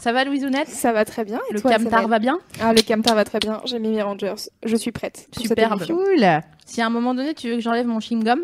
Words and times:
Ça 0.00 0.12
va 0.12 0.24
Louisounette 0.24 0.68
Ça 0.68 0.92
va 0.92 1.04
très 1.04 1.24
bien. 1.24 1.38
Et 1.50 1.54
Le 1.54 1.60
toi, 1.60 1.72
camtar 1.76 2.08
va 2.08 2.18
bien? 2.18 2.38
Ah, 2.60 2.72
le 2.72 2.80
camtar 2.82 3.14
va 3.14 3.24
très 3.24 3.38
bien. 3.38 3.60
J'ai 3.66 3.78
mis 3.78 3.90
mes 3.90 4.02
Rangers. 4.02 4.34
Je 4.64 4.76
suis 4.76 4.92
prête. 4.92 5.28
Superbe. 5.38 5.84
Cool. 5.86 6.24
Si 6.64 6.80
à 6.80 6.86
un 6.86 6.90
moment 6.90 7.14
donné 7.14 7.34
tu 7.34 7.48
veux 7.50 7.56
que 7.56 7.60
j'enlève 7.60 7.86
mon 7.86 7.98
chewing-gum, 7.98 8.40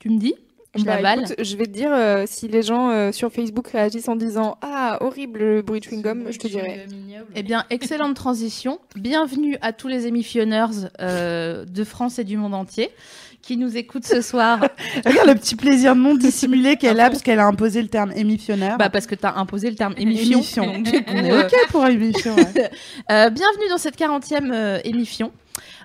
tu 0.00 0.08
me 0.10 0.18
dis, 0.18 0.34
je 0.76 0.84
Bah, 0.84 0.96
l'avale. 0.96 1.24
écoute, 1.24 1.34
je 1.44 1.56
vais 1.56 1.66
te 1.66 1.70
dire 1.72 1.92
euh, 1.92 2.24
si 2.26 2.48
les 2.48 2.62
gens 2.62 2.90
euh, 2.90 3.12
sur 3.12 3.30
Facebook 3.32 3.68
réagissent 3.68 4.08
en 4.08 4.16
disant 4.16 4.56
Ah, 4.62 4.96
horrible 5.02 5.40
le 5.40 5.62
bruit 5.62 5.80
de 5.80 5.84
chewing-gum, 5.84 6.30
je 6.30 6.38
te 6.38 6.46
dirai. 6.48 6.86
Eh 7.34 7.42
bien, 7.42 7.64
excellente 7.68 8.14
transition. 8.14 8.78
Bienvenue 8.96 9.58
à 9.60 9.72
tous 9.74 9.88
les 9.88 10.06
émissionneurs 10.06 10.70
euh, 11.00 11.64
de 11.66 11.84
France 11.84 12.18
et 12.18 12.24
du 12.24 12.36
monde 12.38 12.54
entier 12.54 12.90
qui 13.42 13.56
nous 13.56 13.76
écoutent 13.76 14.04
ce 14.06 14.20
soir. 14.20 14.60
Regarde 15.06 15.28
le 15.28 15.34
petit 15.34 15.56
plaisir 15.56 15.94
non 15.94 16.14
dissimulé 16.16 16.76
qu'elle 16.76 17.00
a 17.00 17.08
parce 17.10 17.22
qu'elle 17.22 17.38
a 17.38 17.46
imposé 17.46 17.80
le 17.82 17.88
terme 17.88 18.12
émissionneur. 18.14 18.76
bah, 18.78 18.90
parce 18.90 19.06
que 19.06 19.14
tu 19.14 19.24
as 19.26 19.36
imposé 19.36 19.70
le 19.70 19.76
terme 19.76 19.94
émission. 19.98 20.38
Émission. 20.38 20.72
On 21.08 21.16
est 21.24 21.44
ok 21.44 21.52
pour 21.70 21.86
émission. 21.86 22.34
ouais. 22.36 22.70
euh, 23.10 23.30
bienvenue 23.30 23.68
dans 23.70 23.78
cette 23.78 23.98
40e 23.98 24.50
euh, 24.52 24.78
émission. 24.84 25.32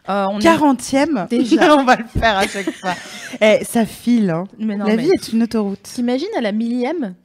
Euh, 0.10 0.26
on 0.30 0.40
est- 0.40 0.44
40e. 0.44 1.30
Déjà. 1.30 1.76
on 1.78 1.86
va 1.86 1.96
le 1.96 2.04
faire 2.06 2.38
à 2.38 2.46
chaque 2.48 2.70
fois. 2.72 2.94
Eh, 3.40 3.64
ça 3.64 3.86
file. 3.86 4.30
Hein. 4.32 4.44
Mais 4.60 4.76
non, 4.76 4.86
La 4.86 4.98
mais 4.98 5.04
vie 5.04 5.12
est 5.14 5.32
une 5.32 5.44
autoroute. 5.44 5.82
T'imagines 5.84 6.28
à 6.38 6.42
la 6.42 6.52
millième? 6.52 7.16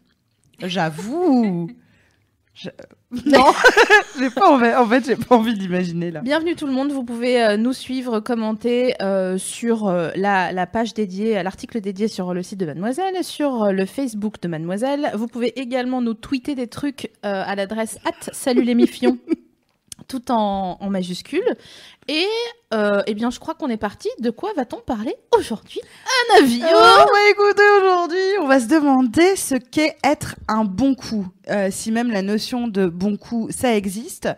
J'avoue. 0.62 1.70
Je- 2.60 2.70
Non, 3.26 3.44
j'ai 4.18 4.30
pas 4.30 4.50
envie. 4.50 4.74
En 4.74 4.86
fait, 4.86 5.06
j'ai 5.06 5.16
pas 5.16 5.36
envie 5.36 5.54
d'imaginer 5.54 6.10
là. 6.10 6.20
Bienvenue 6.20 6.56
tout 6.56 6.66
le 6.66 6.72
monde, 6.72 6.90
vous 6.92 7.04
pouvez 7.04 7.42
euh, 7.42 7.56
nous 7.56 7.72
suivre, 7.72 8.20
commenter 8.20 8.94
euh, 9.00 9.38
sur 9.38 9.86
euh, 9.88 10.10
la, 10.16 10.52
la 10.52 10.66
page 10.66 10.92
dédiée, 10.92 11.36
à 11.38 11.42
l'article 11.42 11.80
dédié 11.80 12.08
sur 12.08 12.34
le 12.34 12.42
site 12.42 12.58
de 12.60 12.66
Mademoiselle, 12.66 13.22
sur 13.22 13.72
le 13.72 13.86
Facebook 13.86 14.40
de 14.42 14.48
Mademoiselle. 14.48 15.10
Vous 15.14 15.26
pouvez 15.28 15.58
également 15.58 16.00
nous 16.02 16.14
tweeter 16.14 16.54
des 16.54 16.66
trucs 16.66 17.10
euh, 17.24 17.42
à 17.46 17.54
l'adresse 17.54 17.98
at 18.04 18.30
salut 18.32 18.62
les 18.62 18.74
mifions, 18.74 19.16
tout 20.08 20.30
en, 20.32 20.76
en 20.80 20.90
majuscule. 20.90 21.56
Et 22.10 22.26
euh, 22.72 23.02
eh 23.06 23.12
bien, 23.12 23.30
je 23.30 23.38
crois 23.38 23.54
qu'on 23.54 23.68
est 23.68 23.76
parti. 23.76 24.08
De 24.18 24.30
quoi 24.30 24.50
va-t-on 24.56 24.78
parler 24.80 25.14
aujourd'hui? 25.38 25.80
Un 26.32 26.42
avion 26.42 26.66
Oh, 26.66 27.04
bah 27.06 27.30
écoutez, 27.30 27.62
aujourd'hui, 27.78 28.38
on 28.40 28.46
va 28.46 28.60
se 28.60 28.66
demander 28.66 29.36
ce 29.36 29.54
qu'est 29.56 29.96
être 30.02 30.36
un 30.48 30.64
bon 30.64 30.94
coup. 30.94 31.26
Euh, 31.50 31.68
si 31.70 31.92
même 31.92 32.10
la 32.10 32.22
notion 32.22 32.66
de 32.66 32.86
bon 32.86 33.18
coup, 33.18 33.48
ça 33.50 33.74
existe. 33.76 34.28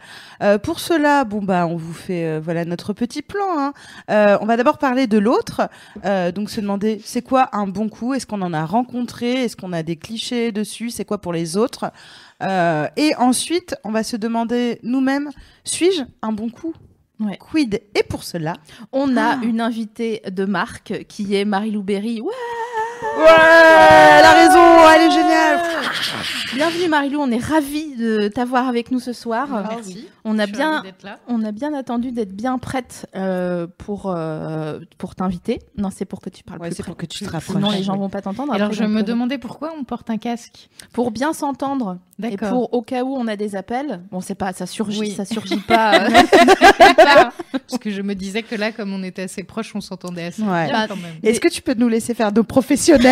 Euh, 0.43 0.59
pour 0.59 0.81
cela, 0.81 1.23
bon 1.23 1.43
bah, 1.43 1.67
on 1.69 1.77
vous 1.77 1.93
fait 1.95 2.27
euh, 2.27 2.41
voilà 2.43 2.65
notre 2.65 2.93
petit 2.93 3.23
plan. 3.23 3.47
hein. 3.57 3.73
Euh, 4.11 4.37
on 4.41 4.47
va 4.47 4.57
d'abord 4.57 4.79
parler 4.79 5.07
de 5.07 5.19
l'autre, 5.19 5.63
Euh, 6.05 6.33
donc 6.33 6.51
se 6.51 6.61
demander 6.61 7.01
c'est 7.05 7.23
quoi 7.23 7.51
un 7.53 7.69
bon 7.69 7.89
coup? 7.89 8.15
Est-ce 8.15 8.27
qu'on 8.27 8.43
en 8.43 8.53
a 8.53 8.65
rencontré? 8.65 9.45
Est-ce 9.45 9.57
qu'on 9.57 9.73
a 9.73 9.85
des 9.85 9.95
clichés 9.97 10.51
dessus? 10.51 10.91
C'est 10.91 11.05
quoi 11.05 11.19
pour 11.19 11.33
les 11.33 11.57
autres? 11.57 11.93
Euh, 12.43 12.87
Et 12.97 13.15
ensuite, 13.17 13.75
on 13.85 13.91
va 13.91 14.03
se 14.03 14.17
demander 14.17 14.79
nous-mêmes 14.83 15.31
suis-je 15.65 16.03
un 16.23 16.33
bon 16.33 16.49
coup 16.51 16.75
Ouais. 17.21 17.37
Quid? 17.39 17.83
Et 17.95 18.03
pour 18.03 18.25
cela, 18.25 18.55
On 18.93 19.17
a 19.19 19.33
Ah. 19.37 19.41
une 19.43 19.61
invitée 19.61 20.23
de 20.31 20.47
marque 20.47 21.05
qui 21.07 21.35
est 21.37 21.45
Marie-Lou 21.45 21.83
Berry. 21.83 22.21
Ouais 22.23 22.27
ouais, 22.29 22.33
elle 23.29 24.25
a 24.25 24.33
raison, 24.33 24.91
elle 24.95 25.03
est 25.03 25.11
géniale. 25.11 25.61
Bienvenue 26.55 26.89
Marilou, 26.89 27.21
on 27.21 27.31
est 27.31 27.43
ravis 27.43 27.95
de 27.97 28.29
t'avoir 28.29 28.67
avec 28.69 28.91
nous 28.91 29.01
ce 29.01 29.13
soir. 29.13 29.49
Merci. 29.71 30.07
On 30.25 30.39
a 30.39 30.47
bien, 30.47 30.83
là. 31.03 31.19
on 31.29 31.43
a 31.45 31.53
bien 31.53 31.73
attendu 31.73 32.13
d'être 32.13 32.35
bien 32.35 32.59
prête 32.59 33.07
euh, 33.17 33.67
pour 33.79 34.13
euh, 34.15 34.81
pour 34.99 35.15
t'inviter. 35.15 35.61
Non, 35.79 35.89
c'est 35.91 36.05
pour 36.05 36.21
que 36.21 36.29
tu 36.29 36.43
parles 36.45 36.61
Ouais, 36.61 36.69
plus 36.69 36.77
c'est 36.77 36.83
pour 36.83 36.97
que 36.97 37.07
tu 37.07 37.25
te 37.25 37.31
rapproches. 37.31 37.57
Sinon 37.57 37.71
les 37.71 37.83
gens 37.83 37.97
vont 37.97 38.09
pas 38.11 38.21
t'entendre. 38.21 38.53
Alors 38.53 38.73
je 38.73 38.85
me 38.85 39.03
demandais 39.03 39.39
pourquoi 39.39 39.73
on 39.79 39.85
porte 39.85 40.11
un 40.11 40.19
casque. 40.19 40.69
pour 40.93 41.11
bien 41.11 41.33
s'entendre 41.33 41.99
et 42.23 42.37
D'accord. 42.37 42.51
pour 42.51 42.75
au 42.75 42.83
cas 42.83 43.03
où 43.05 43.15
on 43.17 43.27
a 43.29 43.37
des 43.37 43.57
appels. 43.57 44.03
Bon, 44.11 44.21
c'est 44.21 44.35
pas 44.35 44.53
ça 44.53 44.67
surgit, 44.67 45.01
Oui. 45.01 45.11
ça 45.13 45.25
surgit 45.25 45.57
pas. 45.57 45.95
euh, 46.05 46.09
Parce 47.53 47.79
que 47.81 47.91
je 47.91 48.03
me 48.03 48.15
disais 48.15 48.43
que 48.43 48.55
là, 48.57 48.73
comme 48.73 48.93
on 48.93 49.03
était 49.03 49.23
assez 49.23 49.43
proches, 49.43 49.73
on 49.75 49.81
s'entendait 49.81 50.25
assez 50.25 50.43
Ouais. 50.43 50.67
bien 50.69 50.87
quand 50.89 50.97
même. 50.97 51.15
Est-ce 51.23 51.41
que 51.41 51.49
tu 51.49 51.63
peux 51.63 51.75
nous 51.75 51.89
laisser 51.89 52.13
faire 52.13 52.33
nos 52.33 52.45
professionnels 52.45 53.10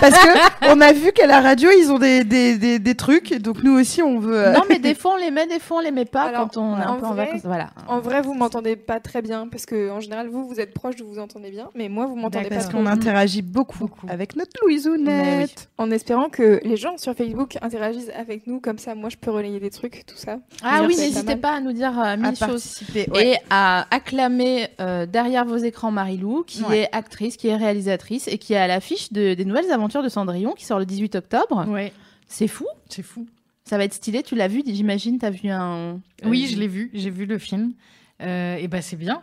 Parce 0.00 0.18
que 0.18 0.72
on 0.72 0.80
a 0.80 0.92
vu 0.92 1.12
qu'à 1.12 1.26
la 1.26 1.40
radio, 1.40 1.70
ils 1.78 1.90
ont 1.90 1.98
des, 1.98 2.24
des, 2.24 2.56
des, 2.56 2.78
des 2.78 2.94
trucs, 2.94 3.34
donc 3.38 3.62
nous 3.62 3.78
aussi, 3.78 4.02
on 4.02 4.18
veut. 4.18 4.48
euh, 4.48 4.52
non, 4.52 4.62
mais 4.68 4.78
des 4.78 4.94
fois 4.94 5.12
on 5.14 5.16
les 5.16 5.30
met, 5.30 5.46
des 5.46 5.58
fois 5.60 5.78
on 5.78 5.80
les 5.80 5.90
met 5.90 6.04
pas 6.04 6.22
Alors, 6.24 6.48
quand 6.50 6.56
on 6.60 6.78
est 6.78 6.82
un 6.82 6.88
en 6.90 6.96
peu 6.96 7.06
en 7.06 7.14
vrai- 7.14 7.26
vacances. 7.26 7.40
Voilà. 7.44 7.70
En 7.88 8.00
vrai, 8.00 8.22
vous 8.22 8.34
m'entendez 8.34 8.76
pas 8.76 9.00
très 9.00 9.22
bien 9.22 9.48
parce 9.48 9.66
que 9.66 9.90
en 9.90 10.00
général, 10.00 10.28
vous, 10.28 10.46
vous 10.46 10.60
êtes 10.60 10.72
proche, 10.74 10.96
vous 11.00 11.12
vous 11.14 11.18
entendez 11.18 11.50
bien, 11.50 11.68
mais 11.74 11.88
moi, 11.88 12.06
vous 12.06 12.16
m'entendez 12.16 12.48
pas 12.48 12.54
Parce 12.56 12.68
qu'on 12.68 12.86
interagit 12.86 13.42
beaucoup, 13.42 13.78
Beaucoup. 13.78 14.06
avec 14.08 14.36
notre 14.36 14.50
Louisounette. 14.62 15.68
En 15.78 15.90
espérant 15.90 16.28
que 16.28 16.60
les 16.64 16.76
gens 16.76 16.96
sur 16.98 17.14
Facebook 17.14 17.56
interagissent 17.62 18.10
avec 18.18 18.46
nous, 18.46 18.60
comme 18.60 18.78
ça, 18.78 18.94
moi, 18.94 19.08
je 19.10 19.16
peux 19.16 19.30
relayer 19.30 19.60
des 19.60 19.70
trucs, 19.70 20.04
tout 20.06 20.16
ça. 20.16 20.38
Ah 20.62 20.82
oui, 20.86 20.96
n'hésitez 20.96 21.36
pas 21.36 21.52
à 21.56 21.60
nous 21.60 21.72
dire 21.72 21.98
euh, 21.98 22.02
À 22.02 22.16
mille 22.16 22.26
choses. 22.30 22.38
participer. 22.38 23.06
ouais. 23.12 23.28
et 23.32 23.36
à 23.50 23.86
acclamer 23.94 24.68
euh, 24.80 25.06
derrière 25.06 25.44
vos 25.44 25.56
écrans 25.56 25.90
Marilou, 25.90 26.44
qui 26.46 26.62
Ouais. 26.64 26.80
est 26.80 26.88
actrice, 26.92 27.36
qui 27.36 27.48
est 27.48 27.56
réalisatrice 27.56 28.28
et 28.28 28.36
qui 28.38 28.52
est 28.52 28.56
à 28.58 28.66
l'affiche 28.66 29.12
de- 29.12 29.19
des 29.34 29.44
nouvelles 29.44 29.70
aventures 29.70 30.02
de 30.02 30.08
Cendrillon 30.08 30.52
qui 30.52 30.64
sort 30.64 30.78
le 30.78 30.86
18 30.86 31.14
octobre. 31.16 31.66
Ouais, 31.68 31.92
C'est 32.26 32.48
fou, 32.48 32.66
c'est 32.88 33.02
fou. 33.02 33.26
ça 33.64 33.78
va 33.78 33.84
être 33.84 33.94
stylé. 33.94 34.22
Tu 34.22 34.34
l'as 34.34 34.48
vu, 34.48 34.62
j'imagine, 34.66 35.18
t'as 35.18 35.30
vu 35.30 35.48
un. 35.48 36.00
Oui, 36.24 36.44
euh, 36.46 36.52
je 36.54 36.58
l'ai 36.58 36.68
vu, 36.68 36.90
j'ai 36.94 37.10
vu 37.10 37.26
le 37.26 37.38
film. 37.38 37.72
Euh, 38.22 38.56
et 38.56 38.68
bah 38.68 38.82
c'est 38.82 38.96
bien. 38.96 39.22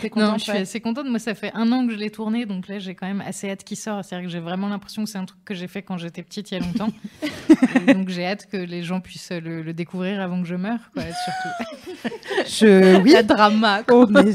T'es 0.00 0.10
Non, 0.16 0.34
je 0.38 0.42
suis 0.44 0.52
ouais. 0.52 0.58
assez 0.60 0.80
contente. 0.80 1.06
Moi, 1.06 1.18
ça 1.18 1.34
fait 1.34 1.50
un 1.54 1.70
an 1.72 1.86
que 1.86 1.92
je 1.92 1.98
l'ai 1.98 2.10
tourné, 2.10 2.46
donc 2.46 2.68
là, 2.68 2.78
j'ai 2.78 2.94
quand 2.94 3.06
même 3.06 3.20
assez 3.20 3.50
hâte 3.50 3.64
qu'il 3.64 3.76
sorte. 3.76 4.04
C'est-à-dire 4.04 4.26
que 4.28 4.32
j'ai 4.32 4.40
vraiment 4.40 4.68
l'impression 4.68 5.04
que 5.04 5.10
c'est 5.10 5.18
un 5.18 5.24
truc 5.24 5.44
que 5.44 5.54
j'ai 5.54 5.68
fait 5.68 5.82
quand 5.82 5.98
j'étais 5.98 6.22
petite, 6.22 6.50
il 6.50 6.54
y 6.54 6.56
a 6.58 6.60
longtemps. 6.60 6.92
Donc, 7.94 8.08
j'ai 8.08 8.26
hâte 8.26 8.46
que 8.50 8.56
les 8.56 8.82
gens 8.82 9.00
puissent 9.00 9.30
le, 9.32 9.62
le 9.62 9.72
découvrir 9.72 10.20
avant 10.20 10.40
que 10.42 10.48
je 10.48 10.54
meure, 10.54 10.78
quoi, 10.92 11.02
surtout. 11.02 12.14
Je... 12.46 13.00
Oui. 13.02 13.12
La 13.12 13.22
drama. 13.22 13.82
Oh, 13.90 14.06
mais 14.08 14.32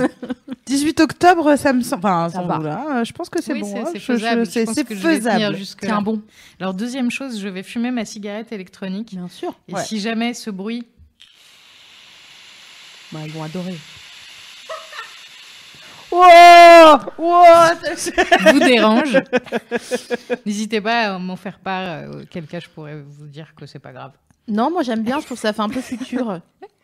18 0.65 0.99
octobre, 1.01 1.55
ça 1.57 1.73
me 1.73 1.81
semble. 1.81 2.05
Enfin, 2.05 2.29
Ça 2.29 2.35
sans 2.41 2.45
va. 2.47 2.99
euh, 2.99 3.03
je 3.03 3.11
pense 3.13 3.29
que 3.29 3.41
c'est 3.41 3.53
Oui, 3.53 3.61
bon. 3.61 3.67
c'est- 3.91 3.97
hein. 3.97 3.99
faisable. 3.99 4.45
je- 4.45 4.51
Je 4.51 4.65
C'est 4.73 4.85
faisable. 4.95 5.57
C'est 5.79 5.89
un 5.89 6.01
bon. 6.01 6.21
Alors, 6.59 6.73
deuxième 6.73 7.11
chose, 7.11 7.39
je 7.39 7.47
vais 7.47 7.63
fumer 7.63 7.91
ma 7.91 8.05
cigarette 8.05 8.51
électronique. 8.51 9.09
Bien 9.11 9.27
sûr. 9.27 9.53
Et 9.67 9.73
Ouais. 9.73 9.83
si 9.83 9.99
jamais 9.99 10.33
ce 10.33 10.49
bruit 10.49 10.85
Bah, 13.11 13.19
ils 13.25 13.31
vont 13.31 13.43
adorer. 13.43 13.75
Wow 16.11 16.99
Wow 17.17 18.51
vous 18.51 18.59
dérange, 18.59 19.17
n'hésitez 20.45 20.81
pas 20.81 21.15
à 21.15 21.19
m'en 21.19 21.35
faire 21.35 21.59
part, 21.59 21.83
euh, 21.87 22.21
auquel 22.23 22.47
cas 22.47 22.59
je 22.59 22.67
pourrais 22.67 23.01
vous 23.01 23.27
dire 23.27 23.53
que 23.55 23.65
c'est 23.65 23.79
pas 23.79 23.93
grave. 23.93 24.11
Non, 24.47 24.69
moi 24.69 24.83
j'aime 24.83 25.03
bien, 25.03 25.19
je 25.19 25.25
trouve 25.25 25.37
que 25.37 25.41
ça 25.41 25.53
fait 25.53 25.61
un 25.61 25.69
peu 25.69 25.81
futur. 25.81 26.39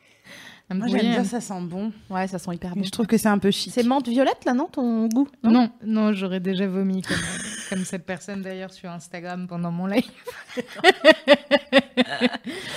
Moi, 0.70 0.88
j'aime 0.88 1.00
bien, 1.12 1.24
ça 1.24 1.40
sent 1.40 1.62
bon. 1.62 1.94
Ouais, 2.10 2.28
ça 2.28 2.40
sent 2.40 2.54
hyper 2.54 2.72
bon. 2.72 2.82
Mais 2.82 2.86
je 2.86 2.92
trouve 2.92 3.08
que 3.08 3.18
c'est 3.18 3.30
un 3.30 3.38
peu 3.38 3.52
chic. 3.52 3.72
C'est 3.74 3.84
menthe 3.84 4.10
violette 4.10 4.44
là, 4.46 4.54
non, 4.54 4.66
ton 4.66 5.08
goût 5.08 5.28
Non, 5.44 5.70
non, 5.86 6.12
j'aurais 6.12 6.42
déjà 6.42 6.68
vomi 6.68 7.02
comme, 7.04 7.16
comme 7.70 7.86
cette 7.86 8.06
personne 8.06 8.42
d'ailleurs 8.42 8.74
sur 8.74 8.90
Instagram 8.90 9.48
pendant 9.48 9.72
mon 9.72 9.86
live. 9.88 10.04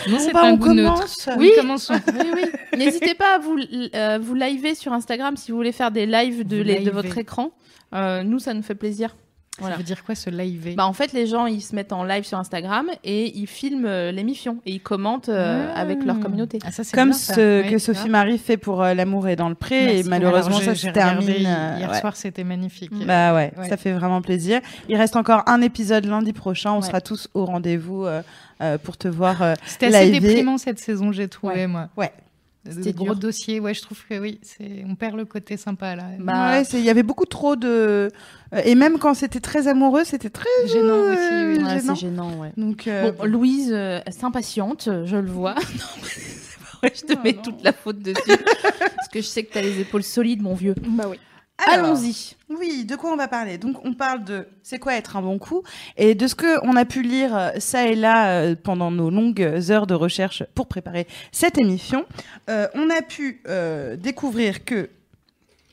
non, 0.09 0.19
c'est 0.19 0.33
bah, 0.33 0.45
un 0.45 0.53
on 0.53 0.57
goût 0.57 0.73
neutre. 0.73 0.95
commence. 0.95 1.29
Oui, 1.37 1.51
commençons. 1.57 1.95
Oui, 2.09 2.27
oui. 2.35 2.79
N'hésitez 2.79 3.15
pas 3.15 3.37
à 3.37 3.39
vous, 3.39 3.59
euh, 3.95 4.19
vous 4.21 4.35
liver 4.35 4.75
sur 4.75 4.93
Instagram 4.93 5.37
si 5.37 5.51
vous 5.51 5.57
voulez 5.57 5.73
faire 5.73 5.91
des 5.91 6.07
lives 6.07 6.47
de, 6.47 6.61
les- 6.63 6.89
votre 6.91 7.19
écran. 7.19 7.51
Euh, 7.93 8.23
nous, 8.23 8.39
ça 8.39 8.55
nous 8.55 8.63
fait 8.63 8.75
plaisir. 8.75 9.17
Voilà. 9.59 9.75
Ça 9.75 9.79
veut 9.79 9.85
dire 9.85 10.05
quoi 10.05 10.15
ce 10.15 10.31
live 10.31 10.75
Bah, 10.77 10.87
en 10.87 10.93
fait, 10.95 11.13
les 11.13 11.27
gens, 11.27 11.45
ils 11.47 11.61
se 11.61 11.75
mettent 11.75 11.93
en 11.93 12.03
live 12.05 12.25
sur 12.25 12.39
Instagram 12.39 12.87
et 13.05 13.37
ils 13.37 13.47
filment 13.47 13.85
euh, 13.87 14.11
l'émission 14.13 14.59
et 14.65 14.73
ils 14.73 14.81
commentent 14.81 15.29
euh, 15.29 15.71
Ah. 15.75 15.81
avec 15.81 16.03
leur 16.05 16.19
communauté. 16.21 16.61
Ah, 16.65 16.71
ça, 16.71 16.83
Comme 16.95 17.11
bien, 17.11 17.19
ça. 17.19 17.35
ce 17.35 17.63
Ouais, 17.65 17.71
que. 17.71 17.79
Sophie 17.79 18.09
Marie 18.09 18.39
fait 18.39 18.57
pour 18.57 18.83
euh, 18.83 18.95
L'amour 18.95 19.29
est 19.29 19.37
dans 19.37 19.49
le 19.51 19.55
pré. 19.55 19.85
Merci. 19.85 19.99
Et 19.99 20.03
malheureusement, 20.05 20.57
Alors, 20.59 20.63
ça 20.69 20.75
se 20.77 20.89
termine. 20.89 21.29
Hier, 21.29 21.47
euh, 21.75 21.79
hier 21.79 21.91
ouais. 21.91 22.01
soir, 22.01 22.17
c'était 22.17 22.45
magnifique. 22.45 22.91
Bah 23.05 23.35
ouais, 23.35 23.53
Ouais. 23.59 23.69
ça 23.69 23.77
fait 23.77 23.93
vraiment 23.93 24.23
plaisir. 24.23 24.61
Il 24.89 24.97
reste 24.97 25.17
encore 25.17 25.43
un 25.47 25.61
épisode 25.61 26.07
lundi 26.07 26.33
prochain. 26.33 26.73
On 26.73 26.81
Ouais. 26.81 26.87
sera 26.87 27.01
tous 27.03 27.29
au 27.35 27.45
rendez-vous 27.45 28.07
euh, 28.07 28.23
euh, 28.63 28.79
pour 28.79 28.97
te 28.97 29.09
voir. 29.09 29.43
euh, 29.43 29.55
C'était 29.67 29.87
assez 29.95 30.11
déprimant 30.21 30.57
cette 30.59 30.79
saison, 30.79 31.13
j'ai 31.13 31.29
trouvé, 31.29 31.67
moi. 31.67 31.89
Ouais. 31.99 32.13
C'était 32.69 32.93
de 32.93 32.97
gros 32.97 33.07
dur. 33.07 33.17
dossiers. 33.17 33.59
Ouais, 33.59 33.73
je 33.73 33.81
trouve 33.81 33.99
que 34.07 34.19
oui, 34.21 34.39
on 34.87 34.95
perd 34.95 35.17
le 35.17 35.25
côté 35.25 35.57
sympa 35.57 35.97
là. 35.97 36.05
Bah, 36.19 36.51
Ouais, 36.59 36.65
c'est- 36.65 36.79
il 36.79 36.85
y 36.85 36.91
avait 36.91 37.03
beaucoup 37.03 37.25
trop 37.25 37.57
de. 37.57 37.69
euh, 38.55 38.61
Et 38.65 38.75
même 38.75 38.99
quand 38.99 39.15
c'était 39.15 39.41
très 39.41 39.67
amoureux, 39.67 40.05
c'était 40.05 40.29
très. 40.31 40.49
Gênant 40.67 40.99
aussi. 41.11 41.19
euh, 41.19 41.53
oui. 41.57 41.63
ouais, 41.65 41.81
gênant. 41.81 41.95
c'est 41.95 42.01
gênant, 42.01 42.39
ouais. 42.39 42.53
Donc, 42.59 42.87
euh, 42.87 43.13
Bon, 43.13 43.25
Louise 43.25 43.71
euh, 43.73 44.01
s'impatiente, 44.11 44.91
je 45.07 45.17
le 45.17 45.31
vois. 45.31 45.55
non, 45.55 45.61
mais 46.03 46.09
c'est 46.09 46.59
pas 46.59 46.79
vrai, 46.83 46.93
je 46.95 47.01
te 47.07 47.13
Non, 47.15 47.21
mets 47.25 47.33
non. 47.33 47.43
toute 47.43 47.63
la 47.65 47.73
faute 47.73 47.99
dessus. 48.01 48.21
parce 48.27 49.09
que 49.11 49.21
je 49.21 49.27
sais 49.27 49.43
que 49.45 49.53
t'as 49.55 49.63
les 49.63 49.81
épaules 49.81 50.03
solides, 50.03 50.43
mon 50.43 50.55
vieux. 50.55 50.75
Bah 50.87 51.05
oui. 51.09 51.19
Allons-y. 51.67 52.37
Oui, 52.49 52.85
de 52.85 52.97
quoi 52.97 53.13
on 53.13 53.17
va 53.17 53.29
parler? 53.29 53.59
Donc, 53.59 53.85
on 53.85 53.95
parle 53.95 54.25
de 54.25 54.47
c'est 54.63 54.79
quoi 54.79 54.95
être 54.95 55.17
un 55.17 55.23
bon 55.23 55.39
coup 55.39 55.63
et 55.97 56.15
de 56.15 56.27
ce 56.27 56.35
que 56.35 56.59
on 56.65 56.77
a 56.77 56.85
pu 56.85 57.03
lire 57.03 57.37
euh, 57.37 57.51
ça 57.59 57.87
et 57.87 57.95
là 57.95 58.41
euh, 58.43 58.57
pendant 58.61 58.91
nos 58.91 59.11
longues 59.11 59.43
heures 59.71 59.87
de 59.87 59.95
recherche 59.95 60.43
pour 60.55 60.67
préparer 60.67 61.07
cette 61.33 61.59
émission. 61.59 62.07
Euh, 62.49 62.67
on 62.75 62.91
a 62.91 63.03
pu 63.03 63.43
euh, 63.49 63.97
découvrir 63.97 64.65
que 64.65 64.91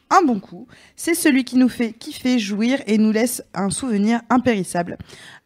un 0.09 0.21
bon 0.21 0.39
coup, 0.39 0.67
c'est 0.95 1.15
celui 1.15 1.43
qui 1.43 1.57
nous 1.57 1.69
fait 1.69 1.91
kiffer, 1.91 2.39
jouir 2.39 2.79
et 2.87 2.97
nous 2.97 3.11
laisse 3.11 3.43
un 3.53 3.69
souvenir 3.69 4.21
impérissable. 4.29 4.97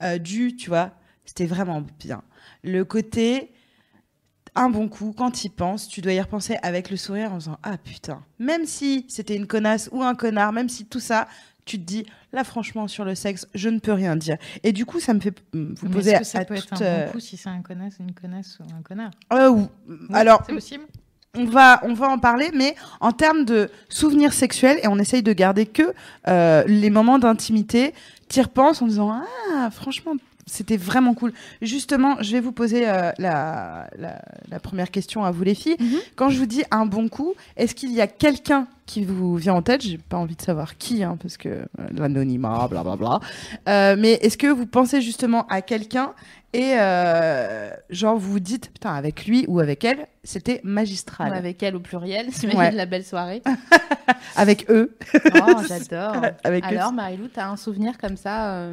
Euh, 0.03 0.17
du, 0.17 0.55
tu 0.55 0.69
vois, 0.69 0.91
c'était 1.25 1.47
vraiment 1.47 1.83
bien. 1.99 2.21
Le 2.63 2.85
côté 2.85 3.51
un 4.55 4.69
bon 4.69 4.87
coup, 4.89 5.13
quand 5.17 5.43
y 5.43 5.49
penses, 5.49 5.87
tu 5.87 6.01
dois 6.01 6.13
y 6.13 6.19
repenser 6.21 6.57
avec 6.61 6.89
le 6.89 6.97
sourire 6.97 7.31
en 7.33 7.37
disant 7.37 7.57
Ah 7.63 7.77
putain, 7.77 8.21
même 8.39 8.65
si 8.65 9.05
c'était 9.07 9.35
une 9.35 9.47
connasse 9.47 9.89
ou 9.91 10.03
un 10.03 10.15
connard, 10.15 10.51
même 10.51 10.69
si 10.69 10.85
tout 10.85 10.99
ça, 10.99 11.27
tu 11.65 11.77
te 11.79 11.83
dis 11.83 12.05
Là, 12.33 12.43
franchement, 12.45 12.87
sur 12.87 13.03
le 13.05 13.13
sexe, 13.13 13.45
je 13.53 13.67
ne 13.69 13.79
peux 13.79 13.91
rien 13.91 14.15
dire. 14.15 14.37
Et 14.63 14.71
du 14.71 14.85
coup, 14.85 14.99
ça 15.01 15.13
me 15.13 15.19
fait 15.19 15.37
mm, 15.53 15.73
vous 15.75 15.87
Mais 15.87 15.93
poser 15.93 16.17
que 16.17 16.23
ça 16.23 16.39
à 16.39 16.45
peut 16.45 16.53
être 16.55 16.67
toute, 16.69 16.81
un 16.81 16.85
euh, 16.85 17.05
bon 17.07 17.11
coup 17.13 17.19
si 17.19 17.35
c'est 17.37 17.49
un 17.49 17.61
connasse, 17.61 17.95
une 17.99 18.13
connasse 18.13 18.57
ou 18.59 18.63
un 18.73 18.81
connard? 18.81 19.11
Euh, 19.33 19.49
ou- 19.49 19.67
Oui, 19.89 19.97
Alors, 20.13 20.41
c'est 20.45 20.53
possible. 20.53 20.83
on 21.35 21.43
va, 21.45 21.79
on 21.83 21.93
va 21.93 22.07
en 22.09 22.19
parler, 22.19 22.51
mais 22.53 22.75
en 23.01 23.11
termes 23.11 23.43
de 23.43 23.69
souvenirs 23.89 24.31
sexuels, 24.33 24.79
et 24.81 24.87
on 24.87 24.97
essaye 24.97 25.23
de 25.23 25.33
garder 25.33 25.65
que 25.65 25.93
euh, 26.29 26.63
les 26.67 26.89
moments 26.89 27.19
d'intimité, 27.19 27.93
t'y 28.29 28.41
repenses 28.41 28.81
en 28.81 28.87
disant 28.87 29.21
Ah, 29.53 29.69
franchement, 29.71 30.13
c'était 30.45 30.77
vraiment 30.77 31.13
cool. 31.13 31.33
Justement, 31.61 32.17
je 32.21 32.31
vais 32.33 32.39
vous 32.39 32.51
poser 32.51 32.87
euh, 32.89 33.11
la, 33.17 33.87
la, 33.97 34.21
la 34.49 34.59
première 34.59 34.91
question 34.91 35.23
à 35.23 35.31
vous, 35.31 35.43
les 35.43 35.55
filles. 35.55 35.77
Mhm. 35.79 35.99
Quand 36.15 36.29
je 36.29 36.37
vous 36.39 36.45
dis 36.45 36.63
un 36.71 36.85
bon 36.85 37.07
coup, 37.09 37.33
est-ce 37.57 37.75
qu'il 37.75 37.91
y 37.91 38.01
a 38.01 38.07
quelqu'un 38.07 38.67
qui 38.85 39.03
vous 39.03 39.35
vient 39.35 39.53
en 39.53 39.61
tête? 39.61 39.81
J'ai 39.81 39.97
pas 39.97 40.17
envie 40.17 40.35
de 40.35 40.41
savoir 40.41 40.77
qui, 40.77 41.03
hein, 41.03 41.17
parce 41.21 41.37
que 41.37 41.49
euh, 41.49 41.65
l'anonymat, 41.95 42.67
blablabla. 42.69 43.19
Euh, 43.69 43.95
mais 43.97 44.13
est-ce 44.13 44.37
que 44.37 44.47
vous 44.47 44.65
pensez 44.65 45.01
justement 45.01 45.45
à 45.47 45.61
quelqu'un 45.61 46.13
et 46.53 46.73
euh, 46.77 47.69
genre 47.89 48.17
vous 48.17 48.33
vous 48.33 48.39
dites 48.41 48.73
putain 48.73 48.93
avec 48.93 49.25
lui 49.25 49.45
ou 49.47 49.61
avec 49.61 49.85
elle 49.85 50.07
c'était 50.25 50.59
magistral 50.65 51.33
avec 51.33 51.63
elle 51.63 51.77
au 51.77 51.79
pluriel, 51.79 52.27
t'imagines 52.33 52.59
Ouais. 52.59 52.71
la 52.71 52.85
belle 52.85 53.05
soirée. 53.05 53.41
avec 54.35 54.69
eux 54.69 54.93
Oh, 55.33 55.61
j'adore. 55.65 56.21
avec 56.43 56.65
eux 56.65 56.67
Alors, 56.67 56.91
Marilou, 56.91 57.29
t'as 57.33 57.47
un 57.47 57.55
souvenir 57.55 57.97
comme 57.97 58.17
ça 58.17 58.65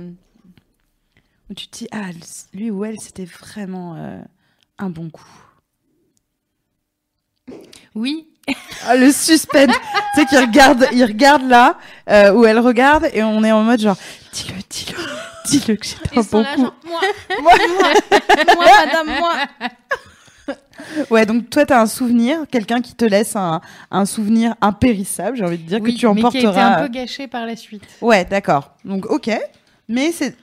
où 1.50 1.54
tu 1.54 1.68
te 1.68 1.78
dis 1.78 1.88
ah 1.92 2.10
lui 2.52 2.70
ou 2.70 2.84
elle 2.84 2.98
c'était 3.00 3.24
vraiment 3.24 3.96
euh, 3.96 4.20
un 4.78 4.90
bon 4.90 5.10
coup 5.10 5.24
Oui, 7.94 8.28
ah, 8.86 8.96
le 8.96 9.10
suspense 9.12 9.74
tu 10.14 10.20
sais 10.20 10.26
qu'il 10.26 10.38
regarde 10.38 10.86
il 10.92 11.04
regarde 11.04 11.48
là 11.48 11.78
euh, 12.08 12.32
où 12.32 12.44
elle 12.44 12.58
regarde 12.58 13.08
et 13.12 13.22
on 13.22 13.42
est 13.44 13.52
en 13.52 13.62
mode 13.62 13.80
genre 13.80 13.96
dis-le 14.32 14.60
dis-le 14.68 14.98
dis-le 15.46 15.76
que 15.76 15.86
c'était 15.86 16.18
un 16.18 16.22
bon 16.22 16.44
coup 16.44 16.62
genre, 16.62 16.74
moi, 16.84 17.00
moi, 17.42 17.52
moi, 18.54 18.66
madame, 18.84 19.18
moi. 19.18 19.34
ouais 21.10 21.26
donc 21.26 21.50
toi 21.50 21.66
t'as 21.66 21.80
un 21.80 21.86
souvenir 21.86 22.40
quelqu'un 22.50 22.80
qui 22.80 22.94
te 22.94 23.04
laisse 23.04 23.36
un, 23.36 23.60
un 23.90 24.06
souvenir 24.06 24.54
impérissable 24.60 25.36
j'ai 25.36 25.44
envie 25.44 25.58
de 25.58 25.68
dire 25.68 25.80
oui, 25.82 25.94
que 25.94 25.98
tu 25.98 26.06
mais 26.08 26.20
qui 26.22 26.26
a 26.26 26.28
été 26.28 26.46
emporteras 26.46 26.76
un 26.76 26.82
peu 26.82 26.88
gâché 26.88 27.26
par 27.26 27.46
la 27.46 27.56
suite. 27.56 27.82
Ouais, 28.00 28.24
d'accord. 28.24 28.72
Donc, 28.84 29.06
ok. 29.06 29.30
Mais 29.88 30.12
c'est 30.12 30.36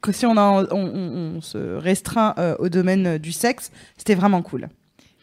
que 0.00 0.12
si 0.12 0.26
on, 0.26 0.36
a, 0.36 0.40
on, 0.40 0.66
on- 0.72 1.36
on 1.36 1.40
se 1.40 1.58
restreint 1.76 2.34
euh, 2.38 2.54
au 2.58 2.68
domaine 2.68 3.06
euh, 3.06 3.18
du 3.18 3.32
sexe, 3.32 3.70
c'était 3.96 4.14
vraiment 4.14 4.42
cool. 4.42 4.68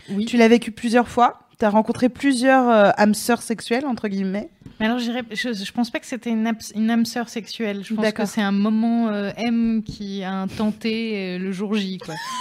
Oui. 0.09 0.25
Tu 0.25 0.37
l'as 0.37 0.47
vécu 0.47 0.71
plusieurs 0.71 1.07
fois. 1.07 1.39
Tu 1.57 1.63
as 1.65 1.69
rencontré 1.69 2.09
plusieurs 2.09 2.69
euh, 2.69 2.89
âmes 2.97 3.13
sœurs 3.13 3.41
sexuelles, 3.41 3.85
entre 3.85 4.07
guillemets. 4.09 4.49
Mais 4.79 4.87
alors, 4.87 4.99
je, 4.99 5.11
je 5.31 5.71
pense 5.71 5.89
pas 5.89 5.99
que 5.99 6.05
c'était 6.05 6.29
une, 6.29 6.45
âme- 6.47 6.57
une 6.75 6.89
âme 6.91 7.05
sœur 7.05 7.29
sexuelle. 7.29 7.81
Je 7.85 7.93
pense 7.93 8.11
que 8.11 8.25
c'est 8.25 8.41
un 8.41 8.51
moment 8.51 9.07
euh, 9.07 9.31
M 9.37 9.81
qui 9.85 10.21
a 10.23 10.45
tenté 10.57 11.35
euh, 11.35 11.39
le 11.39 11.51
jour 11.53 11.73
J. 11.75 11.97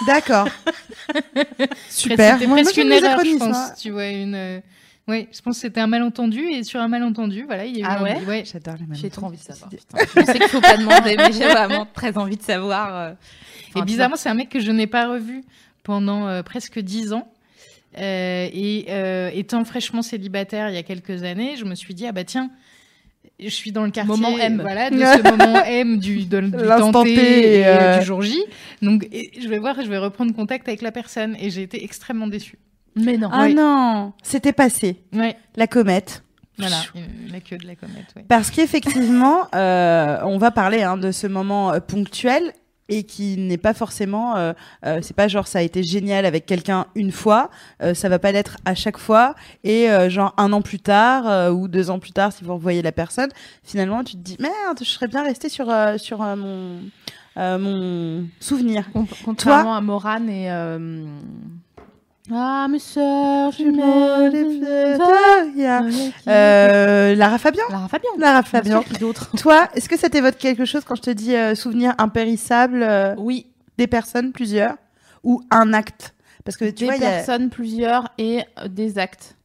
D'accord. 0.08 0.48
Super. 1.88 2.38
C'était 2.38 2.46
presque 2.50 2.76
moi, 2.76 2.84
une 2.84 2.92
erreur, 2.92 3.10
je 3.10 3.14
acronymes, 3.14 3.38
pense. 3.38 3.74
Tu 3.80 3.90
vois, 3.90 4.08
une. 4.08 4.62
Ouais, 5.06 5.28
je 5.32 5.40
pense 5.42 5.56
que 5.56 5.60
c'était 5.62 5.80
un 5.80 5.86
malentendu 5.86 6.40
et 6.40 6.62
sur 6.64 6.80
un 6.80 6.88
malentendu, 6.88 7.44
voilà, 7.44 7.66
il 7.66 7.76
y 7.76 7.82
a 7.82 7.84
eu 7.84 7.88
Ah 7.88 7.98
un- 7.98 8.24
ouais 8.26 8.44
J'adore 8.50 8.76
les 8.80 8.86
mêmes 8.86 8.94
J'ai 8.96 9.10
temps, 9.10 9.16
trop 9.20 9.26
envie 9.26 9.36
de 9.36 9.42
savoir. 9.42 9.68
putain. 9.68 9.98
Je 10.16 10.24
sais 10.24 10.38
qu'il 10.38 10.48
faut 10.48 10.60
pas 10.62 10.76
demander, 10.78 11.16
mais 11.18 11.30
j'ai 11.32 11.46
vraiment 11.50 11.86
très 11.92 12.16
envie 12.16 12.36
de 12.38 12.42
savoir. 12.42 12.96
euh. 12.96 13.12
Et 13.76 13.82
bizarrement, 13.82 14.16
c'est 14.16 14.28
un 14.30 14.34
mec 14.34 14.48
que 14.48 14.60
je 14.60 14.70
n'ai 14.70 14.86
pas 14.86 15.06
revu 15.08 15.44
pendant 15.82 16.26
euh, 16.26 16.42
presque 16.42 16.78
dix 16.78 17.12
ans. 17.12 17.30
Euh, 17.98 18.48
et 18.52 18.86
euh, 18.88 19.30
étant 19.34 19.64
fraîchement 19.64 20.02
célibataire 20.02 20.68
il 20.68 20.74
y 20.74 20.78
a 20.78 20.82
quelques 20.82 21.22
années, 21.22 21.54
je 21.56 21.64
me 21.64 21.76
suis 21.76 21.94
dit 21.94 22.06
ah 22.08 22.12
bah 22.12 22.24
tiens, 22.24 22.50
je 23.38 23.48
suis 23.48 23.70
dans 23.70 23.84
le 23.84 23.90
quartier 23.92 24.16
Moment 24.16 24.36
M. 24.36 24.58
voilà, 24.60 24.90
de 24.90 24.96
ce 24.98 25.22
moment 25.30 25.62
M 25.64 25.98
du, 26.00 26.24
de, 26.24 26.40
du 26.40 26.50
L'instant 26.56 26.90
tenté 26.90 27.14
T, 27.14 27.58
et, 27.60 27.66
euh, 27.68 27.98
du 28.00 28.04
jour 28.04 28.20
J. 28.22 28.42
Donc 28.82 29.06
et 29.12 29.30
je 29.40 29.46
vais 29.48 29.58
voir, 29.60 29.76
je 29.80 29.88
vais 29.88 29.98
reprendre 29.98 30.34
contact 30.34 30.66
avec 30.66 30.82
la 30.82 30.90
personne 30.90 31.36
et 31.38 31.50
j'ai 31.50 31.62
été 31.62 31.84
extrêmement 31.84 32.26
déçue. 32.26 32.58
Mais 32.96 33.16
non. 33.16 33.28
Ah 33.32 33.44
Oui. 33.44 33.54
non, 33.54 34.12
c'était 34.22 34.52
passé. 34.52 35.02
Ouais, 35.12 35.36
La 35.56 35.66
comète. 35.66 36.22
voilà, 36.58 36.76
euh, 36.96 37.00
la 37.32 37.40
queue 37.40 37.58
de 37.58 37.66
la 37.66 37.74
comète. 37.74 38.06
Ouais. 38.16 38.24
Parce 38.28 38.50
qu'effectivement, 38.50 39.48
euh, 39.54 40.18
on 40.24 40.38
va 40.38 40.50
parler 40.50 40.82
hein, 40.82 40.96
de 40.96 41.10
ce 41.12 41.26
moment 41.26 41.72
euh, 41.72 41.80
ponctuel 41.80 42.52
et 42.90 43.04
qui 43.04 43.38
n'est 43.38 43.56
pas 43.56 43.72
forcément, 43.72 44.36
euh, 44.36 44.52
euh, 44.84 44.98
c'est 45.02 45.16
pas 45.16 45.26
genre 45.26 45.46
ça 45.46 45.60
a 45.60 45.62
été 45.62 45.82
génial 45.82 46.26
avec 46.26 46.44
quelqu'un 46.44 46.86
une 46.94 47.12
fois, 47.12 47.48
euh, 47.82 47.94
ça 47.94 48.10
va 48.10 48.18
pas 48.18 48.30
l'être 48.30 48.58
à 48.66 48.74
chaque 48.74 48.98
fois 48.98 49.34
et 49.64 49.90
euh, 49.90 50.10
genre 50.10 50.34
un 50.36 50.52
an 50.52 50.60
plus 50.60 50.80
tard 50.80 51.26
euh, 51.26 51.50
ou 51.50 51.66
deux 51.66 51.88
ans 51.88 51.98
plus 51.98 52.12
tard 52.12 52.30
si 52.30 52.44
vous 52.44 52.52
revoyez 52.52 52.82
la 52.82 52.92
personne, 52.92 53.30
finalement 53.62 54.04
tu 54.04 54.12
te 54.16 54.20
dis 54.20 54.36
merde, 54.38 54.78
je 54.80 54.84
serais 54.84 55.08
bien 55.08 55.22
resté 55.24 55.48
sur 55.48 55.70
euh, 55.70 55.96
sur 55.96 56.22
euh, 56.22 56.36
mon 56.36 56.80
euh, 57.38 57.58
mon 57.58 58.26
souvenir. 58.38 58.84
Contrairement 59.24 59.74
à 59.76 59.80
Morane 59.80 60.28
et. 60.28 60.50
Ah, 62.32 62.66
mes 62.70 62.78
sœurs, 62.78 63.52
je 63.52 63.64
Euh, 66.26 67.14
Lara 67.14 67.36
Fabian, 67.38 67.62
Lara 67.68 67.88
Fabian. 67.88 68.10
Lara 68.16 68.42
Fabian. 68.42 68.80
sûr, 68.80 68.88
qui 68.90 68.98
d'autre? 68.98 69.30
Toi, 69.36 69.68
est-ce 69.74 69.90
que 69.90 69.98
ça 69.98 70.08
t'évoque 70.08 70.38
quelque 70.38 70.64
chose 70.64 70.84
quand 70.84 70.94
je 70.94 71.02
te 71.02 71.10
dis 71.10 71.36
euh, 71.36 71.54
souvenir 71.54 71.94
impérissable 71.98 72.82
euh, 72.82 73.14
Oui, 73.18 73.46
des 73.76 73.86
personnes, 73.86 74.32
plusieurs, 74.32 74.76
ou 75.22 75.42
un 75.50 75.74
acte? 75.74 76.14
Parce 76.46 76.56
que 76.56 76.64
tu 76.64 76.72
des 76.72 76.84
vois, 76.86 76.96
y 76.96 77.04
a- 77.04 77.10
personnes, 77.10 77.50
plusieurs 77.50 78.08
et 78.16 78.40
euh, 78.58 78.68
des 78.68 78.98
actes. 78.98 79.36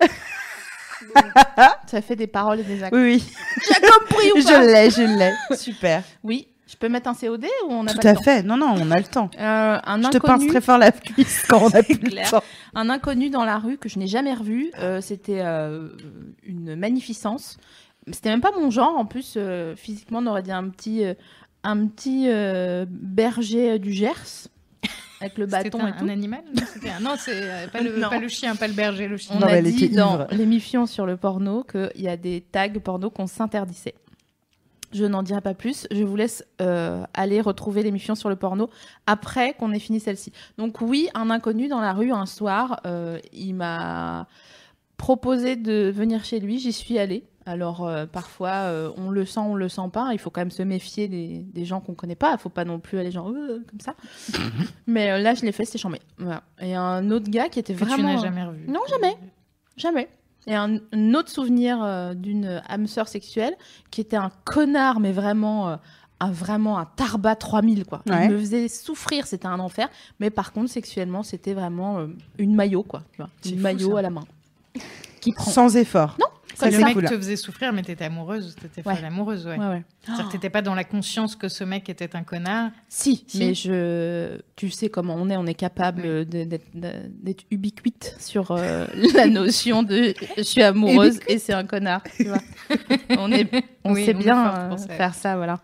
ça 1.86 2.02
fait 2.02 2.16
des 2.16 2.26
paroles 2.26 2.58
et 2.60 2.64
des 2.64 2.82
actes. 2.82 2.92
Oui, 2.94 3.02
oui, 3.22 3.32
J'ai 3.68 3.80
compris 3.80 4.32
ou 4.32 4.34
pas? 4.44 4.50
je 4.62 4.66
l'ai, 4.72 4.90
je 4.90 5.02
l'ai. 5.02 5.56
Super. 5.56 6.02
Oui, 6.24 6.48
je 6.70 6.76
peux 6.76 6.88
mettre 6.88 7.08
un 7.08 7.14
COD 7.14 7.44
ou 7.66 7.72
on 7.72 7.86
a 7.86 7.92
Tout 7.92 7.98
pas 8.00 8.08
à 8.08 8.12
le 8.12 8.16
temps 8.18 8.22
fait. 8.22 8.42
Non, 8.44 8.56
non, 8.56 8.74
on 8.78 8.90
a 8.92 8.98
le 8.98 9.04
temps. 9.04 9.28
Euh, 9.38 9.78
un 9.82 10.02
Je 10.02 10.08
te 10.08 10.18
pince 10.18 10.34
inconnu, 10.34 10.48
très 10.50 10.60
fort 10.60 10.78
la 10.78 10.92
cuisse 10.92 11.44
quand 11.48 11.62
on 11.64 11.68
a 11.70 11.82
plus 11.82 11.94
le 11.94 12.08
clair. 12.10 12.30
temps. 12.30 12.42
un 12.74 12.88
inconnu 12.90 13.28
dans 13.30 13.44
la 13.44 13.58
rue 13.58 13.76
que 13.76 13.88
je 13.88 13.98
n'ai 13.98 14.06
jamais 14.06 14.34
revu. 14.34 14.70
euh, 14.78 15.00
C'était 15.00 15.40
euh, 15.40 15.88
une 16.44 16.76
magnificence. 16.76 17.58
C'était 18.12 18.30
même 18.30 18.40
pas 18.40 18.52
mon 18.52 18.70
genre. 18.70 18.96
En 18.96 19.04
plus, 19.04 19.34
euh, 19.36 19.74
physiquement, 19.74 20.20
on 20.20 20.26
aurait 20.26 20.42
dit 20.42 20.52
un 20.52 20.68
petit, 20.68 21.04
euh, 21.04 21.14
un 21.64 21.86
petit 21.86 22.26
euh, 22.28 22.86
berger 22.88 23.78
du 23.78 23.92
Gers 23.92 24.48
avec 25.20 25.36
le 25.38 25.46
C'était 25.48 25.70
bâton 25.70 25.80
un, 25.84 25.88
et 25.88 25.92
tout. 25.92 26.04
un 26.04 26.08
animal 26.08 26.40
Non, 27.02 27.14
c'est 27.18 27.68
pas, 27.72 27.80
le, 27.80 28.00
pas 28.08 28.18
le 28.18 28.28
chien, 28.28 28.54
pas 28.56 28.68
le 28.68 28.74
berger, 28.74 29.08
le 29.08 29.16
chien. 29.16 29.34
On 29.36 29.40
Non, 29.40 29.46
a 29.48 29.60
dit 29.60 29.88
dans 29.90 30.26
l'émission 30.30 30.86
sur 30.86 31.04
le 31.04 31.16
porno 31.16 31.64
qu'il 31.64 31.90
y 32.02 32.08
a 32.08 32.16
des 32.16 32.40
tags 32.52 32.68
porno 32.82 33.10
qu'on 33.10 33.26
s'interdisait. 33.26 33.94
Je 34.92 35.04
n'en 35.04 35.22
dirai 35.22 35.40
pas 35.40 35.54
plus. 35.54 35.86
Je 35.90 36.02
vous 36.02 36.16
laisse 36.16 36.44
euh, 36.60 37.04
aller 37.14 37.40
retrouver 37.40 37.82
l'émission 37.82 38.14
sur 38.14 38.28
le 38.28 38.36
porno 38.36 38.70
après 39.06 39.54
qu'on 39.54 39.72
ait 39.72 39.78
fini 39.78 40.00
celle-ci. 40.00 40.32
Donc 40.58 40.80
oui, 40.80 41.08
un 41.14 41.30
inconnu 41.30 41.68
dans 41.68 41.80
la 41.80 41.92
rue 41.92 42.12
un 42.12 42.26
soir, 42.26 42.80
euh, 42.86 43.18
il 43.32 43.54
m'a 43.54 44.26
proposé 44.96 45.56
de 45.56 45.90
venir 45.90 46.24
chez 46.24 46.40
lui. 46.40 46.58
J'y 46.58 46.72
suis 46.72 46.98
allée. 46.98 47.24
Alors 47.46 47.86
euh, 47.86 48.04
parfois 48.06 48.50
euh, 48.50 48.90
on 48.96 49.10
le 49.10 49.24
sent, 49.24 49.40
on 49.40 49.54
le 49.54 49.68
sent 49.68 49.88
pas. 49.92 50.10
Il 50.12 50.18
faut 50.18 50.28
quand 50.30 50.42
même 50.42 50.50
se 50.50 50.62
méfier 50.62 51.08
des, 51.08 51.38
des 51.38 51.64
gens 51.64 51.80
qu'on 51.80 51.94
connaît 51.94 52.14
pas. 52.14 52.32
Il 52.32 52.38
faut 52.38 52.50
pas 52.50 52.64
non 52.64 52.78
plus 52.78 52.98
aller 52.98 53.10
genre 53.10 53.30
euh, 53.30 53.64
comme 53.68 53.80
ça. 53.80 53.94
Mais 54.86 55.10
euh, 55.10 55.18
là 55.18 55.34
je 55.34 55.42
l'ai 55.42 55.52
fait, 55.52 55.64
c'était 55.64 55.78
chambé. 55.78 56.00
Voilà. 56.18 56.42
Et 56.60 56.74
un 56.74 57.10
autre 57.10 57.30
gars 57.30 57.48
qui 57.48 57.58
était 57.58 57.72
Que 57.74 57.78
tu 57.78 57.84
vraiment 57.86 58.14
n'as 58.14 58.20
jamais 58.20 58.44
revu. 58.44 58.66
Non, 58.68 58.80
jamais. 58.88 59.16
Jamais. 59.76 60.08
Et 60.46 60.54
un, 60.54 60.78
un 60.92 61.14
autre 61.14 61.30
souvenir 61.30 61.82
euh, 61.82 62.14
d'une 62.14 62.62
âme 62.68 62.86
sœur 62.86 63.08
sexuelle 63.08 63.54
qui 63.90 64.00
était 64.00 64.16
un 64.16 64.30
connard, 64.44 64.98
mais 65.00 65.12
vraiment 65.12 65.68
euh, 65.68 65.76
un 66.20 66.30
vraiment 66.30 66.78
un 66.78 66.86
tarbat 66.86 67.36
3000 67.36 67.84
quoi. 67.84 68.02
Ouais. 68.06 68.26
Il 68.26 68.32
me 68.32 68.38
faisait 68.38 68.68
souffrir, 68.68 69.26
c'était 69.26 69.46
un 69.46 69.58
enfer. 69.58 69.88
Mais 70.18 70.30
par 70.30 70.52
contre, 70.52 70.70
sexuellement, 70.70 71.22
c'était 71.22 71.54
vraiment 71.54 71.98
euh, 71.98 72.06
une 72.38 72.54
maillot 72.54 72.82
quoi. 72.82 73.02
Tu 73.12 73.18
vois, 73.18 73.30
C'est 73.42 73.50
une 73.50 73.60
maillot 73.60 73.92
ça. 73.92 73.98
à 73.98 74.02
la 74.02 74.10
main. 74.10 74.24
Qui 75.20 75.32
prend. 75.32 75.50
Sans 75.50 75.76
effort. 75.76 76.16
Non, 76.18 76.26
Ça, 76.54 76.66
le 76.66 76.72
c'est 76.72 76.84
mec 76.84 76.94
cool. 76.94 77.04
te 77.04 77.16
faisait 77.16 77.36
souffrir, 77.36 77.72
mais 77.72 77.82
t'étais 77.82 78.04
amoureuse, 78.06 78.54
t'étais 78.60 78.86
Ouais. 78.86 78.94
folle 78.96 79.04
amoureuse, 79.04 79.46
ouais. 79.46 79.56
Ouais, 79.58 79.66
ouais. 79.66 79.82
C'est-à-dire 80.02 80.26
que 80.28 80.32
t'étais 80.32 80.50
pas 80.50 80.62
dans 80.62 80.74
la 80.74 80.84
conscience 80.84 81.36
que 81.36 81.48
ce 81.48 81.64
mec 81.64 81.88
était 81.88 82.16
un 82.16 82.22
connard. 82.22 82.70
Si, 82.88 83.24
Si. 83.26 83.38
mais 83.38 83.54
je, 83.54 84.38
tu 84.56 84.70
sais 84.70 84.88
comment 84.88 85.14
on 85.16 85.28
est, 85.30 85.36
on 85.36 85.46
est 85.46 85.54
capable 85.54 86.24
d'être 86.24 87.44
ubiquite 87.50 88.16
sur 88.18 88.50
euh, 88.50 88.86
la 89.14 89.26
notion 89.26 89.82
de 89.82 90.14
je 90.36 90.42
suis 90.42 90.62
amoureuse 90.62 91.20
et 91.28 91.38
c'est 91.38 91.52
un 91.52 91.64
connard. 91.64 92.02
Tu 92.16 92.24
vois. 92.24 92.38
on 93.18 93.30
est, 93.32 93.48
on 93.84 93.92
Oui, 93.94 94.04
sait 94.04 94.14
on 94.14 94.18
bien 94.18 94.54
euh, 94.72 94.76
ça. 94.76 94.88
faire 94.88 95.14
ça, 95.14 95.36
voilà. 95.36 95.60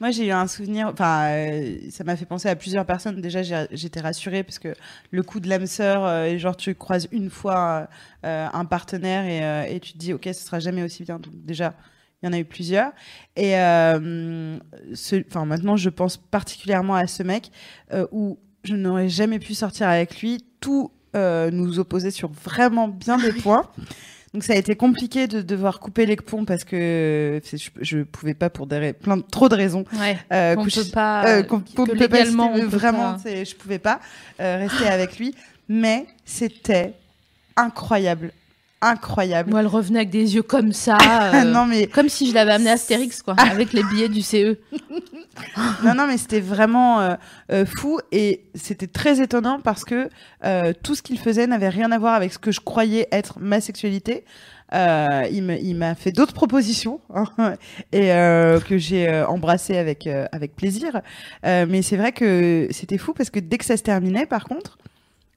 Moi, 0.00 0.10
j'ai 0.10 0.26
eu 0.26 0.30
un 0.32 0.46
souvenir. 0.46 0.88
Enfin, 0.92 1.26
euh, 1.30 1.76
ça 1.90 2.04
m'a 2.04 2.16
fait 2.16 2.26
penser 2.26 2.48
à 2.48 2.56
plusieurs 2.56 2.84
personnes. 2.86 3.20
Déjà, 3.20 3.42
j'étais 3.70 4.00
rassurée 4.00 4.42
parce 4.42 4.58
que 4.58 4.74
le 5.10 5.22
coup 5.22 5.40
de 5.40 5.48
l'âme 5.48 5.66
sœur, 5.66 6.04
euh, 6.04 6.36
genre, 6.38 6.56
tu 6.56 6.74
croises 6.74 7.08
une 7.12 7.30
fois 7.30 7.88
euh, 8.24 8.46
un 8.52 8.64
partenaire 8.64 9.24
et, 9.24 9.44
euh, 9.44 9.74
et 9.74 9.80
tu 9.80 9.92
te 9.92 9.98
dis, 9.98 10.12
ok, 10.12 10.23
ce 10.32 10.44
sera 10.44 10.58
jamais 10.60 10.82
aussi 10.82 11.02
bien. 11.04 11.18
Donc, 11.18 11.32
déjà, 11.44 11.74
il 12.22 12.26
y 12.26 12.28
en 12.28 12.32
a 12.32 12.38
eu 12.38 12.44
plusieurs. 12.44 12.92
Et 13.36 13.56
euh, 13.58 14.56
ce- 14.94 15.22
enfin, 15.28 15.44
maintenant, 15.44 15.76
je 15.76 15.90
pense 15.90 16.16
particulièrement 16.16 16.94
à 16.94 17.06
ce 17.06 17.22
mec 17.22 17.50
euh, 17.92 18.06
où 18.12 18.38
je 18.64 18.74
n'aurais 18.74 19.08
jamais 19.08 19.38
pu 19.38 19.54
sortir 19.54 19.88
avec 19.88 20.20
lui. 20.20 20.44
Tout 20.60 20.90
euh, 21.16 21.50
nous 21.50 21.78
opposait 21.78 22.10
sur 22.10 22.30
vraiment 22.32 22.88
bien 22.88 23.18
des 23.18 23.32
points. 23.32 23.68
Donc 24.32 24.42
ça 24.42 24.54
a 24.54 24.56
été 24.56 24.74
compliqué 24.74 25.28
de 25.28 25.42
devoir 25.42 25.78
couper 25.78 26.06
les 26.06 26.16
ponts 26.16 26.44
parce 26.44 26.64
que 26.64 27.40
je, 27.52 27.68
je 27.80 27.98
pouvais 28.02 28.34
pas 28.34 28.50
pour 28.50 28.66
des 28.66 28.92
plein 28.92 29.18
de, 29.18 29.22
trop 29.22 29.48
de 29.48 29.54
raisons. 29.54 29.84
Ouais. 30.00 30.18
Euh, 30.32 30.56
on 30.58 30.64
coucher- 30.64 30.82
peut 30.86 30.90
pas. 30.90 31.28
euh, 31.28 31.42
qu'on- 31.44 31.60
qu'on 31.60 31.82
ne 31.86 31.92
peut 31.92 32.08
pas 32.08 32.18
légalement, 32.18 32.50
on 32.52 32.58
peut 32.58 32.66
vraiment, 32.66 33.12
pas. 33.14 33.44
je 33.44 33.54
pouvais 33.54 33.78
pas 33.78 34.00
euh, 34.40 34.56
rester 34.66 34.88
avec 34.88 35.20
lui, 35.20 35.36
mais 35.68 36.06
c'était 36.24 36.94
incroyable, 37.56 38.32
incroyable. 38.84 39.50
Moi, 39.50 39.60
elle 39.60 39.66
revenait 39.66 40.00
avec 40.00 40.10
des 40.10 40.34
yeux 40.34 40.42
comme 40.42 40.72
ça. 40.72 40.98
euh, 41.34 41.44
non 41.44 41.66
mais 41.66 41.86
Comme 41.86 42.08
si 42.08 42.28
je 42.28 42.34
l'avais 42.34 42.52
amené 42.52 42.70
à 42.70 42.74
Astérix, 42.74 43.22
quoi, 43.22 43.34
avec 43.38 43.72
les 43.72 43.82
billets 43.84 44.08
du. 44.08 44.22
CE. 44.22 44.56
non 45.84 45.94
non 45.94 46.06
mais 46.06 46.16
c'était 46.16 46.40
vraiment 46.40 47.00
euh, 47.00 47.14
euh, 47.50 47.66
fou 47.66 47.98
et 48.12 48.44
c'était 48.54 48.86
très 48.86 49.20
étonnant 49.20 49.58
parce 49.58 49.84
que 49.84 50.08
tout 50.82 50.94
ce 50.94 51.02
qu'il 51.02 51.18
faisait 51.18 51.46
n'avait 51.46 51.68
rien 51.68 51.90
à 51.90 51.98
voir 51.98 52.14
avec 52.14 52.32
ce 52.32 52.38
que 52.38 52.52
je 52.52 52.60
croyais 52.60 53.08
être 53.10 53.38
ma 53.40 53.60
sexualité. 53.60 54.24
Il 54.72 55.74
m'a 55.76 55.94
fait 55.94 56.12
d'autres 56.12 56.34
propositions 56.34 57.00
hein, 57.12 57.26
et 57.92 58.08
que 58.68 58.78
j'ai 58.78 59.24
embrassé 59.24 59.76
avec 59.76 60.06
avec 60.06 60.54
plaisir. 60.54 61.00
Mais 61.42 61.82
c'est 61.82 61.96
vrai 61.96 62.12
que 62.12 62.68
c'était 62.70 62.98
fou 62.98 63.12
parce 63.12 63.30
que 63.30 63.40
dès 63.40 63.58
que 63.58 63.64
ça 63.64 63.76
se 63.76 63.82
terminait, 63.82 64.26
par 64.26 64.44
contre, 64.44 64.78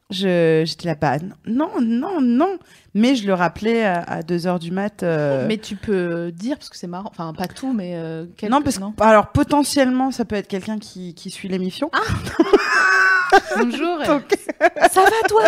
je 0.10 0.63
j'étais 0.66 0.88
là 0.88 0.96
pas 0.96 1.18
non 1.46 1.70
non 1.82 2.22
non. 2.22 2.58
Mais 3.00 3.16
je 3.16 3.27
le 3.27 3.34
rappelais 3.36 3.84
à, 3.86 4.01
à 4.01 4.22
2 4.24 4.48
heures 4.48 4.60
du 4.60 4.72
mat. 4.72 5.04
euh, 5.04 5.46
Mais 5.48 5.58
tu 5.58 5.75
peux 5.75 6.32
dire, 6.32 6.58
parce 6.58 6.70
que 6.70 6.77
c'est 6.77 6.88
marrant, 6.88 7.10
enfin, 7.12 7.32
pas 7.34 7.48
tout, 7.48 7.72
mais. 7.74 7.92
euh, 7.96 8.25
quelques- 8.38 8.51
non 8.51 8.62
parce 8.62 8.80
que 8.80 8.84
alors 9.04 9.27
potentiellement 9.27 10.10
ça 10.12 10.25
peut 10.25 10.36
être 10.36 10.48
quelqu'un 10.48 10.80
qui 10.80 11.13
qui 11.13 11.30
suit 11.30 11.48
l'émission. 11.48 11.92
Bonjour. 13.58 13.98
Donc- 14.08 14.24
Ça 14.92 15.01
va, 15.04 15.27
toi? 15.27 15.44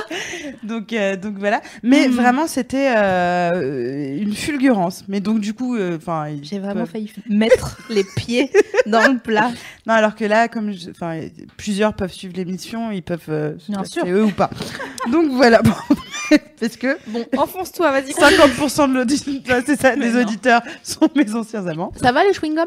Donc, 0.64 0.92
euh, 0.94 1.16
donc 1.16 1.38
voilà. 1.38 1.62
Mais 1.82 2.08
Mhm. 2.08 2.16
vraiment, 2.16 2.46
c'était 2.48 2.94
euh, 2.96 4.18
une 4.20 4.34
fulgurance. 4.34 5.06
Mais 5.08 5.22
donc, 5.22 5.40
du 5.40 5.54
coup, 5.54 5.78
enfin, 5.96 6.28
J'ai 6.42 6.60
vraiment 6.60 6.82
peuvent- 6.82 6.92
failli 6.92 7.12
mettre 7.30 7.80
les 7.90 8.04
pieds 8.04 8.52
dans 8.86 9.08
le 9.12 9.18
plat. 9.18 9.50
Non, 9.88 9.94
alors 9.94 10.16
que 10.16 10.26
là, 10.26 10.48
comme, 10.50 10.72
je- 10.74 10.90
plusieurs 11.58 11.94
peuvent 11.94 12.12
suivre 12.12 12.34
l'émission, 12.36 12.92
ils 12.92 13.02
peuvent. 13.04 13.56
Bien 13.70 13.84
sûr. 13.86 14.04
C'est 14.04 14.12
eux 14.12 14.26
ou 14.26 14.32
pas. 14.32 14.50
donc 15.12 15.32
voilà. 15.32 15.62
Bon, 16.30 16.38
parce 16.60 16.78
que 16.78 16.98
Bon, 17.08 17.26
enfonce-toi, 17.38 17.92
vas-y. 17.92 18.12
50% 18.12 18.90
de 18.90 18.94
l'auditeur, 18.96 19.62
c'est 19.66 19.80
ça, 19.80 19.96
des 19.96 20.12
non. 20.12 20.22
auditeurs 20.22 20.62
sont 20.84 21.10
mes 21.16 21.34
anciens 21.36 21.66
amants. 21.68 21.92
Ça 22.02 22.12
va 22.12 22.24
les 22.24 22.32
chewing-gums? 22.32 22.66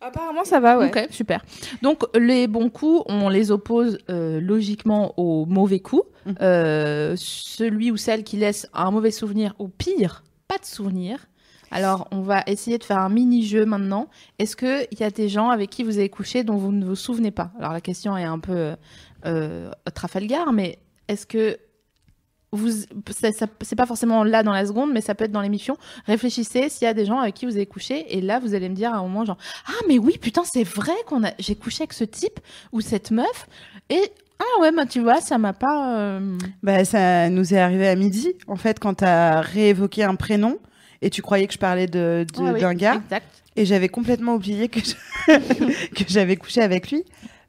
Apparemment, 0.00 0.44
ça 0.44 0.60
va, 0.60 0.78
ouais. 0.78 0.88
Ok, 0.88 1.08
super. 1.10 1.42
Donc 1.80 2.02
les 2.14 2.46
bons 2.46 2.68
coups, 2.68 3.02
on 3.06 3.30
les 3.30 3.50
oppose 3.50 3.98
euh, 4.10 4.38
logiquement 4.40 5.14
aux 5.18 5.46
mauvais 5.46 5.80
coups. 5.80 6.04
Mhm. 6.26 6.34
Euh, 6.42 7.14
celui 7.16 7.90
ou 7.90 7.96
celle 7.96 8.22
qui 8.24 8.36
laisse 8.36 8.68
un 8.74 8.90
mauvais 8.90 9.10
souvenir 9.10 9.54
ou 9.58 9.68
pire, 9.68 10.22
pas 10.48 10.58
de 10.58 10.64
souvenir. 10.64 11.26
Alors 11.70 12.06
on 12.12 12.20
va 12.20 12.42
essayer 12.46 12.78
de 12.78 12.84
faire 12.84 12.98
un 12.98 13.08
mini-jeu 13.08 13.64
maintenant. 13.64 14.08
Est-ce 14.38 14.56
qu'il 14.56 14.98
y 14.98 15.02
a 15.02 15.10
des 15.10 15.28
gens 15.28 15.50
avec 15.50 15.70
qui 15.70 15.82
vous 15.82 15.98
avez 15.98 16.08
couché 16.08 16.44
dont 16.44 16.56
vous 16.56 16.70
ne 16.70 16.84
vous 16.84 16.94
souvenez 16.94 17.30
pas? 17.30 17.50
Alors 17.58 17.72
la 17.72 17.80
question 17.80 18.16
est 18.16 18.24
un 18.24 18.38
peu 18.38 18.52
euh, 18.52 18.76
euh, 19.26 19.70
Trafalgar, 19.94 20.52
mais 20.52 20.78
est-ce 21.08 21.26
que 21.26 21.58
vous, 22.56 22.70
c'est 23.20 23.76
pas 23.76 23.86
forcément 23.86 24.24
là 24.24 24.42
dans 24.42 24.52
la 24.52 24.66
seconde, 24.66 24.92
mais 24.92 25.00
ça 25.00 25.14
peut 25.14 25.24
être 25.24 25.32
dans 25.32 25.40
l'émission. 25.40 25.76
Réfléchissez 26.06 26.68
s'il 26.68 26.84
y 26.86 26.88
a 26.88 26.94
des 26.94 27.04
gens 27.06 27.18
avec 27.18 27.34
qui 27.34 27.46
vous 27.46 27.56
avez 27.56 27.66
couché, 27.66 28.16
et 28.16 28.20
là 28.20 28.38
vous 28.38 28.54
allez 28.54 28.68
me 28.68 28.74
dire 28.74 28.92
à 28.94 28.98
un 28.98 29.02
moment 29.02 29.24
genre 29.24 29.38
ah 29.68 29.72
mais 29.88 29.98
oui 29.98 30.18
putain 30.20 30.42
c'est 30.44 30.64
vrai 30.64 30.92
qu'on 31.06 31.24
a 31.24 31.30
j'ai 31.38 31.54
couché 31.54 31.82
avec 31.82 31.92
ce 31.92 32.04
type 32.04 32.40
ou 32.72 32.80
cette 32.80 33.10
meuf 33.10 33.46
et 33.90 34.00
ah 34.40 34.60
ouais 34.62 34.72
bah 34.72 34.86
tu 34.86 35.00
vois 35.00 35.20
ça 35.20 35.38
m'a 35.38 35.52
pas 35.52 35.96
euh, 35.98 36.36
Bah, 36.62 36.84
ça 36.84 37.28
nous 37.30 37.54
est 37.54 37.58
arrivé 37.58 37.88
à 37.88 37.94
midi, 37.96 38.32
en 38.48 38.56
fait, 38.56 38.78
quand 38.80 38.94
t'as 38.94 39.40
réévoqué 39.40 40.02
un 40.04 40.14
prénom 40.16 40.58
et 41.02 41.10
tu 41.10 41.22
croyais 41.22 41.46
que 41.46 41.52
je 41.54 41.58
parlais 41.58 41.86
de, 41.86 42.26
de- 42.34 42.40
ouais, 42.42 42.50
oui, 42.52 42.60
d'un 42.60 42.74
gars. 42.74 42.94
exact 43.04 43.26
Et 43.56 43.64
j'avais 43.66 43.88
complètement 43.88 44.34
oublié 44.34 44.68
que 44.68 44.80
je- 44.80 44.94
que 45.94 46.04
j'avais 46.08 46.36
couché 46.36 46.60
avec 46.62 46.90
lui. 46.90 47.04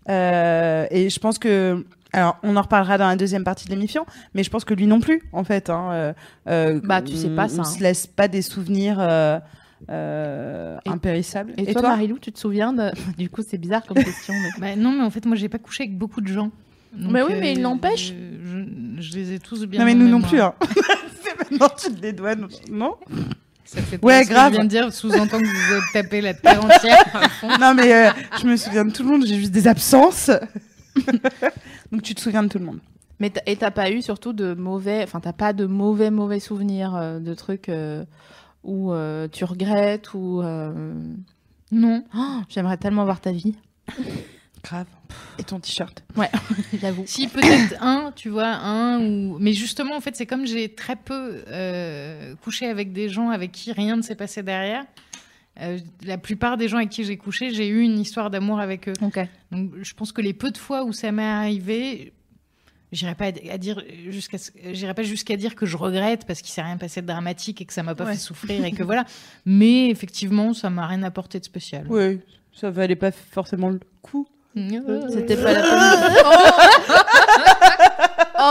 Euh, 0.09 0.85
et 0.91 1.09
je 1.09 1.19
pense 1.19 1.39
que. 1.39 1.83
Alors, 2.15 2.37
on 2.43 2.55
en 2.55 2.61
reparlera 2.61 2.97
dans 2.97 3.07
la 3.07 3.17
deuxième 3.17 3.43
partie 3.43 3.65
de 3.65 3.71
l'émission, 3.71 4.05
mais 4.33 4.43
je 4.43 4.49
pense 4.49 4.63
que 4.63 4.73
lui 4.73 4.87
non 4.87 5.01
plus, 5.01 5.21
en 5.33 5.43
fait. 5.43 5.69
Hein, 5.69 5.89
euh, 5.91 6.13
euh, 6.47 6.79
Bah, 6.83 7.01
tu 7.01 7.13
sais 7.15 7.29
pas 7.29 7.49
ça, 7.49 7.57
On 7.57 7.61
hein. 7.61 7.63
se 7.65 7.83
laisse 7.83 8.07
pas 8.07 8.29
des 8.29 8.41
souvenirs 8.41 8.97
euh, 8.99 9.37
euh, 9.89 10.77
Et- 10.85 10.89
impérissables. 10.89 11.53
et, 11.57 11.73
toi, 11.73 11.81
Marilou 11.81 12.17
tu 12.17 12.31
te 12.31 12.39
souviens 12.39 12.71
de 12.71 12.91
du 13.17 13.29
coup 13.29 13.41
c'est 13.45 13.57
bizarre 13.57 13.83
comme 13.85 14.01
question 14.01 14.33
mais... 14.33 14.49
Bah, 14.75 14.75
non, 14.81 14.91
mais 14.93 15.03
en 15.03 15.09
fait, 15.09 15.25
moi, 15.25 15.35
j'ai 15.35 15.49
pas 15.49 15.57
couché 15.59 15.83
avec 15.83 15.97
beaucoup 15.97 16.21
de 16.21 16.27
gens. 16.27 16.51
Donc, 16.93 17.11
Mais 17.11 17.21
oui, 17.21 17.33
mais 17.37 17.51
il 17.51 17.61
n'empêche. 17.61 18.13
Je, 18.13 19.01
je 19.01 19.13
les 19.15 19.33
ai 19.33 19.39
tous 19.39 19.65
bien. 19.65 19.81
Non, 19.81 19.85
mais 19.85 19.93
nous 19.93 20.07
non 20.07 20.21
plus. 20.21 20.39
Hein. 20.39 20.53
C'est 21.21 21.37
maintenant, 21.37 21.67
tu 21.77 21.87
te 21.93 21.99
dédouanes. 21.99 22.47
Non 22.71 22.95
Ça 23.65 23.81
fait 23.81 24.01
Ouais, 24.01 24.23
ce 24.23 24.29
que 24.29 24.33
grave. 24.33 24.51
Je 24.53 24.55
viens 24.55 24.63
de 24.63 24.69
dire 24.69 24.93
sous-entend 24.93 25.39
que 25.39 25.45
vous 25.45 25.73
êtes 25.75 25.83
tapé 25.91 26.21
la 26.21 26.33
terre 26.33 26.63
entière. 26.63 27.03
Non, 27.59 27.73
mais 27.73 27.93
euh, 27.93 28.11
je 28.41 28.47
me 28.47 28.55
souviens 28.55 28.85
de 28.85 28.91
tout 28.91 29.03
le 29.03 29.09
monde, 29.09 29.25
j'ai 29.25 29.35
juste 29.37 29.51
des 29.51 29.67
absences. 29.67 30.31
Donc, 31.91 32.01
tu 32.01 32.15
te 32.15 32.21
souviens 32.21 32.43
de 32.43 32.49
tout 32.49 32.59
le 32.59 32.65
monde. 32.65 32.79
mais 33.19 33.31
et 33.45 33.55
t'as 33.55 33.71
pas 33.71 33.91
eu 33.91 34.01
surtout 34.01 34.33
de 34.33 34.53
mauvais 34.53 35.03
enfin 35.03 35.19
t'as 35.19 35.33
pas 35.33 35.53
de 35.53 35.65
mauvais 35.65 36.11
mauvais 36.11 36.39
souvenirs 36.39 36.95
euh, 36.95 37.19
de 37.19 37.33
trucs 37.33 37.69
euh, 37.69 38.03
où 38.63 38.91
euh, 38.91 39.27
tu 39.31 39.45
regrettes 39.45 40.13
ou 40.13 40.41
euh, 40.41 40.93
Non. 41.71 42.03
oh, 42.15 42.39
j'aimerais 42.49 42.77
tellement 42.77 43.05
voir 43.05 43.21
ta 43.21 43.31
vie 43.31 43.55
Grave. 44.63 44.87
Et 45.37 45.43
ton 45.43 45.59
t-shirt. 45.59 46.03
j'avoue 46.81 47.03
Si 47.05 47.27
peut-être 47.27 47.75
un, 47.81 48.11
tu 48.15 48.29
vois, 48.29 48.47
un 48.47 48.99
ou. 48.99 49.37
Mais 49.39 49.53
justement, 49.53 49.95
en 49.95 50.01
fait, 50.01 50.15
c'est 50.15 50.25
comme 50.25 50.47
j'ai 50.47 50.73
très 50.73 50.95
peu 50.95 51.43
euh, 51.47 52.33
couché 52.43 52.65
avec 52.67 52.91
des 52.91 53.07
gens 53.07 53.29
avec 53.29 53.51
qui 53.51 53.71
rien 53.71 53.95
ne 53.95 54.01
s'est 54.01 54.15
passé 54.15 54.41
derrière. 54.41 54.83
Euh, 55.61 55.77
la 56.05 56.17
plupart 56.17 56.57
des 56.57 56.67
gens 56.67 56.77
avec 56.77 56.89
qui 56.89 57.03
j'ai 57.03 57.17
couché, 57.17 57.53
j'ai 57.53 57.67
eu 57.67 57.81
une 57.81 57.99
histoire 57.99 58.29
d'amour 58.29 58.59
avec 58.59 58.89
eux. 58.89 58.93
Donc, 59.01 59.17
je 59.81 59.93
pense 59.93 60.11
que 60.11 60.21
les 60.21 60.33
peu 60.33 60.51
de 60.51 60.57
fois 60.57 60.83
où 60.83 60.91
ça 60.93 61.11
m'est 61.11 61.23
arrivé, 61.23 62.13
j'irai 62.91 63.15
pas 63.15 63.25
à 63.27 63.57
dire 63.57 63.81
jusqu'à, 64.09 64.37
j'irai 64.71 64.93
pas 64.93 65.03
jusqu'à 65.03 65.37
dire 65.37 65.55
que 65.55 65.65
je 65.65 65.77
regrette 65.77 66.25
parce 66.25 66.41
qu'il 66.41 66.51
s'est 66.51 66.61
rien 66.61 66.77
passé 66.77 67.01
de 67.01 67.07
dramatique 67.07 67.61
et 67.61 67.65
que 67.65 67.73
ça 67.73 67.83
m'a 67.83 67.95
pas 67.95 68.05
Ouais. 68.05 68.13
fait 68.13 68.19
souffrir 68.19 68.63
et 68.65 68.71
que 68.71 68.83
voilà. 68.83 69.05
Mais 69.45 69.89
effectivement, 69.89 70.53
ça 70.53 70.69
m'a 70.69 70.87
rien 70.87 71.03
apporté 71.03 71.39
de 71.39 71.45
spécial. 71.45 71.85
Oui, 71.89 72.19
ça 72.53 72.69
valait 72.69 72.95
pas 72.95 73.11
forcément 73.11 73.69
le 73.69 73.79
coup. 74.01 74.27
C'était 75.09 75.35
pas 75.35 75.51
la 75.51 75.61
peine. 75.61 76.13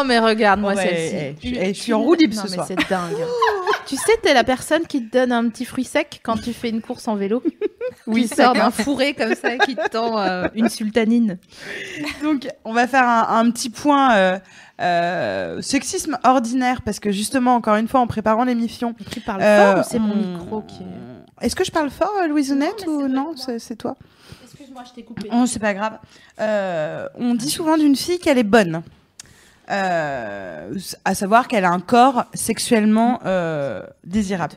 Oh 0.00 0.04
mais 0.04 0.18
regarde 0.18 0.60
moi 0.60 0.74
celle-ci. 0.76 1.14
eh, 1.16 1.34
je 1.42 1.46
suis- 1.48 1.58
eh, 1.58 1.74
je 1.74 1.80
suis 1.80 1.92
en 1.92 2.02
roue 2.02 2.14
libre 2.14 2.36
Non, 2.36 2.42
ce 2.42 2.48
soir. 2.48 2.66
c'est 2.66 2.76
dingue. 2.88 3.16
tu 3.86 3.96
sais 3.96 4.16
t'es 4.22 4.34
la 4.34 4.44
personne 4.44 4.86
qui 4.86 5.06
te 5.06 5.16
donne 5.16 5.32
un 5.32 5.48
petit 5.48 5.64
fruit 5.64 5.84
sec 5.84 6.20
quand 6.22 6.36
tu 6.36 6.52
fais 6.52 6.68
une 6.70 6.80
course 6.82 7.08
en 7.08 7.16
vélo. 7.16 7.42
Oui, 8.06 8.22
qui 8.22 8.28
sort 8.34 8.54
d'un 8.54 8.70
fourré 8.70 9.14
comme 9.14 9.34
ça 9.34 9.56
qui 9.58 9.76
te 9.76 9.88
tend 9.88 10.18
euh, 10.18 10.46
une 10.54 10.68
sultanine. 10.68 11.38
Donc, 12.22 12.48
on 12.64 12.72
va 12.72 12.86
faire 12.86 13.04
un, 13.06 13.38
un 13.40 13.50
petit 13.50 13.70
point 13.70 14.14
euh, 14.16 14.38
euh, 14.80 15.60
sexisme 15.62 16.18
ordinaire 16.24 16.82
parce 16.82 16.98
que 16.98 17.10
justement, 17.12 17.54
encore 17.54 17.76
une 17.76 17.88
fois, 17.88 18.00
en 18.00 18.06
préparant 18.06 18.44
l'émission, 18.44 18.94
Tu 19.10 19.20
parles 19.20 19.42
fort 19.42 19.78
ou 19.80 19.82
c'est 19.88 19.98
mon 19.98 20.12
on- 20.14 20.38
micro 20.38 20.60
qui 20.62 20.82
est... 20.82 21.46
Est-ce 21.46 21.54
que 21.56 21.64
je 21.64 21.70
parle 21.70 21.90
fort, 21.90 22.12
Louisounette, 22.28 22.86
Non, 22.86 22.92
ou 22.94 23.08
non 23.08 23.34
C'est 23.36 23.76
toi 23.76 23.96
Excuse-moi 24.44 24.82
je 24.88 24.92
t'ai 24.94 25.02
coupé. 25.04 25.28
Oh, 25.32 25.44
c'est 25.46 25.60
pas 25.60 25.74
grave. 25.74 25.98
On 27.18 27.34
dit 27.34 27.50
souvent 27.50 27.76
d'une 27.78 27.96
fille 27.96 28.18
qu'elle 28.18 28.38
est 28.38 28.42
bonne. 28.44 28.82
Euh, 29.70 30.78
à 31.04 31.14
savoir 31.14 31.48
qu'elle 31.48 31.64
a 31.64 31.70
un 31.70 31.80
corps 31.80 32.24
sexuellement 32.34 33.20
euh, 33.24 33.82
désirable. 34.04 34.54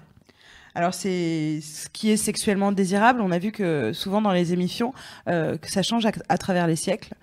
Alors 0.75 0.93
c'est 0.93 1.59
ce 1.61 1.87
qui 1.89 2.11
est 2.11 2.17
sexuellement 2.17 2.71
désirable. 2.71 3.21
On 3.21 3.31
a 3.31 3.39
vu 3.39 3.51
que 3.51 3.93
souvent 3.93 4.21
dans 4.21 4.31
les 4.31 4.53
émissions, 4.53 4.93
euh, 5.27 5.57
que 5.57 5.71
ça 5.71 5.81
change 5.81 6.05
à, 6.05 6.11
à 6.29 6.37
travers 6.37 6.67
les 6.67 6.75
siècles. 6.75 7.13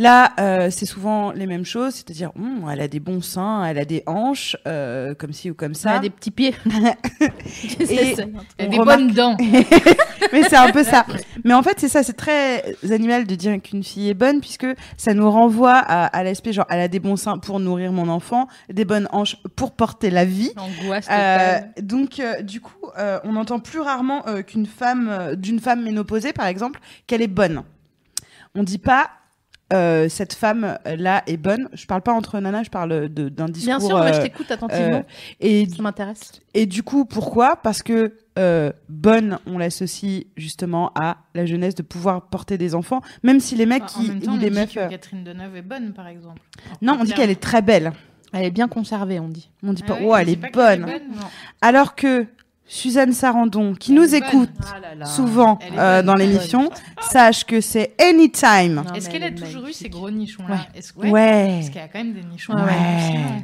Là, 0.00 0.30
euh, 0.38 0.70
c'est 0.70 0.86
souvent 0.86 1.32
les 1.32 1.46
mêmes 1.46 1.64
choses, 1.64 1.94
c'est-à-dire, 1.96 2.30
Hum, 2.36 2.64
elle 2.72 2.80
a 2.80 2.86
des 2.86 3.00
bons 3.00 3.20
seins, 3.20 3.64
elle 3.64 3.78
a 3.78 3.84
des 3.84 4.04
hanches, 4.06 4.56
euh, 4.68 5.12
comme 5.14 5.32
ci 5.32 5.50
ou 5.50 5.54
comme 5.54 5.74
Ça 5.74 5.90
ça. 5.90 5.96
a 5.96 5.98
des 5.98 6.08
petits 6.10 6.30
pieds. 6.30 6.54
Et 7.80 7.84
y 7.84 7.98
a 8.62 8.66
des 8.68 8.78
remarque- 8.78 8.98
bonnes 9.00 9.10
dents. 9.12 9.36
Mais 10.32 10.42
c'est 10.44 10.56
un 10.56 10.70
peu 10.70 10.84
ça. 10.84 11.04
Mais 11.44 11.52
en 11.52 11.62
fait, 11.64 11.80
c'est 11.80 11.88
ça, 11.88 12.04
c'est 12.04 12.12
très 12.12 12.76
animal 12.88 13.26
de 13.26 13.34
dire 13.34 13.60
qu'une 13.60 13.82
fille 13.82 14.08
est 14.08 14.14
bonne, 14.14 14.40
puisque 14.40 14.66
ça 14.96 15.14
nous 15.14 15.28
renvoie 15.28 15.74
à, 15.76 16.06
à 16.06 16.22
l'aspect 16.22 16.52
genre, 16.52 16.66
elle 16.70 16.80
a 16.80 16.88
des 16.88 17.00
bons 17.00 17.16
seins 17.16 17.38
pour 17.38 17.58
nourrir 17.58 17.90
mon 17.92 18.08
enfant, 18.08 18.46
des 18.72 18.84
bonnes 18.84 19.08
hanches 19.10 19.36
pour 19.56 19.72
porter 19.72 20.10
la 20.10 20.24
vie. 20.24 20.52
Angoisse 20.56 21.08
Euh, 21.10 21.58
donc, 21.82 22.20
euh, 22.20 22.42
du 22.42 22.60
coup, 22.60 22.74
on 23.24 23.34
entend 23.34 23.58
plus 23.58 23.80
rarement 23.80 24.22
qu'une 24.46 24.66
femme, 24.66 25.34
d'une 25.36 25.58
femme 25.58 25.82
ménopausée, 25.82 26.32
par 26.32 26.46
exemple, 26.46 26.78
qu'elle 27.08 27.22
est 27.22 27.26
bonne. 27.26 27.62
On 28.54 28.62
dit 28.62 28.78
pas 28.78 29.10
euh, 29.72 30.08
cette 30.08 30.32
femme 30.34 30.78
là 30.86 31.22
est 31.26 31.36
bonne. 31.36 31.68
Je 31.74 31.86
parle 31.86 32.02
pas 32.02 32.12
entre 32.12 32.38
nanas, 32.40 32.62
je 32.64 32.70
parle 32.70 33.08
de- 33.08 33.28
d'un 33.28 33.46
discours. 33.46 33.78
Bien 33.78 33.80
sûr, 33.80 33.96
moi 33.98 34.12
je 34.12 34.18
euh, 34.18 34.22
t'écoute 34.22 34.50
attentivement. 34.50 34.98
euh, 34.98 35.02
et, 35.40 35.68
Ça 35.68 35.82
m'intéresse. 35.82 36.32
et 36.54 36.66
du 36.66 36.82
coup, 36.82 37.04
pourquoi? 37.04 37.56
Parce 37.56 37.82
que 37.82 38.14
euh, 38.38 38.72
bonne, 38.88 39.38
on 39.46 39.58
l'associe 39.58 40.24
justement 40.36 40.92
à 40.94 41.18
la 41.34 41.44
jeunesse 41.44 41.74
de 41.74 41.82
pouvoir 41.82 42.22
porter 42.28 42.56
des 42.56 42.74
enfants, 42.74 43.02
même 43.22 43.40
si 43.40 43.56
les 43.56 43.66
mecs 43.66 43.82
Enfin, 43.84 44.00
en 44.00 44.02
qui, 44.04 44.08
même 44.08 44.20
temps, 44.22 44.32
ou 44.32 44.34
on 44.36 44.38
les 44.38 44.50
dit 44.50 44.56
meufs. 44.58 44.74
que 44.74 44.80
euh, 44.80 44.88
Catherine 44.88 45.24
Deneuve 45.24 45.56
est 45.56 45.62
bonne, 45.62 45.92
par 45.92 46.06
exemple. 46.06 46.40
Non, 46.80 46.96
on 47.00 47.04
dit 47.04 47.12
qu'elle 47.12 47.30
est 47.30 47.40
très 47.40 47.62
belle. 47.62 47.92
Elle 48.32 48.44
est 48.44 48.50
bien 48.50 48.68
conservée, 48.68 49.18
on 49.20 49.28
dit. 49.28 49.50
On 49.62 49.72
dit 49.72 49.82
Ah 49.86 49.88
pas, 49.88 49.94
oui, 50.00 50.06
oh, 50.06 50.16
elle 50.16 50.28
est 50.28 50.52
bonne. 50.52 50.80
Non. 50.82 51.26
Alors 51.62 51.94
que 51.94 52.26
Suzanne 52.70 53.12
Sarandon, 53.14 53.74
qui 53.74 53.92
Elle 53.92 53.98
nous 53.98 54.14
écoute 54.14 54.50
Ah 55.00 55.04
souvent 55.06 55.58
euh, 55.78 56.02
dans 56.02 56.14
l'émission, 56.14 56.68
sache 57.00 57.44
que 57.44 57.62
c'est 57.62 57.94
anytime. 58.00 58.82
Est-ce 58.94 59.08
qu'elle 59.08 59.24
a 59.24 59.30
toujours 59.30 59.66
eu 59.66 59.72
ces 59.72 59.88
gros 59.88 60.10
nichons-là 60.10 60.54
Ouais. 60.54 60.78
Est-ce 60.78 60.92
Ouais. 60.98 61.48
Parce 61.56 61.66
qu'il 61.70 61.80
y 61.80 61.84
a 61.84 61.88
quand 61.88 61.98
même 61.98 62.12
des 62.12 62.22
nichons. 62.24 62.52
Ouais, 62.52 62.60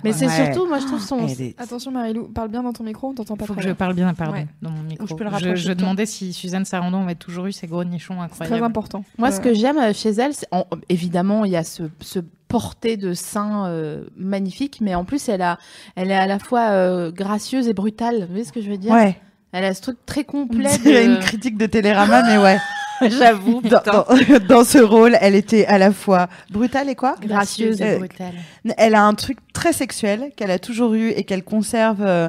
Mais 0.04 0.12
c'est 0.12 0.26
Ouais. 0.26 0.44
surtout, 0.52 0.68
moi 0.68 0.78
je 0.78 0.86
trouve 0.86 1.00
son. 1.00 1.26
Est- 1.26 1.58
Attention 1.58 1.90
Marilou, 1.90 2.24
parle 2.28 2.48
bien 2.48 2.62
dans 2.62 2.72
ton 2.74 2.84
micro, 2.84 3.08
on 3.08 3.14
t'entend 3.14 3.36
pas 3.36 3.46
Faut 3.46 3.54
que 3.54 3.62
je 3.62 3.68
bien. 3.68 3.74
parle 3.74 3.94
bien, 3.94 4.12
pardon, 4.12 4.34
Ouais. 4.34 4.46
dans 4.60 4.70
mon 4.70 4.82
micro. 4.82 5.06
je 5.06 5.14
peux 5.14 5.24
le 5.24 5.30
je, 5.38 5.54
je 5.56 5.72
demandais 5.72 6.04
si 6.06 6.32
Suzanne 6.34 6.64
Sarandon 6.66 7.02
avait 7.02 7.14
toujours 7.14 7.46
eu 7.46 7.52
ces 7.52 7.66
gros 7.66 7.82
nichons 7.84 8.14
C'est 8.18 8.24
incroyables. 8.24 8.56
très 8.58 8.64
important. 8.64 9.04
Moi, 9.16 9.28
Euh, 9.28 9.32
ce 9.32 9.40
que 9.40 9.54
j'aime 9.54 9.94
chez 9.94 10.10
elle, 10.10 10.32
en- 10.50 10.66
évidemment, 10.90 11.44
il 11.46 11.52
y 11.52 11.56
a 11.56 11.64
ce, 11.64 11.84
ce 12.00 12.20
porté 12.54 12.96
de 12.96 13.14
sein 13.14 13.66
euh, 13.66 14.04
magnifique, 14.16 14.78
mais 14.80 14.94
en 14.94 15.04
plus, 15.04 15.28
elle, 15.28 15.42
a, 15.42 15.58
elle 15.96 16.12
est 16.12 16.16
à 16.16 16.28
la 16.28 16.38
fois 16.38 16.68
euh, 16.70 17.10
gracieuse 17.10 17.66
et 17.66 17.74
brutale. 17.74 18.20
Vous 18.20 18.26
voyez 18.28 18.44
ce 18.44 18.52
que 18.52 18.60
je 18.62 18.70
veux 18.70 18.76
dire? 18.76 18.92
Ouais. 18.92 19.16
Elle 19.50 19.64
a 19.64 19.74
ce 19.74 19.82
truc 19.82 19.96
très 20.06 20.22
complet. 20.22 20.78
de- 20.84 21.04
une 21.04 21.18
critique 21.18 21.58
de 21.58 21.66
Télérama, 21.66 22.22
mais 22.22 22.38
ouais. 22.38 22.58
J'avoue, 23.10 23.60
Dans, 23.60 23.80
putain. 23.80 24.04
dans- 24.08 24.46
dans 24.48 24.64
ce 24.64 24.78
rôle, 24.78 25.16
elle 25.20 25.34
était 25.34 25.66
à 25.66 25.78
la 25.78 25.90
fois 25.90 26.28
brutale 26.50 26.88
et 26.90 26.94
quoi? 26.94 27.16
Gracieuse 27.20 27.82
Euh, 27.82 27.96
et 27.96 27.98
brutale. 27.98 28.34
Elle 28.78 28.94
a 28.94 29.02
un 29.02 29.14
truc 29.14 29.38
très 29.52 29.72
sexuel 29.72 30.30
qu'elle 30.36 30.52
a 30.52 30.60
toujours 30.60 30.94
eu 30.94 31.08
et 31.08 31.24
qu'elle 31.24 31.42
conserve 31.42 32.02
euh, 32.02 32.28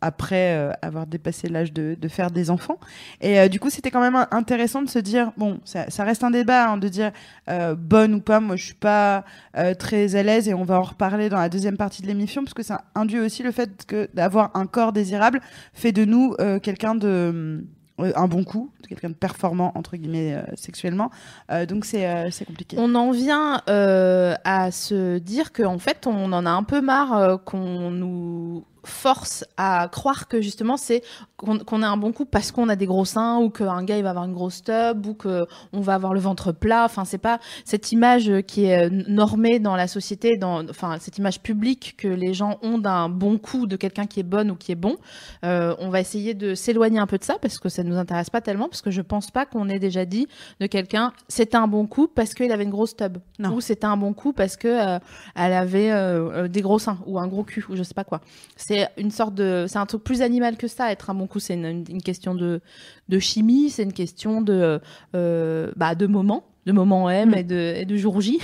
après 0.00 0.56
euh, 0.56 0.70
avoir 0.82 1.06
dépassé 1.06 1.48
l'âge 1.48 1.72
de, 1.72 1.96
faire 2.08 2.30
des 2.30 2.50
enfants. 2.50 2.78
Et 3.20 3.40
euh, 3.40 3.48
du 3.48 3.58
coup, 3.58 3.70
c'était 3.70 3.90
quand 3.90 4.00
même 4.00 4.26
intéressant 4.30 4.82
de 4.82 4.88
se 4.88 4.98
dire, 4.98 5.32
bon, 5.36 5.58
ça, 5.64 6.04
reste 6.04 6.22
un 6.22 6.30
débat, 6.30 6.70
hein, 6.70 6.76
de 6.76 6.88
dire 6.88 7.10
euh, 7.48 7.74
bonne 7.74 8.14
ou 8.14 8.20
pas. 8.20 8.40
Moi, 8.40 8.56
je 8.56 8.66
suis 8.66 8.74
pas 8.74 9.24
euh, 9.56 9.74
très 9.74 10.16
à 10.16 10.22
l'aise 10.22 10.48
et 10.48 10.54
on 10.54 10.64
va 10.64 10.78
en 10.78 10.82
reparler 10.82 11.28
dans 11.28 11.38
la 11.38 11.48
deuxième 11.48 11.76
partie 11.76 12.02
de 12.02 12.06
l'émission 12.06 12.44
parce 12.44 12.54
que 12.54 12.62
ça 12.62 12.82
induit 12.94 13.20
aussi 13.20 13.42
le 13.42 13.50
fait 13.50 13.84
que 13.86 14.08
d'avoir 14.14 14.50
un 14.54 14.66
corps 14.66 14.92
désirable 14.92 15.40
fait 15.72 15.92
de 15.92 16.04
nous 16.04 16.34
euh, 16.40 16.58
quelqu'un 16.58 16.94
de 16.94 17.64
euh, 18.00 18.12
un 18.16 18.26
bon 18.26 18.42
coup, 18.42 18.70
quelqu'un 18.88 19.10
de 19.10 19.14
performant 19.14 19.72
entre 19.76 19.96
guillemets 19.96 20.34
euh, 20.34 20.42
sexuellement. 20.56 21.10
Euh, 21.52 21.64
donc 21.64 21.84
c'est 21.84 22.08
euh, 22.08 22.28
compliqué. 22.44 22.76
On 22.78 22.94
en 22.94 23.12
vient 23.12 23.62
euh, 23.68 24.34
à 24.44 24.72
se 24.72 25.18
dire 25.18 25.52
qu'en 25.52 25.78
fait, 25.78 26.06
on 26.06 26.32
en 26.32 26.44
a 26.44 26.50
un 26.50 26.64
peu 26.64 26.80
marre 26.80 27.16
euh, 27.16 27.36
qu'on 27.36 27.90
nous 27.90 28.64
force 28.84 29.44
à 29.56 29.88
croire 29.90 30.28
que 30.28 30.40
justement 30.40 30.76
c'est 30.76 31.02
qu'on 31.36 31.58
qu'on 31.58 31.82
a 31.82 31.88
un 31.88 31.96
bon 31.96 32.12
coup 32.12 32.24
parce 32.24 32.52
qu'on 32.52 32.68
a 32.68 32.76
des 32.76 32.86
gros 32.86 33.04
seins 33.04 33.38
ou 33.38 33.50
qu'un 33.50 33.82
gars 33.84 33.96
il 33.96 34.02
va 34.02 34.10
avoir 34.10 34.24
une 34.24 34.34
grosse 34.34 34.62
tub 34.62 35.06
ou 35.06 35.14
que 35.14 35.46
on 35.72 35.80
va 35.80 35.94
avoir 35.94 36.14
le 36.14 36.20
ventre 36.20 36.52
plat. 36.52 36.84
Enfin 36.84 37.04
c'est 37.04 37.18
pas 37.18 37.38
cette 37.64 37.92
image 37.92 38.30
qui 38.46 38.66
est 38.66 38.86
euh, 38.86 39.02
normée 39.08 39.58
dans 39.58 39.76
la 39.76 39.88
société 39.88 40.36
dans 40.36 40.68
enfin 40.68 40.98
cette 41.00 41.18
image 41.18 41.40
publique 41.40 41.94
que 41.98 42.08
les 42.08 42.34
gens 42.34 42.58
ont 42.62 42.78
d'un 42.78 43.08
bon 43.08 43.38
coup 43.38 43.66
de 43.66 43.76
quelqu'un 43.76 44.06
qui 44.06 44.20
est 44.20 44.24
bonne 44.24 44.50
ou 44.50 44.56
qui 44.56 44.72
est 44.72 44.76
bon. 44.76 44.96
Euh, 45.44 45.74
on 45.78 45.88
va 45.88 46.00
essayer 46.00 46.34
de 46.34 46.54
s'éloigner 46.54 46.98
un 46.98 47.06
peu 47.06 47.18
de 47.18 47.24
ça 47.24 47.36
parce 47.40 47.58
que 47.58 47.68
ça 47.68 47.82
nous 47.82 47.96
intéresse 47.96 48.30
pas 48.30 48.40
tellement 48.40 48.68
parce 48.68 48.82
que 48.82 48.90
je 48.90 49.02
pense 49.02 49.30
pas 49.30 49.46
qu'on 49.46 49.68
ait 49.68 49.78
déjà 49.78 50.04
dit 50.04 50.26
de 50.60 50.66
quelqu'un 50.66 51.12
c'était 51.28 51.56
un 51.56 51.66
bon 51.68 51.86
coup 51.86 52.08
parce 52.08 52.34
qu'il 52.34 52.50
avait 52.52 52.64
une 52.64 52.70
grosse 52.70 52.96
tub 52.96 53.18
Non. 53.38 53.54
ou 53.54 53.60
c'était 53.60 53.86
un 53.86 53.96
bon 53.96 54.12
coup 54.12 54.32
parce 54.32 54.56
que 54.56 54.68
euh, 54.68 54.98
elle 55.34 55.52
avait 55.52 55.90
euh, 55.90 56.48
des 56.48 56.60
gros 56.60 56.78
seins 56.78 56.98
ou 57.06 57.18
un 57.18 57.26
gros 57.26 57.44
cul 57.44 57.64
ou 57.68 57.76
je 57.76 57.82
sais 57.82 57.94
pas 57.94 58.04
quoi. 58.04 58.20
C'est 58.56 58.73
une 58.96 59.10
sorte 59.10 59.34
de 59.34 59.66
c'est 59.68 59.78
un 59.78 59.86
truc 59.86 60.02
plus 60.04 60.22
animal 60.22 60.56
que 60.56 60.68
ça 60.68 60.90
être 60.92 61.10
un 61.10 61.14
bon 61.14 61.26
coup 61.26 61.40
c'est 61.40 61.54
une, 61.54 61.84
une- 61.88 62.02
question 62.02 62.34
de 62.34 62.60
de 63.08 63.18
chimie 63.18 63.70
c'est 63.70 63.82
une 63.82 63.92
question 63.92 64.40
de 64.42 64.80
euh, 65.14 65.70
bah 65.76 65.94
de 65.94 66.06
moment 66.06 66.44
de 66.66 66.72
moment 66.72 67.10
M 67.10 67.30
Mm. 67.30 67.34
et 67.34 67.42
de 67.44 67.74
et 67.76 67.84
de 67.84 67.96
jour 67.96 68.20
J 68.20 68.38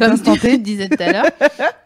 d'instant 0.00 0.36
tu 0.36 0.58
disais 0.58 0.88
tout 0.88 1.02
à 1.02 1.12
l'heure. 1.12 1.26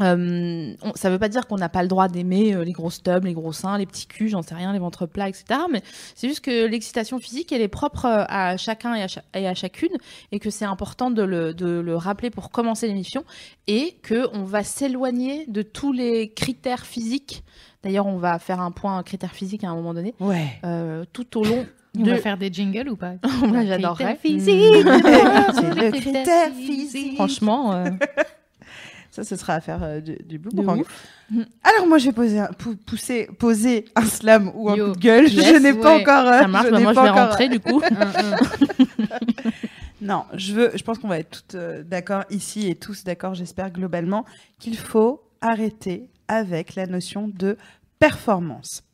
Euh, 0.00 0.74
on- 0.82 0.92
ça 0.94 1.10
veut 1.10 1.18
pas 1.18 1.28
dire 1.28 1.46
qu'on 1.46 1.56
n'a 1.56 1.68
pas 1.68 1.82
le 1.82 1.88
droit 1.88 2.08
d'aimer 2.08 2.54
euh, 2.54 2.64
les 2.64 2.72
grosses 2.72 3.02
tubs, 3.02 3.24
les 3.24 3.32
gros 3.34 3.52
seins, 3.52 3.78
les 3.78 3.86
petits 3.86 4.06
culs, 4.06 4.28
j'en 4.28 4.42
sais 4.42 4.54
rien, 4.54 4.72
les 4.72 4.78
ventres 4.78 5.06
plats, 5.06 5.28
etc. 5.28 5.60
Mais 5.70 5.82
c'est 6.14 6.28
juste 6.28 6.40
que 6.44 6.66
l'excitation 6.66 7.18
physique, 7.18 7.52
elle 7.52 7.62
est 7.62 7.68
propre 7.68 8.04
euh, 8.04 8.24
à 8.28 8.56
chacun 8.56 8.94
et 8.94 9.02
à, 9.02 9.08
cha- 9.08 9.24
et 9.34 9.46
à 9.48 9.54
chacune, 9.54 9.96
et 10.32 10.38
que 10.38 10.50
c'est 10.50 10.64
important 10.64 11.10
de 11.10 11.22
le, 11.22 11.54
de 11.54 11.80
le 11.80 11.96
rappeler 11.96 12.30
pour 12.30 12.50
commencer 12.50 12.86
l'émission, 12.86 13.24
et 13.66 13.96
que 14.02 14.26
on 14.34 14.44
va 14.44 14.62
s'éloigner 14.62 15.44
de 15.48 15.62
tous 15.62 15.92
les 15.92 16.30
critères 16.30 16.86
physiques. 16.86 17.42
D'ailleurs, 17.82 18.06
on 18.06 18.18
va 18.18 18.38
faire 18.38 18.60
un 18.60 18.70
point 18.72 19.02
critères 19.02 19.32
physiques 19.32 19.62
à 19.64 19.68
un 19.70 19.74
moment 19.74 19.94
donné, 19.94 20.14
Ouais. 20.20 20.46
euh, 20.64 21.04
tout 21.12 21.38
au 21.38 21.44
long 21.44 21.64
On 21.98 22.02
de. 22.02 22.10
va 22.10 22.16
faire 22.18 22.36
des 22.36 22.52
jingles 22.52 22.88
ou 22.90 22.96
pas? 22.96 23.14
Moi, 23.46 23.64
j'adorerais. 23.64 24.18
C'est 24.22 24.28
physiques. 24.28 24.52
le 24.84 25.90
critère 25.90 26.52
physique. 26.54 27.14
Franchement, 27.14 27.72
euh, 27.72 27.90
Ça, 29.18 29.24
ce 29.24 29.34
sera 29.34 29.54
à 29.54 29.60
faire 29.60 29.82
euh, 29.82 30.00
du, 30.00 30.14
du 30.24 30.38
boomerang. 30.38 30.84
Alors 31.64 31.88
moi, 31.88 31.98
je 31.98 32.04
vais 32.06 32.12
poser 32.12 32.38
un, 32.38 32.46
pou- 32.56 32.76
pousser, 32.76 33.28
poser 33.36 33.86
un 33.96 34.04
slam 34.04 34.52
ou 34.54 34.70
un 34.70 34.76
Yo. 34.76 34.86
coup 34.86 34.92
de 34.94 34.98
gueule. 35.00 35.28
Yes, 35.28 35.54
je 35.54 35.58
n'ai 35.60 35.74
pas 35.74 35.96
ouais. 35.96 36.02
encore. 36.02 36.26
euh, 36.28 36.38
ça 36.42 36.46
marche. 36.46 36.66
je 36.66 36.70
bah, 36.70 36.76
n'ai 36.78 36.82
moi, 36.84 36.92
je 36.92 36.96
pas 36.96 37.02
vais 37.02 37.08
encore- 37.10 37.28
rentrer 37.30 37.48
du 37.48 37.58
coup. 37.58 37.82
Un, 37.90 38.06
un. 38.06 38.36
Non, 40.00 40.24
je 40.34 40.52
veux. 40.54 40.70
Je 40.76 40.82
pense 40.84 40.98
qu'on 40.98 41.08
va 41.08 41.18
être 41.18 41.30
toutes 41.42 41.56
euh, 41.56 41.82
d'accord 41.82 42.22
ici 42.30 42.68
et 42.68 42.76
tous 42.76 43.02
d'accord, 43.02 43.34
j'espère 43.34 43.70
globalement, 43.72 44.24
qu'il 44.60 44.76
faut 44.76 45.20
arrêter 45.40 46.08
avec 46.28 46.76
la 46.76 46.86
notion 46.86 47.26
de 47.26 47.56
performance, 47.98 48.84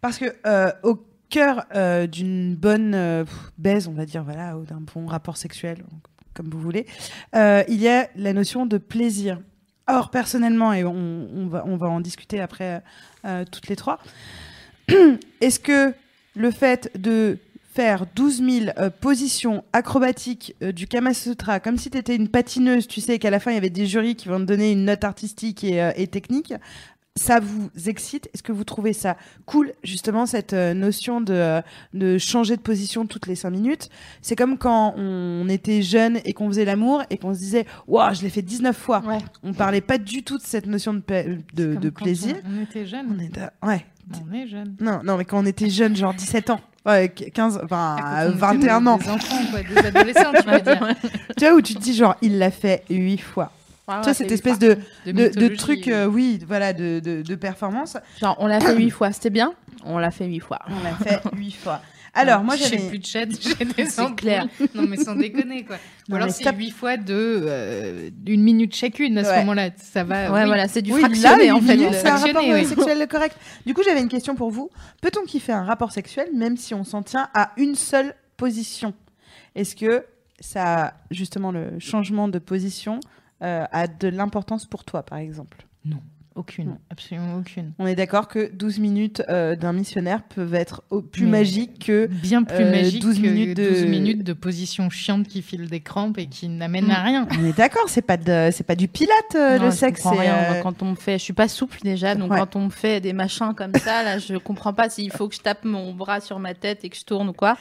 parce 0.00 0.18
que 0.18 0.26
euh, 0.46 0.70
au 0.84 1.04
cœur 1.30 1.64
euh, 1.74 2.06
d'une 2.06 2.54
bonne 2.54 2.94
euh, 2.94 3.24
pff, 3.24 3.52
baise, 3.58 3.88
on 3.88 3.92
va 3.92 4.06
dire 4.06 4.22
voilà, 4.22 4.56
ou 4.56 4.64
d'un 4.64 4.80
bon 4.94 5.06
rapport 5.06 5.36
sexuel, 5.36 5.82
comme 6.32 6.48
vous 6.48 6.60
voulez, 6.60 6.86
euh, 7.34 7.64
il 7.68 7.80
y 7.80 7.88
a 7.88 8.08
la 8.14 8.32
notion 8.32 8.64
de 8.64 8.78
plaisir. 8.78 9.40
Or, 9.92 10.08
personnellement, 10.08 10.72
et 10.72 10.84
on, 10.84 11.48
va, 11.48 11.64
en 11.66 12.00
discuter 12.00 12.40
après 12.40 12.82
euh, 13.26 13.44
toutes 13.50 13.68
les 13.68 13.76
trois, 13.76 13.98
est-ce 15.42 15.60
que 15.60 15.92
le 16.34 16.50
fait 16.50 16.90
de 16.98 17.38
faire 17.74 18.04
12 18.14 18.42
000 18.42 18.66
euh, 18.78 18.90
positions 18.90 19.64
acrobatiques 19.72 20.54
euh, 20.62 20.72
du 20.72 20.86
Kama 20.86 21.14
Sutra, 21.14 21.58
comme 21.58 21.78
si 21.78 21.90
tu 21.90 21.96
étais 21.96 22.14
une 22.16 22.28
patineuse, 22.28 22.86
tu 22.86 23.00
sais 23.00 23.18
qu'à 23.18 23.30
la 23.30 23.40
fin, 23.40 23.50
il 23.50 23.54
y 23.54 23.58
avait 23.58 23.70
des 23.70 23.86
jurys 23.86 24.14
qui 24.14 24.28
vont 24.28 24.38
te 24.38 24.44
donner 24.44 24.72
une 24.72 24.84
note 24.84 25.04
artistique 25.04 25.64
euh, 25.64 25.92
et 25.96 26.06
technique, 26.06 26.52
ça 27.16 27.40
vous 27.40 27.68
excite? 27.86 28.28
Est-ce 28.32 28.42
que 28.42 28.52
vous 28.52 28.64
trouvez 28.64 28.92
ça 28.94 29.16
cool, 29.44 29.72
justement, 29.84 30.24
cette 30.26 30.54
euh, 30.54 30.72
notion 30.74 31.20
de, 31.20 31.34
euh, 31.34 31.60
de 31.92 32.16
changer 32.18 32.56
de 32.56 32.62
position 32.62 33.06
toutes 33.06 33.26
les 33.26 33.34
5 33.34 33.50
minutes? 33.50 33.90
C'est 34.22 34.34
comme 34.36 34.56
quand 34.56 34.94
on 34.96 35.46
était 35.48 35.82
jeune 35.82 36.20
et 36.24 36.32
qu'on 36.32 36.48
faisait 36.48 36.64
l'amour 36.64 37.02
et 37.10 37.18
qu'on 37.18 37.34
se 37.34 37.38
disait 37.38 37.66
«Waouh, 37.86 38.14
je 38.14 38.22
l'ai 38.22 38.30
fait 38.30 38.42
19 38.42 38.76
fois 38.76 39.02
Ouais. 39.06 39.18
On 39.42 39.52
parlait 39.52 39.80
pas 39.82 39.98
du 39.98 40.22
tout 40.22 40.38
de 40.38 40.42
cette 40.42 40.66
notion 40.66 40.94
de, 40.94 41.00
pa- 41.00 41.24
de, 41.24 41.74
de 41.74 41.90
quand 41.90 42.04
plaisir. 42.04 42.36
On, 42.46 42.58
on 42.58 42.62
était 42.62 42.82
On 42.82 42.86
jeunes. 42.86 43.20
est 43.20 43.28
da- 43.34 43.52
ouais. 43.62 43.84
On 44.30 44.34
est 44.34 44.46
jeunes. 44.48 44.74
Non, 44.80 45.00
non, 45.04 45.16
mais 45.18 45.24
quand 45.24 45.38
on 45.42 45.46
était 45.46 45.70
jeune, 45.70 45.94
genre 45.94 46.12
17 46.14 46.50
ans, 46.50 46.60
ouais, 46.86 47.08
15, 47.10 47.60
enfin, 47.64 47.96
Ah, 48.02 48.22
euh, 48.24 48.32
quand 48.40 48.52
on 48.52 48.58
était 48.58 48.66
21 48.68 48.80
des- 48.80 48.88
ans, 48.88 48.96
Des 48.96 49.08
enfants, 49.10 49.36
quoi, 49.50 49.60
des 49.62 49.86
adolescents, 49.86 50.32
tu 50.42 50.50
veux 50.50 50.60
dire. 50.60 50.94
tu 51.38 51.44
vois, 51.44 51.54
où 51.54 51.60
tu 51.60 51.74
te 51.74 51.78
dis, 51.80 51.94
genre, 51.94 52.16
il 52.22 52.38
l'a 52.38 52.50
fait 52.50 52.84
8 52.90 53.18
fois. 53.18 53.52
Ah, 53.94 54.00
tu 54.00 54.04
vois, 54.04 54.14
cette 54.14 54.32
espèce 54.32 54.58
de, 54.58 54.78
de, 55.06 55.48
truc, 55.56 55.88
euh, 55.88 56.06
oui, 56.06 56.40
voilà, 56.46 56.72
de, 56.72 57.00
de, 57.00 57.22
de 57.22 57.34
performance, 57.34 57.96
Genre, 58.20 58.36
on 58.38 58.46
l'a 58.46 58.60
fait 58.60 58.74
huit 58.76 58.90
fois, 58.90 59.12
c'était 59.12 59.30
bien? 59.30 59.52
On 59.84 59.98
l'a 59.98 60.10
fait 60.10 60.26
huit 60.26 60.40
fois. 60.40 60.58
on 60.68 60.82
l'a 60.82 60.94
fait 60.94 61.20
8 61.36 61.50
fois. 61.52 61.80
Alors, 62.14 62.44
moi, 62.44 62.56
j'ai 62.56 62.64
j'avais. 62.64 62.88
plus 62.90 62.98
de 62.98 63.06
chat, 63.06 63.24
j'ai 63.30 63.64
des 63.84 63.98
ampoules. 64.00 64.16
clair. 64.16 64.46
Non, 64.74 64.82
mais 64.86 64.98
sans 64.98 65.14
déconner, 65.14 65.64
quoi. 65.64 65.76
Ou 66.10 66.14
alors 66.16 66.28
c'est. 66.30 66.44
8 66.54 66.70
fois 66.70 66.98
de 66.98 67.04
euh, 67.14 68.10
une 68.26 68.42
minute 68.42 68.74
chacune 68.74 69.16
à 69.16 69.24
ce 69.24 69.30
Ouais. 69.30 69.38
moment-là. 69.40 69.70
Ça 69.78 70.04
va. 70.04 70.30
Ouais, 70.30 70.40
oui. 70.42 70.46
voilà, 70.46 70.68
c'est 70.68 70.82
du 70.82 70.92
Oui, 70.92 71.00
fractionné 71.00 71.46
là, 71.46 71.54
en 71.56 71.58
huit 71.60 71.66
fait. 71.66 71.92
c'est 71.94 72.08
un 72.08 72.16
rapport 72.16 72.42
euh, 72.44 72.54
oui. 72.58 72.66
sexuel 72.66 73.08
correct. 73.10 73.34
Du 73.64 73.72
coup, 73.72 73.80
j'avais 73.82 74.00
une 74.02 74.10
question 74.10 74.34
pour 74.34 74.50
vous. 74.50 74.68
Peut-on 75.00 75.24
kiffer 75.24 75.52
un 75.52 75.64
rapport 75.64 75.90
sexuel 75.90 76.28
même 76.34 76.58
si 76.58 76.74
on 76.74 76.84
s'en 76.84 77.02
tient 77.02 77.28
à 77.32 77.52
une 77.56 77.74
seule 77.76 78.14
position? 78.36 78.92
Est-ce 79.54 79.74
que 79.74 80.04
ça, 80.38 80.92
justement, 81.10 81.50
le 81.50 81.78
changement 81.78 82.28
de 82.28 82.38
position 82.38 83.00
euh, 83.42 83.64
a 83.70 83.86
de 83.88 84.08
l'importance 84.08 84.66
pour 84.66 84.84
toi, 84.84 85.02
par 85.02 85.18
exemple 85.18 85.66
Aucune, 86.34 86.68
Non. 86.68 86.78
absolument 86.88 87.36
aucune. 87.36 87.74
On 87.78 87.86
est 87.86 87.94
d'accord 87.94 88.26
que 88.26 88.50
12 88.54 88.78
minutes 88.78 89.22
euh, 89.28 89.54
d'un 89.54 89.74
missionnaire 89.74 90.22
peuvent 90.22 90.54
être 90.54 90.82
au- 90.88 91.02
plus 91.02 91.26
Mais- 91.26 91.40
magiques 91.40 91.84
que 91.84 92.06
Bien 92.06 92.42
plus 92.42 92.64
Euh, 92.64 92.70
magique 92.70 93.02
12 93.02 93.16
que 93.20 93.26
minutes 93.26 93.54
de- 93.58 93.68
12 93.68 93.84
minutes 93.84 94.24
de 94.24 94.32
position 94.32 94.88
chiante 94.88 95.28
qui 95.28 95.42
file 95.42 95.68
des 95.68 95.80
crampes 95.80 96.16
et 96.16 96.28
qui 96.28 96.48
n'amène 96.48 96.90
à 96.90 97.02
Mm. 97.02 97.04
rien. 97.06 97.28
On 97.38 97.44
est 97.44 97.54
d'accord, 97.54 97.84
c'est 97.88 98.00
pas 98.00 98.16
de, 98.16 98.48
c'est 98.50 98.64
pas 98.64 98.76
du 98.76 98.88
pilate 98.88 99.12
euh, 99.34 99.58
Non, 99.58 99.64
le 99.66 99.70
je 99.72 99.76
sexe. 99.76 100.06
rien. 100.06 100.34
euh, 100.34 100.50
Moi, 100.54 100.62
Quand 100.62 100.82
on 100.82 100.92
me 100.92 100.96
fait, 100.96 101.18
je 101.18 101.22
suis 101.24 101.34
pas 101.34 101.48
souple 101.48 101.76
déjà, 101.84 102.14
donc 102.14 102.30
Ouais. 102.30 102.38
quand 102.38 102.56
on 102.56 102.64
me 102.64 102.70
fait 102.70 103.02
des 103.02 103.12
machins 103.12 103.52
comme 103.54 103.74
ça, 103.74 104.02
là, 104.02 104.18
je 104.18 104.36
comprends 104.38 104.72
pas 104.72 104.88
s'il 104.88 105.10
faut 105.12 105.28
que 105.28 105.34
je 105.34 105.40
tape 105.42 105.66
mon 105.66 105.92
bras 105.92 106.20
sur 106.20 106.38
ma 106.38 106.54
tête 106.54 106.82
et 106.82 106.88
que 106.88 106.96
je 106.96 107.04
tourne 107.04 107.28
ou 107.28 107.32
quoi. 107.34 107.58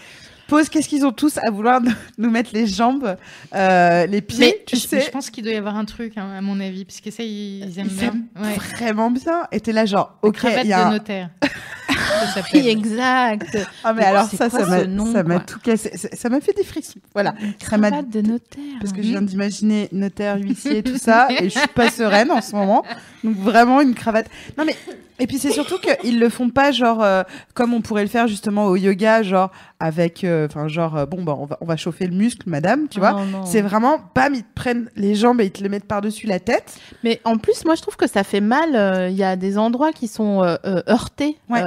Qu'est-ce 0.70 0.90
qu'ils 0.90 1.06
ont 1.06 1.12
tous 1.12 1.38
à 1.38 1.50
vouloir 1.50 1.82
nous- 2.18 2.30
mettre 2.30 2.52
les 2.54 2.68
jambes, 2.68 3.16
euh, 3.56 4.06
les 4.06 4.22
pieds, 4.22 4.40
Mais 4.40 4.64
tu 4.66 4.76
je, 4.76 4.82
sais, 4.82 5.02
je 5.02 5.10
pense 5.10 5.30
qu'il 5.30 5.44
doit 5.44 5.54
y 5.54 5.58
avoir 5.58 5.76
un 5.78 5.86
truc, 5.86 6.14
hein, 6.18 6.30
à 6.38 6.42
mon 6.42 6.60
avis, 6.60 6.86
parce 6.86 7.02
que 7.02 7.12
ça, 7.12 7.24
ils, 7.24 7.60
ils 7.70 7.80
aiment 7.80 7.88
ils 7.90 7.98
bien. 7.98 8.14
Ouais. 8.42 8.56
vraiment 8.76 9.12
bien. 9.12 9.48
Et 9.52 9.60
t'es 9.60 9.72
là 9.72 9.86
genre, 9.86 10.18
ok, 10.22 10.40
il 10.64 10.68
y 10.68 10.74
a 10.74 10.84
de 10.84 10.88
un- 10.88 10.92
notaire. 10.92 11.30
ça. 12.34 12.42
Oui, 12.54 12.68
exact. 12.68 13.58
Ah 13.84 13.94
mais 13.94 14.02
Mais 14.02 14.08
alors 14.08 14.28
c'est 14.30 14.38
ça, 14.38 14.50
quoi 14.50 14.60
ça 14.60 14.66
m'a, 14.68 14.80
ce 14.82 14.86
nom, 14.86 15.12
ça 15.12 15.24
m'a 15.24 15.36
quoi? 15.36 15.44
tout 15.46 15.60
cassé. 15.60 15.92
Ça 16.14 16.30
m'a 16.30 16.40
fait 16.40 16.54
des 16.54 16.64
frissons. 16.64 17.00
Voilà. 17.14 17.34
Ça 17.60 17.78
m'a 17.78 17.90
Cravate 17.90 18.10
de 18.10 18.22
notaire. 18.22 18.62
Parce 18.82 18.92
que 18.94 19.02
je 19.02 19.08
viens 19.10 19.22
d'imaginer 19.22 19.88
notaire, 19.92 20.38
huissier, 20.38 20.84
tout 20.84 20.98
ça, 21.02 21.28
et 21.30 21.46
je 21.50 21.58
suis 21.60 21.68
pas 21.70 21.90
sereine 21.90 22.32
en 22.32 22.42
ce 22.42 22.56
moment. 22.56 22.84
Donc 23.24 23.36
vraiment 23.38 23.80
une 23.82 23.94
cravate. 23.96 24.28
Non 24.58 24.66
mais 24.66 24.76
et 25.20 25.28
puis 25.28 25.38
c'est 25.38 25.52
surtout 25.52 25.76
qu'ils 25.78 26.20
le 26.20 26.30
font 26.30 26.50
pas 26.50 26.72
genre 26.72 27.04
euh, 27.04 27.22
comme 27.54 27.76
on 27.76 27.82
pourrait 27.82 28.02
le 28.02 28.10
faire 28.10 28.28
justement 28.28 28.66
au 28.66 28.76
yoga, 28.76 29.22
genre 29.22 29.52
avec, 29.80 30.24
euh, 30.24 30.48
enfin 30.48 30.68
genre 30.68 30.98
euh, 30.98 31.06
bon 31.06 31.22
bah 31.24 31.36
on 31.38 31.46
va 31.46 31.58
on 31.62 31.66
va 31.66 31.78
chauffer 31.78 32.08
le 32.08 32.16
muscle, 32.16 32.50
madame, 32.50 32.88
tu 32.90 33.00
vois. 33.00 33.12
Non, 33.12 33.26
non. 33.26 33.46
C'est 33.46 33.62
vraiment, 33.62 34.00
bam, 34.16 34.34
ils 34.34 34.42
te 34.44 34.54
prennent 34.56 34.90
les 34.96 35.14
jambes 35.14 35.40
et 35.42 35.46
ils 35.46 35.52
te 35.52 35.62
les 35.62 35.70
mettent 35.70 35.86
par-dessus 35.86 36.26
la 36.26 36.40
tête. 36.40 36.80
Mais 37.04 37.22
en 37.24 37.38
plus, 37.38 37.66
moi, 37.66 37.76
je 37.76 37.82
trouve 37.84 37.98
que 37.98 38.08
ça 38.08 38.24
fait 38.24 38.42
mal. 38.42 39.10
Il 39.12 39.16
y 39.16 39.24
a 39.24 39.36
des 39.36 39.58
endroits 39.60 39.92
qui 39.92 40.08
sont 40.08 40.42
heurtés 40.88 41.38
Ouais. 41.50 41.62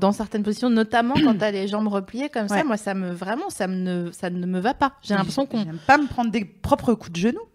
dans 0.00 0.12
certaines 0.12 0.42
positions, 0.42 0.70
notamment 0.70 1.14
quand 1.14 1.38
t'as 1.38 1.50
les 1.52 1.68
jambes 1.68 1.88
repliées 1.88 2.28
comme 2.28 2.46
Ouais. 2.48 2.58
ça. 2.58 2.64
Moi, 2.64 2.76
ça 2.76 2.94
me 2.94 3.10
vraiment, 3.12 3.50
ça 3.50 3.66
me 3.68 3.74
ne, 3.76 4.10
ça 4.12 4.30
ne 4.30 4.46
me 4.46 4.58
va 4.58 4.74
pas. 4.74 4.92
J'ai 5.02 5.14
l'impression 5.14 5.46
qu'on. 5.46 5.64
Pas 5.86 5.98
me 5.98 6.06
prendre 6.08 6.30
des 6.32 6.44
propres 6.62 6.94
coups 6.94 7.12
de 7.12 7.18
genoux 7.28 7.46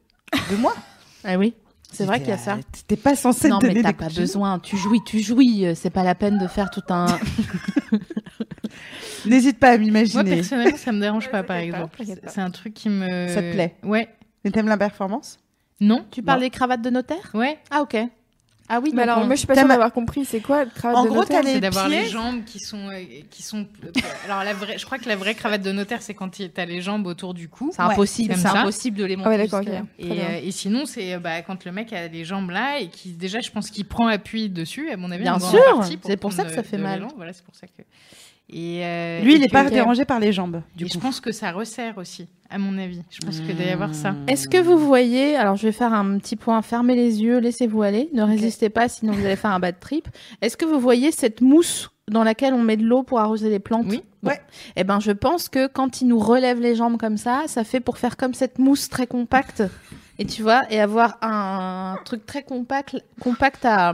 de 0.52 0.56
moi. 0.58 0.74
Ah 1.24 1.38
oui, 1.38 1.54
c'est 1.92 2.06
vrai 2.06 2.20
qu'il 2.20 2.30
y 2.30 2.32
a 2.32 2.38
ça. 2.40 2.58
T'es 2.88 2.96
pas 2.96 3.16
censé 3.16 3.48
Non, 3.48 3.60
te 3.60 3.68
donner 3.68 3.76
mais 3.76 3.82
t'as 3.84 3.92
des 3.92 3.98
pas 3.98 4.04
coups 4.06 4.16
de 4.16 4.22
genoux. 4.22 4.28
besoin. 4.28 4.58
Tu 4.60 4.76
jouis, 4.76 5.02
tu 5.06 5.20
jouis. 5.20 5.68
euh, 5.68 5.76
C'est 5.76 5.92
pas 5.92 6.02
la 6.04 6.16
peine 6.16 6.40
de 6.40 6.48
faire 6.48 6.72
tout 6.72 6.82
un. 6.90 7.06
N'hésite 9.26 9.60
pas 9.60 9.70
à 9.70 9.78
Moi, 9.78 9.86
m'imaginer. 9.86 10.36
personnellement, 10.38 10.78
ça 10.78 10.92
me 10.92 11.00
dérange 11.00 11.30
pas, 11.30 11.44
par 11.44 11.58
exemple. 11.58 12.02
C'est 12.28 12.42
un 12.42 12.50
truc 12.50 12.74
qui 12.74 12.90
me. 12.90 13.28
Ça 13.28 13.42
te 13.42 13.52
plaît 13.52 13.76
Ouais. 13.84 14.08
Mais 14.44 14.50
t'aimes 14.52 14.68
la 14.68 14.78
performance? 14.78 15.38
Non 15.80 16.04
Tu 16.12 16.24
parles 16.24 16.40
Bon. 16.40 16.46
des 16.46 16.50
cravates 16.50 16.82
de 16.82 16.90
notaire? 16.90 17.30
Ouais. 17.36 17.60
Ah 17.70 17.82
ok. 17.84 17.96
Ah 18.74 18.80
oui. 18.82 18.92
Mais 18.94 19.02
alors, 19.02 19.18
on- 19.20 19.26
moi, 19.26 19.36
je 19.36 19.40
suis 19.40 19.48
pas 19.48 19.56
sûre 19.56 19.66
ma- 19.68 19.74
d'avoir 19.74 19.92
compris. 19.92 20.24
C'est 20.24 20.40
quoi 20.40 20.64
le 20.64 20.70
cravate 20.74 20.98
En 20.98 21.04
de 21.04 21.10
gros, 21.10 21.20
notaire 21.20 21.42
C'est 21.44 21.60
d'avoir 21.60 21.90
les 21.90 22.08
jambes 22.08 22.44
qui 22.46 22.60
sont. 22.60 22.90
euh, 22.90 23.04
qui 23.30 23.44
sont... 23.44 23.68
Alors, 24.26 24.44
la 24.46 24.54
vraie... 24.54 24.78
je 24.78 24.86
crois 24.86 24.98
que 24.98 25.10
la 25.10 25.18
vraie 25.18 25.36
cravate 25.36 25.62
de 25.62 25.72
notaire, 25.74 26.02
c'est 26.02 26.14
quand 26.14 26.30
t'as 26.54 26.66
les 26.66 26.82
jambes 26.82 27.06
autour 27.06 27.34
du 27.34 27.50
cou. 27.50 27.72
c'est 27.76 27.82
impossible. 27.82 28.30
comme 28.34 28.42
C'est 28.42 28.48
ça. 28.48 28.60
impossible 28.62 28.98
de 28.98 29.04
les 29.06 29.16
monter. 29.18 29.48
Ah 29.52 29.58
ouais. 29.60 29.82
Et, 30.00 30.06
bien. 30.10 30.24
euh, 30.24 30.40
et 30.44 30.52
sinon, 30.52 30.86
c'est 30.86 31.16
euh, 31.16 31.20
bah, 31.20 31.42
quand 31.42 31.66
le 31.66 31.72
mec 31.74 31.92
a 31.92 32.08
les 32.08 32.24
jambes 32.24 32.50
là 32.52 32.80
et 32.80 32.88
qui, 32.88 33.10
déjà, 33.10 33.42
je 33.42 33.52
pense 33.52 33.70
qu'il 33.70 33.86
prend 33.86 34.08
appui 34.08 34.48
dessus, 34.50 34.90
à 34.90 34.96
mon 34.98 35.12
avis. 35.12 35.24
Bien 35.24 35.38
sûr, 35.40 35.60
c'est 36.04 36.18
pour 36.18 36.32
ça 36.32 36.46
que 36.46 36.52
ça 36.54 36.64
fait 36.64 36.78
mal. 36.78 37.06
Voilà, 37.18 37.34
c'est 37.34 37.44
pour 37.44 37.56
ça 37.56 37.68
que. 37.68 37.82
Et, 38.54 38.82
euh, 38.84 39.22
Lui, 39.22 39.34
et 39.34 39.36
il 39.38 39.44
est 39.44 39.48
que- 39.48 39.52
pas 39.54 39.70
dérangé 39.70 40.04
par 40.06 40.20
les 40.20 40.32
jambes, 40.34 40.62
du 40.76 40.86
et 40.86 40.88
je 40.90 40.98
pense 41.00 41.20
que 41.22 41.32
ça 41.32 41.52
resserre 41.52 41.98
aussi, 41.98 42.28
à 42.50 42.58
mon 42.58 42.78
avis. 42.78 43.02
Je 43.10 43.26
pense 43.26 43.40
qu'il 43.40 43.56
doit 43.56 43.66
y 43.66 43.70
avoir 43.70 43.96
ça. 43.96 44.14
Est-ce 44.28 44.48
que 44.50 44.58
vous 44.58 44.78
voyez, 44.78 45.36
alors 45.38 45.56
je 45.56 45.68
vais 45.68 45.72
faire 45.72 45.94
un 45.94 46.18
petit 46.18 46.36
point, 46.36 46.62
fermez 46.62 46.96
les 46.96 47.22
yeux, 47.24 47.38
laissez-vous 47.40 47.82
aller, 47.82 48.10
ne 48.14 48.24
résistez 48.24 48.70
pas 48.70 48.90
sinon 48.90 49.14
vous 49.14 49.26
allez 49.26 49.36
faire 49.38 49.52
un 49.52 49.60
bad 49.60 49.80
trip. 49.80 50.08
Est-ce 50.42 50.58
que 50.58 50.66
vous 50.66 50.80
voyez 50.80 51.12
cette 51.12 51.40
mousse 51.42 51.92
dans 52.10 52.24
laquelle 52.26 52.54
on 52.54 52.62
met 52.62 52.76
de 52.76 52.84
l'eau 52.84 53.04
pour 53.04 53.20
arroser 53.20 53.50
les 53.50 53.60
plantes? 53.60 53.86
Oui. 53.88 54.04
Bon. 54.22 54.32
Ouais. 54.32 54.42
Eh 54.76 54.84
ben 54.84 55.00
je 55.00 55.12
pense 55.12 55.48
que 55.50 55.68
quand 55.68 56.02
il 56.02 56.08
nous 56.10 56.20
relève 56.20 56.60
les 56.60 56.76
jambes 56.76 56.98
comme 56.98 57.18
ça, 57.18 57.44
ça 57.48 57.64
fait 57.64 57.80
pour 57.80 57.98
faire 57.98 58.18
comme 58.18 58.34
cette 58.34 58.60
mousse 58.60 58.90
très 58.90 59.08
compacte. 59.08 59.64
Et 60.22 60.26
tu 60.26 60.44
vois, 60.44 60.62
et 60.70 60.80
avoir 60.80 61.18
un 61.24 61.96
truc 62.06 62.28
très 62.28 62.44
compact, 62.44 62.96
compact 63.20 63.66
à, 63.66 63.90
à- 63.90 63.94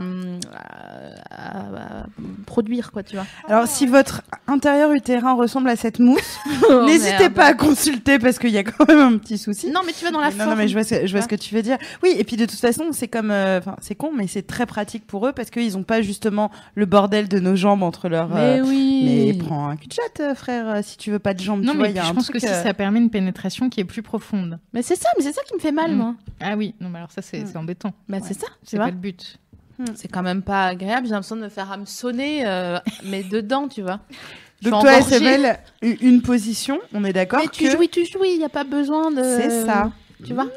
à- 1.30 1.58
à 2.00 2.06
produire, 2.44 2.92
quoi, 2.92 3.02
tu 3.02 3.16
vois. 3.16 3.24
Alors, 3.48 3.66
si 3.66 3.86
votre 3.86 4.20
intérieur 4.46 4.92
utérin 4.92 5.32
ressemble 5.34 5.70
à 5.70 5.76
cette 5.76 5.98
mousse, 6.00 6.38
Oh, 6.70 6.84
n'hésitez 6.84 7.30
pas 7.30 7.46
à 7.46 7.54
consulter 7.54 8.18
parce 8.18 8.38
qu'il 8.38 8.50
y 8.50 8.58
a 8.58 8.62
quand 8.64 8.86
même 8.88 8.98
un 8.98 9.16
petit 9.16 9.38
souci. 9.38 9.70
Non, 9.70 9.80
mais 9.86 9.92
tu 9.92 10.04
vas 10.04 10.10
dans 10.10 10.20
la 10.20 10.30
non, 10.30 10.36
forme. 10.36 10.50
non, 10.50 10.56
mais 10.56 10.68
je 10.68 10.74
vois, 10.74 10.84
ce, 10.84 11.06
je 11.06 11.12
vois 11.12 11.22
ce 11.22 11.28
que 11.28 11.34
tu 11.36 11.54
veux 11.54 11.62
dire. 11.62 11.78
Oui, 12.02 12.12
et 12.18 12.24
puis 12.24 12.36
de 12.36 12.44
toute 12.44 12.58
façon, 12.58 12.84
c'est 12.92 13.08
comme, 13.08 13.30
euh, 13.30 13.58
enfin, 13.58 13.76
c'est 13.80 13.94
con, 13.94 14.10
mais 14.14 14.26
c'est 14.26 14.46
très 14.46 14.66
pratique 14.66 15.06
pour 15.06 15.26
eux 15.26 15.32
parce 15.32 15.48
qu'ils 15.48 15.72
n'ont 15.72 15.82
pas 15.82 16.02
justement 16.02 16.50
le 16.74 16.84
bordel 16.84 17.28
de 17.28 17.38
nos 17.40 17.56
jambes 17.56 17.82
entre 17.82 18.10
leurs. 18.10 18.28
Mais 18.28 18.60
euh, 18.60 18.64
oui. 18.66 19.02
Mais 19.06 19.32
prends 19.46 19.68
un 19.70 19.76
cul 19.76 19.88
de 19.88 19.94
chat, 19.94 20.22
euh, 20.22 20.34
frère, 20.34 20.68
euh, 20.68 20.80
si 20.82 20.98
tu 20.98 21.10
veux 21.10 21.18
pas 21.20 21.32
de 21.32 21.40
jambes. 21.40 21.62
Non, 21.62 21.72
tu 21.72 21.78
mais 21.78 21.84
vois, 21.84 21.88
il 21.88 21.96
y 21.96 22.00
a 22.00 22.04
je 22.04 22.10
un 22.10 22.14
pense 22.14 22.24
truc, 22.24 22.34
que 22.34 22.40
si 22.40 22.48
euh, 22.48 22.62
ça 22.62 22.74
permet 22.74 22.98
une 22.98 23.10
pénétration 23.10 23.70
qui 23.70 23.80
est 23.80 23.84
plus 23.84 24.02
profonde. 24.02 24.58
Mais 24.74 24.82
c'est 24.82 24.96
ça, 24.96 25.08
mais 25.16 25.24
c'est 25.24 25.32
ça 25.32 25.40
qui 25.46 25.54
me 25.54 25.60
fait 25.60 25.72
mal, 25.72 25.92
Mm. 25.92 25.96
moi. 25.96 26.14
Ah 26.40 26.54
oui, 26.56 26.74
non, 26.80 26.88
mais 26.88 26.98
alors 26.98 27.10
ça, 27.10 27.22
c'est 27.22 27.40
Mm. 27.40 27.46
c'est 27.46 27.56
embêtant. 27.58 27.92
Bah, 28.08 28.18
c'est 28.22 28.34
ça, 28.34 28.46
tu 28.62 28.70
C'est 28.70 28.76
pas 28.78 28.86
le 28.86 28.92
but. 28.92 29.38
C'est 29.94 30.08
quand 30.08 30.22
même 30.22 30.42
pas 30.42 30.66
agréable. 30.66 31.06
J'ai 31.06 31.12
l'impression 31.12 31.36
de 31.36 31.42
me 31.42 31.48
faire 31.48 31.70
hameçonner, 31.70 32.44
euh, 32.46 32.78
mais 33.04 33.22
dedans, 33.22 33.68
tu 33.68 33.82
vois. 33.82 34.00
Je 34.60 34.70
Donc 34.70 34.82
toi. 34.82 34.92
SML, 35.00 35.56
une 35.82 36.20
position, 36.20 36.80
on 36.92 37.04
est 37.04 37.12
d'accord 37.12 37.38
Mais 37.40 37.46
tu 37.48 37.62
que 37.64 37.70
jouis, 37.70 37.88
tu 37.88 38.04
jouis. 38.04 38.30
Il 38.32 38.38
n'y 38.38 38.44
a 38.44 38.48
pas 38.48 38.64
besoin 38.64 39.12
de. 39.12 39.22
c'est 39.22 39.64
ça. 39.64 39.92
Tu 40.26 40.34
vois. 40.34 40.48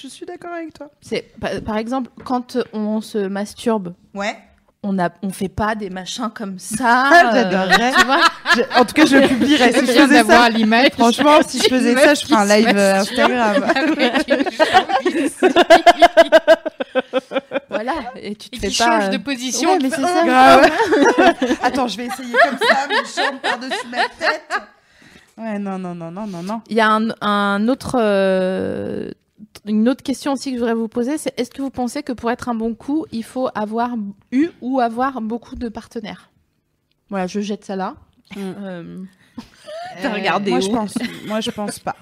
Je 0.00 0.06
suis 0.06 0.24
d'accord 0.24 0.52
avec 0.52 0.72
toi. 0.72 0.88
C'est 1.00 1.32
par 1.64 1.76
exemple 1.76 2.10
quand 2.24 2.58
on 2.72 3.00
se 3.00 3.18
masturbe, 3.18 3.94
Ouais. 4.14 4.36
On 4.82 4.98
a, 4.98 5.10
on 5.22 5.30
fait 5.30 5.48
pas 5.50 5.74
des 5.74 5.90
machins 5.90 6.30
comme 6.34 6.58
ça. 6.58 7.10
Ah, 7.12 7.30
j'adorerais. 7.34 7.92
Vois. 8.06 8.20
Je- 8.56 8.80
en 8.80 8.84
tout 8.84 8.94
cas, 8.94 9.04
je 9.06 9.16
le 9.18 9.28
publierai. 9.28 9.72
Si 9.72 9.80
Je 9.80 9.92
faisais 9.92 10.06
d'avoir 10.08 10.44
ça, 10.44 10.48
l'image. 10.50 10.88
franchement, 10.92 11.38
si 11.46 11.58
je 11.58 11.68
faisais 11.68 11.94
ça, 11.96 12.14
je 12.14 12.26
ferais 12.26 12.40
un 12.40 12.56
live 12.56 12.76
euh, 12.76 13.00
Instagram. 13.00 13.66
Chemise. 14.26 15.40
Voilà. 17.68 17.92
Et 18.16 18.34
tu 18.34 18.50
te 18.50 18.56
Et 18.56 18.58
fais 18.60 18.68
qui 18.68 18.78
pas. 18.78 18.84
change 18.84 19.04
euh, 19.04 19.08
de 19.10 19.16
position. 19.18 19.70
Ouais, 19.70 19.78
mais 19.80 19.90
c'est 19.90 20.02
oh, 20.02 20.06
ça. 20.06 20.24
Grave. 20.24 20.70
Attends, 21.62 21.88
je 21.88 21.96
vais 21.96 22.06
essayer 22.06 22.32
comme 22.32 22.58
ça, 22.58 22.76
mes 22.88 22.94
jambes 23.22 23.40
par-dessus 23.40 23.86
ma 23.90 24.08
tête. 24.18 24.50
Ouais, 25.38 25.58
non, 25.58 25.78
non, 25.78 25.94
non, 25.94 26.10
non, 26.10 26.26
non, 26.26 26.42
non. 26.42 26.60
Il 26.68 26.76
y 26.76 26.80
a 26.80 26.90
un, 26.90 27.08
un 27.22 27.68
autre, 27.68 27.96
euh, 27.98 29.10
une 29.66 29.88
autre 29.88 30.02
question 30.02 30.32
aussi 30.32 30.50
que 30.50 30.56
je 30.56 30.60
voudrais 30.60 30.74
vous 30.74 30.88
poser, 30.88 31.18
c'est 31.18 31.32
est-ce 31.38 31.50
que 31.50 31.62
vous 31.62 31.70
pensez 31.70 32.02
que 32.02 32.12
pour 32.12 32.30
être 32.30 32.48
un 32.48 32.54
bon 32.54 32.74
coup, 32.74 33.06
il 33.12 33.24
faut 33.24 33.48
avoir 33.54 33.90
eu 34.32 34.48
ou 34.60 34.80
avoir 34.80 35.20
beaucoup 35.20 35.56
de 35.56 35.68
partenaires? 35.68 36.30
Voilà, 37.10 37.26
je 37.26 37.40
jette 37.40 37.64
ça 37.64 37.76
là. 37.76 37.96
Mm. 38.36 38.38
Euh, 38.40 38.52
euh, 39.38 39.42
T'as 40.02 40.12
regardé 40.14 40.50
Moi, 40.50 40.60
où? 40.60 40.62
je 40.62 40.68
pense. 40.70 40.94
Moi, 41.26 41.40
je 41.40 41.50
pense 41.50 41.78
pas. 41.78 41.96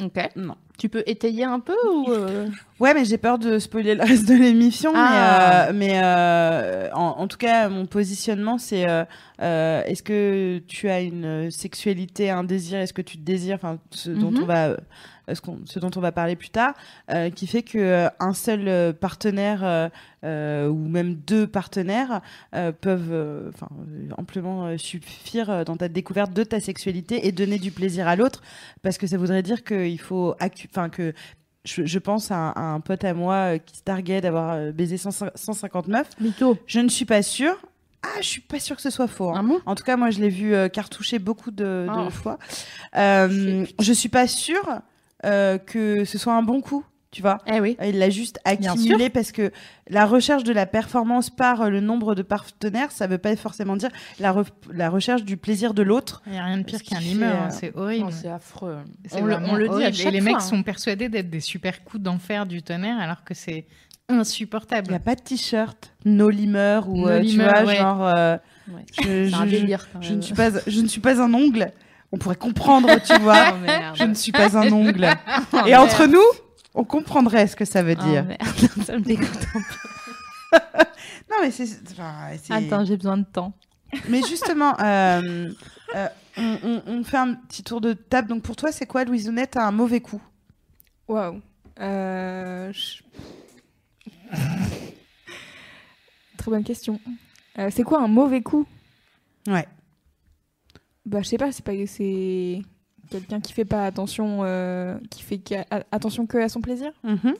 ok. 0.00 0.30
Non. 0.36 0.56
Tu 0.78 0.88
peux 0.88 1.02
étayer 1.06 1.44
un 1.44 1.60
peu 1.60 1.76
ou 1.92 2.10
euh, 2.10 2.48
Ouais, 2.80 2.94
mais 2.94 3.04
j'ai 3.04 3.18
peur 3.18 3.38
de 3.38 3.58
spoiler 3.58 3.94
le 3.94 4.02
reste 4.02 4.26
de 4.26 4.34
l'émission. 4.34 4.92
Ah. 4.94 5.68
Mais, 5.74 5.90
euh, 5.90 5.92
mais 5.92 6.00
euh, 6.02 6.88
en, 6.94 7.20
en 7.20 7.28
tout 7.28 7.36
cas, 7.36 7.68
mon 7.68 7.84
positionnement, 7.86 8.56
c'est 8.56 8.88
euh, 8.88 9.04
euh, 9.42 9.82
est-ce 9.84 10.02
que 10.02 10.58
tu 10.66 10.88
as 10.88 11.02
une 11.02 11.50
sexualité, 11.50 12.30
un 12.30 12.44
désir, 12.44 12.78
est-ce 12.80 12.94
que 12.94 13.02
tu 13.02 13.18
te 13.18 13.22
désires, 13.22 13.56
enfin, 13.56 13.78
ce 13.90 14.08
dont 14.10 14.30
Mhm. 14.30 14.42
on 14.42 14.46
va, 14.46 14.68
euh, 14.68 14.76
ce, 15.34 15.40
qu'on- 15.40 15.60
ce 15.64 15.78
dont 15.78 15.90
on 15.96 16.00
va 16.00 16.12
parler 16.12 16.36
plus 16.36 16.50
tard, 16.50 16.74
euh, 17.10 17.30
qui 17.30 17.46
fait 17.46 17.62
que 17.62 17.78
euh, 17.78 18.08
un 18.20 18.32
seul 18.34 18.68
euh, 18.68 18.92
partenaire 18.92 19.60
euh, 19.64 19.88
euh, 20.24 20.68
ou 20.68 20.88
même 20.88 21.14
deux 21.14 21.46
partenaires 21.46 22.20
euh, 22.54 22.72
peuvent, 22.72 23.12
euh, 23.12 23.50
euh, 23.62 24.08
amplement 24.18 24.66
euh, 24.66 24.76
suffire 24.78 25.50
euh, 25.50 25.64
dans 25.64 25.76
ta 25.76 25.88
découverte 25.88 26.32
de 26.32 26.44
ta 26.44 26.60
sexualité 26.60 27.26
et 27.26 27.32
donner 27.32 27.58
du 27.58 27.70
plaisir 27.70 28.06
à 28.08 28.16
l'autre, 28.16 28.42
parce 28.82 28.98
que 28.98 29.06
ça 29.06 29.16
voudrait 29.16 29.42
dire 29.42 29.64
qu'il 29.64 30.00
faut, 30.00 30.34
enfin 30.70 30.88
que 30.88 31.12
je, 31.64 31.84
je 31.84 31.98
pense 31.98 32.30
à 32.30 32.36
un, 32.36 32.50
à 32.50 32.62
un 32.62 32.80
pote 32.80 33.04
à 33.04 33.12
moi 33.14 33.34
euh, 33.54 33.58
qui 33.58 33.76
se 33.76 33.82
targuait 33.82 34.20
d'avoir 34.22 34.52
euh, 34.52 34.72
baisé 34.72 34.96
100 34.96 35.10
159. 35.34 36.08
mytho 36.20 36.56
Je 36.66 36.80
ne 36.80 36.88
suis 36.88 37.04
pas 37.04 37.22
sûre. 37.22 37.54
Ah, 38.02 38.22
je 38.22 38.26
suis 38.26 38.40
pas 38.40 38.58
sûre 38.58 38.76
que 38.76 38.82
ce 38.82 38.88
soit 38.88 39.08
faux. 39.08 39.28
hein. 39.34 39.42
Mot 39.42 39.60
En 39.66 39.74
tout 39.74 39.84
cas, 39.84 39.98
moi, 39.98 40.08
je 40.08 40.20
l'ai 40.20 40.30
vu 40.30 40.54
euh, 40.54 40.68
cartoucher 40.68 41.18
beaucoup 41.18 41.50
de, 41.50 41.86
de 41.86 42.06
Oh. 42.06 42.08
fois. 42.08 42.38
Euh, 42.96 43.66
je 43.78 43.92
suis 43.92 44.08
pas 44.08 44.26
sûre 44.26 44.80
euh, 45.24 45.58
que 45.58 46.04
ce 46.04 46.18
soit 46.18 46.34
un 46.34 46.42
bon 46.42 46.60
coup. 46.60 46.84
tu 47.12 47.22
vois. 47.22 47.38
Eh 47.52 47.60
oui. 47.60 47.76
Il 47.84 47.98
l'a 47.98 48.08
juste 48.08 48.38
accumulé 48.44 49.10
parce 49.10 49.32
que 49.32 49.50
la 49.88 50.06
recherche 50.06 50.44
de 50.44 50.52
la 50.52 50.64
performance 50.64 51.28
par 51.28 51.62
euh, 51.62 51.68
le 51.68 51.80
nombre 51.80 52.14
de 52.14 52.22
partenaires, 52.22 52.92
ça 52.92 53.06
veut 53.08 53.18
pas 53.18 53.34
forcément 53.34 53.74
dire 53.76 53.90
la, 54.20 54.32
re- 54.32 54.46
la 54.72 54.88
recherche 54.90 55.24
du 55.24 55.36
plaisir 55.36 55.74
de 55.74 55.82
l'autre. 55.82 56.22
Il 56.26 56.32
n'y 56.32 56.38
a 56.38 56.44
rien 56.44 56.58
de 56.58 56.62
pire 56.62 56.82
qu'un 56.84 57.00
limeur, 57.00 57.34
hein, 57.34 57.48
euh, 57.48 57.56
c'est 57.58 57.74
horrible. 57.76 58.12
C'est 58.12 58.28
affreux. 58.28 58.78
On 59.12 59.24
le, 59.24 59.34
vraiment 59.34 59.52
on 59.52 59.56
le 59.56 59.68
dit 59.68 59.82
à 59.84 59.92
chaque 59.92 60.06
Et 60.06 60.10
les 60.12 60.20
fois, 60.20 60.30
mecs 60.30 60.36
hein. 60.36 60.40
sont 60.40 60.62
persuadés 60.62 61.08
d'être 61.08 61.30
des 61.30 61.40
super 61.40 61.82
coups 61.82 62.02
d'enfer 62.02 62.46
du 62.46 62.62
tonnerre 62.62 63.00
alors 63.00 63.24
que 63.24 63.34
c'est 63.34 63.66
insupportable. 64.08 64.86
Il 64.88 64.90
n'y 64.90 64.96
a 64.96 65.00
pas 65.00 65.14
de 65.14 65.20
t-shirt 65.22 65.92
no 66.04 66.30
limeur 66.30 66.88
ou 66.88 66.96
No 67.02 67.08
euh, 67.08 67.18
tu 67.20 67.26
limeur, 67.26 67.52
vois 67.54 67.64
ouais. 67.64 67.76
genre 67.76 68.06
euh, 68.06 68.36
Ouais. 68.72 68.84
je, 69.02 69.28
C'est 69.28 69.34
un 69.34 69.46
je- 69.46 69.50
délire 69.50 69.88
quand 69.92 70.00
je 70.00 70.10
même. 70.10 70.18
ne 70.18 70.22
suis 70.22 70.34
pas 70.34 70.50
je 70.66 70.80
ne 70.80 70.86
suis 70.86 71.00
pas 71.00 71.20
un 71.20 71.34
ongle. 71.34 71.72
On 72.12 72.18
pourrait 72.18 72.36
comprendre, 72.36 72.88
tu 73.02 73.16
vois. 73.20 73.52
Oh, 73.54 73.66
je 73.94 74.04
ne 74.04 74.14
suis 74.14 74.32
pas 74.32 74.56
un 74.58 74.70
ongle. 74.72 75.08
Oh, 75.52 75.58
Et 75.66 75.76
entre 75.76 76.06
nous, 76.06 76.22
on 76.74 76.84
comprendrait 76.84 77.46
ce 77.46 77.54
que 77.56 77.64
ça 77.64 77.82
veut 77.82 77.96
Oh, 78.00 78.02
dire. 78.04 78.24
merde. 78.24 78.42
ça 78.84 78.94
me 78.94 79.00
dégoûte 79.00 79.28
un 79.54 79.60
peu. 79.60 80.58
non 81.30 81.36
mais 81.42 81.50
c'est 81.52 81.68
enfin, 81.92 82.30
Attends, 82.50 82.84
j'ai 82.84 82.96
besoin 82.96 83.16
de 83.18 83.24
temps. 83.24 83.52
Mais 84.08 84.20
justement, 84.28 84.74
euh, 84.80 85.50
euh, 85.94 86.08
on, 86.36 86.58
on- 86.64 86.82
on 86.86 87.04
fait 87.04 87.16
un 87.16 87.34
petit 87.34 87.62
tour 87.62 87.80
de 87.80 87.92
table. 87.92 88.28
Donc 88.28 88.42
pour 88.42 88.56
toi, 88.56 88.72
c'est 88.72 88.86
quoi, 88.86 89.04
Louise 89.04 89.28
Ounette, 89.28 89.56
un 89.56 89.70
mauvais 89.70 90.00
coup? 90.00 90.20
Waouh. 91.08 91.40
Euh, 91.80 92.72
je- 92.72 93.02
Très 96.36 96.50
bonne 96.50 96.64
question. 96.64 97.00
Euh, 97.58 97.68
c'est 97.72 97.82
quoi 97.82 98.00
un 98.02 98.08
mauvais 98.08 98.40
coup? 98.42 98.66
Ouais. 99.46 99.66
Bah, 101.10 101.22
je 101.22 101.28
sais 101.28 101.38
pas, 101.38 101.50
c'est 101.50 101.64
pas 101.64 101.72
c'est 101.86 102.62
quelqu'un 103.10 103.40
qui 103.40 103.52
fait 103.52 103.64
pas 103.64 103.84
attention, 103.84 104.44
euh, 104.44 104.96
qui 105.10 105.22
fait 105.22 105.40
attention 105.90 106.26
que 106.26 106.38
à 106.38 106.48
son 106.48 106.60
plaisir. 106.60 106.92
Mhm. 107.02 107.34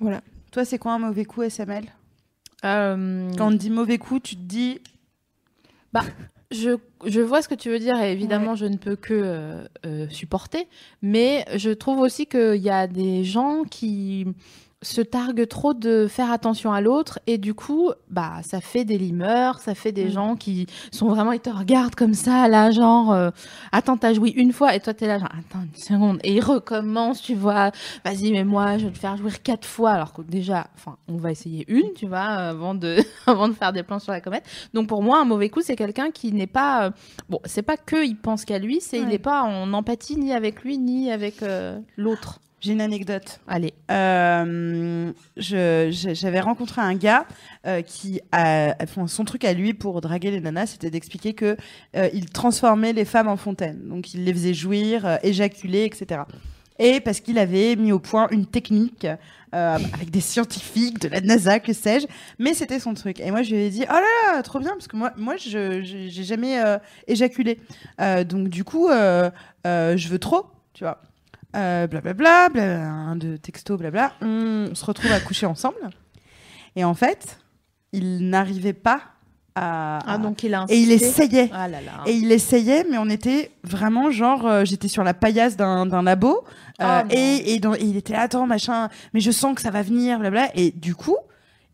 Voilà. 0.00 0.22
Toi, 0.50 0.64
c'est 0.64 0.78
quoi 0.78 0.92
un 0.94 0.98
mauvais 0.98 1.26
coup, 1.26 1.42
SML 1.42 1.84
Euh, 2.64 3.30
Quand 3.36 3.48
on 3.48 3.50
te 3.50 3.56
dit 3.56 3.70
mauvais 3.70 3.98
coup, 3.98 4.18
tu 4.18 4.34
te 4.36 4.40
dis 4.40 4.80
je, 6.50 6.76
je 7.04 7.20
vois 7.20 7.42
ce 7.42 7.48
que 7.48 7.54
tu 7.54 7.68
veux 7.68 7.78
dire 7.78 8.00
et 8.00 8.12
évidemment, 8.12 8.54
je 8.54 8.64
ne 8.66 8.76
peux 8.76 8.96
que 8.96 9.12
euh, 9.14 9.64
euh, 9.84 10.08
supporter. 10.08 10.66
Mais 11.02 11.44
je 11.56 11.70
trouve 11.70 11.98
aussi 11.98 12.26
qu'il 12.26 12.56
y 12.62 12.70
a 12.70 12.86
des 12.86 13.24
gens 13.24 13.64
qui 13.64 14.26
se 14.84 15.00
targuent 15.00 15.48
trop 15.48 15.74
de 15.74 16.06
faire 16.06 16.30
attention 16.30 16.72
à 16.72 16.80
l'autre 16.80 17.18
et 17.26 17.38
du 17.38 17.54
coup, 17.54 17.90
bah, 18.10 18.34
ça 18.42 18.60
fait 18.60 18.84
des 18.84 18.98
limeurs, 18.98 19.58
ça 19.58 19.74
fait 19.74 19.90
des 19.92 20.04
Mm. 20.04 20.10
gens 20.10 20.36
qui 20.36 20.66
sont 20.92 21.08
vraiment, 21.08 21.32
ils 21.32 21.40
te 21.40 21.50
regardent 21.50 21.94
comme 21.94 22.14
ça, 22.14 22.46
là, 22.48 22.70
genre, 22.70 23.12
euh, 23.12 23.30
attends, 23.72 23.96
t'as 23.96 24.12
joui 24.12 24.30
une 24.30 24.52
fois 24.52 24.74
et 24.74 24.80
toi, 24.80 24.94
t'es 24.94 25.06
là, 25.06 25.18
genre, 25.18 25.30
attends 25.30 25.64
une 25.64 25.74
seconde. 25.80 26.20
Et 26.22 26.34
ils 26.34 26.40
recommencent, 26.44 27.22
tu 27.22 27.34
vois, 27.34 27.70
vas-y, 28.04 28.30
mais 28.32 28.44
moi, 28.44 28.78
je 28.78 28.86
vais 28.86 28.92
te 28.92 28.98
faire 28.98 29.16
jouir 29.16 29.42
quatre 29.42 29.66
fois 29.66 29.90
alors 29.92 30.12
que 30.12 30.22
déjà, 30.22 30.66
enfin, 30.76 30.96
on 31.08 31.16
va 31.16 31.30
essayer 31.32 31.64
une, 31.68 31.92
tu 31.96 32.06
vois, 32.06 32.20
avant 32.20 32.74
de, 32.74 32.98
avant 33.26 33.48
de 33.48 33.54
faire 33.54 33.72
des 33.72 33.82
plans 33.82 33.98
sur 33.98 34.12
la 34.12 34.20
comète. 34.20 34.44
Donc 34.74 34.86
pour 34.88 35.02
moi, 35.02 35.18
un 35.20 35.24
mauvais 35.24 35.48
coup, 35.48 35.62
c'est 35.62 35.76
quelqu'un 35.76 36.10
qui 36.10 36.32
n'est 36.32 36.46
pas. 36.46 36.86
euh, 36.86 36.90
bon, 37.30 37.40
c'est 37.46 37.62
pas 37.62 37.76
que 37.78 38.04
il 38.04 38.16
pense 38.16 38.44
qu'à 38.44 38.58
lui, 38.58 38.80
c'est 38.80 38.98
il 38.98 39.06
n'est 39.08 39.18
pas 39.18 39.42
en 39.42 39.72
empathie 39.72 40.16
ni 40.16 40.32
avec 40.32 40.62
lui 40.62 40.76
ni 40.78 41.10
avec 41.10 41.42
euh, 41.42 41.78
l'autre. 41.96 42.40
J'ai 42.64 42.72
une 42.72 42.80
anecdote. 42.80 43.40
Allez. 43.46 43.74
Euh, 43.90 45.12
j'avais 45.36 46.40
rencontré 46.40 46.80
un 46.80 46.94
gars 46.94 47.26
euh, 47.66 47.82
qui 47.82 48.22
a, 48.32 48.74
son 49.06 49.24
truc 49.26 49.44
à 49.44 49.52
lui 49.52 49.74
pour 49.74 50.00
draguer 50.00 50.30
les 50.30 50.40
nanas, 50.40 50.68
c'était 50.68 50.88
d'expliquer 50.88 51.34
que 51.34 51.58
euh, 51.94 52.08
il 52.14 52.30
transformait 52.30 52.94
les 52.94 53.04
femmes 53.04 53.28
en 53.28 53.36
fontaine. 53.36 53.86
Donc 53.86 54.14
il 54.14 54.24
les 54.24 54.32
faisait 54.32 54.54
jouir, 54.54 55.18
éjaculer, 55.22 55.84
etc. 55.84 56.22
Et 56.78 57.00
parce 57.00 57.20
qu'il 57.20 57.38
avait 57.38 57.76
mis 57.76 57.92
au 57.92 57.98
point 57.98 58.28
une 58.30 58.46
technique 58.46 59.06
avec 59.52 60.10
des 60.10 60.20
scientifiques 60.20 60.98
de 61.00 61.08
la 61.08 61.20
NASA, 61.20 61.60
que 61.60 61.72
sais-je, 61.72 62.06
mais 62.40 62.54
c'était 62.54 62.80
son 62.80 62.94
truc. 62.94 63.20
Et 63.20 63.30
moi 63.30 63.42
je 63.42 63.54
lui 63.54 63.62
ai 63.62 63.70
dit 63.70 63.84
oh 63.88 63.92
là 63.92 64.32
là, 64.32 64.42
trop 64.42 64.58
bien 64.58 64.70
parce 64.70 64.88
que 64.88 64.96
moi, 64.96 65.12
moi, 65.16 65.36
je 65.36 65.82
j'ai 65.82 66.24
jamais 66.24 66.58
éjaculé. 67.06 67.60
Donc 67.98 68.48
du 68.48 68.64
coup, 68.64 68.88
je 68.88 70.08
veux 70.08 70.18
trop, 70.18 70.46
tu 70.72 70.84
vois. 70.84 71.02
Euh, 71.54 71.86
blablabla, 71.86 72.48
bla, 72.48 72.82
un 72.90 73.16
de 73.16 73.36
texto, 73.36 73.76
blabla. 73.76 74.12
On, 74.20 74.68
on 74.70 74.74
se 74.74 74.84
retrouve 74.84 75.12
à 75.12 75.20
coucher 75.20 75.46
ensemble. 75.46 75.76
Et 76.76 76.84
en 76.84 76.94
fait, 76.94 77.38
il 77.92 78.28
n'arrivait 78.28 78.72
pas 78.72 79.00
à. 79.54 80.00
Ah 80.04 80.18
donc 80.18 80.42
il 80.42 80.52
a 80.54 80.66
et 80.68 80.80
il 80.80 80.90
essayait. 80.90 81.48
Ah 81.52 81.68
là 81.68 81.80
là. 81.80 82.02
Et 82.06 82.12
il 82.12 82.32
essayait, 82.32 82.84
mais 82.90 82.98
on 82.98 83.08
était 83.08 83.52
vraiment 83.62 84.10
genre, 84.10 84.46
euh, 84.46 84.64
j'étais 84.64 84.88
sur 84.88 85.04
la 85.04 85.14
paillasse 85.14 85.56
d'un 85.56 86.02
labo, 86.02 86.38
euh, 86.38 86.40
Ah, 86.80 87.04
et, 87.10 87.54
et, 87.54 87.60
dans- 87.60 87.74
et 87.74 87.82
il 87.82 87.96
était 87.96 88.14
là, 88.14 88.22
attends, 88.22 88.46
machin, 88.48 88.88
mais 89.12 89.20
je 89.20 89.30
sens 89.30 89.54
que 89.54 89.62
ça 89.62 89.70
va 89.70 89.82
venir, 89.82 90.18
blabla. 90.18 90.48
Et 90.56 90.72
du 90.72 90.96
coup, 90.96 91.16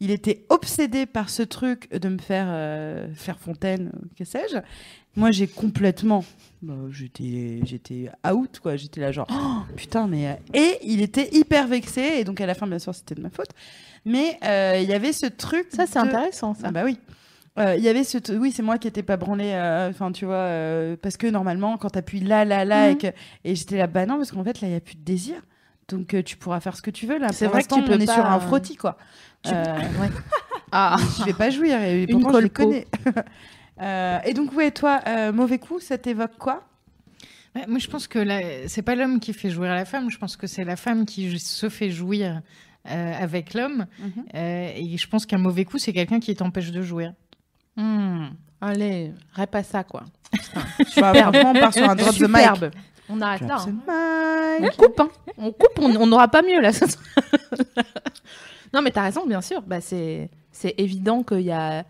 il 0.01 0.11
était 0.11 0.45
obsédé 0.51 1.07
par 1.07 1.31
ce 1.31 1.43
truc 1.43 1.91
de 1.91 2.09
me 2.11 2.19
faire 2.19 2.47
euh, 2.51 3.07
faire 3.15 3.39
fontaine, 3.39 3.93
euh, 3.95 4.07
que 4.19 4.25
sais-je. 4.25 4.59
Moi, 5.17 5.31
j'ai 5.33 5.47
complètement, 5.49 6.25
bah, 6.63 6.75
j'étais, 6.91 7.61
j'étais 7.65 8.11
out, 8.33 8.61
quoi. 8.61 8.77
J'étais 8.77 9.01
là, 9.01 9.11
genre, 9.13 9.27
Oh, 9.31 9.73
putain, 9.77 10.07
mais. 10.07 10.29
euh, 10.29 10.35
Et 10.55 10.79
il 10.85 11.01
était 11.03 11.29
hyper 11.35 11.67
vexé, 11.67 12.19
et 12.21 12.25
donc 12.25 12.41
à 12.41 12.47
la 12.47 12.55
fin, 12.55 12.67
bien 12.67 12.79
sûr, 12.79 12.95
c'était 12.95 13.17
de 13.17 13.21
ma 13.21 13.31
faute. 13.31 13.51
Mais 14.05 14.39
euh, 14.45 14.79
il 14.83 14.89
y 14.89 14.95
avait 14.95 15.13
ce 15.13 15.27
truc. 15.27 15.67
Ça 15.71 15.87
c'est 15.87 16.01
de- 16.01 16.07
intéressant 16.07 16.55
ça. 16.55 16.63
ah 16.69 16.71
bah 16.71 16.83
oui. 16.85 16.99
Euh, 17.59 17.75
Il 17.77 17.83
y 17.85 17.89
avait 17.89 18.05
ce 18.05 18.17
t- 18.17 18.35
oui 18.37 18.53
c'est 18.53 18.63
moi 18.63 18.79
qui 18.79 18.87
étais 18.87 19.03
pas 19.03 19.17
branlée 19.17 19.51
euh, 19.53 19.91
enfin 19.91 20.13
tu 20.13 20.25
vois 20.25 20.35
euh, 20.37 20.97
parce 21.03 21.17
que 21.17 21.27
normalement 21.27 21.77
quand 21.79 21.91
t'appuies 21.91 22.21
là 22.21 22.45
là 22.45 22.65
là 22.65 22.87
Mhm. 22.87 22.93
et, 22.93 22.97
que- 22.99 23.17
et 23.45 23.55
j'étais 23.57 23.77
là 23.77 23.89
bah 23.89 24.07
non 24.07 24.17
parce 24.19 24.31
qu'en 24.31 24.45
fait 24.45 24.61
là 24.61 24.69
il 24.69 24.73
y 24.73 24.77
a 24.77 24.81
plus 24.81 24.95
de 24.95 25.03
désir 25.03 25.35
donc 25.89 26.15
tu 26.25 26.37
pourras 26.37 26.61
faire 26.61 26.77
ce 26.77 26.81
que 26.81 26.93
tu 26.93 27.07
veux 27.07 27.19
là 27.19 27.33
C'est 27.33 27.47
Pour 27.47 27.55
vrai 27.55 27.65
que 27.65 27.75
tu 27.75 27.83
peux 27.83 27.95
on 27.95 27.99
est 27.99 28.07
pas, 28.07 28.15
sur 28.15 28.25
un 28.25 28.39
frottis 28.39 28.77
quoi 28.77 28.97
tu- 29.43 29.51
Euh, 29.53 29.65
Ah. 30.73 30.97
je 31.19 31.25
vais 31.25 31.33
pas 31.33 31.51
jouir 31.51 31.83
et 31.83 32.05
Une 32.05 32.21
pourtant 32.23 32.39
je 32.39 32.45
les 32.45 32.51
connais 32.51 32.87
et 34.25 34.35
donc 34.35 34.53
ouais 34.53 34.71
toi 34.71 35.01
euh, 35.07 35.33
mauvais 35.33 35.59
coup 35.59 35.81
ça 35.81 35.99
t'évoque 35.99 36.37
quoi? 36.39 36.65
Moi, 37.67 37.81
je 37.81 37.89
pense 37.89 38.07
que 38.07 38.21
la- 38.21 38.69
c'est 38.69 38.83
pas 38.83 38.95
l'homme 38.95 39.19
qui 39.19 39.33
fait 39.33 39.51
jouir 39.51 39.75
la 39.75 39.85
femme. 39.85 40.09
Je 40.09 40.19
pense 40.19 40.37
que 40.37 40.47
c'est 40.47 40.63
la 40.65 40.77
femme 40.77 41.05
qui 41.05 41.37
se 41.41 41.69
fait 41.69 41.91
jouir 41.91 42.43
euh, 42.89 43.13
avec 43.21 43.55
l'homme. 43.55 43.87
Mhm. 43.99 44.25
Euh, 44.35 44.71
et 44.77 44.97
je 44.97 45.09
pense 45.09 45.27
qu'un 45.27 45.39
mauvais 45.39 45.65
coup, 45.65 45.77
c'est 45.79 45.93
quelqu'un 45.93 46.21
qui 46.21 46.33
t'empêche 46.37 46.71
de 46.71 46.81
jouir. 46.81 47.13
Hmm. 47.77 48.29
Allez, 48.61 49.13
rêve 49.33 49.49
à 49.53 49.63
ça 49.63 49.85
quoi. 49.85 50.05
tu 50.93 51.01
part 51.01 51.73
sur 51.73 51.89
un 51.89 51.97
drop 51.97 52.15
the 52.15 52.21
mic 52.21 52.37
Superbe. 52.37 52.71
On 53.09 53.21
arrête 53.21 53.41
là. 53.41 53.57
Hein. 53.59 54.59
mic. 54.61 54.73
On 54.79 54.83
coupe, 54.85 55.01
hein. 55.01 55.09
On 55.39 55.53
coupe, 55.53 55.79
on 55.81 56.07
n'aura 56.07 56.29
pas 56.29 56.43
mieux 56.43 56.61
là. 56.61 56.71
non, 58.75 58.83
mais 58.83 58.91
t'as 58.91 59.03
raison, 59.03 59.27
bien 59.27 59.41
sûr. 59.41 59.63
Bah, 59.63 59.81
c'est 59.81 60.29
évident 60.79 61.23
qu'il 61.23 61.41
y 61.41 61.51
a. 61.51 61.85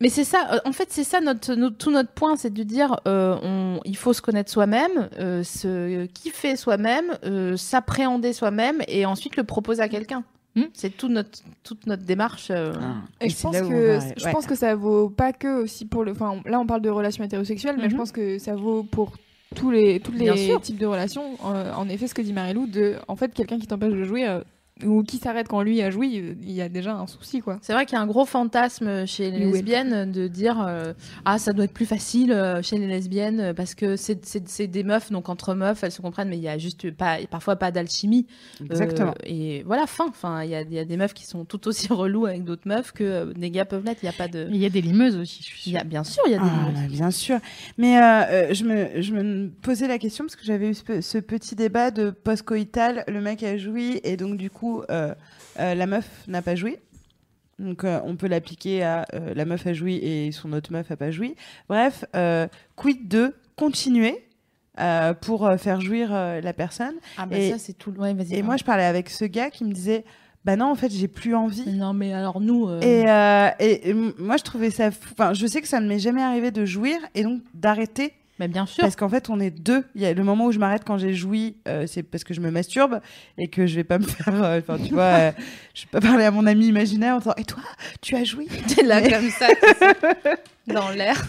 Mais 0.00 0.08
c'est 0.08 0.24
ça, 0.24 0.48
euh, 0.54 0.58
en 0.64 0.72
fait, 0.72 0.88
c'est 0.90 1.04
ça 1.04 1.20
notre, 1.20 1.54
notre- 1.54 1.76
tout 1.76 1.90
notre 1.90 2.10
point, 2.10 2.36
c'est 2.36 2.52
de 2.52 2.62
dire 2.62 2.96
euh, 3.06 3.36
on, 3.42 3.80
il 3.84 3.96
faut 3.96 4.12
se 4.14 4.22
connaître 4.22 4.50
soi-même, 4.50 5.08
euh, 5.18 5.42
se 5.42 6.06
kiffer 6.06 6.56
soi-même, 6.56 7.12
euh, 7.24 7.56
s'appréhender 7.56 8.32
soi-même 8.32 8.80
et 8.88 9.04
ensuite 9.04 9.36
le 9.36 9.44
proposer 9.44 9.82
à 9.82 9.88
quelqu'un. 9.88 10.24
Hmm. 10.56 10.62
C'est 10.72 10.96
tout 10.96 11.08
notre, 11.08 11.38
toute 11.62 11.86
notre 11.86 12.02
démarche. 12.02 12.48
euh, 12.50 12.72
Et, 13.20 13.26
Et 13.26 13.28
je 13.28 13.40
pense 13.40 13.56
que 13.60 13.98
va- 13.98 14.14
je 14.16 14.24
ouais. 14.24 14.32
pense 14.32 14.46
que 14.46 14.54
ça 14.56 14.74
vaut 14.74 15.08
pas 15.10 15.32
que 15.32 15.62
aussi 15.62 15.84
pour 15.84 16.02
le. 16.02 16.12
Enfin, 16.12 16.40
là 16.46 16.58
on 16.58 16.66
parle 16.66 16.80
de 16.82 16.90
relations 16.90 17.22
hétérosexuelles, 17.22 17.76
mais 17.76 17.88
je 17.88 17.94
Mhm. 17.94 18.00
pense 18.00 18.10
que 18.10 18.38
ça 18.38 18.56
vaut 18.56 18.82
pour 18.82 19.12
tous 19.54 19.70
les 19.70 20.00
tous 20.00 20.12
les 20.12 20.56
types 20.62 20.78
de 20.78 20.86
relations. 20.86 21.36
Euh, 21.46 21.72
en 21.74 21.88
effet, 21.88 22.08
ce 22.08 22.14
que 22.14 22.22
dit 22.22 22.32
Marilou, 22.32 22.66
de 22.66 22.96
en 23.06 23.14
fait 23.16 23.32
quelqu'un 23.34 23.58
qui 23.60 23.66
t'empêche 23.68 23.92
de 23.92 24.02
jouer 24.04 24.26
euh, 24.26 24.40
ou 24.84 25.02
qui 25.02 25.18
s'arrête 25.18 25.48
quand 25.48 25.62
lui 25.62 25.80
a 25.82 25.90
joui, 25.90 26.18
euh, 26.18 26.34
il 26.42 26.52
y 26.52 26.62
a 26.62 26.68
déjà 26.68 26.94
un 26.94 27.06
souci 27.06 27.40
quoi. 27.40 27.58
C'est 27.62 27.72
vrai 27.72 27.86
qu'il 27.86 27.96
y 27.96 27.98
a 27.98 28.02
un 28.02 28.06
gros 28.06 28.24
fantasme 28.26 29.06
chez 29.06 29.30
les 29.30 29.44
Oui. 29.46 29.52
lesbiennes 29.52 30.10
de 30.12 30.28
dire 30.28 30.64
euh, 30.66 30.92
ah 31.24 31.38
ça 31.38 31.52
doit 31.52 31.64
être 31.64 31.72
plus 31.72 31.86
facile 31.86 32.32
euh, 32.32 32.62
chez 32.62 32.78
les 32.78 32.86
lesbiennes 32.86 33.52
parce 33.54 33.74
que 33.74 33.96
c'est 33.96 34.66
des 34.66 34.82
meufs 34.84 35.10
donc 35.12 35.28
entre 35.28 35.54
meufs 35.54 35.82
elles 35.84 35.92
se 35.92 36.02
comprennent 36.02 36.28
mais 36.28 36.36
il 36.38 36.42
y 36.42 36.48
a 36.48 36.58
juste 36.58 36.90
pas 36.92 37.18
parfois 37.30 37.56
pas 37.56 37.70
d'alchimie 37.70 38.26
Euh, 38.60 38.64
exactement 38.66 39.14
et 39.24 39.62
voilà 39.64 39.86
fin 39.86 40.06
enfin 40.08 40.42
il 40.44 40.50
y 40.50 40.54
a, 40.54 40.62
il 40.62 40.72
y 40.72 40.78
a 40.78 40.84
des 40.84 40.96
meufs 40.96 41.14
qui 41.14 41.26
sont 41.26 41.44
tout 41.44 41.66
aussi 41.68 41.88
relous 41.92 42.26
avec 42.26 42.44
d'autres 42.44 42.66
meufs 42.66 42.92
que 42.92 43.04
euh, 43.04 43.32
des 43.34 43.50
gars 43.50 43.64
peuvent 43.64 43.84
l'être 43.84 44.02
il 44.02 44.06
y 44.06 44.08
a 44.08 44.12
pas 44.12 44.28
de 44.28 44.46
Il 44.50 44.56
y 44.56 44.66
a 44.66 44.70
des 44.70 44.80
limeuses 44.82 45.16
aussi, 45.16 45.42
je 45.42 45.46
suis 45.48 45.62
il 45.70 45.72
y 45.74 45.76
a 45.78 45.84
bien 45.84 46.04
sûr 46.04 46.22
il 46.26 46.32
y 46.32 46.34
a 46.34 46.38
des 46.38 46.44
Ah, 46.44 46.70
bah, 46.72 46.86
bien 46.88 47.10
sûr. 47.10 47.38
Mais 47.78 47.98
euh, 48.02 48.52
je, 48.54 48.64
me, 48.64 49.00
je 49.02 49.12
me 49.12 49.48
posais 49.62 49.88
la 49.88 49.98
question 49.98 50.24
parce 50.24 50.36
que 50.36 50.44
j'avais 50.44 50.68
eu 50.70 50.74
ce, 50.74 50.82
pe- 50.82 51.00
ce 51.00 51.18
petit 51.18 51.54
débat 51.54 51.90
de 51.90 52.10
post-coïtal. 52.10 53.04
Le 53.08 53.20
mec 53.20 53.42
a 53.42 53.56
joui 53.56 54.00
et 54.04 54.16
donc, 54.16 54.36
du 54.36 54.50
coup, 54.50 54.69
euh, 54.90 55.14
euh, 55.58 55.74
la 55.74 55.86
meuf 55.86 56.08
n'a 56.28 56.42
pas 56.42 56.54
joui. 56.54 56.76
Donc, 57.58 57.84
euh, 57.84 58.00
on 58.04 58.16
peut 58.16 58.26
l'appliquer 58.28 58.82
à 58.82 59.06
euh, 59.14 59.34
la 59.34 59.44
meuf 59.44 59.66
a 59.66 59.74
joui 59.74 59.96
et 59.96 60.32
son 60.32 60.52
autre 60.54 60.72
meuf 60.72 60.90
a 60.90 60.96
pas 60.96 61.10
joui. 61.10 61.34
Bref, 61.68 62.04
euh, 62.16 62.46
quid 62.76 63.06
de 63.08 63.34
continuer 63.56 64.24
pour 65.20 65.50
faire 65.58 65.80
jouir 65.82 66.10
la 66.10 66.52
personne? 66.54 66.94
ah 67.18 67.26
bah 67.26 67.36
et- 67.36 67.50
ça 67.50 67.58
c'est 67.58 67.74
tout 67.74 67.90
ouais 67.98 68.14
vas-y 68.14 68.34
Et 68.34 68.42
moi, 68.42 68.56
je 68.56 68.64
parlais 68.64 68.84
avec 68.86 69.10
ce 69.10 69.26
gars 69.26 69.50
qui 69.50 69.64
me 69.64 69.72
disait 69.72 70.04
Bah 70.46 70.56
non, 70.56 70.70
en 70.70 70.74
fait, 70.74 70.90
j'ai 70.90 71.08
plus 71.08 71.34
envie. 71.34 71.68
non 71.70 71.92
mais 71.92 72.14
alors 72.14 72.40
nous 72.40 72.66
Et, 72.80 73.02
et, 73.58 73.92
moi, 73.92 74.38
je 74.38 74.42
trouvais 74.42 74.70
ça. 74.70 74.90
fou. 74.90 75.10
Enfin, 75.12 75.34
je 75.34 75.46
sais 75.46 75.60
que 75.60 75.68
ça 75.68 75.80
ne 75.80 75.86
m'est 75.88 75.98
jamais 75.98 76.22
arrivé 76.22 76.50
de 76.50 76.64
jouir 76.64 76.96
et 77.14 77.24
donc 77.24 77.42
d'arrêter 77.52 78.14
Mais 78.40 78.48
bien 78.48 78.64
sûr. 78.64 78.80
Parce 78.80 78.96
qu'en 78.96 79.10
fait, 79.10 79.28
on 79.28 79.38
est 79.38 79.50
deux. 79.50 79.84
Il 79.94 80.00
y 80.00 80.06
a 80.06 80.14
le 80.14 80.24
moment 80.24 80.46
où 80.46 80.52
je 80.52 80.58
m'arrête 80.58 80.82
quand 80.86 80.96
j'ai 80.96 81.12
joui, 81.12 81.58
euh, 81.68 81.86
c'est 81.86 82.02
parce 82.02 82.24
que 82.24 82.32
je 82.32 82.40
me 82.40 82.50
masturbe 82.50 83.00
et 83.36 83.48
que 83.48 83.66
je 83.66 83.76
vais 83.76 83.84
pas 83.84 83.98
me 83.98 84.04
faire. 84.04 84.42
euh, 84.42 84.62
tu 84.82 84.94
vois, 84.94 85.02
euh, 85.02 85.32
je 85.74 85.82
vais 85.82 85.88
pas 85.92 86.00
parler 86.00 86.24
à 86.24 86.30
mon 86.30 86.46
ami 86.46 86.68
imaginaire 86.68 87.16
en 87.16 87.18
disant 87.18 87.34
Et 87.36 87.44
toi, 87.44 87.62
tu 88.00 88.16
as 88.16 88.24
joui? 88.24 88.48
T'es 88.74 88.82
là 88.82 89.02
comme 89.02 89.28
ça, 89.28 89.48
dans 90.68 90.88
l'air. 90.88 91.22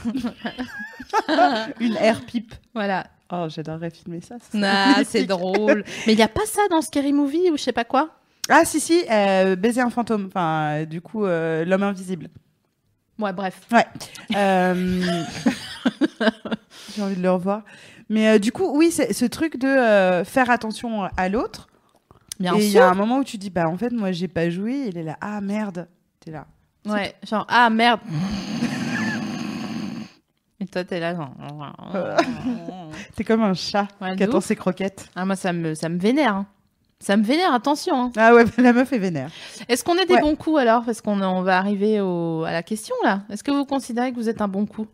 Une 1.82 1.98
air 1.98 2.22
pipe. 2.26 2.56
Voilà. 2.74 3.08
Oh, 3.30 3.48
j'adorerais 3.50 3.90
filmer 3.90 4.22
ça. 4.22 4.38
Ah, 4.64 5.02
c'est 5.06 5.26
drôle. 5.26 5.84
Mais 6.08 6.14
il 6.14 6.20
y 6.20 6.24
a 6.24 6.30
pas 6.30 6.46
ça 6.46 6.62
dans 6.70 6.82
Scary 6.82 7.12
Movie 7.12 7.52
ou 7.52 7.58
je 7.58 7.64
sais 7.64 7.74
pas 7.74 7.84
quoi? 7.84 8.12
Ah, 8.48 8.64
si, 8.64 8.80
si, 8.80 9.04
euh, 9.12 9.58
baiser 9.58 9.82
un 9.82 9.90
fantôme. 9.90 10.28
Enfin, 10.28 10.80
euh, 10.80 10.86
du 10.86 11.02
coup, 11.02 11.26
l'homme 11.26 11.84
invisible. 11.84 12.30
Ouais, 13.20 13.34
bref. 13.34 13.62
Euh, 14.36 14.74
J'ai 16.96 17.02
envie 17.02 17.16
de 17.16 17.22
le 17.22 17.32
revoir. 17.32 17.64
Mais 18.10 18.28
euh, 18.30 18.40
du 18.40 18.52
coup, 18.52 18.72
oui, 18.76 18.92
c'est 18.92 19.14
ce 19.14 19.26
truc 19.26 19.58
de 19.58 19.68
euh, 19.68 20.24
faire 20.26 20.50
attention 20.50 21.04
à 21.18 21.30
l'autre. 21.30 21.68
Bien 22.40 22.56
et 22.56 22.66
il 22.66 22.72
y 22.72 22.80
a 22.80 22.90
un 22.90 22.96
moment 22.96 23.20
où 23.20 23.24
tu 23.24 23.38
dis, 23.38 23.50
bah 23.52 23.68
en 23.70 23.78
fait, 23.78 23.92
moi, 23.92 24.12
j'ai 24.12 24.28
pas 24.28 24.50
joui. 24.50 24.88
Il 24.88 24.98
est 24.98 25.04
là, 25.04 25.18
ah 25.22 25.40
merde. 25.42 25.88
T'es 26.20 26.32
là. 26.32 26.48
Ouais, 26.86 27.14
genre 27.28 27.46
ah 27.48 27.70
merde. 27.70 28.00
Et 30.60 30.66
toi 30.66 30.84
t'es 30.84 31.00
là 31.00 31.16
genre. 31.16 31.32
T'es 33.16 33.24
comme 33.24 33.42
un 33.44 33.54
chat 33.54 33.88
Ouais, 34.00 34.16
qui 34.16 34.24
attend 34.24 34.42
ses 34.42 34.56
croquettes. 34.56 35.10
Ah 35.16 35.26
moi 35.26 35.36
ça 35.36 35.54
me 35.54 35.74
ça 35.76 35.90
me 35.90 36.00
vénère. 36.00 36.36
hein. 36.36 36.46
Ça 37.02 37.18
me 37.18 37.24
vénère, 37.24 37.54
attention. 37.54 37.96
hein. 38.06 38.12
Ah 38.16 38.34
ouais, 38.34 38.46
la 38.58 38.74
meuf 38.74 38.94
est 38.94 39.00
vénère. 39.00 39.30
Est-ce 39.68 39.84
qu'on 39.84 39.98
est 39.98 40.06
des 40.06 40.14
Ouais. 40.14 40.22
bons 40.22 40.36
coups 40.36 40.60
alors? 40.60 40.84
Parce 40.86 41.02
qu'on 41.02 41.20
on 41.22 41.42
va 41.42 41.58
arriver 41.58 42.00
au, 42.00 42.44
à 42.44 42.52
la 42.52 42.62
question 42.64 42.96
là. 43.04 43.22
Est-ce 43.30 43.44
que 43.44 43.52
vous 43.52 43.66
considérez 43.66 44.12
que 44.12 44.18
vous 44.18 44.30
êtes 44.30 44.42
un 44.42 44.48
bon 44.48 44.66
coup? 44.68 44.86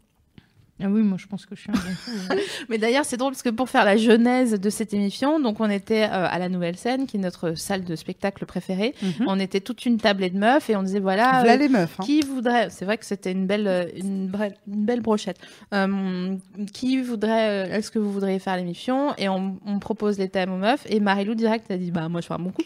Ah 0.79 0.87
oui, 0.89 1.01
moi 1.01 1.17
je 1.19 1.25
pense 1.25 1.45
que 1.47 1.55
je 1.55 1.61
suis 1.61 1.71
un 1.71 1.73
bon 1.73 1.79
coup. 1.79 2.33
ouais. 2.35 2.43
Mais 2.69 2.77
d'ailleurs, 2.77 3.03
c'est 3.03 3.17
drôle 3.17 3.31
parce 3.31 3.41
que 3.41 3.49
pour 3.49 3.67
faire 3.67 3.83
la 3.83 3.97
genèse 3.97 4.59
de 4.59 4.69
cette 4.69 4.93
émission, 4.93 5.39
donc 5.39 5.59
on 5.59 5.69
était 5.69 6.03
euh, 6.03 6.27
à 6.29 6.37
la 6.37 6.49
Nouvelle 6.49 6.77
Scène, 6.77 7.07
qui 7.07 7.17
est 7.17 7.19
notre 7.19 7.55
salle 7.55 7.83
de 7.83 7.95
spectacle 7.95 8.45
préférée. 8.45 8.93
On 9.25 9.39
était 9.39 9.59
toute 9.59 9.85
une 9.87 9.97
tablée 9.97 10.29
de 10.29 10.37
meufs 10.37 10.69
et 10.69 10.75
on 10.75 10.83
disait 10.83 10.99
voilà. 10.99 11.39
Voilà 11.39 11.53
euh, 11.53 11.57
les 11.57 11.67
meufs. 11.69 11.99
hein. 11.99 12.03
Qui 12.03 12.21
voudrait, 12.21 12.69
c'est 12.69 12.85
vrai 12.85 12.97
que 12.99 13.05
c'était 13.05 13.31
une 13.31 13.47
belle, 13.47 13.67
euh, 13.67 13.85
une, 13.95 14.29
belle 14.67 15.01
brochette. 15.01 15.39
Euh, 15.73 16.35
qui 16.73 17.01
voudrait, 17.01 17.69
est-ce 17.71 17.89
que 17.89 17.97
vous 17.97 18.11
voudriez 18.11 18.37
faire 18.37 18.55
l'émission? 18.57 19.15
Et 19.17 19.29
on, 19.29 19.57
on 19.65 19.79
propose 19.79 20.19
les 20.19 20.29
thèmes 20.29 20.51
aux 20.51 20.57
meufs. 20.57 20.85
Et 20.89 20.99
Marilou 20.99 21.33
direct 21.33 21.71
a 21.71 21.77
dit 21.77 21.89
bah 21.89 22.07
moi 22.07 22.21
je 22.21 22.27
fais 22.27 22.33
un 22.35 22.39
bon 22.39 22.51
coup. 22.51 22.61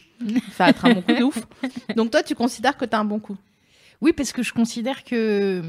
Ça 0.58 0.66
va 0.66 0.70
être 0.72 0.84
un 0.86 0.94
bon 0.96 1.02
coup 1.02 1.14
de 1.14 1.24
ouf. 1.24 1.40
Donc 1.96 2.12
toi 2.12 2.24
tu 2.24 2.36
considères 2.36 2.76
que 2.76 2.84
t'as 2.86 3.00
un 3.00 3.06
bon 3.06 3.20
coup? 3.20 3.38
Oui, 4.02 4.14
parce 4.14 4.32
que 4.34 4.42
je 4.44 4.52
considère 4.52 5.04
que 5.04 5.16
euh, 5.16 5.62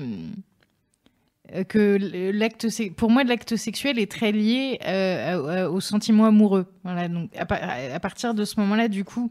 que 1.69 1.99
l'acte, 2.33 2.67
pour 2.97 3.11
moi, 3.11 3.25
l'acte 3.25 3.57
sexuel 3.57 3.99
est 3.99 4.11
très 4.11 4.33
lié 4.33 4.79
euh, 4.87 5.69
au 5.69 5.81
sentiment 5.81 6.25
amoureux. 6.27 6.67
Voilà, 6.85 7.09
donc 7.09 7.31
à, 7.37 7.45
pa- 7.47 7.61
à 7.95 8.01
partir 8.01 8.35
de 8.35 8.45
ce 8.45 8.59
moment-là, 8.61 8.89
du 8.89 9.05
coup, 9.05 9.31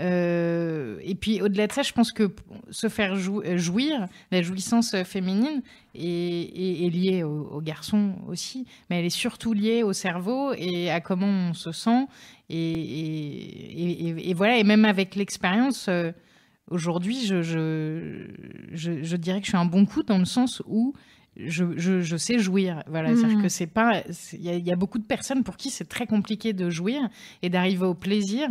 euh, 0.00 0.98
et 1.02 1.14
puis 1.14 1.42
au-delà 1.42 1.66
de 1.66 1.72
ça, 1.72 1.82
je 1.82 1.92
pense 1.92 2.12
que 2.12 2.30
se 2.70 2.88
faire 2.88 3.16
jou- 3.16 3.42
euh, 3.44 3.58
jouir, 3.58 4.06
la 4.30 4.40
jouissance 4.40 4.94
euh, 4.94 5.04
féminine 5.04 5.62
est, 5.94 6.00
est- 6.02 6.86
est 6.86 6.90
liée 6.90 7.22
au, 7.24 7.48
au 7.52 7.60
garçon 7.60 8.14
aussi, 8.28 8.66
mais 8.88 9.00
elle 9.00 9.04
est 9.04 9.10
surtout 9.10 9.52
liée 9.52 9.82
au 9.82 9.92
cerveau 9.92 10.52
et 10.56 10.90
à 10.90 11.00
comment 11.00 11.26
on 11.50 11.52
se 11.54 11.72
sent. 11.72 12.06
Et, 12.48 14.32
voilà, 14.34 14.58
et 14.58 14.64
même 14.64 14.84
avec 14.84 15.14
l'expérience. 15.16 15.86
euh, 15.88 16.12
Aujourd'hui, 16.70 17.26
je 17.26 19.16
dirais 19.16 19.40
que 19.40 19.46
je 19.46 19.50
suis 19.50 19.58
un 19.58 19.64
bon 19.64 19.86
coup 19.86 20.04
dans 20.04 20.18
le 20.18 20.24
sens 20.24 20.62
où 20.66 20.94
je, 21.36 21.64
je, 21.76 22.00
je 22.00 22.16
sais 22.16 22.38
jouir. 22.38 22.82
Voilà, 22.86 23.14
c'est-à-dire 23.14 23.42
que 23.42 23.48
c'est 23.48 23.66
pas. 23.66 24.02
y, 24.32 24.48
il 24.48 24.66
y 24.66 24.72
a 24.72 24.76
beaucoup 24.76 24.98
de 24.98 25.04
personnes 25.04 25.44
pour 25.44 25.56
qui 25.56 25.70
c'est 25.70 25.88
très 25.88 26.06
compliqué 26.06 26.52
de 26.52 26.70
jouir 26.70 27.08
et 27.42 27.50
d'arriver 27.50 27.86
au 27.86 27.94
plaisir. 27.94 28.48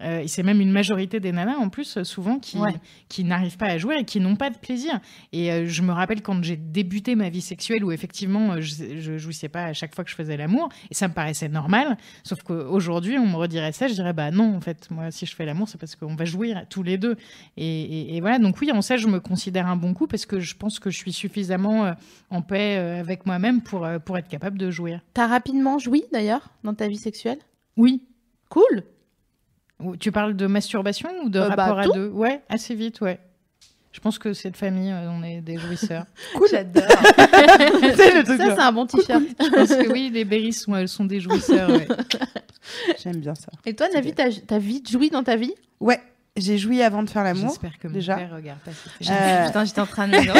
Euh, 0.00 0.20
et 0.20 0.28
c'est 0.28 0.44
même 0.44 0.60
une 0.60 0.70
majorité 0.70 1.18
des 1.18 1.32
nanas 1.32 1.56
en 1.56 1.68
plus, 1.70 2.02
souvent, 2.04 2.38
qui, 2.38 2.56
Ouais. 2.58 2.72
qui 3.08 3.24
n'arrivent 3.24 3.56
pas 3.56 3.66
à 3.66 3.78
jouer 3.78 3.96
et 3.98 4.04
qui 4.04 4.20
n'ont 4.20 4.36
pas 4.36 4.48
de 4.48 4.56
plaisir. 4.56 5.00
Et 5.32 5.50
euh, 5.50 5.66
je 5.66 5.82
me 5.82 5.90
rappelle 5.92 6.22
quand 6.22 6.40
j'ai 6.44 6.56
débuté 6.56 7.16
ma 7.16 7.28
vie 7.30 7.40
sexuelle 7.40 7.84
où 7.84 7.90
effectivement 7.90 8.52
euh, 8.52 8.60
je, 8.60 9.00
je 9.00 9.18
jouissais 9.18 9.48
pas 9.48 9.64
à 9.64 9.72
chaque 9.72 9.94
fois 9.96 10.04
que 10.04 10.10
je 10.10 10.14
faisais 10.14 10.36
l'amour 10.36 10.68
et 10.90 10.94
ça 10.94 11.08
me 11.08 11.14
paraissait 11.14 11.48
normal. 11.48 11.96
Sauf 12.22 12.42
qu'aujourd'hui, 12.44 13.18
on 13.18 13.26
me 13.26 13.34
redirait 13.34 13.72
ça, 13.72 13.88
je 13.88 13.94
dirais 13.94 14.12
bah 14.12 14.30
non, 14.30 14.54
en 14.56 14.60
fait, 14.60 14.88
moi 14.90 15.10
si 15.10 15.26
je 15.26 15.34
fais 15.34 15.44
l'amour, 15.44 15.68
c'est 15.68 15.78
parce 15.78 15.96
qu'on 15.96 16.14
va 16.14 16.24
jouir 16.24 16.64
tous 16.70 16.84
les 16.84 16.96
deux. 16.96 17.16
Et, 17.56 17.66
et- 17.66 18.16
et 18.16 18.20
voilà, 18.20 18.38
donc 18.38 18.60
oui, 18.60 18.70
en 18.70 18.82
ça, 18.82 18.96
je 18.96 19.08
me 19.08 19.18
considère 19.18 19.66
un 19.66 19.76
bon 19.76 19.94
coup 19.94 20.06
parce 20.06 20.26
que 20.26 20.38
je 20.38 20.54
pense 20.54 20.78
que 20.78 20.90
je 20.90 20.96
suis 20.96 21.12
suffisamment 21.12 21.92
en 22.30 22.42
paix 22.42 22.76
avec 22.76 23.26
moi-même 23.26 23.62
pour, 23.62 23.84
pour 24.04 24.16
être 24.16 24.28
capable 24.28 24.58
de 24.58 24.70
jouir. 24.70 25.00
T'as 25.12 25.26
rapidement 25.26 25.78
joui 25.78 26.04
d'ailleurs 26.12 26.50
dans 26.62 26.74
ta 26.74 26.86
vie 26.86 26.96
sexuelle? 26.98 27.38
Oui. 27.76 28.02
Cool. 28.48 28.84
Tu 30.00 30.10
parles 30.12 30.34
de 30.34 30.46
masturbation 30.46 31.08
ou 31.24 31.28
de 31.28 31.38
Euh, 31.38 31.48
bah, 31.50 31.66
rapport 31.66 31.78
à 31.78 31.86
deux? 31.88 32.08
Ouais, 32.08 32.40
assez 32.48 32.74
vite, 32.74 33.00
ouais. 33.00 33.18
Je 33.92 34.00
pense 34.00 34.18
que 34.18 34.32
cette 34.32 34.56
famille, 34.56 34.90
euh, 34.92 35.10
on 35.10 35.22
est 35.22 35.40
des 35.40 35.56
jouisseurs. 35.56 36.04
J'adore. 36.50 36.82
C'est 37.96 38.14
le 38.14 38.22
truc 38.24 38.38
ça 38.40 38.54
c'est 38.54 38.60
un 38.60 38.72
bon 38.72 38.86
t-shirt. 38.86 39.22
je 39.40 39.48
pense 39.50 39.68
que 39.68 39.92
oui, 39.92 40.10
les 40.12 40.24
berries 40.24 40.52
sont, 40.52 40.74
elles 40.76 40.88
sont 40.88 41.04
des 41.04 41.20
jouisseurs. 41.20 41.70
ouais. 41.70 41.88
J'aime 43.02 43.16
bien 43.16 43.34
ça. 43.34 43.50
Et 43.66 43.74
toi 43.74 43.88
Navi, 43.92 44.12
t'as 44.12 44.30
t'as 44.46 44.58
vite 44.58 44.90
joui 44.90 45.10
dans 45.10 45.22
ta 45.22 45.36
vie? 45.36 45.54
Ouais, 45.80 46.00
j'ai 46.40 46.58
joui 46.58 46.82
avant 46.82 47.02
de 47.02 47.10
faire 47.10 47.24
l'amour. 47.24 47.48
J'espère 47.50 47.78
que 47.78 47.88
mon 47.88 47.94
déjà. 47.94 48.16
père 48.16 48.30
regarde 48.34 48.58
pas 48.60 48.70
Euh. 49.10 49.46
Putain, 49.46 49.64
j'étais 49.64 49.80
en 49.80 49.86
train 49.86 50.08
de 50.08 50.12
me 50.16 50.22
dire. 50.22 50.34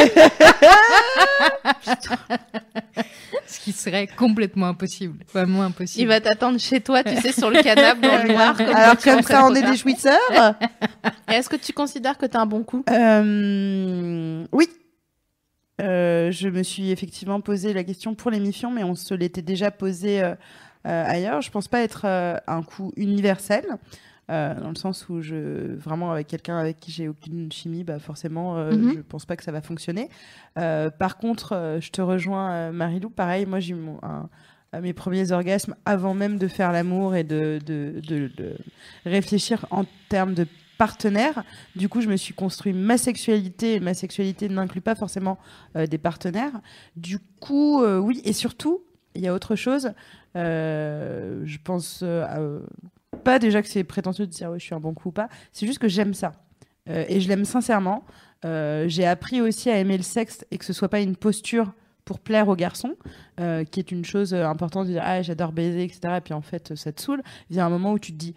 Ce 3.47 3.61
qui 3.61 3.73
serait 3.73 4.07
complètement 4.07 4.67
impossible. 4.67 5.25
Vraiment 5.33 5.63
impossible. 5.63 6.03
Il 6.03 6.09
va 6.09 6.21
t'attendre 6.21 6.59
chez 6.59 6.81
toi, 6.81 7.03
tu 7.03 7.17
sais, 7.17 7.33
sur 7.33 7.51
le 7.51 7.63
canapé 7.63 8.07
dans 8.07 8.23
le 8.23 8.33
noir. 8.33 8.57
Comme 8.57 8.67
Alors 8.69 8.97
comme 8.99 9.23
ça, 9.23 9.47
on 9.47 9.55
est 9.55 9.63
des 9.63 9.77
jouisseurs. 9.77 10.55
Est-ce 11.29 11.49
que 11.49 11.57
tu 11.57 11.73
considères 11.73 12.19
que 12.19 12.27
t'as 12.27 12.41
un 12.41 12.47
bon 12.47 12.63
coup? 12.63 12.85
Euh, 12.91 14.45
oui. 14.53 14.69
Euh, 15.81 16.33
je 16.33 16.49
me 16.49 16.63
suis 16.65 16.91
effectivement 16.91 17.41
posé 17.41 17.73
la 17.73 17.85
question 17.85 18.15
pour 18.15 18.31
l'émission, 18.33 18.71
mais 18.73 18.83
on 18.83 18.97
se 18.97 19.15
l'était 19.15 19.43
déjà 19.43 19.71
posé 19.71 20.21
euh, 20.21 20.35
euh, 20.87 21.05
ailleurs. 21.07 21.41
Je 21.41 21.51
pense 21.51 21.69
pas 21.69 21.83
être 21.83 22.03
euh, 22.05 22.37
un 22.49 22.63
coup 22.63 22.93
universel, 22.97 23.65
euh, 24.31 24.55
dans 24.61 24.69
le 24.69 24.75
sens 24.75 25.09
où 25.09 25.21
je 25.23 25.75
vraiment 25.77 26.13
avec 26.13 26.27
quelqu'un 26.27 26.59
avec 26.59 26.79
qui 26.81 26.91
j'ai 26.93 27.09
aucune 27.09 27.51
chimie, 27.53 27.85
bah 27.85 27.99
forcément, 27.99 28.57
euh, 28.59 28.73
Mhm. 28.77 28.93
je 28.97 29.01
pense 29.01 29.25
pas 29.27 29.37
que 29.37 29.45
ça 29.45 29.53
va 29.53 29.61
fonctionner. 29.63 30.09
Euh, 30.59 30.91
par 30.91 31.17
contre, 31.19 31.53
euh, 31.55 31.81
je 31.81 31.91
te 31.91 32.01
rejoins, 32.03 32.71
Marilou. 32.73 33.11
Pareil, 33.11 33.47
moi 33.47 33.61
j'ai 33.61 33.73
eu 33.73 33.77
mon, 33.77 33.99
un- 34.03 34.29
mes 34.83 34.93
premiers 34.93 35.33
orgasmes 35.33 35.75
avant 35.87 36.13
même 36.13 36.37
de 36.39 36.47
faire 36.47 36.73
l'amour 36.73 37.15
et 37.17 37.25
de, 37.25 37.59
de, 37.65 38.01
de- 38.07 38.31
de 38.37 38.55
réfléchir 39.07 39.65
en 39.71 39.85
termes 40.11 40.35
de 40.35 40.47
partenaire. 40.77 41.43
Du 41.75 41.89
coup, 41.89 42.03
je 42.03 42.09
me 42.09 42.17
suis 42.17 42.35
construit 42.35 42.73
ma 42.75 42.99
sexualité 42.99 43.75
et 43.77 43.81
ma 43.81 43.95
sexualité 43.95 44.49
n'inclut 44.49 44.83
pas 44.83 44.95
forcément 44.95 45.39
euh, 45.75 45.87
des 45.87 45.97
partenaires. 45.99 46.61
Du 46.97 47.19
coup, 47.41 47.83
euh, 47.83 47.99
oui, 47.99 48.21
et 48.27 48.33
surtout, 48.35 48.83
il 49.15 49.23
y 49.23 49.27
a 49.29 49.33
autre 49.35 49.57
chose. 49.57 49.91
Euh, 50.37 51.41
je 51.45 51.59
pense 51.65 52.03
à, 52.03 52.39
pas 53.25 53.39
déjà 53.39 53.63
que 53.63 53.69
c'est 53.69 53.85
prétentieux 53.85 54.27
de 54.27 54.31
dire 54.31 54.53
je 54.55 54.65
suis 54.65 54.75
un 54.75 54.81
bon 54.81 54.95
coup 54.95 55.09
ou 55.09 55.13
pas. 55.13 55.29
C'est 55.53 55.67
juste 55.67 55.79
que 55.79 55.89
j'aime 55.89 56.15
ça. 56.15 56.33
Euh, 56.89 57.05
et 57.09 57.21
je 57.21 57.29
l'aime 57.29 57.45
sincèrement. 57.45 58.05
Euh, 58.45 58.87
J'ai 58.89 59.07
appris 59.07 59.41
aussi 59.41 59.71
à 59.71 59.79
aimer 59.79 59.97
le 59.97 60.03
sexe 60.03 60.45
et 60.51 60.59
que 60.59 60.65
ce 60.65 60.73
soit 60.73 60.89
pas 60.89 61.01
une 61.01 61.17
posture 61.17 61.73
pour 62.05 62.21
plaire 62.21 62.49
aux 62.49 62.57
garçons, 62.57 62.95
euh, 63.39 63.65
qui 63.65 63.81
est 63.81 63.91
une 63.91 64.05
chose 64.05 64.33
importante 64.33 64.87
de 64.87 64.93
dire 64.93 65.03
ah 65.05 65.21
j'adore 65.21 65.53
baiser 65.53 65.85
etc. 65.85 66.15
Et 66.17 66.21
puis 66.23 66.33
en 66.33 66.41
fait 66.41 66.75
ça 66.75 66.91
te 66.93 67.03
saoule. 67.03 67.23
Il 67.51 67.57
y 67.57 67.61
a 67.61 67.67
un 67.67 67.69
moment 67.69 67.93
où 67.93 67.99
tu 67.99 68.13
te 68.13 68.17
dis 68.17 68.35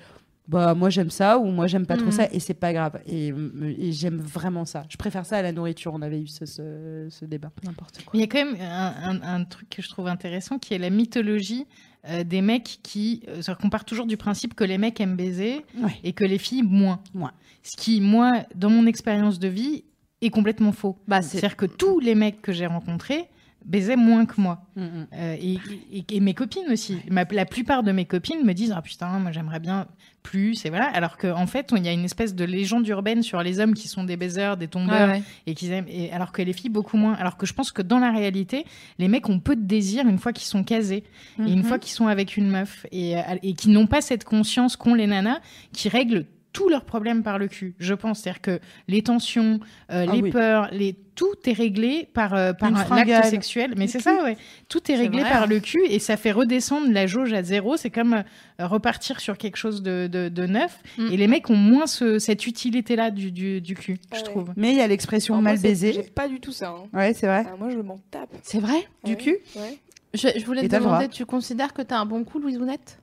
bah 0.48 0.74
moi 0.74 0.90
j'aime 0.90 1.10
ça 1.12 1.38
ou 1.38 1.46
moi 1.46 1.68
j'aime 1.68 1.86
pas 1.86 1.96
trop 1.96 2.08
Mhm. 2.08 2.12
ça 2.12 2.28
et 2.32 2.40
c'est 2.40 2.54
pas 2.56 2.74
grave 2.74 3.00
et, 3.06 3.32
me- 3.32 3.70
et 3.80 3.92
j'aime 3.92 4.18
vraiment 4.18 4.66
ça. 4.66 4.84
Je 4.90 4.98
préfère 4.98 5.26
ça 5.26 5.38
à 5.38 5.42
la 5.42 5.52
nourriture. 5.52 5.94
On 5.94 6.02
avait 6.02 6.20
eu 6.22 6.28
ce, 6.28 6.46
ce, 6.46 7.08
ce 7.10 7.26
débat. 7.26 7.52
N'importe 7.64 8.04
quoi. 8.04 8.12
Il 8.18 8.20
y 8.20 8.24
a 8.24 8.28
quand 8.28 8.44
même 8.44 8.58
un, 8.60 8.94
un- 9.12 9.22
un 9.22 9.44
truc 9.46 9.70
que 9.70 9.82
je 9.82 9.90
trouve 9.90 10.08
intéressant 10.08 10.58
qui 10.60 10.74
est 10.74 10.78
la 10.80 10.90
mythologie 10.90 11.66
euh, 12.10 12.24
des 12.24 12.42
mecs 12.42 12.80
qui. 12.84 13.22
c'est-à-dire 13.28 13.58
qu'on 13.60 13.70
part 13.70 13.86
toujours 13.86 14.08
du 14.08 14.18
principe 14.18 14.56
que 14.56 14.64
les 14.64 14.78
mecs 14.80 15.00
aiment 15.00 15.16
baiser 15.16 15.64
Ouais. 15.80 15.92
et 16.04 16.14
que 16.14 16.24
les 16.26 16.40
filles 16.40 16.64
moins. 16.64 17.00
Moins. 17.14 17.32
Ce 17.64 17.78
qui, 17.78 18.02
moi, 18.02 18.32
dans 18.56 18.72
mon 18.72 18.88
expérience 18.88 19.38
de 19.38 19.48
vie, 19.48 19.84
est 20.24 20.32
complètement 20.32 20.72
faux. 20.72 20.98
Bah, 21.08 21.22
c'est- 21.22 21.38
C'est-à-dire 21.38 21.56
que 21.58 21.66
tous 21.68 22.00
les 22.00 22.16
mecs 22.16 22.42
que 22.42 22.52
j'ai 22.52 22.66
rencontrés 22.66 23.26
baisaient 23.66 23.96
moins 23.96 24.26
que 24.26 24.40
moi. 24.42 24.64
Mm, 24.76 24.82
mm. 24.82 25.08
Euh, 25.14 25.36
et, 25.40 25.58
et- 25.94 26.06
et 26.12 26.20
mes 26.20 26.34
copines 26.34 26.70
aussi. 26.72 26.98
Ma- 27.10 27.26
la 27.32 27.46
plupart 27.46 27.84
de 27.84 27.92
mes 27.92 28.06
copines 28.06 28.44
me 28.46 28.54
disent 28.54 28.74
Ah 28.76 28.82
putain, 28.82 29.20
moi 29.20 29.32
j'aimerais 29.32 29.60
bien 29.60 29.88
plus. 30.24 30.66
Et 30.66 30.70
voilà. 30.70 30.86
Alors 30.86 31.18
qu'en 31.18 31.48
fait, 31.48 31.72
il 31.76 31.84
y 31.86 31.88
a 31.90 31.92
une 31.92 32.06
espèce 32.06 32.36
de 32.36 32.44
légende 32.46 32.88
urbaine 32.88 33.24
sur 33.24 33.42
les 33.42 33.60
hommes 33.60 33.74
qui 33.74 33.88
sont 33.88 34.04
des 34.04 34.18
baiseurs, 34.18 34.58
des 34.58 34.68
tombeurs, 34.68 35.10
Ouais, 35.10 35.16
ouais. 35.16 35.24
et 35.48 35.54
qu'ils 35.56 35.72
aiment. 35.72 35.88
Et 35.90 36.12
alors 36.12 36.32
que 36.32 36.42
les 36.42 36.54
filles, 36.54 36.70
beaucoup 36.70 36.98
moins. 36.98 37.14
Alors 37.14 37.38
que 37.38 37.46
je 37.46 37.54
pense 37.54 37.72
que 37.72 37.82
dans 37.82 38.00
la 38.00 38.12
réalité, 38.12 38.66
les 39.00 39.08
mecs 39.08 39.30
ont 39.30 39.40
peu 39.40 39.56
de 39.56 39.64
désir 39.64 40.08
une 40.08 40.18
fois 40.20 40.34
qu'ils 40.34 40.48
sont 40.48 40.64
casés. 40.64 41.04
Et 41.40 41.52
une 41.52 41.60
Mhm. 41.60 41.64
fois 41.64 41.80
qu'ils 41.80 41.94
sont 41.94 42.08
avec 42.08 42.38
une 42.38 42.50
meuf. 42.50 42.86
Et, 42.92 43.18
euh, 43.18 43.22
et 43.44 43.54
qui 43.54 43.70
n'ont 43.70 43.88
pas 43.88 44.02
cette 44.02 44.24
conscience 44.24 44.76
qu'ont 44.76 44.94
les 44.94 45.08
nanas, 45.08 45.40
qui 45.74 45.90
règlent 45.90 46.26
tous 46.54 46.68
leurs 46.68 46.84
problèmes 46.84 47.24
par 47.24 47.40
le 47.40 47.48
cul, 47.48 47.76
je 47.80 47.94
pense. 47.94 48.20
C'est-à-dire 48.22 48.42
que 48.42 48.60
les 48.90 49.02
tensions, 49.04 49.60
euh, 49.92 50.06
Ah 50.10 50.12
les 50.14 50.22
oui. 50.22 50.32
peurs, 50.32 50.68
les... 50.74 50.96
tout 51.16 51.28
est 51.46 51.54
réglé 51.54 52.10
par, 52.14 52.34
euh, 52.34 52.52
par 52.52 52.72
l'acte 52.72 53.26
sexuel. 53.26 53.74
Mais 53.78 53.88
c'est 53.88 54.02
ça, 54.02 54.22
ouais. 54.24 54.36
Tout 54.68 54.92
est 54.92 54.96
réglé 54.96 55.22
par 55.24 55.48
le 55.48 55.60
cul 55.62 55.82
et 55.88 56.00
ça 56.00 56.18
fait 56.18 56.32
redescendre 56.34 56.92
la 56.92 57.08
jauge 57.08 57.32
à 57.32 57.42
zéro. 57.42 57.78
C'est 57.78 57.90
comme 57.90 58.16
euh, 58.60 58.68
repartir 58.68 59.22
sur 59.22 59.38
quelque 59.38 59.56
chose 59.56 59.82
de, 59.82 60.08
de, 60.12 60.28
de 60.28 60.46
neuf. 60.46 60.78
Mm. 60.98 61.08
Et 61.12 61.18
les 61.18 61.28
mecs 61.28 61.50
ont 61.50 61.56
moins 61.56 61.88
ce- 61.88 62.20
cette 62.20 62.46
utilité-là 62.46 63.12
du, 63.12 63.32
du, 63.32 63.62
du 63.62 63.76
cul, 63.76 63.98
Ah 64.12 64.18
je 64.20 64.24
trouve. 64.24 64.52
Mais 64.58 64.72
il 64.72 64.78
y 64.78 64.82
a 64.82 64.88
l'expression 64.88 65.42
mal 65.42 65.58
c'est- 65.58 65.68
J'ai 65.76 65.92
baisé. 65.94 66.04
pas 66.14 66.28
du 66.28 66.40
tout 66.42 66.52
ça. 66.52 66.70
hein. 66.70 66.84
Ouais, 66.94 67.14
c'est 67.14 67.28
vrai. 67.28 67.46
Ah, 67.48 67.56
moi, 67.58 67.70
je 67.70 67.78
m'en 67.78 68.00
tape. 68.12 68.30
C'est 68.44 68.60
vrai? 68.60 68.86
Du 69.06 69.16
cul? 69.16 69.38
Ouais. 69.56 69.78
je, 70.14 70.28
je 70.38 70.46
voulais 70.46 70.66
Et 70.66 70.68
te 70.68 70.76
demander, 70.76 71.08
tu 71.08 71.26
considères 71.26 71.74
que 71.74 71.82
t'as 71.82 71.98
un 72.00 72.06
bon 72.06 72.26
coup, 72.26 72.40
Louise 72.40 72.58
Ounette 72.58 72.98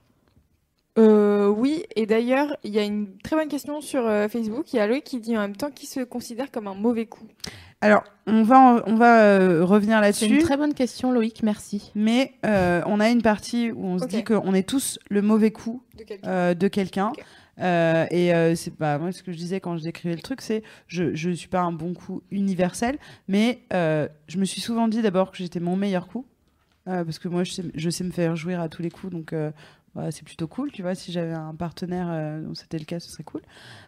Euh, 0.98 1.48
oui, 1.48 1.84
et 1.96 2.06
d'ailleurs, 2.06 2.56
il 2.64 2.72
y 2.74 2.78
a 2.78 2.82
une 2.84 3.16
très 3.22 3.36
bonne 3.36 3.48
question 3.48 3.80
sur 3.80 4.04
euh, 4.06 4.28
Facebook. 4.28 4.72
Il 4.72 4.76
y 4.76 4.80
a 4.80 4.86
Loïc 4.86 5.04
qui 5.04 5.20
dit 5.20 5.36
en 5.36 5.40
même 5.42 5.56
temps 5.56 5.70
qu'il 5.70 5.88
se 5.88 6.00
considère 6.00 6.50
comme 6.50 6.66
un 6.66 6.74
mauvais 6.74 7.06
coup. 7.06 7.26
Alors, 7.80 8.02
on 8.26 8.42
va, 8.42 8.58
en- 8.58 8.80
on 8.86 8.96
va 8.96 9.22
euh, 9.22 9.64
revenir 9.64 10.00
C'est 10.12 10.26
une 10.26 10.32
là-dessus. 10.32 10.44
très 10.44 10.56
bonne 10.56 10.74
question, 10.74 11.12
Loïc, 11.12 11.42
merci. 11.44 11.92
Mais 11.94 12.32
euh, 12.44 12.82
on 12.86 12.98
a 12.98 13.08
une 13.10 13.22
partie 13.22 13.70
où 13.70 13.84
on 13.84 13.98
se 13.98 14.04
Ok. 14.04 14.10
dit 14.10 14.24
qu'on 14.24 14.52
est 14.54 14.68
tous 14.68 14.98
le 15.08 15.22
mauvais 15.22 15.52
coup 15.52 15.82
De 15.96 16.02
quelqu'un. 16.02 16.28
euh, 16.28 16.54
de 16.54 16.66
quelqu'un. 16.68 17.08
Ok. 17.10 17.24
Euh, 17.60 18.06
et 18.10 18.32
euh, 18.34 18.54
c'est 18.54 18.74
pas 18.74 18.98
moi 18.98 19.10
ce 19.10 19.22
que 19.22 19.32
je 19.32 19.36
disais 19.36 19.58
quand 19.60 19.76
je 19.76 19.82
décrivais 19.82 20.14
le 20.14 20.20
truc, 20.22 20.40
c'est 20.42 20.62
je 20.86 21.12
je 21.16 21.30
suis 21.30 21.48
pas 21.48 21.60
un 21.60 21.72
bon 21.72 21.92
coup 21.92 22.22
universel, 22.30 22.98
mais 23.26 23.60
euh, 23.72 24.06
je 24.28 24.38
me 24.38 24.44
suis 24.44 24.60
souvent 24.60 24.86
dit 24.86 25.02
d'abord 25.02 25.32
que 25.32 25.38
j'étais 25.38 25.58
mon 25.58 25.74
meilleur 25.74 26.06
coup 26.06 26.24
euh, 26.86 27.04
parce 27.04 27.18
que 27.18 27.26
moi 27.26 27.42
je 27.42 27.50
sais, 27.50 27.64
je 27.74 27.90
sais 27.90 28.04
me 28.04 28.12
faire 28.12 28.36
jouir 28.36 28.60
à 28.60 28.68
tous 28.68 28.80
les 28.82 28.90
coups, 28.90 29.12
donc 29.12 29.32
euh, 29.32 29.50
voilà, 29.94 30.10
c'est 30.12 30.22
plutôt 30.24 30.46
cool, 30.46 30.70
tu 30.70 30.82
vois. 30.82 30.94
Si 30.94 31.10
j'avais 31.12 31.32
un 31.32 31.54
partenaire 31.54 32.06
euh, 32.10 32.40
dont 32.42 32.54
c'était 32.54 32.78
le 32.78 32.84
cas, 32.84 33.00
ce 33.00 33.10
serait 33.10 33.24
cool. 33.24 33.40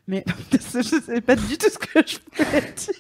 Mais 0.09 0.25
je 0.53 0.83
sais 0.83 1.21
pas 1.21 1.37
du 1.37 1.57
tout 1.59 1.69
ce 1.71 1.79
que 1.79 2.01
je 2.07 2.19
voulais 2.45 2.61
dire. 2.63 2.95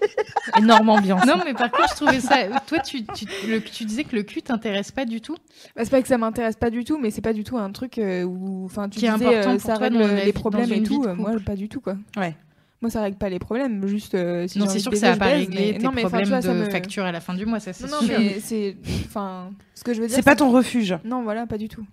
Énorme 0.58 0.88
ambiance. 0.90 1.26
Non, 1.26 1.40
mais 1.44 1.54
par 1.54 1.70
contre, 1.70 1.88
je 1.90 1.96
trouvais 1.96 2.20
ça. 2.20 2.36
Toi, 2.66 2.78
tu, 2.80 3.04
tu, 3.04 3.26
le- 3.48 3.60
tu 3.60 3.84
disais 3.84 4.04
que 4.04 4.14
le 4.14 4.22
cul 4.22 4.42
t'intéresse 4.42 4.92
pas 4.92 5.04
du 5.06 5.20
tout. 5.20 5.36
Bah, 5.74 5.82
c'est 5.84 5.90
pas 5.90 6.02
que 6.02 6.08
ça 6.08 6.18
m'intéresse 6.18 6.56
pas 6.56 6.70
du 6.70 6.84
tout, 6.84 6.98
mais 6.98 7.10
c'est 7.10 7.20
pas 7.22 7.32
du 7.32 7.42
tout 7.42 7.58
un 7.58 7.72
truc 7.72 7.98
euh, 7.98 8.22
où, 8.22 8.64
enfin, 8.66 8.88
tu 8.88 9.00
Qui 9.00 9.06
est 9.06 9.12
disais, 9.12 9.26
important 9.26 9.54
euh, 9.54 9.58
ça 9.58 9.74
règle 9.74 9.98
les 9.98 10.24
vie- 10.26 10.32
problèmes 10.32 10.72
et 10.72 10.82
tout. 10.82 11.04
euh, 11.06 11.14
moi, 11.14 11.32
pas 11.44 11.56
du 11.56 11.68
tout 11.68 11.80
quoi. 11.80 11.96
Ouais. 12.16 12.36
Moi, 12.82 12.90
ça 12.90 13.02
règle 13.02 13.18
pas 13.18 13.28
les 13.28 13.38
problèmes, 13.38 13.86
juste. 13.86 14.14
euh, 14.14 14.46
si 14.48 14.58
non, 14.58 14.66
c'est 14.66 14.78
sûr 14.78 14.90
que 14.90 14.96
ça 14.96 15.10
va 15.10 15.16
pas 15.18 15.26
régler 15.26 15.72
mais- 15.72 15.78
tes 15.78 15.84
non, 15.84 15.92
mais, 15.94 16.02
problèmes 16.02 16.28
vois, 16.28 16.40
ça 16.42 16.54
de 16.54 16.60
me- 16.60 16.70
facture 16.70 17.04
à 17.04 17.12
la 17.12 17.20
fin 17.20 17.34
du 17.34 17.44
mois, 17.44 17.60
ça 17.60 17.72
c'est 17.74 17.84
Non, 17.84 17.96
non, 18.00 18.06
sûr. 18.06 18.18
mais 18.18 18.40
c'est, 18.40 18.76
enfin, 19.06 19.50
ce 19.74 19.84
que 19.84 19.92
je 19.94 20.00
veux 20.00 20.06
dire. 20.06 20.16
C'est 20.16 20.22
pas 20.22 20.36
ton 20.36 20.50
refuge. 20.50 20.96
Non, 21.04 21.22
voilà, 21.22 21.46
pas 21.46 21.58
du 21.58 21.68
tout. 21.68 21.84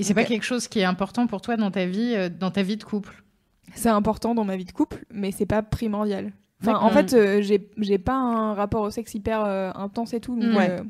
Et 0.00 0.02
c'est 0.02 0.14
pas 0.14 0.24
quelque 0.24 0.44
chose 0.44 0.66
qui 0.66 0.80
est 0.80 0.84
important 0.84 1.26
pour 1.26 1.42
toi 1.42 1.58
dans 1.58 1.70
ta 1.70 1.84
vie, 1.84 2.14
euh, 2.16 2.30
dans 2.30 2.50
ta 2.50 2.62
vie 2.62 2.78
de 2.78 2.84
couple? 2.84 3.22
C'est 3.74 3.90
important 3.90 4.34
dans 4.34 4.44
ma 4.44 4.56
vie 4.56 4.64
de 4.64 4.72
couple, 4.72 5.04
mais 5.12 5.30
c'est 5.30 5.44
pas 5.44 5.62
primordial. 5.62 6.32
Enfin, 6.62 6.78
en 6.78 6.88
fait, 6.88 7.12
euh, 7.12 7.42
j'ai 7.42 7.98
pas 7.98 8.14
un 8.14 8.54
rapport 8.54 8.82
au 8.82 8.90
sexe 8.90 9.14
hyper 9.14 9.44
euh, 9.44 9.70
intense 9.74 10.14
et 10.14 10.20
tout. 10.20 10.34
Donc, 10.36 10.52
Mm. 10.54 10.88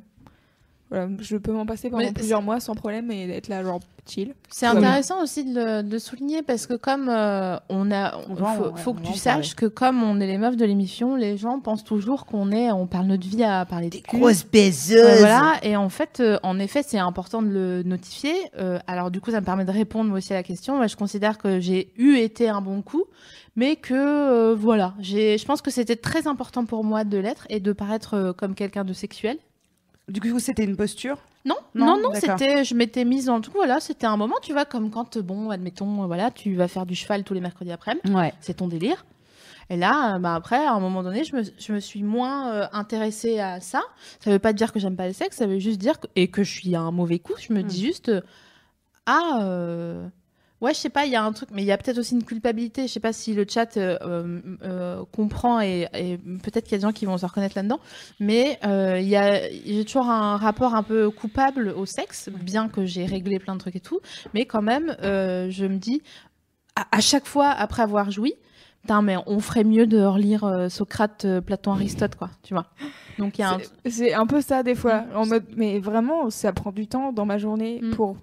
Voilà, 0.90 1.08
je 1.20 1.36
peux 1.36 1.52
m'en 1.52 1.66
passer 1.66 1.88
pendant 1.88 2.02
Mais 2.02 2.12
plusieurs 2.12 2.42
mois 2.42 2.58
sans 2.58 2.74
problème 2.74 3.10
et 3.12 3.28
être 3.30 3.46
là, 3.48 3.62
genre, 3.62 3.80
chill. 4.08 4.34
C'est 4.48 4.66
bien. 4.66 4.78
intéressant 4.78 5.22
aussi 5.22 5.44
de 5.44 5.54
le, 5.54 5.82
de 5.82 5.98
souligner 5.98 6.42
parce 6.42 6.66
que 6.66 6.74
comme 6.74 7.08
euh, 7.08 7.56
on 7.68 7.92
a, 7.92 8.16
On 8.28 8.34
faut, 8.34 8.42
ouais, 8.42 8.70
faut 8.74 8.90
on 8.90 8.94
que 8.94 9.02
tu 9.06 9.14
saches 9.14 9.54
que 9.54 9.66
comme 9.66 10.02
on 10.02 10.20
est 10.20 10.26
les 10.26 10.36
meufs 10.36 10.56
de 10.56 10.64
l'émission, 10.64 11.14
les 11.14 11.36
gens 11.36 11.60
pensent 11.60 11.84
toujours 11.84 12.26
qu'on 12.26 12.50
est, 12.50 12.72
on 12.72 12.88
parle 12.88 13.06
notre 13.06 13.26
vie 13.26 13.44
à 13.44 13.64
parler 13.66 13.88
de 13.88 13.98
cul. 13.98 14.20
baiseuses. 14.52 14.98
Euh, 14.98 15.18
voilà, 15.18 15.54
et 15.62 15.76
en 15.76 15.88
fait, 15.88 16.18
euh, 16.18 16.38
en 16.42 16.58
effet, 16.58 16.82
c'est 16.84 16.98
important 16.98 17.40
de 17.40 17.48
le 17.48 17.82
notifier. 17.84 18.34
Euh, 18.58 18.80
alors, 18.88 19.12
du 19.12 19.20
coup, 19.20 19.30
ça 19.30 19.40
me 19.40 19.46
permet 19.46 19.64
de 19.64 19.70
répondre 19.70 20.10
moi 20.10 20.18
aussi 20.18 20.32
à 20.32 20.36
la 20.36 20.42
question. 20.42 20.76
Moi, 20.76 20.88
je 20.88 20.96
considère 20.96 21.38
que 21.38 21.60
j'ai 21.60 21.92
eu 21.98 22.16
été 22.16 22.48
un 22.48 22.60
bon 22.60 22.82
coup, 22.82 23.04
mais 23.56 23.76
que 23.76 23.94
euh, 23.94 24.54
voilà, 24.54 24.94
j'ai, 25.00 25.38
je 25.38 25.44
pense 25.44 25.62
que 25.62 25.70
c'était 25.70 25.96
très 25.96 26.26
important 26.26 26.64
pour 26.64 26.84
moi 26.84 27.04
de 27.04 27.18
l'être 27.18 27.46
et 27.50 27.60
de 27.60 27.72
paraître 27.72 28.14
euh, 28.14 28.32
comme 28.32 28.54
quelqu'un 28.54 28.84
de 28.84 28.92
sexuel. 28.92 29.38
Du 30.08 30.20
coup, 30.20 30.38
c'était 30.40 30.64
une 30.64 30.76
posture. 30.76 31.18
Non, 31.44 31.56
Non, 31.74 31.96
non, 32.00 32.10
c'était, 32.14 32.64
je 32.64 32.74
m'étais 32.74 33.04
mise 33.04 33.28
le 33.28 33.40
tout. 33.40 33.52
Voilà, 33.54 33.80
c'était 33.80 34.06
un 34.06 34.16
moment, 34.16 34.34
tu 34.42 34.52
vois, 34.52 34.64
comme 34.64 34.90
quand, 34.90 35.16
euh, 35.16 35.22
bon, 35.22 35.50
admettons, 35.50 36.02
euh, 36.02 36.06
voilà, 36.06 36.30
tu 36.30 36.54
vas 36.54 36.68
faire 36.68 36.84
du 36.84 36.94
cheval 36.94 37.24
tous 37.24 37.32
les 37.34 37.40
mercredis 37.40 37.72
après-midi 37.72 38.12
Ouais. 38.12 38.34
c'est 38.40 38.54
ton 38.54 38.68
délire. 38.68 39.04
Et 39.70 39.76
là, 39.76 40.16
euh, 40.16 40.18
bah 40.18 40.34
après, 40.34 40.56
à 40.66 40.72
un 40.72 40.80
moment 40.80 41.02
donné, 41.04 41.22
je 41.24 41.36
me, 41.36 41.42
je 41.44 41.72
me 41.72 41.78
suis 41.80 42.02
moins 42.02 42.52
euh, 42.52 42.66
intéressée 42.72 43.38
à 43.38 43.60
ça. 43.60 43.80
Ça 44.18 44.30
veut 44.30 44.40
pas 44.40 44.52
dire 44.52 44.72
que 44.72 44.80
j'aime 44.80 44.96
pas 44.96 45.06
le 45.06 45.12
sexe, 45.12 45.36
ça 45.36 45.46
veut 45.46 45.60
juste 45.60 45.78
dire 45.78 46.00
que, 46.00 46.08
et 46.16 46.28
que 46.28 46.42
je 46.42 46.50
suis 46.52 46.74
un 46.74 46.90
mauvais 46.90 47.20
coup. 47.20 47.34
Je 47.38 47.52
me 47.52 47.62
dis 47.62 47.80
juste, 47.80 48.08
euh, 48.08 48.20
ah, 49.06 49.38
euh, 49.42 50.08
ouais, 50.60 50.74
je 50.74 50.78
sais 50.78 50.88
pas, 50.90 51.06
il 51.06 51.12
y 51.12 51.16
a 51.16 51.22
un 51.24 51.32
truc, 51.32 51.48
mais 51.52 51.62
il 51.62 51.66
y 51.66 51.72
a 51.72 51.78
peut-être 51.78 51.98
aussi 51.98 52.14
une 52.14 52.24
culpabilité. 52.24 52.86
Je 52.86 52.92
sais 52.92 53.00
pas 53.00 53.12
si 53.12 53.34
le 53.34 53.44
chat 53.48 53.76
euh, 53.76 53.96
euh, 54.02 54.40
euh, 54.62 55.04
comprend 55.12 55.60
et, 55.60 55.88
et 55.94 56.18
peut-être 56.18 56.64
qu'il 56.64 56.72
y 56.72 56.74
a 56.74 56.78
des 56.78 56.82
gens 56.82 56.92
qui 56.92 57.06
vont 57.06 57.16
se 57.18 57.26
reconnaître 57.26 57.56
là-dedans. 57.56 57.80
Mais 58.18 58.58
il 58.62 59.08
y 59.08 59.16
a, 59.16 59.40
j'ai 59.50 59.84
toujours 59.84 60.08
un 60.08 60.36
rapport 60.36 60.74
un 60.74 60.82
peu 60.82 61.10
coupable 61.10 61.68
au 61.76 61.86
sexe, 61.86 62.28
bien 62.28 62.68
que 62.68 62.84
j'ai 62.84 63.04
réglé 63.06 63.38
plein 63.38 63.54
de 63.54 63.60
trucs 63.60 63.76
et 63.76 63.80
tout. 63.80 64.00
Mais 64.34 64.44
quand 64.46 64.62
même, 64.62 64.96
je 65.02 65.66
me 65.66 65.76
dis, 65.76 66.02
à, 66.76 66.86
à 66.96 67.00
chaque 67.00 67.26
fois 67.26 67.48
après 67.48 67.82
avoir 67.82 68.10
joui, 68.10 68.34
putain, 68.82 69.02
mais 69.02 69.16
on 69.26 69.40
ferait 69.40 69.64
mieux 69.64 69.86
de 69.86 70.00
relire 70.02 70.44
euh, 70.44 70.68
Socrate, 70.70 71.24
euh, 71.26 71.40
Platon, 71.42 71.72
Aristote, 71.72 72.14
quoi, 72.14 72.30
tu 72.42 72.54
vois. 72.54 72.66
Donc 73.18 73.38
il 73.38 73.42
y 73.42 73.44
a 73.44 73.50
un... 73.54 73.58
C'est- 73.58 73.90
C'est 73.90 74.14
un 74.14 74.26
peu 74.26 74.40
ça 74.40 74.62
des 74.62 74.74
fois. 74.74 75.04
En 75.14 75.26
mode, 75.26 75.44
mais 75.56 75.78
vraiment, 75.80 76.30
ça 76.30 76.52
prend 76.52 76.72
du 76.72 76.86
temps 76.86 77.12
dans 77.12 77.26
ma 77.26 77.36
journée 77.36 77.80
Mm. 77.82 77.90
pour. 77.90 78.16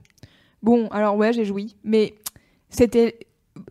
Bon, 0.68 0.90
alors 0.90 1.16
ouais, 1.16 1.32
j'ai 1.32 1.46
joui, 1.46 1.78
mais 1.86 2.14
c'était 2.70 3.20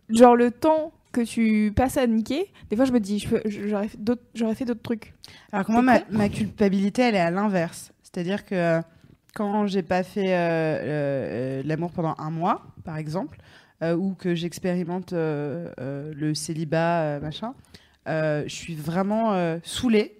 genre 0.09 0.35
le 0.35 0.49
temps 0.49 0.93
que 1.11 1.21
tu 1.21 1.71
passes 1.75 1.95
à 1.95 2.07
niquer. 2.07 2.51
Des 2.71 2.75
fois, 2.75 2.85
je 2.85 2.91
me 2.91 2.99
dis, 2.99 3.23
j'aurais 3.45 3.87
fait 3.87 4.65
d'autres, 4.65 4.81
trucs. 4.81 5.13
Alors 5.51 5.67
que 5.67 5.71
moi, 5.73 5.83
ma, 5.83 5.99
ma 6.09 6.27
culpabilité, 6.27 7.03
elle 7.03 7.13
est 7.13 7.19
à 7.19 7.29
l'inverse. 7.29 7.91
C'est-à-dire 8.01 8.43
que 8.45 8.55
euh, 8.55 8.81
quand 9.35 9.67
j'ai 9.67 9.83
pas 9.83 10.01
fait 10.01 10.33
euh, 10.33 10.39
euh, 10.39 11.61
l'amour 11.65 11.91
pendant 11.91 12.15
un 12.17 12.31
mois, 12.31 12.65
par 12.83 12.97
exemple, 12.97 13.37
euh, 13.83 13.95
ou 13.95 14.15
que 14.15 14.33
j'expérimente 14.33 15.13
le 15.13 16.33
célibat, 16.33 17.19
machin, 17.19 17.53
je 18.07 18.45
suis 18.47 18.73
vraiment 18.73 19.59
saoulée. 19.63 20.16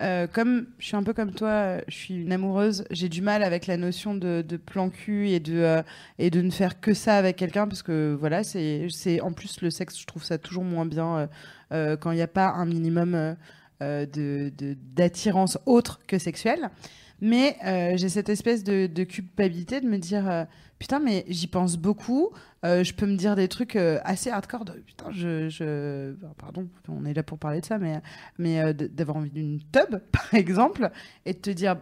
Euh, 0.00 0.26
comme 0.26 0.66
je 0.78 0.86
suis 0.86 0.96
un 0.96 1.02
peu 1.02 1.12
comme 1.12 1.32
toi, 1.32 1.48
euh, 1.50 1.80
je 1.86 1.94
suis 1.94 2.14
une 2.14 2.32
amoureuse, 2.32 2.84
j'ai 2.90 3.10
du 3.10 3.20
mal 3.20 3.42
avec 3.42 3.66
la 3.66 3.76
notion 3.76 4.14
de, 4.14 4.42
de 4.46 4.56
plan 4.56 4.88
cul 4.88 5.28
et 5.28 5.40
de, 5.40 5.58
euh, 5.58 5.82
et 6.18 6.30
de 6.30 6.40
ne 6.40 6.50
faire 6.50 6.80
que 6.80 6.94
ça 6.94 7.16
avec 7.18 7.36
quelqu'un 7.36 7.68
parce 7.68 7.82
que 7.82 8.16
voilà, 8.18 8.42
c'est 8.42 9.20
en 9.20 9.32
plus 9.32 9.60
le 9.60 9.68
sexe, 9.70 10.00
je 10.00 10.06
trouve 10.06 10.24
ça 10.24 10.38
toujours 10.38 10.64
moins 10.64 10.86
bien 10.86 11.16
euh, 11.18 11.26
euh, 11.72 11.96
quand 11.98 12.12
il 12.12 12.16
n'y 12.16 12.22
a 12.22 12.28
pas 12.28 12.48
un 12.48 12.64
minimum 12.64 13.14
euh, 13.14 13.34
euh, 13.82 14.06
de 14.06 14.50
de- 14.56 14.74
d'attirance 14.94 15.58
autre 15.66 16.00
que 16.06 16.18
sexuelle. 16.18 16.70
Mais 17.20 17.56
euh, 17.64 17.96
j'ai 17.96 18.08
cette 18.08 18.28
espèce 18.28 18.64
de, 18.64 18.86
de 18.86 19.04
culpabilité 19.04 19.80
de 19.80 19.86
me 19.86 19.98
dire 19.98 20.28
euh, 20.30 20.44
putain, 20.78 20.98
mais 21.00 21.24
j'y 21.28 21.46
pense 21.46 21.76
beaucoup. 21.76 22.30
euh, 22.64 22.82
je 22.84 22.94
peux 22.94 23.06
me 23.06 23.16
dire 23.16 23.36
des 23.36 23.48
trucs 23.48 23.76
assez 23.76 24.30
hardcore. 24.30 24.64
De, 24.64 24.72
putain, 24.72 25.10
je, 25.12 25.48
je... 25.48 26.14
pardon, 26.38 26.68
on 26.88 27.04
est 27.04 27.14
là 27.14 27.22
pour 27.22 27.38
parler 27.38 27.60
de 27.60 27.66
ça, 27.66 27.78
mais 27.78 28.00
mais 28.38 28.72
d'avoir 28.74 29.18
envie 29.18 29.30
d'une 29.30 29.58
tub, 29.72 29.98
par 30.12 30.32
exemple, 30.34 30.90
et 31.26 31.32
de 31.34 31.38
te 31.38 31.50
dire 31.50 31.76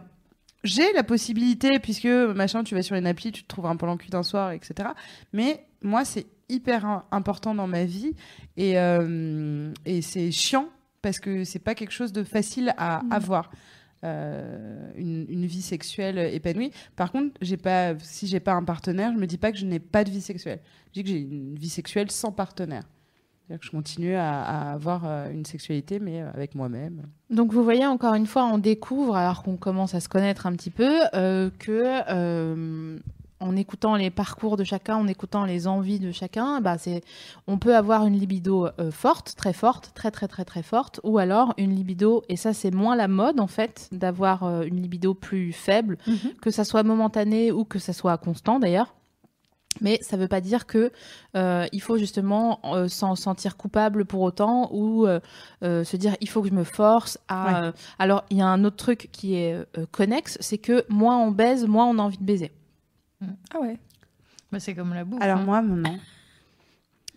j'ai 0.65 0.91
la 0.93 1.03
possibilité 1.03 1.79
puisque 1.79 2.05
machin, 2.05 2.63
tu 2.65 2.75
vas 2.75 2.81
sur 2.83 2.97
une 2.97 3.07
appli, 3.07 3.31
tu 3.31 3.43
te 3.43 3.47
trouves 3.47 3.65
un 3.67 3.77
plan 3.77 3.95
cul 3.95 4.09
d'un 4.09 4.23
soir, 4.23 4.51
etc. 4.51 4.89
Mais 5.31 5.65
moi, 5.81 6.03
c'est 6.03 6.25
hyper 6.49 6.85
im- 6.85 7.05
important 7.11 7.55
dans 7.55 7.67
ma 7.67 7.85
vie 7.85 8.13
et 8.57 8.73
et 9.85 10.01
c'est 10.01 10.31
chiant 10.31 10.67
parce 11.01 11.19
que 11.19 11.45
c'est 11.45 11.59
pas 11.59 11.75
quelque 11.75 11.91
chose 11.93 12.11
de 12.11 12.23
facile 12.23 12.73
à 12.77 13.03
avoir. 13.09 13.51
Euh, 14.03 14.91
une, 14.95 15.45
vie 15.45 15.61
sexuelle 15.61 16.17
épanouie. 16.17 16.71
Par 16.95 17.11
contre, 17.11 17.35
j'ai 17.41 17.57
pas, 17.57 17.97
si 17.99 18.27
j'ai 18.27 18.39
pas 18.39 18.53
un 18.53 18.63
partenaire, 18.63 19.11
je 19.13 19.19
me 19.19 19.27
dis 19.27 19.37
pas 19.37 19.51
que 19.51 19.57
je 19.57 19.65
n'ai 19.65 19.79
pas 19.79 20.03
de 20.03 20.09
vie 20.09 20.21
sexuelle. 20.21 20.59
Je 20.87 20.93
dis 20.93 21.03
que 21.03 21.09
j'ai 21.09 21.19
une 21.19 21.55
vie 21.55 21.69
sexuelle 21.69 22.09
sans 22.11 22.31
partenaire. 22.31 22.83
Que 23.49 23.65
je 23.65 23.71
continue 23.71 24.13
à, 24.13 24.71
avoir 24.71 25.05
euh, 25.05 25.31
une 25.31 25.43
sexualité, 25.43 25.99
mais 25.99 26.21
euh, 26.21 26.29
avec 26.33 26.53
moi-même. 26.53 27.07
Donc 27.31 27.51
vous 27.51 27.63
voyez, 27.63 27.85
encore 27.85 28.13
une 28.13 28.27
fois, 28.27 28.45
on 28.45 28.59
découvre, 28.59 29.15
alors 29.15 29.41
qu'on 29.41 29.57
commence 29.57 29.95
à 29.95 29.99
se 29.99 30.07
connaître 30.07 30.45
un 30.45 30.53
petit 30.53 30.69
peu, 30.69 30.99
que 31.57 32.99
en 33.39 33.55
écoutant 33.55 33.95
les 33.95 34.09
parcours 34.09 34.57
de 34.57 34.63
chacun, 34.63 34.95
en 34.97 35.07
écoutant 35.07 35.45
les 35.45 35.67
envies 35.67 35.99
de 35.99 36.11
chacun, 36.11 36.61
bah 36.61 36.77
c'est, 36.77 37.01
on 37.47 37.57
peut 37.57 37.75
avoir 37.75 38.05
une 38.05 38.17
libido 38.17 38.67
euh, 38.79 38.91
forte, 38.91 39.35
très 39.35 39.53
forte, 39.53 39.91
très 39.93 40.11
très 40.11 40.27
très 40.27 40.45
très 40.45 40.63
forte, 40.63 40.99
ou 41.03 41.17
alors 41.17 41.53
une 41.57 41.75
libido, 41.75 42.23
et 42.29 42.35
ça 42.35 42.53
c'est 42.53 42.71
moins 42.71 42.95
la 42.95 43.07
mode 43.07 43.39
en 43.39 43.47
fait, 43.47 43.89
d'avoir 43.91 44.43
euh, 44.43 44.63
une 44.63 44.81
libido 44.81 45.13
plus 45.13 45.53
faible, 45.53 45.97
que 46.41 46.51
ça 46.51 46.63
soit 46.63 46.83
momentané 46.83 47.51
ou 47.51 47.65
que 47.65 47.79
ça 47.79 47.93
soit 47.93 48.17
constant 48.17 48.59
d'ailleurs. 48.59 48.93
Mais 49.81 49.99
ça 50.01 50.17
ne 50.17 50.21
veut 50.21 50.27
pas 50.27 50.41
dire 50.41 50.65
que 50.65 50.91
euh, 51.35 51.65
il 51.71 51.81
faut 51.81 51.97
justement 51.97 52.59
euh, 52.65 52.87
s'en 52.87 53.15
sentir 53.15 53.55
coupable 53.55 54.05
pour 54.05 54.21
autant 54.21 54.69
ou 54.73 55.07
euh, 55.07 55.19
se 55.61 55.95
dire 55.95 56.15
il 56.21 56.29
faut 56.29 56.41
que 56.41 56.49
je 56.49 56.53
me 56.53 56.63
force 56.63 57.17
à. 57.27 57.67
Ouais. 57.67 57.71
alors 57.97 58.25
il 58.29 58.37
y 58.37 58.41
a 58.41 58.47
un 58.47 58.63
autre 58.65 58.75
truc 58.75 59.09
qui 59.11 59.35
est 59.35 59.53
euh, 59.53 59.85
connexe, 59.91 60.37
c'est 60.41 60.57
que 60.57 60.85
moins 60.89 61.17
on 61.17 61.31
baise, 61.31 61.65
moins 61.65 61.85
on 61.85 61.97
a 61.99 62.01
envie 62.01 62.17
de 62.17 62.23
baiser. 62.23 62.51
Ah 63.21 63.59
ouais. 63.59 63.77
Bah, 64.51 64.59
c'est 64.59 64.73
comme 64.73 64.93
la 64.93 65.03
bouffe. 65.03 65.21
Alors 65.21 65.39
hein. 65.39 65.43
moi, 65.43 65.61
non. 65.61 65.99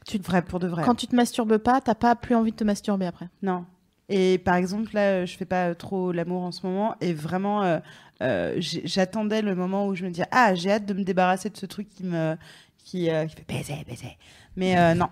Tu- 0.06 0.18
Vrai, 0.18 0.42
pour 0.42 0.58
de 0.58 0.66
vrai. 0.66 0.82
Quand 0.84 0.94
tu 0.94 1.06
te 1.06 1.14
masturbes 1.14 1.58
pas, 1.58 1.80
t'as 1.80 1.94
pas 1.94 2.16
plus 2.16 2.34
envie 2.34 2.50
de 2.50 2.56
te 2.56 2.64
masturber 2.64 3.06
après. 3.06 3.28
Non. 3.42 3.64
Et 4.08 4.38
par 4.38 4.56
exemple, 4.56 4.92
là, 4.94 5.24
je 5.24 5.36
fais 5.36 5.44
pas 5.44 5.74
trop 5.74 6.12
l'amour 6.12 6.42
en 6.42 6.52
ce 6.52 6.66
moment. 6.66 6.96
Et 7.00 7.14
vraiment, 7.14 7.62
euh, 7.62 7.78
euh, 8.20 8.56
j'attendais 8.58 9.42
le 9.42 9.54
moment 9.54 9.86
où 9.86 9.94
je 9.94 10.04
me 10.04 10.10
disais 10.10 10.26
Ah, 10.32 10.54
j'ai 10.54 10.72
hâte 10.72 10.86
de 10.86 10.92
me 10.94 11.04
débarrasser 11.04 11.50
de 11.50 11.56
ce 11.56 11.66
truc 11.66 11.88
qui 11.88 12.04
me. 12.04 12.36
qui, 12.78 13.10
euh, 13.10 13.26
qui 13.26 13.36
fait 13.36 13.46
baiser, 13.46 13.84
baiser. 13.86 14.18
Mais 14.56 14.76
euh, 14.76 14.94
non. 14.94 15.08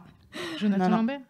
Jonathan 0.58 0.84
Non, 0.84 0.90
non. 0.90 0.96
Lambert 0.98 1.20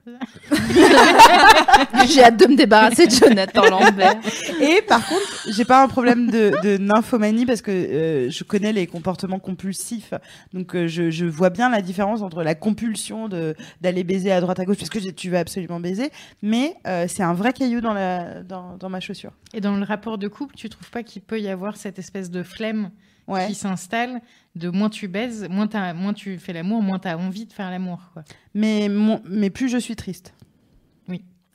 J'ai 2.09 2.23
hâte 2.25 2.39
de 2.39 2.47
me 2.47 2.57
débarrasser 2.57 3.07
de 3.07 3.13
Jonathan 3.13 3.63
Lambert. 3.71 4.17
Et 4.61 4.83
par 4.83 5.07
contre, 5.07 5.47
j'ai 5.51 5.65
pas 5.65 5.83
un 5.83 5.89
problème 5.89 6.31
de, 6.31 6.53
de 6.63 6.77
nymphomanie 6.77 7.47
parce 7.47 7.63
que 7.63 7.71
euh, 7.71 8.31
je 8.31 8.45
connais 8.45 8.73
les 8.73 8.87
comportements 8.87 9.39
compulsifs. 9.39 10.13
Donc 10.53 10.75
euh, 10.75 10.87
je, 10.87 11.11
je 11.11 11.27
vois 11.27 11.51
bien 11.51 11.71
la 11.71 11.83
différence 11.83 12.23
entre 12.23 12.43
la 12.43 12.55
compulsion 12.55 13.29
de 13.29 13.55
d'aller 13.81 14.05
baiser 14.05 14.33
à 14.33 14.41
droite 14.41 14.61
à 14.61 14.65
gauche 14.65 14.79
parce 14.79 14.91
que 14.91 14.99
tu 15.11 15.31
veux 15.31 15.39
absolument 15.39 15.81
baiser, 15.81 16.11
mais 16.43 16.75
euh, 16.87 17.07
c'est 17.09 17.23
un 17.23 17.35
vrai 17.35 17.53
caillou 17.53 17.81
dans 17.81 17.95
la 17.95 18.43
dans, 18.43 18.77
dans 18.77 18.89
ma 18.89 19.01
chaussure. 19.01 19.33
Et 19.55 19.61
dans 19.61 19.77
le 19.77 19.85
rapport 19.85 20.19
de 20.19 20.29
couple, 20.29 20.55
tu 20.57 20.69
trouves 20.69 20.91
pas 20.91 21.03
qu'il 21.03 21.23
peut 21.23 21.41
y 21.41 21.49
avoir 21.49 21.77
cette 21.77 21.99
espèce 21.99 22.31
de 22.31 22.43
flemme 22.43 22.91
Ouais. 23.27 23.47
qui 23.47 23.55
s'installe 23.55 24.21
de 24.57 24.71
moins 24.71 24.89
tu 24.91 25.07
baises, 25.07 25.49
moins, 25.49 25.69
tu 26.13 26.39
fais 26.39 26.53
l'amour, 26.53 26.83
moins 26.83 26.99
tu 26.99 27.09
as 27.09 27.17
envie 27.17 27.47
de 27.47 27.53
faire 27.53 27.71
l'amour. 27.71 28.01
quoi. 28.13 28.25
Mais 28.55 28.89
mon, 28.89 29.23
mais 29.25 29.51
plus 29.51 29.69
je 29.69 29.79
suis 29.79 29.97
triste. 29.97 30.35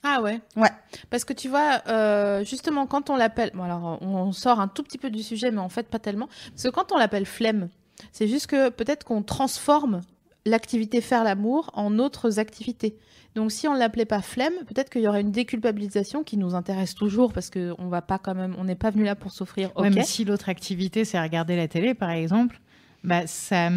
Ah 0.08 0.22
ouais? 0.22 0.40
Ouais. 0.56 0.70
Parce 1.10 1.26
que 1.26 1.34
tu 1.34 1.50
vois, 1.50 1.82
euh, 1.88 2.46
justement, 2.46 2.86
quand 2.86 3.10
on 3.10 3.16
l'appelle. 3.16 3.50
Bon, 3.56 3.64
alors, 3.64 3.98
on, 4.02 4.08
on 4.28 4.32
sort 4.32 4.60
un 4.60 4.68
tout 4.68 4.84
petit 4.84 5.00
peu 5.00 5.10
du 5.10 5.24
sujet, 5.24 5.50
mais 5.50 5.58
en 5.62 5.68
fait, 5.68 5.90
pas 5.90 5.98
tellement. 5.98 6.28
Parce 6.52 6.62
que 6.62 6.70
quand 6.70 6.92
on 6.92 6.98
l'appelle 7.00 7.26
flemme, 7.26 7.70
c'est 8.12 8.28
juste 8.28 8.46
que 8.46 8.70
peut-être 8.70 9.04
qu'on 9.04 9.24
transforme 9.24 10.02
l'activité 10.46 11.02
faire 11.02 11.24
l'amour 11.24 11.72
en 11.74 11.98
autres 12.00 12.40
activités. 12.40 12.98
Donc, 13.36 13.52
si 13.52 13.68
on 13.68 13.74
l'appelait 13.74 14.06
pas 14.06 14.22
flemme, 14.22 14.54
peut-être 14.68 14.90
qu'il 14.90 15.02
y 15.02 15.08
aurait 15.08 15.22
une 15.22 15.32
déculpabilisation 15.32 16.24
qui 16.24 16.38
nous 16.38 16.56
intéresse 16.56 16.96
toujours 16.96 17.34
parce 17.34 17.50
qu'on 17.50 17.88
va 17.90 18.02
pas 18.02 18.18
quand 18.18 18.36
même, 18.36 18.56
on 18.58 18.64
n'est 18.64 18.76
pas 18.76 18.92
venu 18.92 19.04
là 19.04 19.16
pour 19.16 19.32
s'offrir. 19.32 19.72
Ouais, 19.76 19.90
Ok. 19.90 19.96
mais 19.96 20.04
si 20.04 20.24
l'autre 20.24 20.48
activité, 20.48 21.04
c'est 21.04 21.20
regarder 21.20 21.56
la 21.58 21.68
télé, 21.68 21.94
par 21.94 22.12
exemple, 22.12 22.62
bah, 23.04 23.28
ça, 23.28 23.70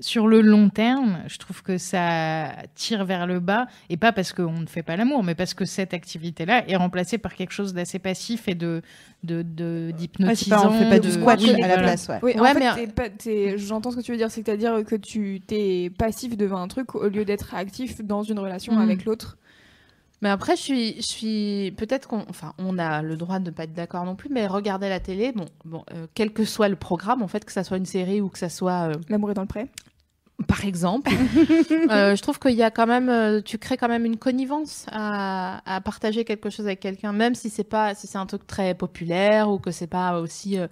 sur 0.00 0.26
le 0.26 0.40
long 0.40 0.68
terme, 0.68 1.18
je 1.28 1.38
trouve 1.38 1.62
que 1.62 1.78
ça 1.78 2.52
tire 2.74 3.04
vers 3.04 3.26
le 3.26 3.40
bas, 3.40 3.66
et 3.88 3.96
pas 3.96 4.12
parce 4.12 4.32
qu'on 4.32 4.60
ne 4.60 4.66
fait 4.66 4.82
pas 4.82 4.96
l'amour, 4.96 5.22
mais 5.22 5.34
parce 5.34 5.54
que 5.54 5.64
cette 5.64 5.94
activité-là 5.94 6.68
est 6.68 6.76
remplacée 6.76 7.18
par 7.18 7.34
quelque 7.34 7.52
chose 7.52 7.74
d'assez 7.74 7.98
passif 7.98 8.48
et 8.48 8.54
de 8.54 8.82
de- 9.22 9.40
de- 9.42 9.90
d'hypnotisant. 9.96 10.56
pas, 10.60 10.68
on 10.68 10.72
fait 10.78 10.88
pas 10.90 10.98
du 10.98 11.08
de- 11.08 11.12
squat 11.14 11.40
oui, 11.42 11.50
à 11.54 11.58
la 11.58 11.66
voilà. 11.68 11.82
place, 11.82 12.08
ouais. 12.08 12.18
Oui, 12.22 12.32
Ouais, 12.34 12.40
en 12.40 12.44
fait, 12.52 12.58
mais- 12.58 12.74
t'es 12.74 12.86
pas- 12.92 13.08
t'es- 13.08 13.56
j'entends 13.56 13.90
ce 13.90 13.96
que 13.96 14.02
tu 14.02 14.12
veux 14.12 14.18
dire, 14.18 14.30
c'est-à-dire 14.30 14.84
que 14.84 14.96
tu 14.96 15.40
t'es 15.46 15.90
passif 15.96 16.36
devant 16.36 16.58
un 16.60 16.68
truc 16.68 16.94
au 16.94 17.08
lieu 17.08 17.24
d'être 17.24 17.54
actif 17.54 18.02
dans 18.04 18.22
une 18.22 18.38
relation 18.38 18.74
Mhm. 18.74 18.80
avec 18.82 19.04
l'autre. 19.06 19.38
Mais 20.24 20.30
après, 20.30 20.56
je 20.56 20.62
suis, 20.62 20.96
je 20.96 21.02
suis 21.02 21.74
peut-être 21.76 22.08
qu'on, 22.08 22.24
enfin, 22.28 22.54
on 22.58 22.78
a 22.78 23.02
le 23.02 23.14
droit 23.16 23.38
de 23.38 23.44
ne 23.44 23.50
pas 23.50 23.64
être 23.64 23.74
d'accord 23.74 24.04
non 24.04 24.16
plus, 24.16 24.30
mais 24.30 24.46
regarder 24.48 24.88
la 24.88 24.98
télé, 24.98 25.30
bon, 25.32 25.44
bon, 25.64 25.84
euh, 25.92 26.06
quel 26.14 26.32
que 26.32 26.44
soit 26.44 26.68
le 26.68 26.76
programme, 26.76 27.22
en 27.22 27.28
fait, 27.28 27.44
que 27.44 27.52
ça 27.52 27.62
soit 27.62 27.76
une 27.76 27.84
série 27.86 28.20
ou 28.22 28.28
que 28.30 28.38
ça 28.38 28.48
soit, 28.48 28.88
euh, 28.88 28.94
L'amour 29.10 29.30
est 29.30 29.34
dans 29.34 29.42
le 29.42 29.46
pré. 29.46 29.68
par 30.48 30.64
exemple, 30.64 31.12
euh, 31.90 32.16
je 32.16 32.22
trouve 32.22 32.38
qu'il 32.38 32.54
y 32.56 32.62
a 32.62 32.70
quand 32.70 32.86
même, 32.86 33.08
euh, 33.10 33.40
tu 33.42 33.58
crées 33.58 33.76
quand 33.76 33.86
même 33.88 34.04
une 34.06 34.16
connivence 34.16 34.86
à, 34.90 35.60
à 35.72 35.80
partager 35.82 36.24
quelque 36.24 36.48
chose 36.50 36.66
avec 36.66 36.80
quelqu'un, 36.80 37.12
même 37.12 37.34
si 37.34 37.50
c'est 37.50 37.62
pas, 37.62 37.94
si 37.94 38.06
c'est 38.06 38.18
un 38.18 38.26
truc 38.26 38.46
très 38.46 38.74
populaire 38.74 39.50
ou 39.50 39.58
que 39.58 39.70
c'est 39.70 39.86
pas 39.86 40.18
aussi 40.20 40.58
euh, 40.58 40.66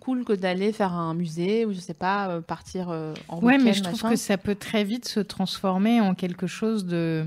cool 0.00 0.24
que 0.24 0.34
d'aller 0.34 0.72
faire 0.72 0.92
un 0.92 1.14
musée 1.14 1.64
ou 1.64 1.72
je 1.72 1.80
sais 1.80 1.94
pas 1.94 2.28
euh, 2.28 2.40
partir 2.42 2.90
euh, 2.90 3.14
en 3.28 3.38
Ouais, 3.40 3.58
mais 3.58 3.64
week-end, 3.70 3.72
je 3.72 3.82
trouve 3.82 4.02
machin. 4.02 4.10
que 4.10 4.16
ça 4.16 4.36
peut 4.38 4.54
très 4.54 4.84
vite 4.84 5.08
se 5.08 5.20
transformer 5.20 6.00
en 6.00 6.14
quelque 6.14 6.46
chose 6.46 6.84
de 6.84 7.26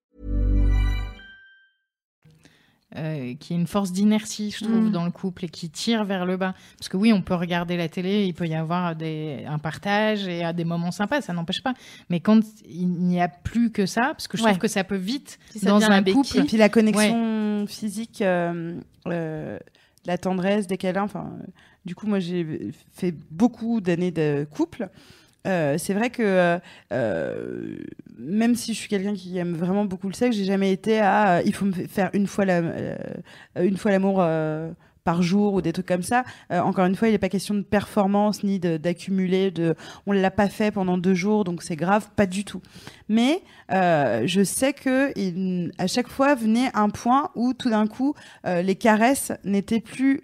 Euh, 2.97 3.33
qui 3.39 3.53
est 3.53 3.55
une 3.55 3.67
force 3.67 3.91
d'inertie, 3.91 4.51
je 4.51 4.65
trouve, 4.65 4.87
Mm. 4.87 4.91
dans 4.91 5.05
le 5.05 5.11
couple 5.11 5.45
et 5.45 5.49
qui 5.49 5.69
tire 5.69 6.03
vers 6.03 6.25
le 6.25 6.35
bas. 6.37 6.53
Parce 6.77 6.89
que 6.89 6.97
oui, 6.97 7.13
on 7.13 7.21
peut 7.21 7.35
regarder 7.35 7.77
la 7.77 7.87
télé, 7.87 8.25
il 8.25 8.33
peut 8.33 8.47
y 8.47 8.53
avoir 8.55 8.95
des, 8.95 9.45
un 9.47 9.59
partage 9.59 10.27
et 10.27 10.45
euh, 10.45 10.51
des 10.53 10.65
moments 10.65 10.91
sympas, 10.91 11.21
ça 11.21 11.31
n'empêche 11.33 11.61
pas. 11.63 11.73
Mais 12.09 12.19
quand 12.19 12.41
il 12.67 12.89
n'y 12.89 13.21
a 13.21 13.27
plus 13.29 13.71
que 13.71 13.85
ça, 13.85 14.01
parce 14.11 14.27
que 14.27 14.37
je 14.37 14.43
Ouais. 14.43 14.49
trouve 14.49 14.59
que 14.61 14.67
ça 14.67 14.83
peut 14.83 14.95
vite, 14.97 15.39
Si 15.51 15.59
ça 15.59 15.69
dans 15.69 15.81
un 15.83 16.01
béquille. 16.01 16.21
couple, 16.21 16.37
Et 16.39 16.43
puis 16.43 16.57
la 16.57 16.69
connexion 16.69 17.65
physique, 17.67 18.21
euh, 18.21 18.79
euh, 19.07 19.57
la 20.05 20.17
tendresse 20.17 20.67
des 20.67 20.77
câlins. 20.77 21.03
Enfin, 21.03 21.31
euh, 21.41 21.45
du 21.85 21.95
coup, 21.95 22.07
moi, 22.07 22.19
j'ai 22.19 22.71
fait 22.93 23.13
beaucoup 23.31 23.81
d'années 23.81 24.11
de 24.11 24.45
couple. 24.51 24.89
Euh, 25.47 25.77
c'est 25.77 25.93
vrai 25.93 26.09
que 26.11 26.21
euh, 26.21 26.59
euh, 26.93 27.75
même 28.17 28.55
si 28.55 28.73
je 28.73 28.79
suis 28.79 28.89
quelqu'un 28.89 29.15
qui 29.15 29.37
aime 29.37 29.53
vraiment 29.53 29.85
beaucoup 29.85 30.07
le 30.07 30.13
sexe, 30.13 30.35
j'ai 30.35 30.45
jamais 30.45 30.71
été 30.71 30.99
à 30.99 31.41
il 31.43 31.53
faut 31.53 31.65
me 31.65 31.73
faire 31.73 32.11
une 32.13 32.27
fois 32.27 32.45
l'amour 32.45 34.23
par 35.03 35.21
jour 35.21 35.53
ou 35.55 35.61
des 35.61 35.73
trucs 35.73 35.87
comme 35.87 36.03
ça. 36.03 36.23
Euh, 36.51 36.59
encore 36.59 36.85
une 36.85 36.95
fois, 36.95 37.07
il 37.07 37.11
n'est 37.11 37.17
pas 37.17 37.29
question 37.29 37.53
de 37.55 37.61
performance 37.61 38.43
ni 38.43 38.59
de- 38.59 38.77
d'accumuler. 38.77 39.51
De, 39.51 39.75
on 40.05 40.11
l'a 40.11 40.31
pas 40.31 40.49
fait 40.49 40.71
pendant 40.71 40.97
deux 40.97 41.13
jours, 41.15 41.43
donc 41.43 41.63
c'est 41.63 41.75
grave, 41.75 42.09
pas 42.15 42.25
du 42.25 42.45
tout. 42.45 42.61
Mais 43.09 43.41
euh, 43.71 44.23
je 44.25 44.43
sais 44.43 44.73
que 44.73 45.11
à 45.81 45.87
chaque 45.87 46.07
fois 46.07 46.35
venait 46.35 46.69
un 46.73 46.89
point 46.89 47.29
où 47.35 47.53
tout 47.53 47.69
d'un 47.69 47.87
coup 47.87 48.13
euh, 48.45 48.61
les 48.61 48.75
caresses 48.75 49.31
n'étaient 49.43 49.79
plus 49.81 50.23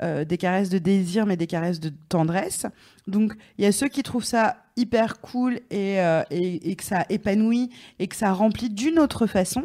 des 0.00 0.38
caresses 0.38 0.70
de 0.70 0.78
désir, 0.78 1.26
mais 1.26 1.36
des 1.36 1.46
caresses 1.46 1.80
de 1.80 1.92
tendresse. 2.08 2.66
Donc 3.06 3.34
il 3.58 3.64
y 3.64 3.68
a 3.68 3.72
ceux 3.72 3.88
qui 3.88 4.02
trouvent 4.02 4.24
ça 4.24 4.56
hyper 4.76 5.20
cool 5.20 5.60
et, 5.70 5.98
et 6.30 6.74
que 6.76 6.84
ça 6.84 7.04
épanouit 7.10 7.70
et 7.98 8.06
que 8.08 8.16
ça 8.16 8.32
remplit 8.32 8.70
d'une 8.70 8.98
autre 8.98 9.26
façon. 9.26 9.64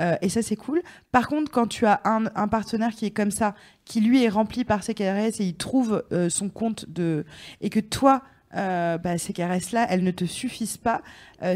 Euh, 0.00 0.16
et 0.22 0.28
ça, 0.28 0.42
c'est 0.42 0.56
cool. 0.56 0.82
Par 1.12 1.28
contre, 1.28 1.50
quand 1.50 1.66
tu 1.66 1.86
as 1.86 2.00
un, 2.04 2.48
partenaire 2.48 2.90
qui 2.94 3.06
est 3.06 3.10
comme 3.10 3.30
ça, 3.30 3.54
qui 3.84 4.00
lui 4.00 4.22
est 4.22 4.28
rempli 4.28 4.64
par 4.64 4.82
ses 4.82 4.94
caresses 4.94 5.40
et 5.40 5.44
il 5.44 5.56
trouve 5.56 6.04
euh, 6.12 6.28
son 6.28 6.48
compte 6.48 6.88
de. 6.88 7.24
et 7.60 7.70
que 7.70 7.80
toi, 7.80 8.22
euh, 8.56 8.98
bah, 8.98 9.18
ces 9.18 9.32
caresses-là, 9.32 9.86
elles 9.90 10.04
ne 10.04 10.12
te 10.12 10.24
suffisent 10.24 10.76
pas, 10.76 11.02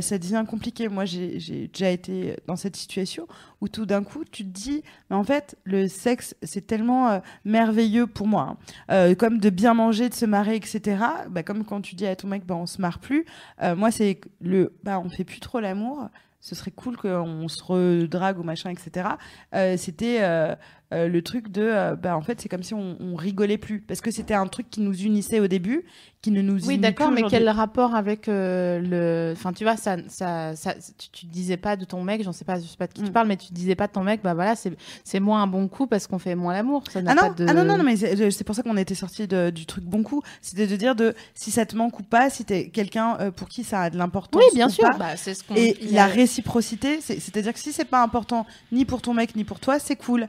ça 0.01 0.19
devient 0.19 0.45
compliqué. 0.47 0.89
Moi, 0.89 1.05
j'ai 1.05 1.69
déjà 1.73 1.91
été 1.91 2.37
dans 2.47 2.57
cette 2.57 2.75
situation 2.75 3.29
où 3.61 3.69
tout 3.69 3.87
d'un 3.87 4.03
coup, 4.03 4.25
tu 4.31 4.43
te 4.45 4.51
dis, 4.51 4.83
mais 5.09 5.17
en 5.17 5.23
fait, 5.23 5.57
le 5.63 5.87
sexe, 5.87 6.35
c'est 6.43 6.67
tellement 6.67 7.23
merveilleux 7.45 8.09
pour 8.09 8.27
moi. 8.27 8.59
hein. 8.89 9.15
Comme 9.15 9.39
de 9.39 9.49
bien 9.49 9.75
manger, 9.75 10.09
de 10.09 10.15
se 10.15 10.27
marrer, 10.27 10.57
etc. 10.57 11.05
Bah, 11.31 11.45
comme 11.45 11.65
quand 11.65 11.81
tu 11.81 11.95
dis 11.95 12.07
à 12.07 12.17
ton 12.17 12.27
mec, 12.27 12.45
bah, 12.45 12.57
on 12.57 12.67
se 12.67 12.83
marre 12.83 12.99
plus. 12.99 13.25
Moi, 13.63 13.93
c'est 13.93 14.21
le, 14.41 14.75
bah, 14.83 15.01
on 15.03 15.09
fait 15.09 15.25
plus 15.25 15.41
trop 15.41 15.61
l'amour. 15.61 16.09
Ce 16.41 16.55
serait 16.55 16.71
cool 16.71 16.97
qu'on 16.97 17.49
se 17.49 17.63
redrague 17.63 18.39
ou 18.39 18.43
machin, 18.43 18.71
etc. 18.71 19.11
Euh, 19.55 19.77
c'était 19.77 20.19
euh, 20.23 20.55
euh, 20.93 21.07
le 21.09 21.21
truc 21.23 21.51
de, 21.51 21.63
euh, 21.63 21.97
bah, 21.97 22.17
en 22.17 22.23
fait, 22.23 22.41
c'est 22.41 22.49
comme 22.49 22.63
si 22.63 22.73
on, 22.75 22.97
on 23.01 23.15
rigolait 23.15 23.59
plus. 23.59 23.81
Parce 23.81 24.01
que 24.01 24.11
c'était 24.11 24.35
un 24.35 24.47
truc 24.47 24.71
qui 24.71 24.81
nous 24.81 24.95
unissait 25.03 25.39
au 25.41 25.47
début, 25.47 25.85
qui 26.23 26.31
ne 26.31 26.41
nous 26.43 26.67
Oui, 26.67 26.79
d'accord, 26.79 27.11
mais 27.13 27.23
quel 27.29 27.49
rapport 27.49 27.95
avec 27.95 28.27
euh, 28.29 28.81
le. 28.81 29.33
Enfin, 29.37 29.53
tu 29.53 29.65
vois, 29.65 29.77
ça, 29.77 29.97
ça, 30.09 30.57
ça, 30.57 30.75
tu, 30.99 31.11
tu 31.11 31.27
disais 31.27 31.57
pas 31.59 31.77
de 31.77 31.85
ton 31.85 32.03
mec, 32.03 32.23
j'en 32.25 32.33
sais 32.33 32.45
pas, 32.45 32.59
je 32.59 32.67
sais 32.67 32.77
pas 32.77 32.87
de 32.87 32.93
qui 32.95 33.03
tu 33.03 33.11
Mm. 33.11 33.13
parles, 33.13 33.29
mais 33.29 33.37
tu 33.37 33.53
disais 33.53 33.75
pas 33.75 33.87
de 33.87 33.93
ton 33.93 34.03
mec, 34.03 34.21
bah 34.25 34.35
voilà, 34.35 34.55
c'est 34.57 35.21
moins 35.21 35.43
un 35.43 35.47
bon 35.47 35.69
coup 35.69 35.87
parce 35.87 36.07
qu'on 36.07 36.19
fait 36.19 36.35
moins 36.35 36.53
l'amour. 36.55 36.83
Ça 36.91 37.01
Ah 37.07 37.15
non, 37.15 37.23
pas 37.23 37.31
de. 37.31 37.47
ah 37.49 37.55
non, 37.55 37.65
non, 37.65 37.77
non, 37.79 37.85
mais 37.85 37.97
c'est 37.97 38.45
pour 38.45 38.55
ça 38.55 38.63
qu'on 38.63 38.77
était 38.77 38.95
sorti 38.95 39.29
du 39.29 39.67
truc 39.67 39.85
bon 39.85 40.03
coup. 40.03 40.23
C'était 40.43 40.67
de 40.67 40.75
dire 40.77 40.97
de 40.97 41.15
si 41.35 41.51
ça 41.51 41.67
te 41.67 41.77
manque 41.77 42.01
ou 42.01 42.03
pas, 42.03 42.31
si 42.31 42.45
t'es 42.45 42.69
quelqu'un 42.71 43.17
euh, 43.21 43.31
pour 43.31 43.49
qui 43.49 43.63
ça 43.63 43.83
a 43.83 43.91
de 43.91 43.99
l'importance. 43.99 44.43
Oui, 44.43 44.49
bien 44.55 44.67
ou 44.69 44.71
sûr. 44.71 44.85
pas. 44.91 44.97
Bah, 44.99 45.17
ce. 45.17 45.31
Et 45.57 45.77
la 45.93 46.07
réciprocité, 46.07 47.01
c'est- 47.01 47.21
c'est-à-dire 47.21 47.53
que 47.53 47.59
si 47.61 47.73
c'est 47.73 47.85
pas 47.85 48.03
important 48.03 48.47
ni 48.73 48.85
pour 48.85 49.03
ton 49.03 49.15
mec 49.15 49.37
ni 49.37 49.45
pour 49.45 49.61
toi, 49.61 49.79
c'est 49.79 49.97
cool. 49.97 50.29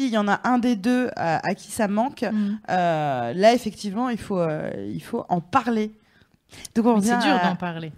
S'il 0.00 0.12
y 0.12 0.18
en 0.18 0.28
a 0.28 0.40
un 0.48 0.58
des 0.58 0.76
deux 0.76 1.10
à, 1.16 1.46
à 1.46 1.54
qui 1.54 1.70
ça 1.70 1.88
manque, 1.88 2.22
Mm. 2.22 2.58
euh, 2.70 3.32
là 3.34 3.52
effectivement 3.52 4.08
il 4.08 4.18
faut 4.18 4.38
euh, 4.40 4.70
il 4.92 5.02
faut 5.02 5.24
en 5.28 5.40
parler. 5.40 5.92
Donc 6.74 6.86
on 6.86 6.96
mais 6.96 7.02
c'est 7.02 7.18
dur 7.18 7.34
à- 7.34 7.48
d'en 7.48 7.56
parler. 7.56 7.92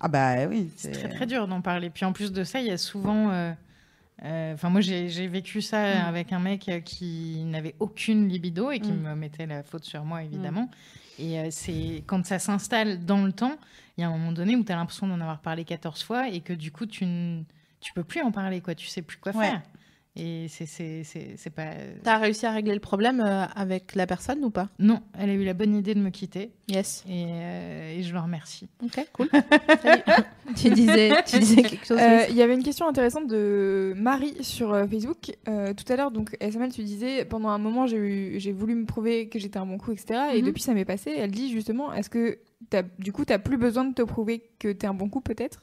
Ah 0.00 0.06
bah 0.08 0.46
oui. 0.48 0.70
C'est 0.76 0.92
très 0.92 1.08
très 1.08 1.26
dur 1.26 1.48
d'en 1.48 1.60
parler. 1.60 1.90
Puis 1.90 2.04
en 2.04 2.12
plus 2.12 2.30
de 2.32 2.44
ça, 2.44 2.60
il 2.60 2.66
y 2.66 2.70
a 2.70 2.78
souvent 2.78 3.30
euh, 3.30 3.52
Euh, 4.24 4.54
Enfin, 4.54 4.68
moi, 4.68 4.80
j'ai 4.80 5.28
vécu 5.28 5.62
ça 5.62 5.78
Mm. 5.80 6.06
avec 6.08 6.32
un 6.32 6.40
mec 6.40 6.68
euh, 6.68 6.80
qui 6.80 7.44
n'avait 7.44 7.76
aucune 7.78 8.28
libido 8.28 8.70
et 8.72 8.80
qui 8.80 8.90
Mm. 8.90 9.02
me 9.02 9.14
mettait 9.14 9.46
la 9.46 9.62
faute 9.62 9.84
sur 9.84 10.04
moi, 10.04 10.22
évidemment. 10.24 10.68
Et 11.20 11.38
euh, 11.38 11.48
c'est 11.52 12.02
quand 12.06 12.24
ça 12.26 12.38
s'installe 12.40 13.04
dans 13.04 13.24
le 13.24 13.32
temps, 13.32 13.56
il 13.96 14.00
y 14.00 14.04
a 14.04 14.08
un 14.08 14.10
moment 14.10 14.32
donné 14.32 14.56
où 14.56 14.64
tu 14.64 14.72
as 14.72 14.76
l'impression 14.76 15.06
d'en 15.06 15.20
avoir 15.20 15.38
parlé 15.38 15.64
14 15.64 16.02
fois 16.02 16.28
et 16.28 16.40
que 16.40 16.52
du 16.52 16.72
coup, 16.72 16.86
tu 16.86 17.06
ne 17.06 17.42
tu 17.80 17.92
peux 17.92 18.02
plus 18.02 18.20
en 18.22 18.32
parler, 18.32 18.60
quoi. 18.60 18.74
Tu 18.74 18.88
sais 18.88 19.02
plus 19.02 19.18
quoi 19.18 19.30
Ouais. 19.36 19.50
faire. 19.50 19.62
Et 20.16 20.46
c'est- 20.48 21.50
pas. 21.54 21.70
T'as 22.02 22.18
réussi 22.18 22.44
à 22.44 22.50
régler 22.50 22.74
le 22.74 22.80
problème 22.80 23.20
euh, 23.20 23.44
avec 23.54 23.94
la 23.94 24.06
personne 24.06 24.44
ou 24.44 24.50
pas? 24.50 24.68
Non, 24.80 25.00
elle 25.16 25.30
a 25.30 25.34
eu 25.34 25.44
la 25.44 25.54
bonne 25.54 25.76
idée 25.76 25.94
de 25.94 26.00
me 26.00 26.10
quitter 26.10 26.50
Yes. 26.68 27.04
et, 27.08 27.26
euh, 27.28 27.98
et 27.98 28.02
je 28.02 28.12
le 28.12 28.18
remercie. 28.18 28.68
Ok, 28.82 29.06
cool. 29.12 29.28
Tu, 30.56 30.70
disais, 30.70 31.14
tu 31.26 31.38
disais 31.38 31.62
quelque 31.62 31.86
chose 31.86 31.98
Euh, 32.00 32.24
Il 32.30 32.34
y 32.34 32.40
avait 32.42 32.54
une 32.54 32.62
question 32.62 32.88
intéressante 32.88 33.26
de 33.28 33.92
Marie 33.96 34.34
sur 34.42 34.72
euh, 34.72 34.86
Facebook. 34.86 35.36
Euh, 35.46 35.74
tout 35.74 35.84
à 35.92 35.96
l'heure, 35.96 36.10
donc 36.10 36.36
SML, 36.40 36.72
tu 36.72 36.82
disais 36.84 37.24
pendant 37.26 37.50
un 37.50 37.58
moment, 37.58 37.86
j'ai 37.86 38.52
voulu 38.52 38.74
me 38.74 38.86
prouver 38.86 39.28
que 39.28 39.38
j'étais 39.38 39.58
un 39.58 39.66
bon 39.66 39.76
coup, 39.78 39.92
etc. 39.92 40.30
Et 40.34 40.40
Mhm. 40.40 40.46
depuis, 40.46 40.62
ça 40.62 40.72
m'est 40.74 40.86
passé. 40.86 41.12
Elle 41.16 41.30
dit 41.32 41.50
justement, 41.52 41.92
est-ce 41.92 42.08
que 42.10 42.38
du 42.98 43.12
coup, 43.12 43.24
t'as 43.26 43.38
plus 43.38 43.58
besoin 43.58 43.84
de 43.84 43.94
te 43.94 44.02
prouver 44.02 44.50
que 44.58 44.72
t'es 44.72 44.86
un 44.86 44.94
bon 44.94 45.08
coup, 45.10 45.20
peut-être? 45.20 45.62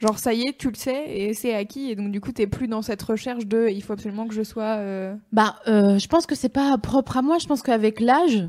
Genre, 0.00 0.18
ça 0.18 0.32
y 0.32 0.42
est, 0.48 0.56
tu 0.56 0.68
le 0.70 0.74
sais 0.76 1.04
et 1.08 1.34
c'est 1.34 1.54
acquis. 1.54 1.90
Et 1.90 1.94
donc, 1.96 2.10
du 2.10 2.20
coup, 2.22 2.32
t'es 2.32 2.46
plus 2.46 2.68
dans 2.68 2.80
cette 2.82 3.02
recherche 3.02 3.46
de 3.46 3.68
il 3.68 3.82
faut 3.82 3.92
absolument 3.92 4.26
que 4.26 4.34
je 4.34 4.42
sois. 4.42 4.76
euh, 4.78 5.14
Bah, 5.32 5.56
euh, 5.68 5.98
je 5.98 6.08
pense 6.08 6.24
que 6.26 6.34
c'est 6.34 6.48
pas 6.48 6.76
propre 6.78 7.18
à 7.18 7.22
moi. 7.22 7.36
Je 7.38 7.46
pense 7.46 7.60
qu'avec 7.62 8.00
l'âge, 8.00 8.48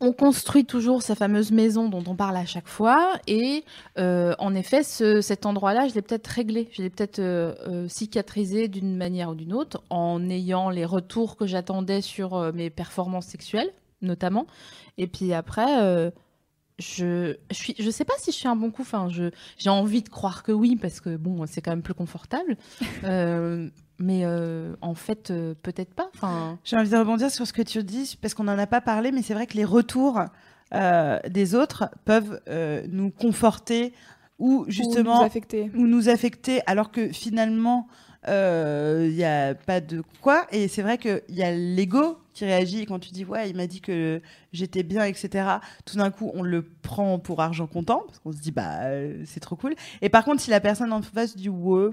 on 0.00 0.12
construit 0.12 0.64
toujours 0.66 1.02
sa 1.02 1.14
fameuse 1.14 1.50
maison 1.50 1.88
dont 1.88 2.04
on 2.06 2.14
parle 2.14 2.36
à 2.36 2.44
chaque 2.44 2.68
fois. 2.68 3.14
Et 3.26 3.64
euh, 3.98 4.34
en 4.38 4.54
effet, 4.54 4.82
ce- 4.82 5.22
cet 5.22 5.46
endroit-là, 5.46 5.88
je 5.88 5.94
l'ai 5.94 6.02
peut-être 6.02 6.26
réglé. 6.26 6.68
Je 6.72 6.82
l'ai 6.82 6.90
peut-être 6.90 7.20
cicatrisé 7.88 8.68
d'une 8.68 8.96
manière 8.98 9.30
ou 9.30 9.34
d'une 9.34 9.54
autre 9.54 9.82
en 9.88 10.28
ayant 10.28 10.68
les 10.68 10.84
retours 10.84 11.36
que 11.36 11.46
j'attendais 11.46 12.02
sur 12.02 12.52
mes 12.52 12.68
performances 12.68 13.26
sexuelles, 13.26 13.70
notamment. 14.02 14.46
Et 14.98 15.06
puis 15.06 15.32
après. 15.32 16.10
Je, 16.78 17.36
je 17.50 17.54
suis, 17.54 17.74
je 17.78 17.90
sais 17.90 18.04
pas 18.04 18.14
si 18.18 18.30
je 18.30 18.36
suis 18.36 18.48
un 18.48 18.56
bon 18.56 18.70
coup. 18.70 18.82
Enfin, 18.82 19.08
je, 19.08 19.30
j'ai 19.56 19.70
envie 19.70 20.02
de 20.02 20.08
croire 20.08 20.42
que 20.42 20.52
oui 20.52 20.76
parce 20.76 21.00
que 21.00 21.16
bon, 21.16 21.44
c'est 21.46 21.60
quand 21.60 21.72
même 21.72 21.82
plus 21.82 21.94
confortable. 21.94 22.56
Euh, 23.04 23.68
mais 23.98 24.22
euh, 24.24 24.74
en 24.80 24.94
fait, 24.94 25.30
euh, 25.30 25.54
peut-être 25.62 25.94
pas. 25.94 26.08
Enfin, 26.14 26.58
J'ai 26.64 26.76
envie 26.76 26.90
de 26.90 26.96
rebondir 26.96 27.30
sur 27.30 27.46
ce 27.46 27.52
que 27.52 27.62
tu 27.62 27.82
dis, 27.82 28.16
parce 28.20 28.34
qu'on 28.34 28.44
n'en 28.44 28.58
a 28.58 28.66
pas 28.66 28.80
parlé, 28.80 29.12
mais 29.12 29.22
c'est 29.22 29.34
vrai 29.34 29.46
que 29.46 29.56
les 29.56 29.64
retours 29.64 30.20
euh, 30.74 31.18
des 31.28 31.54
autres 31.54 31.88
peuvent 32.04 32.40
euh, 32.48 32.86
nous 32.90 33.10
conforter 33.10 33.92
ou 34.38 34.60
ou 34.60 34.64
justement 34.68 35.18
nous 35.18 35.26
affecter. 35.26 35.70
ou 35.74 35.86
nous 35.86 36.08
affecter, 36.08 36.60
alors 36.66 36.92
que 36.92 37.08
finalement, 37.08 37.88
il 38.28 39.14
n'y 39.14 39.24
a 39.24 39.54
pas 39.54 39.80
de 39.80 40.02
quoi. 40.20 40.46
Et 40.52 40.68
c'est 40.68 40.82
vrai 40.82 40.98
qu'il 40.98 41.22
y 41.30 41.42
a 41.42 41.50
l'ego 41.52 42.18
qui 42.34 42.44
réagit 42.44 42.86
quand 42.86 43.00
tu 43.00 43.10
dis, 43.10 43.24
ouais, 43.24 43.50
il 43.50 43.56
m'a 43.56 43.66
dit 43.66 43.80
que 43.80 44.22
j'étais 44.52 44.82
bien, 44.84 45.04
etc. 45.04 45.48
Tout 45.84 45.96
d'un 45.96 46.10
coup, 46.10 46.30
on 46.34 46.42
le 46.42 46.62
prend 46.62 47.18
pour 47.18 47.40
argent 47.40 47.66
comptant, 47.66 48.02
parce 48.06 48.20
qu'on 48.20 48.32
se 48.32 48.38
dit, 48.38 48.52
bah, 48.52 48.82
euh, 48.82 49.22
c'est 49.26 49.40
trop 49.40 49.56
cool. 49.56 49.74
Et 50.02 50.08
par 50.08 50.24
contre, 50.24 50.40
si 50.40 50.50
la 50.50 50.60
personne 50.60 50.92
en 50.92 51.02
face 51.02 51.36
dit, 51.36 51.48
ouais, 51.48 51.90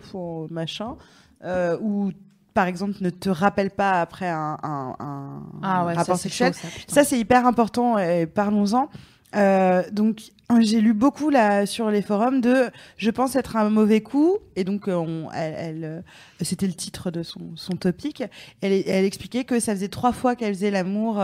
machin, 0.52 0.98
euh, 1.44 1.78
ou 1.82 2.12
par 2.54 2.68
exemple, 2.68 2.94
ne 3.02 3.10
te 3.10 3.30
rappelle 3.30 3.72
pas 3.72 4.00
après 4.02 4.30
un, 4.30 4.58
un- 4.64 4.96
un 5.00 5.42
ah 5.62 5.86
ouais, 5.86 5.94
rapport 5.94 6.16
ça, 6.16 6.24
sexuel, 6.24 6.54
chaud, 6.54 6.60
ça, 6.88 6.94
ça, 6.94 7.04
c'est 7.04 7.20
hyper 7.20 7.46
important 7.46 7.98
et 7.98 8.26
parlons-en. 8.28 8.90
Euh, 9.36 9.84
donc, 9.92 10.32
euh, 10.52 10.62
j'ai 10.62 10.80
lu 10.80 10.94
beaucoup 10.94 11.32
là 11.32 11.66
sur 11.66 11.90
les 11.90 12.04
forums 12.04 12.40
de 12.40 12.70
je 12.98 13.10
pense 13.10 13.36
être 13.36 13.56
un 13.56 13.70
mauvais 13.72 14.02
coup 14.02 14.38
et 14.56 14.64
donc 14.64 14.88
euh, 14.88 15.26
elle, 15.34 15.84
euh, 15.84 16.02
c'était 16.42 16.68
le 16.68 16.74
titre 16.74 17.10
de 17.10 17.24
son, 17.24 17.56
son 17.56 17.76
topic. 17.76 18.24
Elle, 18.62 18.74
expliquait 19.06 19.44
que 19.44 19.60
ça 19.60 19.74
faisait 19.74 19.88
trois 19.88 20.12
fois 20.14 20.36
qu'elle 20.36 20.54
faisait 20.54 20.72
l'amour 20.72 21.22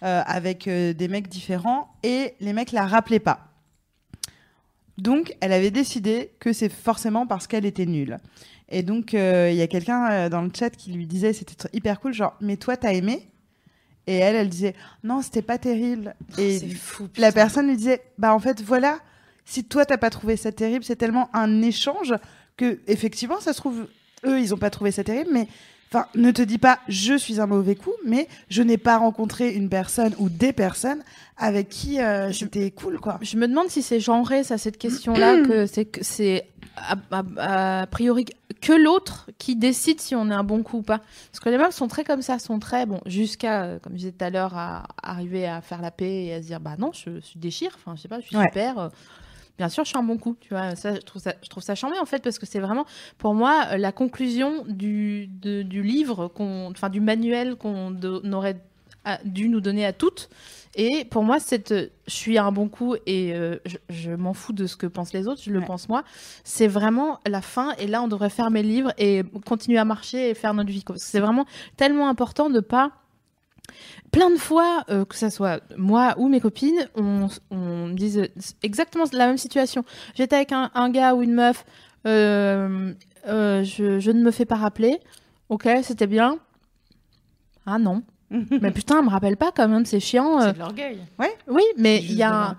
avec 0.00 0.68
des 0.68 1.08
mecs 1.08 1.28
différents 1.28 1.88
et 2.02 2.34
les 2.40 2.52
mecs 2.52 2.72
la 2.72 2.86
rappelaient 2.86 3.18
pas. 3.18 3.48
Donc, 4.96 5.36
elle 5.40 5.52
avait 5.52 5.72
décidé 5.72 6.30
que 6.38 6.52
c'est 6.52 6.68
forcément 6.68 7.26
parce 7.26 7.46
qu'elle 7.46 7.66
était 7.66 7.86
nulle. 7.86 8.18
Et 8.68 8.82
donc, 8.82 9.12
il 9.12 9.54
y 9.54 9.62
a 9.62 9.66
quelqu'un 9.66 10.28
dans 10.28 10.42
le 10.42 10.50
chat 10.56 10.70
qui 10.70 10.92
lui 10.92 11.06
disait, 11.06 11.32
c'était 11.32 11.68
hyper 11.72 12.00
cool, 12.00 12.12
genre, 12.12 12.36
mais 12.40 12.56
toi, 12.56 12.76
t'as 12.76 12.92
aimé? 12.92 13.28
Et 14.06 14.16
elle, 14.16 14.36
elle 14.36 14.48
disait, 14.48 14.74
non, 15.02 15.22
c'était 15.22 15.42
pas 15.42 15.58
terrible. 15.58 16.14
Et 16.38 16.58
c'est 16.58 16.68
fou. 16.68 17.08
la 17.16 17.32
personne 17.32 17.68
lui 17.68 17.76
disait, 17.76 18.02
bah 18.18 18.34
en 18.34 18.38
fait, 18.38 18.60
voilà, 18.62 18.98
si 19.44 19.64
toi, 19.64 19.84
t'as 19.86 19.96
pas 19.96 20.10
trouvé 20.10 20.36
ça 20.36 20.52
terrible, 20.52 20.84
c'est 20.84 20.96
tellement 20.96 21.30
un 21.32 21.62
échange 21.62 22.14
que, 22.56 22.80
effectivement, 22.86 23.40
ça 23.40 23.52
se 23.52 23.58
trouve, 23.58 23.86
eux, 24.24 24.40
ils 24.40 24.54
ont 24.54 24.58
pas 24.58 24.70
trouvé 24.70 24.90
ça 24.90 25.04
terrible, 25.04 25.30
mais 25.32 25.48
Enfin, 25.94 26.06
ne 26.16 26.32
te 26.32 26.42
dis 26.42 26.58
pas 26.58 26.80
je 26.88 27.14
suis 27.16 27.40
un 27.40 27.46
mauvais 27.46 27.76
coup, 27.76 27.92
mais 28.04 28.26
je 28.48 28.62
n'ai 28.62 28.78
pas 28.78 28.96
rencontré 28.98 29.54
une 29.54 29.68
personne 29.68 30.12
ou 30.18 30.28
des 30.28 30.52
personnes 30.52 31.02
avec 31.36 31.68
qui 31.68 32.00
euh, 32.00 32.32
c'était 32.32 32.70
cool, 32.72 32.98
quoi. 32.98 33.18
Je 33.22 33.36
me 33.36 33.46
demande 33.46 33.68
si 33.68 33.80
c'est 33.80 34.00
genré, 34.00 34.42
ça, 34.42 34.58
cette 34.58 34.76
question-là, 34.78 35.42
que 35.46 35.66
c'est 35.66 35.84
que 35.84 36.02
c'est 36.02 36.48
a, 36.76 36.96
a- 37.38 37.80
a 37.82 37.86
priori 37.86 38.24
que 38.60 38.72
l'autre 38.72 39.30
qui 39.38 39.54
décide 39.54 40.00
si 40.00 40.16
on 40.16 40.28
est 40.30 40.34
un 40.34 40.42
bon 40.42 40.64
coup 40.64 40.78
ou 40.78 40.82
pas. 40.82 40.98
Parce 41.30 41.38
que 41.40 41.48
les 41.48 41.58
meufs 41.58 41.74
sont 41.74 41.86
très 41.86 42.02
comme 42.02 42.22
ça, 42.22 42.40
sont 42.40 42.58
très 42.58 42.86
bon, 42.86 43.00
jusqu'à, 43.06 43.62
euh, 43.62 43.78
comme 43.78 43.92
je 43.92 43.98
disais 43.98 44.12
tout 44.12 44.24
à 44.24 44.30
l'heure, 44.30 44.56
à 44.56 44.84
arriver 45.00 45.46
à 45.46 45.60
faire 45.60 45.80
la 45.80 45.92
paix 45.92 46.24
et 46.24 46.34
à 46.34 46.42
se 46.42 46.46
dire 46.48 46.58
bah 46.58 46.74
non, 46.76 46.90
je, 46.92 47.20
je 47.20 47.38
déchire, 47.38 47.70
enfin 47.76 47.94
je 47.94 48.02
sais 48.02 48.08
pas, 48.08 48.18
je 48.20 48.26
suis 48.26 48.36
Ouais. 48.36 48.46
super. 48.46 48.78
euh, 48.78 48.88
Bien 49.58 49.68
sûr, 49.68 49.84
je 49.84 49.90
suis 49.90 49.98
un 49.98 50.02
bon 50.02 50.18
coup, 50.18 50.36
tu 50.40 50.48
vois. 50.50 50.74
Ça, 50.74 50.94
je 50.94 51.00
trouve 51.00 51.22
ça, 51.22 51.34
je 51.42 51.48
trouve 51.48 51.62
ça 51.62 51.74
charmant 51.76 51.96
en 52.02 52.06
fait 52.06 52.22
parce 52.22 52.38
que 52.40 52.46
c'est 52.46 52.58
vraiment, 52.58 52.86
pour 53.18 53.34
moi, 53.34 53.66
euh, 53.72 53.76
la 53.76 53.92
conclusion 53.92 54.64
du, 54.66 55.28
de- 55.28 55.62
du 55.62 55.82
livre, 55.82 56.26
qu'on, 56.28 56.70
enfin 56.72 56.88
du 56.90 57.00
manuel 57.00 57.54
qu'on 57.56 57.94
aurait 58.32 58.60
dû 59.24 59.48
nous 59.50 59.60
donner 59.60 59.84
à 59.84 59.92
toutes. 59.92 60.30
Et 60.76 61.04
pour 61.04 61.22
moi, 61.22 61.38
cette, 61.38 61.72
euh, 61.72 61.86
je 62.08 62.14
suis 62.14 62.38
un 62.38 62.50
bon 62.50 62.68
coup 62.68 62.96
et 63.06 63.32
euh, 63.34 63.58
je, 63.66 63.76
je 63.90 64.10
m'en 64.10 64.32
fous 64.34 64.52
de 64.54 64.66
ce 64.66 64.76
que 64.76 64.86
pensent 64.88 65.12
les 65.12 65.28
autres, 65.28 65.42
je 65.44 65.50
le 65.52 65.58
Ouais. 65.60 65.64
pense 65.66 65.88
moi. 65.90 66.02
C'est 66.42 66.66
vraiment 66.66 67.20
la 67.26 67.42
fin 67.42 67.74
et 67.78 67.86
là, 67.86 68.02
on 68.02 68.08
devrait 68.08 68.30
fermer 68.30 68.62
le 68.62 68.68
livre 68.70 68.92
et 68.98 69.22
continuer 69.46 69.78
à 69.78 69.84
marcher 69.84 70.30
et 70.30 70.34
faire 70.34 70.52
notre 70.54 70.70
vie. 70.70 70.82
C'est 70.96 71.20
vraiment 71.20 71.44
tellement 71.76 72.08
important 72.08 72.48
de 72.50 72.58
pas. 72.60 72.90
Plein 74.10 74.30
de 74.30 74.36
fois, 74.36 74.84
euh, 74.90 75.04
que 75.04 75.16
ce 75.16 75.28
soit 75.30 75.60
moi 75.76 76.14
ou 76.18 76.28
mes 76.28 76.40
copines, 76.40 76.88
on, 76.94 77.28
on 77.50 77.86
me 77.88 77.94
dise 77.94 78.28
exactement 78.62 79.04
la 79.12 79.26
même 79.26 79.38
situation. 79.38 79.84
J'étais 80.14 80.36
avec 80.36 80.52
un, 80.52 80.70
un 80.74 80.90
gars 80.90 81.14
ou 81.14 81.22
une 81.22 81.34
meuf, 81.34 81.64
euh, 82.06 82.92
euh, 83.26 83.64
je, 83.64 83.98
je 83.98 84.10
ne 84.10 84.22
me 84.22 84.30
fais 84.30 84.44
pas 84.44 84.56
rappeler. 84.56 85.00
Ok, 85.48 85.68
c'était 85.82 86.06
bien. 86.06 86.38
Ah 87.66 87.78
non. 87.78 88.02
mais 88.30 88.70
putain, 88.70 89.02
me 89.02 89.10
rappelle 89.10 89.36
pas 89.36 89.52
quand 89.54 89.68
même, 89.68 89.84
c'est 89.86 90.00
chiant. 90.00 90.40
C'est 90.40 90.52
de 90.54 90.58
l'orgueil. 90.58 90.98
Oui, 91.48 91.62
mais 91.76 91.98
il 92.02 92.14
y 92.14 92.22
a 92.22 92.32
un- 92.32 92.54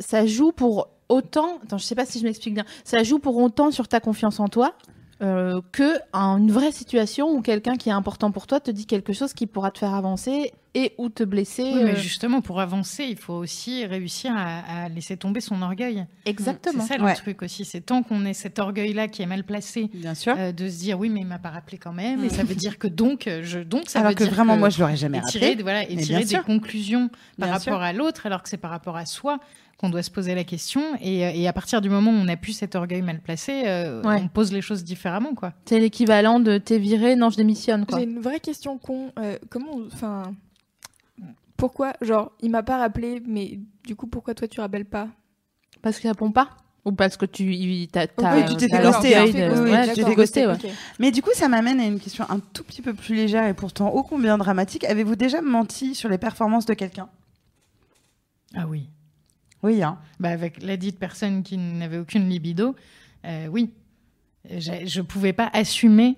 ça 0.00 0.26
joue 0.26 0.52
pour 0.52 0.88
autant. 1.08 1.58
Attends, 1.62 1.78
je 1.78 1.84
sais 1.84 1.94
pas 1.94 2.06
si 2.06 2.18
je 2.18 2.24
m'explique 2.24 2.54
bien. 2.54 2.64
Ça 2.84 3.02
joue 3.02 3.18
pour 3.18 3.36
autant 3.36 3.70
sur 3.70 3.88
ta 3.88 4.00
confiance 4.00 4.40
en 4.40 4.48
toi 4.48 4.74
euh, 5.22 5.60
que 5.72 5.98
en 6.12 6.38
une 6.38 6.50
vraie 6.50 6.72
situation 6.72 7.30
où 7.30 7.40
quelqu'un 7.40 7.76
qui 7.76 7.88
est 7.88 7.92
important 7.92 8.30
pour 8.32 8.46
toi 8.46 8.60
te 8.60 8.70
dit 8.70 8.86
quelque 8.86 9.12
chose 9.12 9.32
qui 9.32 9.46
pourra 9.46 9.70
te 9.70 9.78
faire 9.78 9.94
avancer 9.94 10.52
et 10.76 10.92
ou 10.98 11.08
te 11.08 11.22
blesser. 11.22 11.62
Oui, 11.72 11.84
mais 11.84 11.92
euh, 11.92 11.94
justement, 11.94 12.40
pour 12.40 12.60
avancer, 12.60 13.04
il 13.04 13.16
faut 13.16 13.34
aussi 13.34 13.86
réussir 13.86 14.32
à, 14.36 14.84
à 14.86 14.88
laisser 14.88 15.16
tomber 15.16 15.40
son 15.40 15.62
orgueil. 15.62 16.04
Exactement. 16.26 16.82
C'est 16.82 16.94
ça 16.94 16.98
le 16.98 17.04
Ouais. 17.04 17.14
truc 17.14 17.42
aussi. 17.42 17.64
C'est 17.64 17.80
tant 17.80 18.02
qu'on 18.02 18.24
ait 18.26 18.32
cet 18.34 18.58
orgueil-là 18.58 19.06
qui 19.06 19.22
est 19.22 19.26
mal 19.26 19.44
placé, 19.44 19.88
Bien 19.94 20.14
sûr. 20.16 20.34
euh, 20.36 20.50
de 20.50 20.68
se 20.68 20.78
dire 20.78 20.98
oui, 20.98 21.10
mais 21.10 21.20
il 21.20 21.26
m'a 21.28 21.38
pas 21.38 21.50
rappelé 21.50 21.78
quand 21.78 21.92
même, 21.92 22.24
et 22.24 22.28
ça 22.28 22.42
veut 22.42 22.56
dire 22.56 22.78
que 22.78 22.88
donc, 22.88 23.28
je, 23.42 23.60
donc 23.60 23.84
ça 23.88 24.00
Alors 24.00 24.10
veut 24.10 24.16
que 24.16 24.24
dire 24.24 24.32
vraiment, 24.32 24.54
que- 24.54 24.58
moi, 24.58 24.68
je 24.70 24.80
l'aurais 24.80 24.96
jamais 24.96 25.18
et 25.18 25.20
rappelé. 25.20 25.38
tirer, 25.38 25.62
voilà, 25.62 25.88
et 25.88 25.96
tirer 25.96 26.20
des 26.22 26.26
sûr. 26.26 26.44
conclusions 26.44 27.08
par 27.08 27.18
Bien 27.38 27.46
rapport 27.52 27.62
sûr. 27.62 27.80
à 27.80 27.92
l'autre, 27.92 28.26
alors 28.26 28.42
que 28.42 28.48
c'est 28.48 28.56
par 28.56 28.72
rapport 28.72 28.96
à 28.96 29.06
soi 29.06 29.38
qu'on 29.78 29.88
doit 29.90 30.02
se 30.02 30.10
poser 30.10 30.34
la 30.34 30.44
question. 30.44 30.82
Et, 31.00 31.24
euh, 31.26 31.30
et 31.34 31.48
à 31.48 31.52
partir 31.52 31.80
du 31.80 31.90
moment 31.90 32.10
où 32.10 32.14
on 32.14 32.24
n'a 32.24 32.36
plus 32.36 32.52
cet 32.52 32.74
orgueil 32.74 33.02
mal 33.02 33.20
placé, 33.20 33.62
euh, 33.66 34.02
Ouais. 34.02 34.20
on 34.22 34.28
pose 34.28 34.52
les 34.52 34.60
choses 34.60 34.84
différemment, 34.84 35.34
quoi. 35.34 35.52
C'est 35.64 35.80
l'équivalent 35.80 36.40
de 36.40 36.58
t'es 36.58 36.78
viré, 36.78 37.16
non, 37.16 37.30
je 37.30 37.36
démissionne. 37.36 37.86
Quoi. 37.86 37.98
J'ai 37.98 38.04
une 38.04 38.20
vraie 38.20 38.40
question 38.40 38.78
con. 38.78 39.12
Euh, 39.18 39.38
comment, 39.50 39.76
enfin, 39.92 40.32
pourquoi, 41.56 41.94
genre, 42.00 42.32
il 42.40 42.50
m'a 42.50 42.62
pas 42.62 42.78
rappelé, 42.78 43.22
mais 43.26 43.58
du 43.84 43.96
coup, 43.96 44.06
pourquoi 44.06 44.34
toi 44.34 44.48
tu 44.48 44.60
rappelles 44.60 44.84
pas? 44.84 45.08
Parce 45.82 45.98
qu'il 45.98 46.08
répond 46.08 46.30
pas? 46.30 46.50
Ou 46.84 46.92
parce 46.92 47.16
que 47.16 47.24
tu 47.24 47.44
t'as, 47.90 48.06
Oui, 48.18 48.44
tu 48.58 48.68
t'es 48.68 48.82
l'orgueil 48.82 49.14
hein. 49.14 49.52
Oui, 49.64 49.70
ouais, 49.70 50.14
ghosté, 50.14 50.46
ouais. 50.46 50.56
Mais 50.98 51.10
du 51.10 51.22
coup, 51.22 51.30
ça 51.32 51.48
m'amène 51.48 51.80
à 51.80 51.86
une 51.86 51.98
question 51.98 52.26
un 52.28 52.40
tout 52.52 52.62
petit 52.62 52.82
peu 52.82 52.92
plus 52.92 53.14
légère 53.14 53.46
et 53.46 53.54
pourtant 53.54 53.88
ô 53.94 54.02
combien 54.02 54.36
dramatique. 54.36 54.84
Avez-vous 54.84 55.16
déjà 55.16 55.40
menti 55.40 55.94
sur 55.94 56.10
les 56.10 56.18
performances 56.18 56.66
de 56.66 56.74
quelqu'un? 56.74 57.08
Ah 58.54 58.66
oui. 58.68 58.88
Oui, 59.64 59.82
hein. 59.82 59.98
Bah, 60.20 60.28
avec 60.28 60.62
la 60.62 60.76
dite 60.76 60.98
personne 60.98 61.42
qui 61.42 61.56
n'avait 61.56 61.96
aucune 61.98 62.28
libido, 62.28 62.76
euh, 63.24 63.46
oui. 63.50 63.72
Je 64.50 65.00
pouvais 65.00 65.32
pas 65.32 65.48
assumer. 65.54 66.16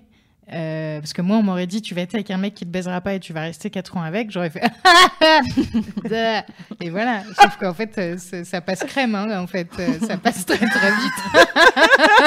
euh, 0.51 0.99
parce 0.99 1.13
que 1.13 1.21
moi, 1.21 1.37
on 1.37 1.43
m'aurait 1.43 1.65
dit, 1.65 1.81
tu 1.81 1.95
vas 1.95 2.01
être 2.01 2.13
avec 2.13 2.29
un 2.29 2.37
mec 2.37 2.53
qui 2.55 2.65
te 2.65 2.69
baisera 2.69 2.99
pas 2.99 3.13
et 3.13 3.21
tu 3.21 3.31
vas 3.31 3.41
rester 3.41 3.69
4 3.69 3.95
ans 3.95 4.01
avec. 4.01 4.31
J'aurais 4.31 4.49
fait. 4.49 4.63
et 6.81 6.89
voilà. 6.89 7.23
Sauf 7.41 7.55
qu'en 7.57 7.73
fait, 7.73 7.97
euh, 7.97 8.17
ça 8.43 8.59
passe 8.59 8.83
crème, 8.83 9.15
hein, 9.15 9.41
en 9.41 9.47
fait. 9.47 9.69
Ça 10.05 10.17
passe 10.17 10.45
très, 10.45 10.57
très 10.57 10.91
vite. 10.91 11.47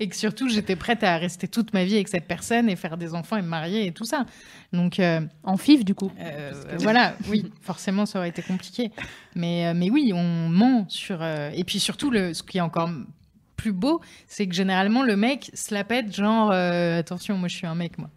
et 0.00 0.08
que 0.08 0.16
surtout 0.16 0.48
j'étais 0.48 0.76
prête 0.76 1.02
à 1.04 1.16
rester 1.18 1.48
toute 1.48 1.72
ma 1.74 1.84
vie 1.84 1.94
avec 1.94 2.08
cette 2.08 2.26
personne 2.26 2.68
et 2.68 2.76
faire 2.76 2.96
des 2.96 3.14
enfants 3.14 3.36
et 3.36 3.42
me 3.42 3.48
marier 3.48 3.86
et 3.86 3.92
tout 3.92 4.04
ça. 4.04 4.26
Donc 4.72 4.98
euh, 5.00 5.20
En 5.42 5.56
fif, 5.56 5.84
du 5.84 5.94
coup. 5.94 6.10
euh, 6.20 6.52
voilà, 6.78 7.14
oui, 7.28 7.44
forcément 7.60 8.06
ça 8.06 8.18
aurait 8.18 8.28
été 8.28 8.42
compliqué. 8.42 8.90
Mais, 9.34 9.66
euh, 9.66 9.72
mais 9.74 9.90
oui, 9.90 10.12
on 10.14 10.48
ment 10.48 10.84
sur. 10.88 11.22
et 11.24 11.64
puis 11.64 11.80
surtout, 11.80 12.10
le, 12.10 12.34
ce 12.34 12.42
qui 12.42 12.58
est 12.58 12.62
encore 12.62 12.90
plus 13.56 13.72
beau, 13.72 14.00
c'est 14.26 14.46
que 14.46 14.54
généralement 14.54 15.02
le 15.02 15.16
mec 15.16 15.50
se 15.54 15.72
la 15.74 15.84
pète, 15.84 16.14
genre 16.14 16.50
attention, 16.50 17.36
moi 17.38 17.48
je 17.48 17.56
suis 17.56 17.66
un 17.66 17.74
mec, 17.74 17.98
moi. 17.98 18.10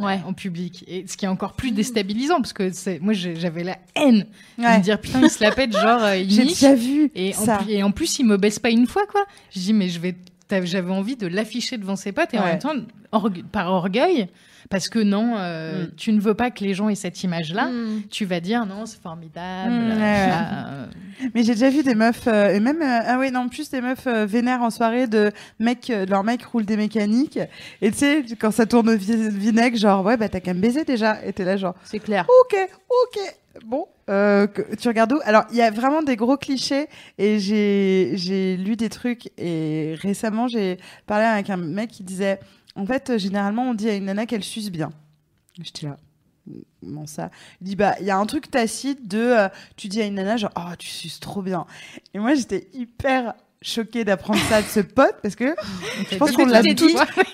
Ouais. 0.00 0.20
En 0.26 0.32
public. 0.32 0.84
Et 0.88 1.06
ce 1.06 1.18
qui 1.18 1.26
est 1.26 1.28
encore 1.28 1.52
plus 1.52 1.70
déstabilisant, 1.70 2.36
parce 2.36 2.54
que 2.54 2.72
c'est- 2.72 2.98
moi 2.98 3.12
j'avais 3.12 3.62
la 3.62 3.76
haine 3.94 4.26
de 4.58 4.64
Ouais. 4.64 4.78
me 4.78 4.82
dire 4.82 4.98
putain, 4.98 5.20
il 5.22 5.28
se 5.30 5.42
la 5.44 5.52
pète, 5.52 5.70
genre 5.72 6.02
euh, 6.02 6.16
il 6.16 6.30
J'ai 6.34 6.44
déjà 6.44 6.74
vu 6.74 7.10
Et 7.14 7.36
en, 7.36 7.44
ça. 7.44 7.58
plus, 7.58 7.70
et 7.72 7.82
en 7.82 7.90
plus, 7.92 8.18
il 8.18 8.24
me 8.24 8.38
baisse 8.38 8.58
pas 8.58 8.70
une 8.70 8.86
fois, 8.86 9.06
quoi. 9.06 9.24
Je 9.54 9.60
dis, 9.60 9.72
mais 9.74 9.90
je 9.90 10.00
vais. 10.00 10.16
J'avais 10.62 10.92
envie 10.92 11.16
de 11.16 11.26
l'afficher 11.26 11.78
devant 11.78 11.96
ses 11.96 12.12
potes 12.12 12.34
et 12.34 12.38
en 12.38 12.44
même 12.44 12.58
temps, 12.58 12.74
orgue- 13.12 13.44
par 13.50 13.68
orgueil, 13.72 14.28
parce 14.70 14.88
que 14.88 14.98
non, 14.98 15.34
euh, 15.36 15.84
Mm. 15.84 15.90
tu 15.96 16.12
ne 16.12 16.20
veux 16.20 16.34
pas 16.34 16.50
que 16.50 16.62
les 16.64 16.72
gens 16.74 16.88
aient 16.88 16.94
cette 16.94 17.22
image-là, 17.22 17.66
Mm. 17.66 18.02
tu 18.10 18.24
vas 18.24 18.40
dire 18.40 18.64
non, 18.66 18.86
c'est 18.86 19.00
formidable. 19.02 19.70
Mm, 19.72 19.88
ouais, 20.00 20.28
euh, 20.30 20.86
Mais 21.34 21.42
j'ai 21.42 21.52
déjà 21.54 21.68
vu 21.70 21.82
des 21.82 21.94
meufs, 21.94 22.26
euh, 22.26 22.54
et 22.54 22.60
même, 22.60 22.82
ah 22.82 23.16
oui, 23.18 23.30
non, 23.30 23.48
plus 23.48 23.68
des 23.70 23.80
meufs 23.80 24.06
vénères 24.06 24.62
en 24.62 24.70
soirée 24.70 25.06
de 25.06 25.30
mecs, 25.58 25.90
euh, 25.90 26.06
leur 26.06 26.24
mec 26.24 26.42
roule 26.44 26.64
des 26.64 26.76
mécaniques. 26.76 27.38
Et 27.80 27.90
tu 27.90 27.98
sais, 27.98 28.24
quand 28.40 28.50
ça 28.50 28.66
tourne 28.66 28.88
au 28.90 28.96
vi- 28.96 29.28
vinaigre, 29.30 29.76
genre, 29.76 30.04
ouais, 30.04 30.16
bah 30.16 30.28
t'as 30.28 30.40
qu'à 30.40 30.54
me 30.54 30.60
baiser 30.60 30.84
déjà. 30.84 31.24
Et 31.24 31.32
t'es 31.32 31.44
là, 31.44 31.56
genre, 31.56 31.74
C'est 31.84 31.98
clair. 31.98 32.26
ok, 32.44 32.56
ok. 32.88 33.34
Bon, 33.66 33.86
euh, 34.08 34.46
tu 34.80 34.88
regardes 34.88 35.12
où? 35.12 35.20
Alors, 35.24 35.44
il 35.50 35.56
y 35.56 35.62
a 35.62 35.70
vraiment 35.70 36.02
des 36.02 36.16
gros 36.16 36.36
clichés 36.36 36.88
et 37.18 37.38
j'ai 37.38 38.12
j'ai 38.14 38.56
lu 38.56 38.76
des 38.76 38.88
trucs 38.88 39.30
et 39.38 39.94
récemment, 40.00 40.48
j'ai 40.48 40.78
parlé 41.06 41.24
avec 41.26 41.50
un 41.50 41.58
mec 41.58 41.90
qui 41.90 42.02
disait 42.02 42.40
en 42.76 42.86
fait, 42.86 43.10
euh, 43.10 43.18
généralement, 43.18 43.64
on 43.70 43.74
dit 43.74 43.90
à 43.90 43.94
une 43.94 44.06
nana 44.06 44.24
qu'elle 44.26 44.44
suce 44.44 44.70
bien. 44.70 44.90
J'étais 45.60 45.86
là. 45.86 45.98
Comment 46.80 47.06
ça? 47.06 47.30
Il 47.60 47.68
dit 47.68 47.76
bah 47.76 47.94
il 48.00 48.06
y 48.06 48.10
a 48.10 48.18
un 48.18 48.26
truc 48.26 48.50
tacite 48.50 49.06
de 49.06 49.18
euh, 49.18 49.48
tu 49.76 49.88
dis 49.88 50.02
à 50.02 50.06
une 50.06 50.14
nana 50.14 50.36
genre 50.36 50.50
oh 50.56 50.74
tu 50.78 50.88
suces 50.88 51.20
trop 51.20 51.42
bien. 51.42 51.66
Et 52.14 52.18
moi 52.18 52.34
j'étais 52.34 52.68
hyper 52.72 53.34
choquée 53.62 54.04
d'apprendre 54.04 54.40
ça 54.48 54.60
de 54.60 54.66
ce 54.66 54.80
pote 54.80 55.14
parce 55.22 55.36
que 55.36 55.54
je 56.10 56.16
pense 56.16 56.32
qu'on 56.32 56.46
l'a 56.46 56.62
dit. 56.62 56.76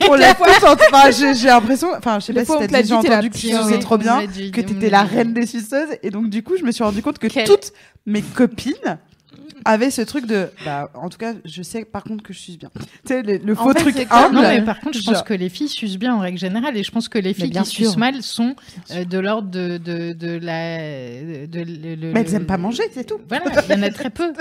on 0.09 0.14
l'a 0.14 0.31
entendu. 0.31 0.83
Enfin, 0.93 1.11
j'ai 1.11 1.35
j'ai 1.35 1.49
l'impression 1.49 1.89
enfin 1.97 2.18
je 2.20 2.26
sais 2.26 2.33
pas 2.33 2.45
si 2.45 2.53
t'as 2.68 2.83
déjà 2.83 2.99
entendu 2.99 3.31
que 3.31 3.37
tu 3.37 3.49
suçais 3.49 3.59
ouais. 3.59 3.79
trop 3.79 3.99
bien 3.99 4.26
que 4.26 4.61
t'étais 4.61 4.91
l'a 4.91 5.03
reine 5.03 5.33
des 5.33 5.47
suceuses 5.47 5.97
et 6.03 6.11
donc 6.11 6.31
du 6.31 6.43
coup 6.43 6.57
je 6.59 6.64
me 6.64 6.72
suis 6.72 6.85
rendu 6.85 7.03
compte 7.03 7.18
que 7.18 7.45
toutes 7.45 7.72
mes 8.07 8.22
copines 8.22 8.99
avaient 9.64 9.90
ce 9.90 10.02
truc 10.02 10.26
de 10.26 10.50
bah 10.64 10.90
en 10.94 11.09
tout 11.09 11.18
cas 11.18 11.34
je 11.44 11.62
sais 11.62 11.84
par 11.84 12.04
contre 12.04 12.22
que 12.22 12.32
je 12.32 12.38
suce 12.38 12.59
bien 12.59 12.70
tu 12.74 12.82
sais 13.06 13.22
le, 13.22 13.36
le 13.38 13.54
faux 13.54 13.72
fait, 13.72 13.80
truc 13.80 14.06
humble 14.11 14.34
Non, 14.36 14.42
mais 14.42 14.62
par 14.62 14.80
contre, 14.80 14.98
je 14.98 15.04
pense 15.04 15.14
genre- 15.14 15.24
que 15.24 15.34
les 15.34 15.48
filles 15.48 15.68
sucent 15.68 15.98
bien 15.98 16.14
en 16.14 16.20
règle 16.20 16.38
générale, 16.38 16.76
et 16.76 16.82
je 16.84 16.90
pense 16.90 17.09
que 17.09 17.18
les 17.18 17.34
filles 17.34 17.50
bien 17.50 17.62
qui 17.62 17.70
sûr. 17.70 17.86
sucent 17.86 17.96
mal 17.98 18.22
sont 18.22 18.54
euh, 18.92 19.04
de 19.04 19.18
l'ordre 19.18 19.50
de, 19.50 19.78
de, 19.78 20.12
de 20.12 20.38
la. 20.38 21.46
De, 21.46 21.61
le- 21.61 21.94
le- 21.96 22.12
mais 22.12 22.20
elles 22.20 22.26
le- 22.26 22.34
aiment 22.34 22.46
pas 22.46 22.59
manger 22.59 22.82
c'est 22.92 23.04
tout 23.04 23.18
Voilà, 23.28 23.44
il 23.68 23.74
y 23.74 23.78
en 23.78 23.82
a 23.82 23.90
très 23.90 24.11
peu. 24.11 24.32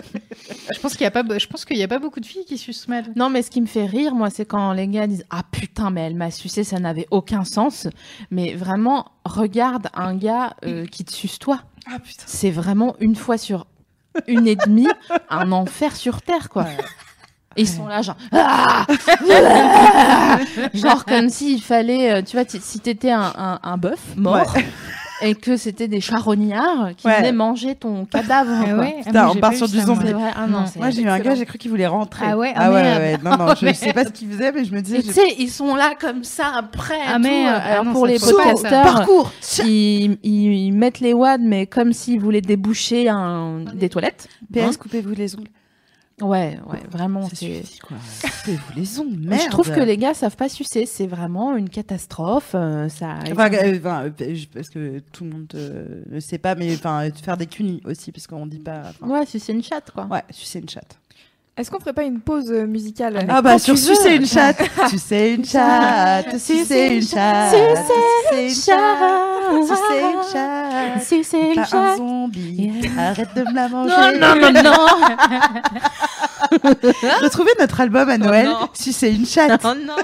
Je 0.74 0.80
pense 0.80 0.93
qu'il 0.93 1.03
y 1.03 1.07
a 1.07 1.11
pas, 1.11 1.24
je 1.38 1.47
pense 1.47 1.65
qu'il 1.65 1.78
y 1.78 1.84
a 1.84 1.88
pas 1.88 1.99
beaucoup 1.99 2.20
de 2.20 2.26
filles 2.26 2.45
qui 2.45 2.57
sucent 2.57 2.88
mal. 2.88 3.05
Non, 3.15 3.30
mais 3.30 3.41
ce 3.41 3.49
qui 3.51 3.61
me 3.61 3.65
fait 3.68 3.86
rire, 3.86 4.13
moi, 4.15 4.30
c'est 4.30 4.45
quand 4.45 4.72
les 4.74 4.88
gars 4.88 5.07
disent 5.07 5.26
Ah 5.30 5.43
putain, 5.51 5.89
mais 5.91 6.01
elle 6.01 6.15
m'a 6.15 6.32
sucé, 6.32 6.63
ça 6.63 6.80
n'avait 6.80 7.07
aucun 7.11 7.43
sens. 7.43 7.88
Mais 8.32 8.53
vraiment, 8.55 9.05
regarde 9.26 9.88
un 9.93 10.15
gars 10.15 10.55
euh, 10.65 10.86
qui 10.86 11.03
te 11.05 11.11
suce 11.11 11.39
toi. 11.39 11.61
ah 11.91 11.99
putain 11.99 12.24
C'est 12.26 12.51
vraiment 12.51 12.95
une 12.99 13.15
fois 13.15 13.38
sur 13.38 13.68
une 14.28 14.47
et 14.47 14.55
demie, 14.55 14.88
un 15.30 15.51
enfer 15.51 15.95
sur 15.95 16.22
terre, 16.22 16.49
quoi. 16.49 16.65
Et 17.55 17.61
Ils 17.61 17.68
sont 17.68 17.88
là, 17.88 18.01
genre, 18.01 18.18
Ah 18.32 18.86
genre 20.74 21.05
comme 21.05 21.30
s'il 21.30 21.61
fallait, 21.61 22.11
euh, 22.11 22.22
tu 22.22 22.38
vois, 22.38 22.45
si 22.47 22.80
t'étais 22.80 23.11
un, 23.11 23.34
un, 23.36 23.59
un 23.63 23.78
bœuf 23.78 23.99
mort 24.15 24.53
et 25.22 25.34
que 25.36 25.57
c'était 25.57 25.88
des 25.88 25.99
charognards 26.01 26.91
qui 26.95 27.07
Ouais. 27.07 27.18
venaient 27.18 27.32
manger 27.32 27.76
ton 27.76 28.05
cadavre. 28.05 28.51
Ah 28.51 28.65
quoi. 28.65 28.80
ouais, 28.80 28.95
ah, 28.99 29.03
Putain, 29.05 29.24
moi, 29.26 29.34
on 29.36 29.39
part 29.39 29.53
sur 29.53 29.68
du 29.68 29.80
zombie. 29.80 29.99
moi. 29.99 30.03
C'est 30.05 30.13
vrai, 30.13 30.32
ah 30.36 30.47
non, 30.47 30.65
moi 30.76 30.89
j'ai 30.91 31.01
eu 31.01 31.07
un 31.09 31.20
gars 31.20 31.36
j'ai 31.36 31.45
cru 31.45 31.57
qu'il 31.57 31.72
voulait 31.72 31.88
rentrer 31.88 32.26
Ah 32.30 32.38
ouais, 32.38 32.51
ah 32.55 32.65
ah 32.65 32.70
ouais, 32.72 32.82
ouais. 32.82 33.18
non 33.24 33.38
non 33.38 33.55
je 33.59 33.65
Mais- 33.65 33.74
sais 33.74 33.93
pas 33.93 34.05
ce 34.05 34.09
qu'il 34.11 34.30
faisait 34.30 34.51
mais 34.51 34.63
je 34.65 34.74
me 34.74 34.82
disais 34.82 34.97
je- 35.01 35.07
tu 35.07 35.13
sais, 35.13 35.36
ils 35.39 35.49
sont 35.49 35.76
là 35.76 35.93
comme 35.99 36.24
ça 36.24 36.51
après. 36.55 36.99
Ah, 37.07 37.15
tout. 37.15 37.22
merde. 37.22 37.61
Alors 37.65 37.82
Ah 37.82 37.84
non, 37.86 37.93
pour 37.93 38.05
les 38.07 38.20
podcasteurs, 38.20 38.84
parcours 38.84 39.32
ils, 39.65 40.18
ils, 40.24 40.53
ils 40.68 40.72
mettent 40.72 40.99
les 40.99 41.13
wads, 41.13 41.38
mais 41.39 41.65
comme 41.68 41.93
s'ils 41.93 42.20
voulaient 42.20 42.41
déboucher 42.41 43.09
un, 43.09 43.61
des 43.74 43.89
toilettes. 43.89 44.28
PS 44.53 44.78
coupez-vous 44.78 45.13
les 45.15 45.36
ongles 45.36 45.47
Ouais, 46.20 46.57
ouais, 46.68 46.80
vraiment. 46.89 47.30
Ça 47.30 47.36
c'est- 47.36 47.61
suffit, 47.63 47.80
quoi. 47.80 47.97
les 48.76 48.99
ongles 48.99 49.20
merde 49.20 49.41
Je 49.45 49.49
trouve 49.51 49.72
que 49.72 49.80
les 49.82 49.97
gars 49.97 50.15
savent 50.15 50.36
pas 50.36 50.49
sucer, 50.49 50.88
c'est 50.88 51.05
vraiment 51.05 51.55
une 51.55 51.70
catastrophe. 51.70 52.53
euh, 52.55 52.89
ça. 52.89 53.20
Enfin, 53.32 53.51
euh, 53.53 53.78
enfin, 53.78 54.05
euh, 54.05 54.36
parce 54.51 54.70
que 54.70 54.97
tout 55.11 55.26
le 55.26 55.30
monde 55.30 55.45
euh, 55.53 56.01
ne 56.09 56.20
sait 56.20 56.39
pas, 56.39 56.55
mais 56.55 56.74
enfin, 56.74 57.07
faire 57.24 57.38
des 57.38 57.45
cunis 57.45 57.82
aussi, 57.86 58.11
parce 58.11 58.26
qu'on 58.26 58.47
dit 58.47 58.57
pas. 58.57 58.82
enfin, 58.99 59.07
Ouais, 59.07 59.26
sucer 59.28 59.53
une 59.53 59.61
chatte, 59.63 59.91
quoi. 59.91 60.05
Ouais, 60.05 60.24
sucer 60.32 60.57
une 60.59 60.70
chatte. 60.70 60.97
Est-ce 61.55 61.70
qu'on 61.72 61.80
ferait 61.80 61.93
pas 61.93 62.03
une 62.03 62.20
pause 62.20 62.51
musicale 62.51 63.26
Ah 63.30 63.41
bah 63.41 63.57
sur 63.59 63.76
sucer 63.78 64.15
une 64.15 64.26
chatte, 64.28 64.57
sucer 64.89 65.34
une 65.38 65.45
chatte, 65.45 66.38
sucer 66.39 66.95
une 66.95 67.01
chatte, 67.01 67.55
sucer 67.55 68.43
une 68.43 68.49
chatte, 68.53 69.37
sucer 69.62 70.00
une 70.02 70.24
chatte. 70.32 71.04
Sucer 71.04 71.39
une 71.56 71.56
Pas 71.56 71.93
un 71.93 71.98
zombie, 71.98 72.82
arrête 72.98 73.34
de 73.36 73.43
me 73.43 73.54
la 73.54 73.70
manger. 73.70 73.93
Non, 74.20 74.36
non, 74.36 74.52
non, 74.52 74.64
non. 74.64 74.88
Retrouvez 77.22 77.52
notre 77.60 77.82
album 77.82 78.10
à 78.10 78.18
Noël, 78.18 78.48
non. 78.48 78.70
sucer 78.74 79.12
une 79.12 79.26
chatte. 79.26 79.62
Oh 79.64 79.74
non. 79.76 79.95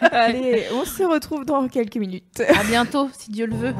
Allez, 0.10 0.66
on 0.74 0.84
se 0.84 1.02
retrouve 1.02 1.44
dans 1.44 1.66
quelques 1.68 1.96
minutes. 1.96 2.42
À 2.58 2.64
bientôt, 2.64 3.08
si 3.16 3.30
Dieu 3.30 3.46
le 3.46 3.56
veut. 3.56 3.74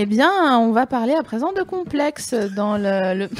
Eh 0.00 0.06
bien, 0.06 0.56
on 0.60 0.70
va 0.70 0.86
parler 0.86 1.12
à 1.12 1.24
présent 1.24 1.52
de 1.52 1.62
complexe 1.62 2.32
dans 2.32 2.76
le. 2.78 3.14
le... 3.18 3.28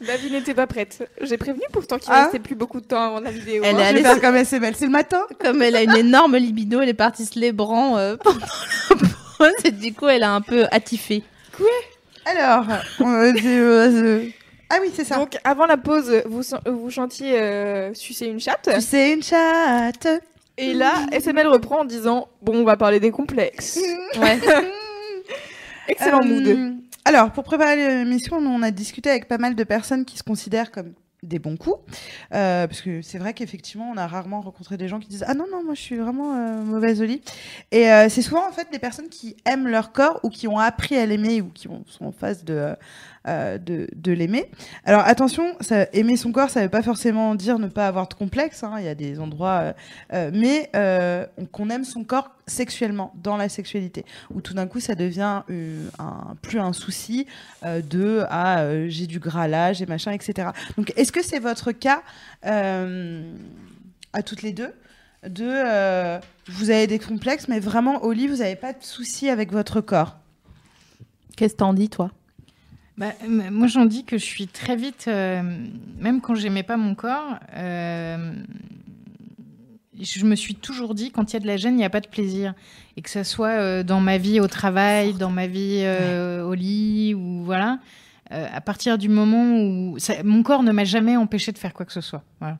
La 0.00 0.16
vie 0.16 0.28
n'était 0.28 0.54
pas 0.54 0.66
prête. 0.66 1.08
J'ai 1.20 1.36
prévenu 1.38 1.62
pourtant 1.72 1.96
qu'il 1.98 2.12
Ah. 2.12 2.24
restait 2.24 2.40
plus 2.40 2.56
beaucoup 2.56 2.80
de 2.80 2.86
temps 2.86 3.00
avant 3.00 3.20
la 3.20 3.30
vidéo. 3.30 3.62
Elle 3.64 3.76
hein. 3.76 3.78
est 3.78 3.86
allée 3.86 4.02
faire 4.02 4.20
comme 4.20 4.34
SML, 4.34 4.74
c'est 4.74 4.86
le 4.86 4.90
matin. 4.90 5.20
Comme 5.40 5.62
elle 5.62 5.76
a 5.76 5.84
une 5.84 5.94
énorme 5.94 6.36
libido, 6.36 6.80
elle 6.80 6.88
est 6.88 6.94
partie 6.94 7.26
se 7.26 7.38
lébrant 7.38 7.96
euh, 7.96 8.16
pendant 8.24 8.40
la 8.40 8.96
pause 9.38 9.52
et 9.62 9.70
du 9.70 9.94
coup, 9.94 10.08
elle 10.08 10.24
a 10.24 10.34
un 10.34 10.40
peu 10.40 10.66
attifé. 10.72 11.22
Alors, 12.24 12.64
on 12.98 13.12
va 13.12 13.30
dire, 13.30 13.44
euh, 13.44 13.88
euh, 14.02 14.24
ah 14.68 14.78
oui, 14.82 14.90
c'est 14.92 15.04
ça. 15.04 15.14
Donc 15.16 15.38
avant 15.44 15.66
la 15.66 15.76
pause, 15.76 16.24
vous, 16.26 16.42
vous 16.66 16.90
chantiez 16.90 17.38
euh, 17.38 17.94
Sucer 17.94 18.26
une 18.26 18.40
chatte. 18.40 18.68
tu 18.74 18.80
sais 18.80 19.12
une 19.12 19.22
chatte. 19.22 20.08
Et 20.58 20.72
là, 20.74 21.06
SML 21.12 21.46
reprend 21.48 21.80
en 21.80 21.84
disant 21.84 22.28
Bon, 22.42 22.54
on 22.56 22.64
va 22.64 22.76
parler 22.76 23.00
des 23.00 23.10
complexes. 23.10 23.78
Ouais. 24.20 24.38
Excellent 25.88 26.20
Euh, 26.22 26.26
mood. 26.26 26.76
Alors, 27.04 27.30
pour 27.30 27.44
préparer 27.44 27.76
l'émission, 27.76 28.36
on 28.38 28.62
a 28.62 28.70
discuté 28.70 29.10
avec 29.10 29.28
pas 29.28 29.38
mal 29.38 29.54
de 29.54 29.64
personnes 29.64 30.04
qui 30.04 30.18
se 30.18 30.22
considèrent 30.24 30.70
comme 30.72 30.92
des 31.22 31.38
bons 31.38 31.56
coups. 31.56 31.76
Euh, 32.34 32.66
parce 32.66 32.80
que 32.82 33.00
c'est 33.02 33.18
vrai 33.18 33.32
qu'effectivement, 33.34 33.90
on 33.92 33.96
a 33.96 34.06
rarement 34.06 34.40
rencontré 34.40 34.76
des 34.76 34.88
gens 34.88 34.98
qui 34.98 35.08
disent 35.08 35.24
Ah 35.26 35.34
non, 35.34 35.44
non, 35.50 35.62
moi 35.64 35.74
je 35.74 35.80
suis 35.80 35.96
vraiment 35.96 36.34
euh, 36.34 36.62
mauvaise 36.62 37.00
au 37.00 37.04
lit. 37.04 37.22
Et 37.70 37.90
euh, 37.90 38.08
c'est 38.08 38.22
souvent 38.22 38.46
en 38.48 38.52
fait 38.52 38.68
des 38.72 38.78
personnes 38.78 39.08
qui 39.08 39.36
aiment 39.44 39.68
leur 39.68 39.92
corps 39.92 40.20
ou 40.24 40.30
qui 40.30 40.48
ont 40.48 40.58
appris 40.58 40.96
à 40.96 41.06
l'aimer 41.06 41.40
ou 41.42 41.48
qui 41.54 41.68
ont- 41.68 41.84
sont 41.86 42.06
en 42.06 42.12
phase 42.12 42.44
de, 42.44 42.74
euh, 43.26 43.58
de, 43.58 44.12
l'aimer. 44.12 44.48
Alors 44.84 45.02
attention, 45.04 45.56
aimer 45.92 46.16
son 46.16 46.32
corps, 46.32 46.50
ça 46.50 46.62
veut 46.62 46.68
pas 46.68 46.82
forcément 46.82 47.34
dire 47.34 47.58
ne 47.58 47.66
pas 47.66 47.88
avoir 47.88 48.08
de 48.08 48.14
complexe. 48.14 48.62
hein. 48.62 48.74
Il 48.78 48.84
y 48.84 48.88
a 48.88 48.94
des 48.94 49.18
endroits. 49.20 49.60
euh, 49.60 49.72
euh, 50.12 50.30
mais 50.32 50.70
on- 51.36 51.46
qu'on 51.46 51.70
aime 51.70 51.84
son 51.84 52.04
corps 52.04 52.30
sexuellement, 52.46 53.12
dans 53.22 53.36
la 53.36 53.48
sexualité. 53.48 54.04
Où 54.32 54.40
tout 54.40 54.54
d'un 54.54 54.66
coup, 54.66 54.78
ça 54.80 54.94
devient 54.94 55.42
plus 56.42 56.60
un 56.60 56.72
souci 56.72 57.26
de 57.64 58.24
Ah, 58.30 58.64
j'ai 58.88 59.06
du 59.06 59.18
gras 59.18 59.48
là, 59.48 59.72
j'ai 59.72 59.86
machin, 59.86 60.12
etc. 60.12 60.50
Donc 60.76 60.92
est-ce 60.96 61.12
que 61.12 61.22
c'est 61.24 61.40
votre 61.40 61.72
cas 61.72 62.02
à 62.42 64.22
toutes 64.24 64.42
les 64.42 64.52
deux 64.52 64.72
de 65.26 66.20
vous 66.48 66.70
avez 66.70 66.86
des 66.86 67.00
complexes, 67.00 67.48
mais 67.48 67.58
vraiment 67.58 68.04
au 68.04 68.12
lit, 68.12 68.28
vous 68.28 68.36
n'avez 68.36 68.56
pas 68.56 68.72
de 68.72 68.82
soucis 68.82 69.28
avec 69.28 69.50
votre 69.52 69.80
corps? 69.80 70.16
Qu'est-ce 71.36 71.54
que 71.54 71.58
t'en 71.58 71.74
dis, 71.74 71.88
toi? 71.88 72.10
Bah, 72.98 73.12
moi, 73.28 73.66
j'en 73.66 73.84
dis 73.84 74.04
que 74.04 74.16
je 74.16 74.24
suis 74.24 74.46
très 74.46 74.74
vite, 74.74 75.04
euh, 75.08 75.42
même 75.98 76.20
quand 76.22 76.34
j'aimais 76.34 76.62
pas 76.62 76.76
mon 76.78 76.94
corps, 76.94 77.38
euh, 77.54 78.32
je 80.00 80.24
me 80.24 80.34
suis 80.34 80.54
toujours 80.54 80.94
dit 80.94 81.10
quand 81.10 81.30
il 81.30 81.34
y 81.34 81.36
a 81.36 81.40
de 81.40 81.46
la 81.46 81.56
gêne, 81.58 81.74
il 81.74 81.78
n'y 81.78 81.84
a 81.84 81.90
pas 81.90 82.00
de 82.00 82.08
plaisir. 82.08 82.54
Et 82.96 83.02
que 83.02 83.10
ce 83.10 83.22
soit 83.22 83.48
euh, 83.60 83.82
dans 83.82 84.00
ma 84.00 84.16
vie 84.18 84.40
au 84.40 84.46
travail, 84.48 85.12
dans 85.14 85.30
ma 85.30 85.46
vie 85.46 85.84
au 86.42 86.54
lit, 86.54 87.14
ou 87.14 87.42
voilà. 87.44 87.78
à 88.30 88.60
partir 88.60 88.96
du 88.98 89.08
moment 89.10 89.58
où 89.60 89.98
ça- 89.98 90.22
mon 90.24 90.42
corps 90.42 90.62
ne 90.62 90.72
m'a 90.72 90.84
jamais 90.84 91.16
empêché 91.16 91.52
de 91.52 91.58
faire 91.58 91.74
quoi 91.74 91.84
que 91.86 91.92
ce 91.92 92.00
soit, 92.00 92.24
voilà. 92.40 92.58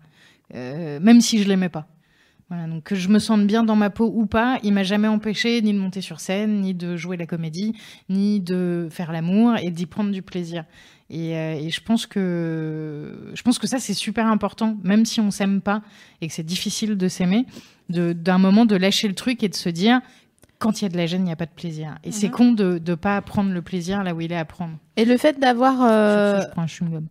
Même 0.55 1.21
si 1.23 1.43
je 1.43 1.49
l'aimais 1.49 1.69
pas. 1.71 1.87
Donc 2.51 2.85
que 2.85 2.95
je 2.95 3.09
me 3.09 3.19
sente 3.19 3.45
bien 3.47 3.65
dans 3.65 3.75
ma 3.75 3.91
peau 3.91 4.13
ou 4.15 4.27
pas, 4.27 4.59
il 4.63 4.73
m'a 4.73 4.85
jamais 4.85 5.09
empêché 5.09 5.61
ni 5.63 5.73
de 5.73 5.79
monter 5.79 6.01
sur 6.01 6.21
scène, 6.21 6.61
ni 6.61 6.75
de 6.75 6.97
jouer 6.97 7.17
la 7.17 7.27
comédie, 7.27 7.75
ni 8.09 8.41
de 8.41 8.87
faire 8.89 9.11
l'amour 9.11 9.57
et 9.61 9.71
d'y 9.71 9.87
prendre 9.87 10.13
du 10.13 10.23
plaisir. 10.23 10.65
Et, 11.11 11.37
euh, 11.37 11.55
et 11.55 11.71
je 11.71 11.81
pense 11.81 12.07
que 12.07 13.33
je 13.35 13.43
pense 13.43 13.59
que 13.59 13.67
ça 13.67 13.81
c'est 13.81 13.95
super 13.95 14.27
important, 14.27 14.79
même 14.85 15.05
si 15.05 15.21
on 15.21 15.33
s'aime 15.33 15.61
pas 15.61 15.83
et 16.21 16.29
que 16.29 16.33
c'est 16.33 16.45
difficile 16.45 16.97
de 16.97 17.09
s'aimer, 17.09 17.47
d'un 17.89 18.39
moment 18.39 18.65
de 18.65 18.77
lâcher 18.77 19.09
le 19.09 19.15
truc 19.15 19.43
et 19.43 19.49
de 19.49 19.55
se 19.55 19.69
dire 19.69 20.01
quand 20.59 20.81
il 20.81 20.85
y 20.85 20.87
a 20.87 20.89
de 20.89 20.97
la 20.97 21.07
gêne, 21.07 21.23
il 21.23 21.27
n'y 21.27 21.33
a 21.33 21.37
pas 21.37 21.47
de 21.47 21.51
plaisir. 21.51 21.97
Et 22.05 22.13
c'est 22.13 22.31
con 22.31 22.53
de 22.53 22.81
ne 22.85 22.95
pas 22.95 23.21
prendre 23.21 23.53
le 23.53 23.63
plaisir 23.63 24.03
là 24.03 24.15
où 24.15 24.21
il 24.21 24.33
est 24.33 24.37
à 24.37 24.45
prendre. 24.45 24.75
Et 24.97 25.05
le 25.05 25.17
fait 25.17 25.39
d'avoir. 25.39 25.83
euh, 25.83 26.37
Sur 26.37 26.43
ce, 26.43 26.47
je 26.49 26.53
prends 26.53 26.63
un 26.63 26.67
chewing-gum. 26.67 27.07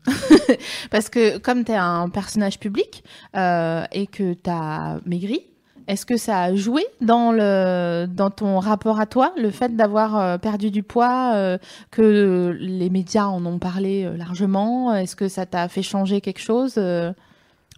Parce 0.91 1.09
que 1.09 1.37
comme 1.37 1.63
tu 1.63 1.71
es 1.71 1.75
un 1.75 2.09
personnage 2.09 2.59
public 2.59 3.03
euh, 3.35 3.83
et 3.91 4.07
que 4.07 4.33
tu 4.33 4.49
as 4.49 4.99
maigri, 5.05 5.41
est-ce 5.87 6.07
que 6.07 6.17
ça 6.17 6.41
a 6.41 6.55
joué 6.55 6.83
dans, 7.01 7.31
le, 7.31 8.07
dans 8.07 8.31
ton 8.31 8.57
rapport 8.57 8.99
à 8.99 9.05
toi, 9.05 9.31
le 9.37 9.51
fait 9.51 9.75
d'avoir 9.75 10.17
euh, 10.17 10.37
perdu 10.39 10.71
du 10.71 10.81
poids, 10.81 11.33
euh, 11.35 11.59
que 11.91 12.57
les 12.59 12.89
médias 12.89 13.25
en 13.25 13.45
ont 13.45 13.59
parlé 13.59 14.09
largement? 14.17 14.95
Est-ce 14.95 15.15
que 15.15 15.27
ça 15.27 15.45
t'a 15.45 15.67
fait 15.67 15.83
changer 15.83 16.21
quelque 16.21 16.41
chose 16.41 16.75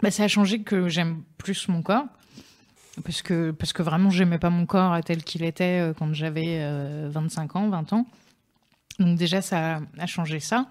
Bah, 0.02 0.12
ça 0.12 0.24
a 0.24 0.28
changé 0.30 0.62
que 0.62 0.88
j'aime 0.88 1.24
plus 1.38 1.68
mon 1.68 1.82
corps. 1.82 2.06
Parce 3.04 3.22
que, 3.22 3.52
parce 3.52 3.74
que 3.74 3.84
vraiment, 3.84 4.10
j'aimais 4.10 4.40
pas 4.40 4.50
mon 4.50 4.66
corps 4.66 5.00
tel 5.04 5.24
qu'il 5.24 5.44
était 5.44 5.80
euh, 5.82 5.94
quand 5.94 6.14
j'avais 6.14 6.58
euh, 6.62 7.10
25 7.12 7.56
ans, 7.56 7.70
20 7.70 7.94
ans. 7.94 8.08
Donc 9.00 9.18
déjà, 9.18 9.42
ça 9.42 9.82
a- 10.00 10.06
changé 10.08 10.40
ça. 10.40 10.68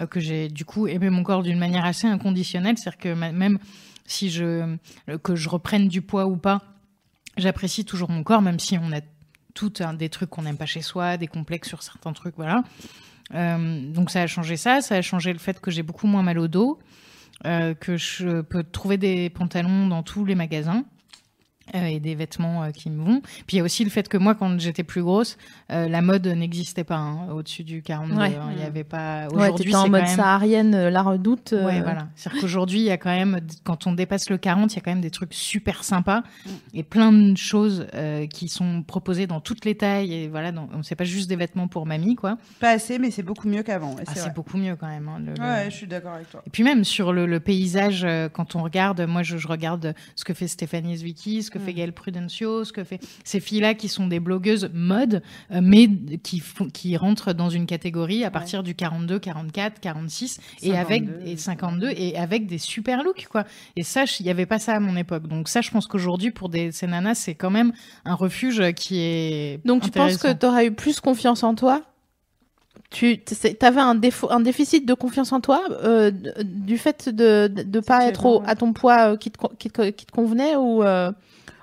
Euh, 0.00 0.06
que 0.06 0.20
j'ai 0.20 0.48
du 0.48 0.64
coup 0.64 0.86
aimé 0.88 1.10
mon 1.10 1.22
corps 1.22 1.42
d'une 1.42 1.58
manière 1.58 1.84
assez 1.84 2.06
inconditionnelle. 2.06 2.76
C'est-à-dire 2.78 2.98
que 2.98 3.14
même 3.32 3.58
si 4.06 4.30
je, 4.30 4.76
euh, 5.08 5.18
que 5.22 5.36
je 5.36 5.48
reprenne 5.48 5.86
du 5.88 6.02
poids 6.02 6.26
ou 6.26 6.36
pas, 6.36 6.62
j'apprécie 7.36 7.84
toujours 7.84 8.10
mon 8.10 8.22
corps, 8.24 8.42
même 8.42 8.58
si 8.58 8.76
on 8.78 8.92
a 8.92 9.00
tout 9.54 9.72
un 9.80 9.92
des 9.94 10.08
trucs 10.08 10.30
qu'on 10.30 10.42
n'aime 10.42 10.56
pas 10.56 10.66
chez 10.66 10.82
soi, 10.82 11.16
des 11.18 11.26
complexes 11.28 11.68
sur 11.68 11.82
certains 11.82 12.12
trucs, 12.12 12.34
voilà. 12.36 12.64
Euh, 13.34 13.92
donc 13.92 14.10
ça 14.10 14.22
a 14.22 14.26
changé 14.26 14.56
ça, 14.56 14.80
ça 14.80 14.96
a 14.96 15.02
changé 15.02 15.32
le 15.32 15.38
fait 15.38 15.60
que 15.60 15.70
j'ai 15.70 15.82
beaucoup 15.82 16.06
moins 16.06 16.22
mal 16.22 16.38
au 16.38 16.48
dos, 16.48 16.78
euh, 17.46 17.72
que 17.74 17.96
je 17.96 18.40
peux 18.40 18.64
trouver 18.64 18.96
des 18.96 19.30
pantalons 19.30 19.86
dans 19.86 20.02
tous 20.02 20.24
les 20.24 20.34
magasins. 20.34 20.84
Euh, 21.74 21.84
et 21.86 22.00
des 22.00 22.14
vêtements 22.14 22.64
euh, 22.64 22.70
qui 22.70 22.90
me 22.90 23.02
vont. 23.04 23.20
Puis 23.46 23.56
il 23.56 23.56
y 23.56 23.60
a 23.60 23.62
aussi 23.64 23.84
le 23.84 23.90
fait 23.90 24.08
que 24.08 24.16
moi, 24.16 24.34
quand 24.34 24.58
j'étais 24.60 24.82
plus 24.82 25.02
grosse, 25.02 25.36
euh, 25.70 25.88
la 25.88 26.02
mode 26.02 26.26
n'existait 26.26 26.84
pas 26.84 26.96
hein, 26.96 27.28
au-dessus 27.32 27.64
du 27.64 27.82
42. 27.82 28.14
Ouais. 28.16 28.34
hein. 28.36 28.50
Il 28.56 28.60
y 28.62 28.64
avait 28.64 28.84
pas. 28.84 29.26
Ouais, 29.28 29.34
Aujourd'hui, 29.44 29.64
t'étais 29.66 29.76
en 29.76 29.88
mode 29.88 30.00
quand 30.02 30.06
même... 30.08 30.16
saharienne, 30.16 30.88
la 30.88 31.02
redoute. 31.02 31.52
euh, 31.52 31.66
Ouais, 31.66 31.80
voilà. 31.80 32.08
C'est-à-dire 32.16 32.40
qu'aujourd'hui, 32.42 32.80
il 32.80 32.84
y 32.86 32.90
a 32.90 32.96
quand 32.96 33.10
même, 33.10 33.40
quand 33.64 33.86
on 33.86 33.92
dépasse 33.92 34.28
le 34.30 34.38
40, 34.38 34.72
il 34.72 34.76
y 34.76 34.78
a 34.78 34.82
quand 34.82 34.90
même 34.90 35.00
des 35.00 35.10
trucs 35.10 35.34
super 35.34 35.84
sympas 35.84 36.22
et 36.74 36.82
plein 36.82 37.12
de 37.12 37.36
choses 37.36 37.86
euh, 37.94 38.26
qui 38.26 38.48
sont 38.48 38.82
proposées 38.82 39.26
dans 39.26 39.40
toutes 39.40 39.64
les 39.64 39.74
tailles. 39.76 40.12
Et 40.12 40.28
voilà, 40.28 40.52
dans, 40.52 40.68
on 40.74 40.82
sait 40.82 40.96
pas 40.96 41.04
juste 41.04 41.28
des 41.28 41.36
vêtements 41.36 41.68
pour 41.68 41.86
mamie, 41.86 42.16
quoi. 42.16 42.36
Pas 42.60 42.70
assez, 42.70 42.98
mais 42.98 43.10
c'est 43.10 43.22
beaucoup 43.22 43.48
mieux 43.48 43.62
qu'avant. 43.62 43.96
Ah, 44.06 44.12
c'est 44.14 44.34
beaucoup 44.34 44.56
mieux 44.58 44.76
quand 44.76 44.88
même. 44.88 45.08
hein, 45.08 45.18
le- 45.24 45.32
le- 45.34 45.40
Ouais, 45.42 45.66
je 45.70 45.76
suis 45.76 45.86
d'accord 45.86 46.14
avec 46.14 46.30
toi. 46.30 46.42
Et 46.46 46.50
puis 46.50 46.62
même 46.62 46.84
sur 46.84 47.12
le, 47.12 47.26
le 47.26 47.40
paysage, 47.40 48.06
quand 48.32 48.56
on 48.56 48.62
regarde, 48.62 49.00
moi 49.02 49.22
je, 49.22 49.36
je 49.36 49.48
regarde 49.48 49.94
ce 50.16 50.24
que 50.24 50.34
fait 50.34 50.48
Stéphanie 50.48 50.96
Zwicky, 50.96 51.42
ce 51.42 51.50
que 51.52 51.58
Mm. 51.58 51.62
fait 51.62 51.72
Gaëlle 51.74 51.92
Prudencio, 51.92 52.64
ce 52.64 52.72
que 52.72 52.82
fait 52.84 53.00
ces 53.24 53.40
filles-là 53.40 53.74
qui 53.74 53.88
sont 53.88 54.06
des 54.06 54.20
blogueuses 54.20 54.70
mode, 54.72 55.22
euh, 55.50 55.60
mais 55.62 55.88
qui, 56.22 56.40
font- 56.40 56.68
qui 56.68 56.96
rentrent 56.96 57.32
dans 57.32 57.50
une 57.50 57.66
catégorie 57.66 58.24
à 58.24 58.30
partir 58.30 58.62
du 58.62 58.74
42, 58.74 59.18
44, 59.18 59.80
46 59.80 60.40
et 60.62 60.76
avec 60.76 61.04
52. 61.04 61.26
et 61.30 61.36
52 61.36 61.90
et 61.90 62.16
avec 62.16 62.46
des 62.46 62.58
super 62.58 63.02
looks 63.04 63.26
quoi. 63.30 63.44
Et 63.76 63.82
ça, 63.82 64.04
il 64.18 64.24
n'y 64.24 64.30
avait 64.30 64.46
pas 64.46 64.58
ça 64.58 64.74
à 64.74 64.80
mon 64.80 64.96
époque. 64.96 65.28
Donc 65.28 65.48
ça, 65.48 65.60
je 65.60 65.70
pense 65.70 65.86
qu'aujourd'hui 65.86 66.30
pour 66.30 66.48
des 66.48 66.72
ces 66.72 66.86
nanas, 66.86 67.14
c'est 67.16 67.34
quand 67.34 67.50
même 67.50 67.72
un 68.04 68.14
refuge 68.14 68.72
qui 68.74 68.98
est 69.00 69.60
Donc 69.64 69.82
tu 69.82 69.90
penses 69.90 70.16
que 70.16 70.32
tu 70.32 70.46
aurais 70.46 70.66
eu 70.66 70.72
plus 70.72 71.00
confiance 71.00 71.42
en 71.42 71.54
toi? 71.54 71.82
Tu 72.90 73.22
avais 73.62 73.80
un, 73.80 73.94
défaut, 73.94 74.30
un 74.30 74.40
déficit 74.40 74.86
de 74.86 74.92
confiance 74.92 75.32
en 75.32 75.40
toi 75.40 75.62
euh, 75.82 76.10
du 76.44 76.76
fait 76.76 77.08
de 77.08 77.50
ne 77.66 77.80
pas 77.80 78.06
être 78.06 78.26
au- 78.26 78.42
à 78.46 78.54
ton 78.54 78.72
poids 78.74 79.12
euh, 79.12 79.16
qui, 79.16 79.30
te, 79.30 79.38
qui, 79.58 79.70
te, 79.70 79.88
qui 79.90 80.04
te 80.04 80.12
convenait 80.12 80.56
ou, 80.56 80.82
euh, 80.82 81.10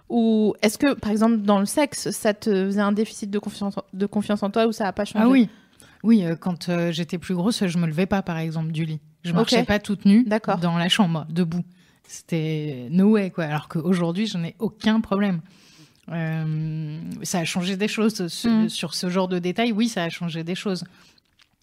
ou 0.09 0.53
est-ce 0.61 0.77
que 0.77 0.93
par 0.95 1.11
exemple 1.11 1.37
dans 1.37 1.59
le 1.59 1.65
sexe 1.65 2.09
ça 2.11 2.33
te 2.33 2.49
faisait 2.49 2.81
un 2.81 2.91
déficit 2.91 3.29
de 3.29 3.39
confiance, 3.39 3.77
en- 3.77 3.83
de 3.93 4.05
confiance 4.05 4.41
en 4.43 4.49
toi 4.49 4.65
ou 4.67 4.71
ça 4.71 4.83
n'a 4.85 4.93
pas 4.93 5.05
changé? 5.05 5.23
Ah 5.25 5.29
oui, 5.29 5.49
oui. 6.03 6.23
euh, 6.25 6.35
quand 6.35 6.69
euh, 6.69 6.91
j'étais 6.91 7.17
plus 7.17 7.35
grosse, 7.35 7.65
je 7.65 7.77
me 7.77 7.85
levais 7.87 8.05
pas, 8.07 8.21
par 8.21 8.37
exemple, 8.37 8.71
du 8.71 8.85
lit. 8.85 8.99
Je 9.23 9.33
marchais 9.33 9.63
pas 9.63 9.79
toute 9.79 10.05
nue 10.05 10.25
dans 10.61 10.77
la 10.77 10.89
chambre, 10.89 11.25
debout. 11.29 11.63
C'était 12.07 12.87
no 12.89 13.11
way, 13.11 13.29
quoi. 13.29 13.43
Alors 13.45 13.67
qu'aujourd'hui, 13.67 14.25
je 14.25 14.37
n'ai 14.37 14.55
aucun 14.59 14.99
problème. 15.01 15.41
Euh, 16.11 16.99
ça 17.23 17.39
a 17.39 17.45
changé 17.45 17.77
des 17.77 17.87
choses 17.87 18.27
sur, 18.27 18.49
Mm. 18.49 18.69
sur 18.69 18.95
ce 18.95 19.09
genre 19.09 19.27
de 19.27 19.37
détails. 19.39 19.71
Oui, 19.71 19.87
ça 19.89 20.03
a 20.03 20.09
changé 20.09 20.43
des 20.43 20.55
choses. 20.55 20.83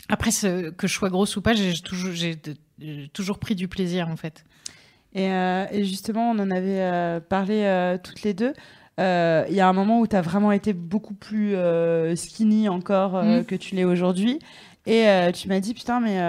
Après, 0.08 0.30
ce- 0.30 0.70
que 0.70 0.86
je 0.86 0.92
sois 0.94 1.08
grosse 1.10 1.36
ou 1.36 1.42
pas, 1.42 1.54
toujours, 1.82 2.12
j'ai 2.12 2.36
toujours 3.12 3.38
pris 3.38 3.56
du 3.56 3.66
plaisir, 3.66 4.06
en 4.08 4.16
fait. 4.16 4.44
Et, 5.16 5.30
euh, 5.32 5.64
et 5.72 5.84
justement, 5.84 6.30
on 6.30 6.38
en 6.38 6.50
avait 6.50 6.80
euh, 6.82 7.18
parlé 7.20 7.62
euh, 7.64 7.96
toutes 8.00 8.22
les 8.22 8.34
deux. 8.34 8.52
Euh, 9.00 9.44
Il 9.48 9.54
y 9.56 9.60
a 9.60 9.68
un 9.68 9.72
moment 9.72 9.98
où 10.00 10.06
tu 10.06 10.14
as 10.14 10.20
vraiment 10.22 10.52
été 10.52 10.72
beaucoup 10.72 11.14
plus 11.14 11.56
euh, 11.56 12.14
skinny 12.16 12.68
encore 12.68 13.16
euh, 13.16 13.40
Mm. 13.40 13.44
que 13.46 13.54
tu 13.56 13.74
l'es 13.74 13.84
aujourd'hui. 13.84 14.38
Et 14.86 15.06
tu 15.34 15.48
m'as 15.48 15.58
dit, 15.58 15.74
putain, 15.74 15.98
mais 15.98 16.20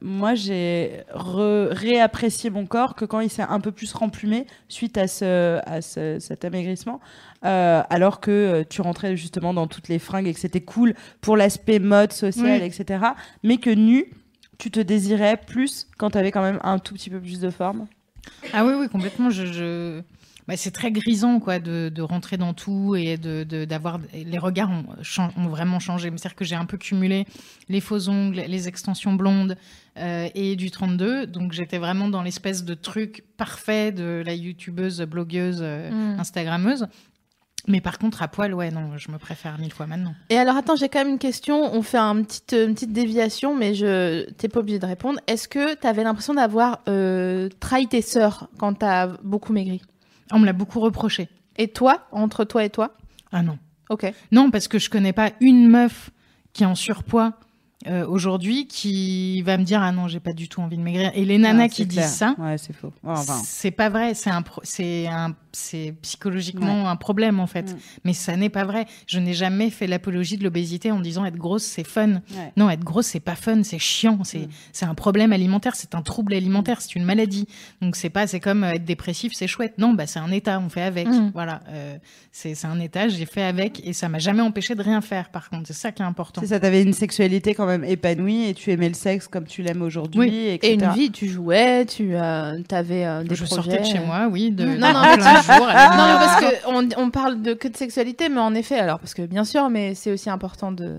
moi, 0.00 0.34
j'ai 0.34 1.04
réapprécié 1.14 2.50
mon 2.50 2.66
corps 2.66 2.96
que 2.96 3.04
quand 3.04 3.20
il 3.20 3.30
s'est 3.30 3.42
un 3.48 3.60
peu 3.60 3.70
plus 3.70 3.92
remplumé 3.92 4.46
suite 4.68 4.98
à, 4.98 5.06
ce, 5.06 5.60
à 5.64 5.80
ce- 5.80 6.18
cet 6.18 6.44
amaigrissement. 6.44 6.98
Alors 7.42 8.18
que 8.20 8.64
tu 8.68 8.80
rentrais 8.82 9.16
justement 9.16 9.54
dans 9.54 9.68
toutes 9.68 9.86
les 9.88 10.00
fringues 10.00 10.26
et 10.26 10.34
que 10.34 10.40
c'était 10.40 10.60
cool 10.62 10.94
pour 11.20 11.36
l'aspect 11.36 11.78
mode, 11.78 12.12
social, 12.12 12.60
Oui. 12.60 12.66
etc. 12.66 13.04
Mais 13.44 13.58
que 13.58 13.70
nu, 13.70 14.06
tu 14.58 14.70
te 14.70 14.80
désirais 14.80 15.36
plus 15.36 15.88
quand 15.98 16.10
tu 16.10 16.18
avais 16.18 16.30
quand 16.30 16.42
même 16.42 16.60
un 16.62 16.78
tout 16.78 16.94
petit 16.94 17.10
peu 17.10 17.20
plus 17.20 17.40
de 17.40 17.50
forme? 17.50 17.86
Ah 18.52 18.64
oui, 18.64 18.74
oui, 18.78 18.88
complètement. 18.88 19.30
Je, 19.30 19.46
je... 19.46 20.02
Bah, 20.48 20.56
c'est 20.56 20.72
très 20.72 20.90
grisant 20.90 21.38
quoi 21.38 21.60
de, 21.60 21.88
de 21.88 22.02
rentrer 22.02 22.36
dans 22.36 22.52
tout 22.52 22.96
et 22.96 23.16
de 23.16 23.44
d'avoir 23.64 24.00
les 24.12 24.38
regards 24.38 24.70
ont, 24.72 24.84
ont 25.36 25.46
vraiment 25.48 25.78
changé 25.78 26.08
c'est-à-dire 26.10 26.34
que 26.34 26.44
j'ai 26.44 26.56
un 26.56 26.64
peu 26.64 26.78
cumulé 26.78 27.26
les 27.68 27.80
faux 27.80 28.08
ongles 28.08 28.42
les 28.48 28.66
extensions 28.66 29.12
blondes 29.14 29.56
euh, 29.98 30.28
et 30.34 30.56
du 30.56 30.72
32 30.72 31.28
donc 31.28 31.52
j'étais 31.52 31.78
vraiment 31.78 32.08
dans 32.08 32.22
l'espèce 32.24 32.64
de 32.64 32.74
truc 32.74 33.22
parfait 33.36 33.92
de 33.92 34.20
la 34.26 34.34
youtubeuse 34.34 35.00
blogueuse 35.02 35.60
euh, 35.62 35.90
Mm. 35.92 36.18
instagrammeuse 36.18 36.88
mais 37.68 37.80
par 37.80 37.98
contre 37.98 38.22
à 38.22 38.28
poil 38.28 38.54
ouais 38.54 38.70
non 38.70 38.96
je 38.96 39.10
me 39.10 39.18
préfère 39.18 39.58
mille 39.58 39.72
fois 39.72 39.86
maintenant 39.86 40.14
Et 40.30 40.36
alors, 40.36 40.56
attends, 40.56 40.74
j'ai 40.76 40.88
quand 40.88 40.98
même 41.00 41.10
une 41.10 41.18
question. 41.18 41.74
On 41.74 41.82
fait 41.82 41.98
un 41.98 42.22
petit, 42.22 42.42
une 42.56 42.74
petite 42.74 42.92
déviation, 42.92 43.54
mais 43.56 43.74
je 43.74 44.28
t'es 44.32 44.48
pas 44.48 44.60
obligé 44.60 44.78
de 44.78 44.86
répondre. 44.86 45.20
Est-ce 45.26 45.46
que 45.48 45.74
tu 45.80 45.86
avais 45.86 46.02
l'impression 46.02 46.34
d'avoir 46.34 46.80
euh, 46.88 47.48
trahi 47.60 47.86
tes 47.86 48.02
sœurs 48.02 48.48
quand 48.58 48.74
t'as 48.74 49.06
beaucoup 49.22 49.52
maigri? 49.52 49.80
On 50.32 50.38
me 50.38 50.46
l'a 50.46 50.52
beaucoup 50.52 50.80
reproché 50.80 51.28
Et 51.56 51.68
toi, 51.68 52.06
entre 52.10 52.44
toi 52.44 52.64
et 52.64 52.70
toi? 52.70 52.94
Ah 53.32 53.42
non 53.42 53.58
Ok. 53.90 54.12
Non, 54.32 54.50
parce 54.50 54.68
que 54.68 54.78
je 54.78 54.88
connais 54.90 55.12
pas 55.12 55.30
une 55.40 55.68
meuf 55.68 56.10
qui 56.52 56.62
est 56.62 56.66
en 56.66 56.74
surpoids 56.74 57.34
euh, 57.86 58.06
aujourd'hui 58.06 58.66
qui 58.66 59.42
va 59.42 59.56
me 59.58 59.64
dire 59.64 59.80
ah 59.82 59.92
non 59.92 60.08
j'ai 60.08 60.20
pas 60.20 60.32
du 60.32 60.48
tout 60.48 60.60
envie 60.60 60.76
de 60.76 60.82
maigrir. 60.82 61.10
Et 61.14 61.24
les 61.24 61.38
nanas 61.38 61.64
Ouais, 61.64 61.68
qui 61.68 61.86
disent 61.86 62.04
ça, 62.06 62.34
Ouais, 62.38 62.56
c'est 62.58 62.72
faux. 62.72 62.92
Enfin, 63.04 63.40
c'est 63.44 63.70
pas 63.70 63.88
vrai. 63.88 64.14
C'est 64.14 64.30
un, 64.30 64.42
c'est 64.62 65.06
un, 65.06 65.34
c'est 65.52 65.94
psychologiquement 66.02 66.88
un 66.88 66.96
problème 66.96 67.40
en 67.40 67.46
fait. 67.46 67.72
Mm. 67.72 67.76
Mais 68.04 68.12
ça 68.12 68.36
n'est 68.36 68.48
pas 68.48 68.64
vrai. 68.64 68.86
Je 69.06 69.18
n'ai 69.18 69.34
jamais 69.34 69.70
fait 69.70 69.86
l'apologie 69.86 70.36
de 70.36 70.44
l'obésité 70.44 70.90
en 70.90 71.00
disant 71.00 71.24
être 71.24 71.36
grosse 71.36 71.62
c'est 71.64 71.86
fun. 71.86 72.20
Non, 72.56 72.68
être 72.70 72.84
grosse 72.84 73.06
c'est 73.06 73.20
pas 73.20 73.34
fun, 73.36 73.62
c'est 73.62 73.78
chiant. 73.78 74.24
C'est, 74.24 74.38
Mm. 74.42 74.48
c'est 74.72 74.86
un 74.86 74.94
problème 74.94 75.32
alimentaire, 75.32 75.74
c'est 75.76 75.94
un 75.94 76.02
trouble 76.02 76.34
alimentaire, 76.34 76.80
c'est 76.80 76.94
une 76.96 77.04
maladie. 77.04 77.46
Donc 77.80 77.96
c'est 77.96 78.10
pas, 78.10 78.26
c'est 78.26 78.40
comme 78.40 78.64
euh, 78.64 78.72
être 78.72 78.84
dépressif, 78.84 79.32
c'est 79.34 79.46
chouette. 79.46 79.78
Non, 79.78 79.92
bah 79.94 80.06
c'est 80.06 80.18
un 80.18 80.30
état, 80.30 80.58
on 80.60 80.68
fait 80.68 80.82
avec. 80.82 81.06
Mm. 81.08 81.30
Voilà, 81.34 81.60
euh, 81.68 81.96
c'est, 82.32 82.54
c'est 82.54 82.66
un 82.66 82.80
état, 82.80 83.08
j'ai 83.08 83.26
fait 83.26 83.42
avec 83.42 83.86
et 83.86 83.92
ça 83.92 84.08
m'a 84.08 84.18
jamais 84.18 84.42
empêché 84.42 84.74
de 84.74 84.82
rien 84.82 85.00
faire. 85.00 85.30
Par 85.30 85.48
contre, 85.50 85.66
c'est 85.68 85.72
ça 85.72 85.92
qui 85.92 86.02
est 86.02 86.04
important. 86.04 86.40
C'est 86.40 86.48
ça, 86.48 86.60
t'avais 86.60 86.82
une 86.82 86.92
sexualité 86.92 87.54
quand 87.54 87.66
même 87.66 87.71
épanouie 87.82 88.48
et 88.48 88.54
tu 88.54 88.70
aimais 88.70 88.88
le 88.88 88.94
sexe 88.94 89.28
comme 89.28 89.44
tu 89.44 89.62
l'aimes 89.62 89.82
aujourd'hui, 89.82 90.20
Oui. 90.20 90.58
Et 90.62 90.74
une 90.74 90.90
vie, 90.92 91.10
tu 91.10 91.28
jouais, 91.28 91.86
tu 91.86 92.14
euh, 92.14 92.58
avais 92.70 93.04
euh, 93.06 93.22
des 93.22 93.34
je 93.34 93.44
projets. 93.44 93.62
sortais 93.62 93.80
de 93.80 93.84
chez 93.84 94.00
moi, 94.00 94.28
oui, 94.30 94.50
de 94.50 94.64
Non, 94.64 94.88
non, 94.88 95.02
parce 95.02 96.40
que 96.40 96.68
on, 96.68 96.88
on 96.96 97.10
parle 97.10 97.42
de 97.42 97.54
que 97.54 97.68
de 97.68 97.76
sexualité, 97.76 98.28
mais 98.28 98.40
en 98.40 98.54
effet, 98.54 98.78
alors 98.78 98.98
parce 98.98 99.14
que 99.14 99.22
bien 99.22 99.44
sûr, 99.44 99.68
mais 99.70 99.94
c'est 99.94 100.10
aussi 100.12 100.30
important 100.30 100.72
de, 100.72 100.96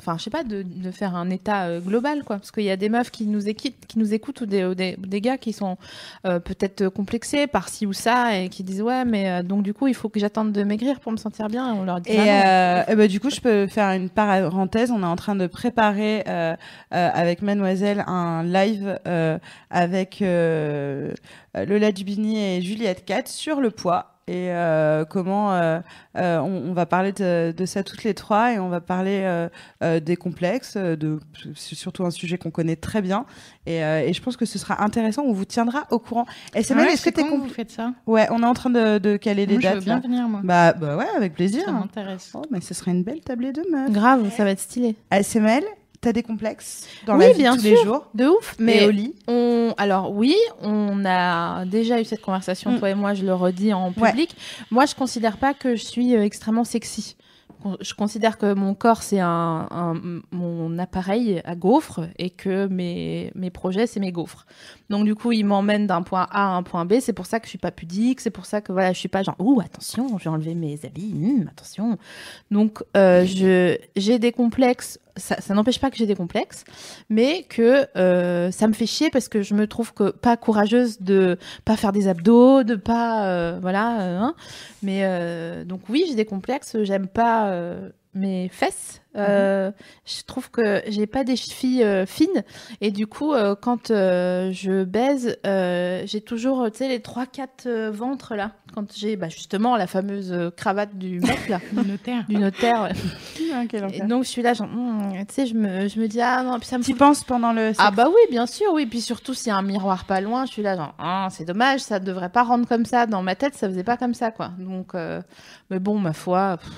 enfin, 0.00 0.16
je 0.18 0.24
sais 0.24 0.30
pas, 0.30 0.44
de, 0.44 0.62
de 0.62 0.90
faire 0.90 1.16
un 1.16 1.30
état 1.30 1.66
euh, 1.66 1.80
global, 1.80 2.22
quoi, 2.24 2.36
parce 2.36 2.50
qu'il 2.50 2.64
y 2.64 2.70
a 2.70 2.76
des 2.76 2.88
meufs 2.88 3.10
qui 3.10 3.26
nous 3.26 3.48
écoutent, 3.48 3.74
qui 3.88 3.98
nous 3.98 4.12
écoutent 4.12 4.42
ou 4.42 4.46
des, 4.46 4.64
ou 4.64 4.74
des, 4.74 4.96
des 4.98 5.20
gars 5.20 5.38
qui 5.38 5.52
sont 5.52 5.78
euh, 6.26 6.38
peut-être 6.38 6.88
complexés 6.88 7.46
par 7.46 7.68
ci 7.68 7.86
ou 7.86 7.92
ça 7.92 8.38
et 8.38 8.48
qui 8.48 8.62
disent 8.62 8.82
ouais, 8.82 9.04
mais 9.04 9.30
euh, 9.30 9.42
donc 9.42 9.62
du 9.62 9.72
coup, 9.72 9.86
il 9.86 9.94
faut 9.94 10.08
que 10.08 10.20
j'attende 10.20 10.52
de 10.52 10.62
maigrir 10.64 11.00
pour 11.00 11.12
me 11.12 11.16
sentir 11.16 11.48
bien. 11.48 11.74
Et 11.74 11.78
on 11.78 11.84
leur 11.84 12.00
dit 12.00 12.10
Et, 12.10 12.16
bah 12.16 12.84
non. 12.94 13.06
du 13.06 13.20
coup, 13.20 13.30
je 13.30 13.40
peux 13.40 13.66
faire 13.66 13.90
une 13.90 14.10
parenthèse. 14.10 14.90
On 14.90 15.02
est 15.02 15.06
en 15.06 15.16
train 15.16 15.34
de 15.34 15.46
préparer 15.46 16.24
avec 16.90 17.42
Mademoiselle 17.42 18.04
un 18.06 18.42
live 18.42 18.98
avec 19.70 20.20
Lola 20.20 21.92
Dubini 21.92 22.38
et 22.38 22.62
Juliette 22.62 23.04
Cat 23.04 23.22
sur 23.26 23.60
le 23.60 23.70
poids. 23.70 24.15
Et 24.28 24.50
euh, 24.50 25.04
comment 25.04 25.52
euh, 25.52 25.78
euh, 26.16 26.38
on, 26.40 26.70
on 26.70 26.72
va 26.72 26.84
parler 26.84 27.12
de, 27.12 27.54
de 27.56 27.64
ça 27.64 27.84
toutes 27.84 28.02
les 28.02 28.12
trois 28.12 28.52
et 28.52 28.58
on 28.58 28.68
va 28.68 28.80
parler 28.80 29.20
euh, 29.22 29.48
euh, 29.84 30.00
des 30.00 30.16
complexes, 30.16 30.76
de 30.76 31.20
c'est 31.54 31.76
surtout 31.76 32.04
un 32.04 32.10
sujet 32.10 32.36
qu'on 32.36 32.50
connaît 32.50 32.74
très 32.74 33.02
bien. 33.02 33.24
Et, 33.66 33.84
euh, 33.84 34.00
et 34.00 34.12
je 34.12 34.20
pense 34.20 34.36
que 34.36 34.44
ce 34.44 34.58
sera 34.58 34.82
intéressant. 34.82 35.22
On 35.22 35.32
vous 35.32 35.44
tiendra 35.44 35.84
au 35.92 36.00
courant. 36.00 36.26
SML, 36.56 36.82
Ah 36.82 36.86
ouais, 36.88 36.94
est-ce 36.94 37.02
que 37.04 37.04
c'est 37.04 37.12
t'es 37.12 37.22
compl- 37.22 37.38
vous 37.38 37.48
faites 37.48 37.70
ça 37.70 37.92
Ouais, 38.08 38.26
on 38.32 38.42
est 38.42 38.46
en 38.46 38.54
train 38.54 38.70
de, 38.70 38.98
de 38.98 39.16
caler 39.16 39.46
les 39.46 39.58
Moi, 39.58 39.62
Je 39.62 39.68
veux 39.68 39.74
dates. 39.74 39.84
bien 39.84 39.94
là. 39.94 40.00
venir, 40.00 40.28
moi. 40.28 40.40
Bah, 40.42 40.72
bah 40.72 40.96
ouais, 40.96 41.06
avec 41.16 41.32
plaisir. 41.34 41.62
Ça 41.64 41.70
m'intéresse. 41.70 42.32
Oh, 42.34 42.42
mais 42.50 42.60
ce 42.60 42.74
serait 42.74 42.90
une 42.90 43.04
belle 43.04 43.20
tablée 43.20 43.52
de 43.52 43.62
meufs. 43.70 43.92
grave, 43.92 44.28
ça 44.36 44.42
va 44.42 44.50
être 44.50 44.58
stylé. 44.60 44.96
ASML, 45.12 45.62
t'as 46.00 46.12
des 46.12 46.22
complexes 46.22 46.86
dans 47.06 47.14
Oui, 47.16 47.24
la 47.26 47.32
vie 47.32 47.38
bien 47.38 47.56
tous 47.56 47.62
les 47.64 47.76
sûr. 47.76 47.84
jours 47.84 48.06
De 48.14 48.26
ouf, 48.26 48.54
mais 48.58 48.80
mais 48.80 48.86
au 48.86 48.90
lit 48.90 49.14
On, 49.28 49.74
alors 49.78 50.12
oui, 50.12 50.34
on 50.62 51.04
a 51.04 51.64
déjà 51.64 52.00
eu 52.00 52.04
cette 52.04 52.22
conversation, 52.22 52.72
Mm. 52.72 52.78
toi 52.78 52.90
et 52.90 52.94
moi, 52.94 53.14
je 53.14 53.24
le 53.24 53.34
redis 53.34 53.72
en 53.72 53.92
Ouais. 53.96 54.10
public. 54.10 54.36
Moi, 54.70 54.86
je 54.86 54.94
considère 54.94 55.36
pas 55.38 55.54
que 55.54 55.74
je 55.76 55.84
suis 55.84 56.14
euh, 56.16 56.22
extrêmement 56.24 56.64
sexy. 56.64 57.16
Je 57.80 57.94
considère 57.94 58.38
que 58.38 58.52
mon 58.54 58.74
corps, 58.74 59.02
c'est 59.02 59.18
un, 59.18 59.66
un- 59.70 60.00
mon 60.30 60.78
appareil 60.78 61.40
à 61.44 61.56
gaufres 61.56 62.02
et 62.16 62.30
que 62.30 62.66
mes, 62.68 63.32
mes 63.34 63.50
projets, 63.50 63.88
c'est 63.88 63.98
mes 63.98 64.12
gaufres. 64.12 64.46
Donc, 64.88 65.04
du 65.04 65.16
coup, 65.16 65.32
il 65.32 65.44
m'emmène 65.44 65.86
d'un 65.88 66.02
point 66.02 66.28
A 66.30 66.52
à 66.52 66.56
un 66.56 66.62
point 66.62 66.84
B. 66.84 67.00
C'est 67.00 67.14
pour 67.14 67.26
ça 67.26 67.40
que 67.40 67.46
je 67.46 67.50
suis 67.50 67.58
pas 67.58 67.72
pudique. 67.72 68.20
C'est 68.20 68.30
pour 68.30 68.46
ça 68.46 68.60
que 68.60 68.70
voilà, 68.72 68.92
je 68.92 68.98
suis 68.98 69.08
pas 69.08 69.24
genre, 69.24 69.34
ouh, 69.40 69.60
attention, 69.60 70.16
je 70.18 70.24
vais 70.24 70.30
enlever 70.30 70.54
mes 70.54 70.78
habits. 70.84 71.12
hum, 71.14 71.48
attention. 71.50 71.98
Donc, 72.52 72.84
euh, 72.96 73.24
je, 73.24 73.76
j'ai 73.96 74.18
des 74.20 74.30
complexes. 74.32 75.00
Ça, 75.16 75.54
n'empêche 75.54 75.80
pas 75.80 75.90
que 75.90 75.96
j'ai 75.96 76.06
des 76.06 76.14
complexes, 76.14 76.64
mais 77.08 77.44
que 77.48 77.86
euh, 77.96 78.50
ça 78.50 78.68
me 78.68 78.72
fait 78.72 78.86
chier 78.86 79.10
parce 79.10 79.28
que 79.28 79.42
je 79.42 79.54
me 79.54 79.66
trouve 79.66 79.94
que 79.94 80.10
pas 80.10 80.36
courageuse 80.36 81.00
de 81.00 81.38
pas 81.64 81.76
faire 81.76 81.92
des 81.92 82.08
abdos, 82.08 82.62
de 82.64 82.74
pas 82.74 83.26
euh, 83.26 83.58
voilà. 83.60 84.00
euh, 84.00 84.18
hein. 84.18 84.34
Mais 84.82 85.64
donc 85.64 85.80
oui, 85.88 86.04
j'ai 86.08 86.14
des 86.14 86.24
complexes. 86.24 86.76
J'aime 86.82 87.06
pas 87.08 87.52
mes 88.16 88.48
fesses. 88.48 89.00
Euh, 89.16 89.70
Je 90.04 90.22
trouve 90.24 90.50
que 90.50 90.82
j'ai 90.88 91.06
pas 91.06 91.24
des 91.24 91.36
chevilles 91.36 91.82
euh, 91.82 92.04
fines 92.04 92.44
et 92.82 92.90
du 92.90 93.06
coup, 93.06 93.32
euh, 93.32 93.54
quand 93.58 93.88
je 93.88 94.84
baise, 94.84 95.38
j'ai 95.44 96.20
toujours 96.20 96.70
tu 96.70 96.78
sais 96.78 96.88
les 96.88 97.00
trois 97.00 97.24
quatre 97.26 97.66
ventres 97.90 98.34
là. 98.34 98.52
Quand 98.74 98.84
j'ai 98.94 99.16
bah, 99.16 99.30
justement 99.30 99.76
la 99.76 99.86
fameuse 99.86 100.34
cravate 100.56 100.98
du 100.98 101.20
mec 101.20 101.48
là, 101.48 101.60
Le 101.74 101.82
notaire. 101.82 102.24
du 102.28 102.36
notaire. 102.36 102.90
Ah, 103.54 103.62
Et 103.92 104.00
donc 104.02 104.24
je 104.24 104.28
suis 104.28 104.42
là, 104.42 104.52
genre, 104.52 104.66
hmm, 104.68 105.12
tu 105.28 105.34
sais, 105.34 105.46
je 105.46 105.54
me, 105.54 105.88
je 105.88 105.98
me 105.98 106.08
dis 106.08 106.20
ah 106.20 106.42
non, 106.42 106.58
puis 106.58 106.66
ça 106.68 106.76
me 106.76 106.82
fout 106.82 106.96
penses 106.98 107.24
pendant 107.24 107.52
le 107.52 107.68
sexe 107.68 107.78
ah 107.80 107.90
bah 107.90 108.06
oui, 108.08 108.20
bien 108.30 108.44
sûr, 108.46 108.66
oui. 108.74 108.84
Puis 108.84 109.00
surtout, 109.00 109.32
s'il 109.32 109.48
y 109.48 109.50
a 109.50 109.56
un 109.56 109.62
miroir 109.62 110.04
pas 110.04 110.20
loin, 110.20 110.44
je 110.44 110.52
suis 110.52 110.62
là, 110.62 110.76
genre, 110.76 110.94
ah, 110.98 111.28
c'est 111.30 111.44
dommage, 111.46 111.80
ça 111.80 111.98
devrait 111.98 112.28
pas 112.28 112.42
rendre 112.42 112.66
comme 112.68 112.84
ça. 112.84 113.06
Dans 113.06 113.22
ma 113.22 113.34
tête, 113.34 113.54
ça 113.54 113.68
faisait 113.68 113.84
pas 113.84 113.96
comme 113.96 114.12
ça, 114.14 114.30
quoi. 114.30 114.50
Donc, 114.58 114.92
mais 115.70 115.78
bon, 115.78 115.98
ma 115.98 116.12
foi, 116.12 116.58
pff, 116.58 116.70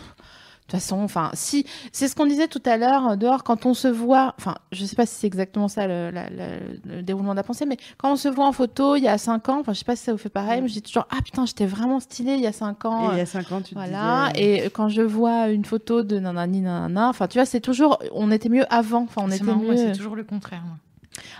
de 0.69 0.73
toute 0.73 0.81
façon, 0.83 1.01
enfin, 1.01 1.31
si, 1.33 1.65
c'est 1.93 2.09
ce 2.09 2.15
qu'on 2.15 2.27
disait 2.27 2.47
tout 2.47 2.61
à 2.67 2.77
l'heure, 2.77 3.09
euh, 3.09 3.17
dehors, 3.17 3.43
quand 3.43 3.65
on 3.65 3.73
se 3.73 3.89
voit, 3.89 4.35
enfin, 4.39 4.55
je 4.71 4.85
sais 4.85 4.97
pas 4.97 5.07
si 5.07 5.15
c'est 5.15 5.27
exactement 5.27 5.67
ça 5.67 5.87
le, 5.87 6.11
la- 6.11 6.29
la- 6.29 6.59
le 6.85 7.03
déroulement 7.03 7.31
de 7.31 7.37
la 7.37 7.43
pensée, 7.43 7.65
mais 7.65 7.79
quand 7.97 8.13
on 8.13 8.17
se 8.17 8.29
voit 8.29 8.47
en 8.47 8.53
photo 8.53 8.95
il 8.95 9.03
y 9.03 9.09
a 9.09 9.17
5 9.17 9.49
ans, 9.49 9.61
enfin, 9.61 9.73
je 9.73 9.79
sais 9.79 9.87
pas 9.87 9.97
si 9.97 10.05
ça 10.05 10.13
vous 10.13 10.19
fait 10.19 10.29
pareil, 10.29 10.61
mais 10.61 10.69
je 10.69 10.75
dis 10.75 10.83
toujours, 10.83 11.07
ah 11.11 11.23
putain, 11.25 11.47
j'étais 11.47 11.65
vraiment 11.65 12.01
stylée 12.01 12.35
il 12.35 12.41
y 12.43 12.47
a 12.47 12.53
5 12.53 12.85
ans. 12.85 13.11
Et 13.13 13.15
il 13.15 13.17
y 13.17 13.21
euh, 13.21 13.23
a 13.23 13.27
5 13.27 13.51
ans, 13.53 13.63
tu 13.63 13.71
te 13.71 13.75
voilà, 13.77 14.31
disais, 14.35 14.61
euh, 14.61 14.67
et 14.67 14.71
quand 14.71 14.91
je 14.91 15.01
vois 15.01 15.49
une 15.49 15.65
photo 15.65 16.03
de 16.03 16.19
nanani 16.19 16.61
nanana, 16.61 17.09
enfin 17.09 17.29
tu 17.29 17.39
vois, 17.39 17.47
c'est 17.47 17.61
toujours, 17.61 17.99
on 18.13 18.31
était 18.31 18.51
mieux 18.51 18.67
avant, 18.69 19.05
enfin 19.05 19.23
on 19.25 19.29
C'est 19.31 19.37
était 19.37 19.45
marrant, 19.47 19.61
mieux. 19.61 19.77
c'est 19.79 19.93
toujours 19.93 20.17
le 20.17 20.25
contraire. 20.25 20.61
Moi. 20.67 20.77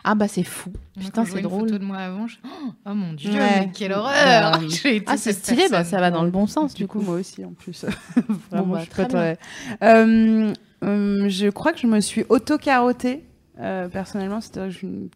Ah 0.05 0.15
bah 0.15 0.29
c'est 0.29 0.43
fou. 0.45 0.71
Moi, 0.97 1.05
Putain, 1.07 1.25
c'est 1.25 1.31
vois 1.33 1.41
une 1.41 1.47
drôle. 1.47 1.61
photo 1.69 1.79
de 1.79 1.85
moi 1.85 1.97
avant, 1.99 2.27
je... 2.27 2.37
oh, 2.45 2.73
oh 2.87 2.95
mon 2.95 3.13
dieu, 3.13 3.33
Ouais. 3.33 3.61
mais 3.67 3.71
quelle 3.75 3.93
horreur 3.93 4.57
Euh, 4.63 4.69
J'ai 4.69 4.97
été 4.97 5.07
Ah 5.09 5.17
c'est 5.17 5.33
stylé, 5.33 5.69
bah 5.71 5.85
ça 5.85 6.01
va 6.01 6.11
dans 6.11 6.23
le 6.25 6.31
bon 6.31 6.47
sens 6.47 6.75
Du 6.75 6.83
du 6.83 6.89
coup, 6.89 6.99
coup. 6.99 7.05
moi 7.05 7.15
aussi, 7.17 7.45
en 7.45 7.53
plus. 7.53 7.85
Vraiment, 8.51 8.67
Bon, 8.67 8.73
bah, 8.75 8.79
je 8.79 8.83
suis 8.85 8.91
très 8.91 9.09
pas 9.09 9.35
Euh, 9.83 10.53
euh, 10.85 11.29
je 11.29 11.49
crois 11.49 11.73
que 11.73 11.79
je 11.81 11.87
me 11.87 12.01
suis 12.01 12.25
auto-carottée, 12.29 13.25
euh, 13.61 13.89
personnellement. 13.89 14.41
C'est-à-dire 14.41 14.65
que 14.69 14.71
je 14.73 14.79
suis 14.79 14.87
une, 14.87 15.11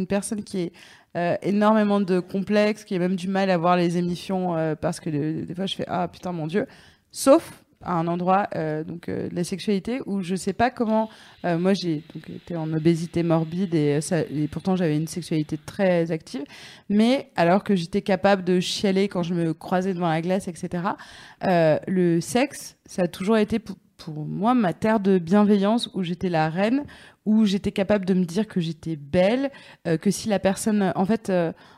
une 0.00 0.06
personne 0.06 0.42
qui 0.44 0.58
est 0.60 0.72
euh, 1.16 1.36
énormément 1.42 2.00
de 2.00 2.20
complexes, 2.20 2.84
qui 2.84 2.94
a 2.94 2.98
même 2.98 3.16
du 3.16 3.26
mal 3.28 3.50
à 3.50 3.56
voir 3.58 3.76
les 3.76 3.96
émissions 3.98 4.56
euh, 4.56 4.74
parce 4.76 5.00
que 5.00 5.10
de- 5.10 5.44
des 5.44 5.54
fois, 5.54 5.66
je 5.66 5.74
fais 5.74 5.84
Ah 5.88 6.06
putain, 6.08 6.32
mon 6.32 6.46
Dieu. 6.46 6.66
Sauf 7.10 7.50
à 7.82 7.94
un 7.94 8.06
endroit, 8.08 8.48
euh, 8.56 8.84
donc 8.84 9.08
euh, 9.08 9.28
de 9.28 9.34
la 9.34 9.44
sexualité, 9.44 10.00
où 10.04 10.20
je 10.20 10.34
sais 10.34 10.52
pas 10.52 10.70
comment. 10.70 11.08
euh, 11.44 11.58
moi, 11.58 11.72
j'ai 11.72 12.02
été 12.28 12.54
en 12.56 12.72
obésité 12.74 13.22
morbide 13.22 13.74
et, 13.74 14.00
et 14.30 14.48
pourtant 14.48 14.76
j'avais 14.76 14.96
une 14.96 15.06
sexualité 15.06 15.58
très 15.58 16.10
active. 16.12 16.44
Mais 16.90 17.30
alors 17.36 17.64
que 17.64 17.74
j'étais 17.74 18.02
capable 18.02 18.44
de 18.44 18.60
chialer 18.60 19.08
quand 19.08 19.22
je 19.22 19.32
me 19.34 19.54
croisais 19.54 19.94
devant 19.94 20.08
la 20.08 20.20
glace, 20.20 20.48
etc. 20.48 20.84
le 21.42 22.20
sexe, 22.20 22.76
ça 22.84 23.02
a 23.02 23.08
toujours 23.08 23.38
été 23.38 23.58
pour, 23.58 23.76
pour 23.96 24.26
moi 24.26 24.54
ma 24.54 24.74
terre 24.74 25.00
de 25.00 25.18
bienveillance 25.18 25.88
où 25.94 26.02
j'étais 26.02 26.28
la 26.28 26.50
reine, 26.50 26.84
où 27.24 27.46
j'étais 27.46 27.72
capable 27.72 28.04
de 28.04 28.14
me 28.14 28.24
dire 28.24 28.46
que 28.46 28.60
j'étais 28.60 28.96
belle, 28.96 29.50
que 29.84 30.10
si 30.10 30.28
la 30.28 30.38
personne, 30.38 30.92
en 30.94 31.04
fait, 31.06 31.32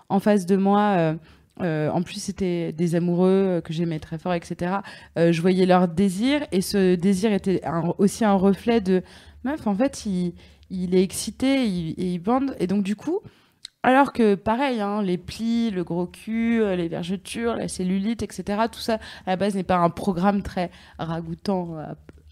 en 0.09 0.20
face 0.20 0.46
de 0.46 0.57
moi. 0.57 1.14
Euh, 1.62 1.90
en 1.90 2.02
plus, 2.02 2.20
c'était 2.20 2.72
des 2.72 2.94
amoureux 2.94 3.28
euh, 3.30 3.60
que 3.60 3.72
j'aimais 3.72 3.98
très 3.98 4.18
fort, 4.18 4.34
etc. 4.34 4.76
Euh, 5.18 5.32
je 5.32 5.40
voyais 5.40 5.66
leur 5.66 5.88
désir 5.88 6.46
et 6.52 6.60
ce 6.60 6.94
désir 6.94 7.32
était 7.32 7.62
aussi 7.98 8.24
un 8.24 8.34
reflet 8.34 8.80
de 8.80 9.02
meuf. 9.44 9.66
En 9.66 9.74
fait, 9.74 10.06
il, 10.06 10.94
est 10.94 11.02
excité 11.02 11.66
il- 11.66 11.94
et 11.98 12.14
il 12.14 12.18
bande. 12.18 12.56
Et 12.58 12.66
donc, 12.66 12.82
du 12.82 12.96
coup, 12.96 13.20
alors 13.82 14.12
que 14.12 14.34
pareil, 14.34 14.80
hein, 14.80 15.02
les 15.02 15.18
plis, 15.18 15.70
le 15.70 15.84
gros 15.84 16.06
cul, 16.06 16.62
les 16.76 16.88
vergetures, 16.88 17.56
la 17.56 17.68
cellulite, 17.68 18.22
etc. 18.22 18.62
Tout 18.70 18.80
ça, 18.80 18.94
à 19.26 19.30
la 19.30 19.36
base, 19.36 19.54
n'est 19.54 19.62
pas 19.64 19.78
un 19.78 19.90
programme 19.90 20.42
très 20.42 20.70
ragoûtant, 20.98 21.78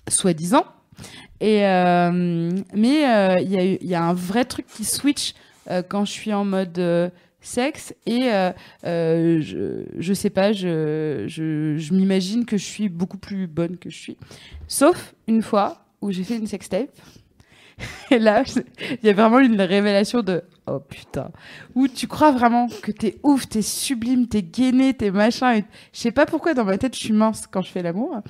soi-disant. 0.09 0.65
Et 1.41 1.61
mais 1.63 3.41
il 3.43 3.79
y, 3.83 3.95
a 3.95 4.03
un 4.05 4.15
vrai 4.15 4.45
truc 4.45 4.67
qui 4.67 4.85
switch 4.85 5.35
quand 5.89 6.05
je 6.05 6.13
suis 6.13 6.33
en 6.33 6.45
mode 6.45 7.11
sexe 7.41 7.95
et 8.07 8.31
euh, 8.33 8.53
euh, 8.85 9.41
je, 9.41 9.85
je 9.99 10.15
sais 10.15 10.31
pas, 10.31 10.53
je, 10.53 11.25
je, 11.27 11.77
je 11.79 11.95
m'imagine 11.95 12.45
que 12.45 12.57
je 12.57 12.65
suis 12.65 12.89
beaucoup 12.89 13.19
plus 13.19 13.47
bonne 13.47 13.77
que 13.77 13.91
je 13.91 13.97
suis. 13.97 14.17
Sauf 14.69 15.15
une 15.27 15.43
fois 15.43 15.85
où 16.01 16.11
j'ai 16.11 16.25
fait 16.25 16.37
une 16.37 16.47
sextape. 16.47 16.91
Et 18.11 18.19
là, 18.19 18.45
il 18.91 19.07
y 19.07 19.09
a 19.09 19.13
vraiment 19.15 19.39
une 19.39 19.61
révélation 19.61 20.23
de 20.23 20.43
oh 20.67 20.81
putain, 20.81 21.31
où 21.75 21.89
tu 21.89 22.07
crois 22.07 22.31
vraiment 22.31 22.69
que 22.83 22.93
t'es 22.93 23.17
ouf, 23.23 23.49
t'es 23.49 23.63
sublime, 23.63 24.27
t'es 24.27 24.43
gainé, 24.43 24.93
t'es 24.93 25.11
machin. 25.11 25.61
Je 25.93 25.99
sais 25.99 26.13
pas 26.13 26.27
pourquoi 26.27 26.53
dans 26.53 26.65
ma 26.65 26.77
tête 26.77 26.95
je 26.95 27.01
suis 27.01 27.13
mince 27.15 27.47
quand 27.47 27.63
je 27.63 27.71
fais 27.71 27.83
l'amour. 27.83 28.21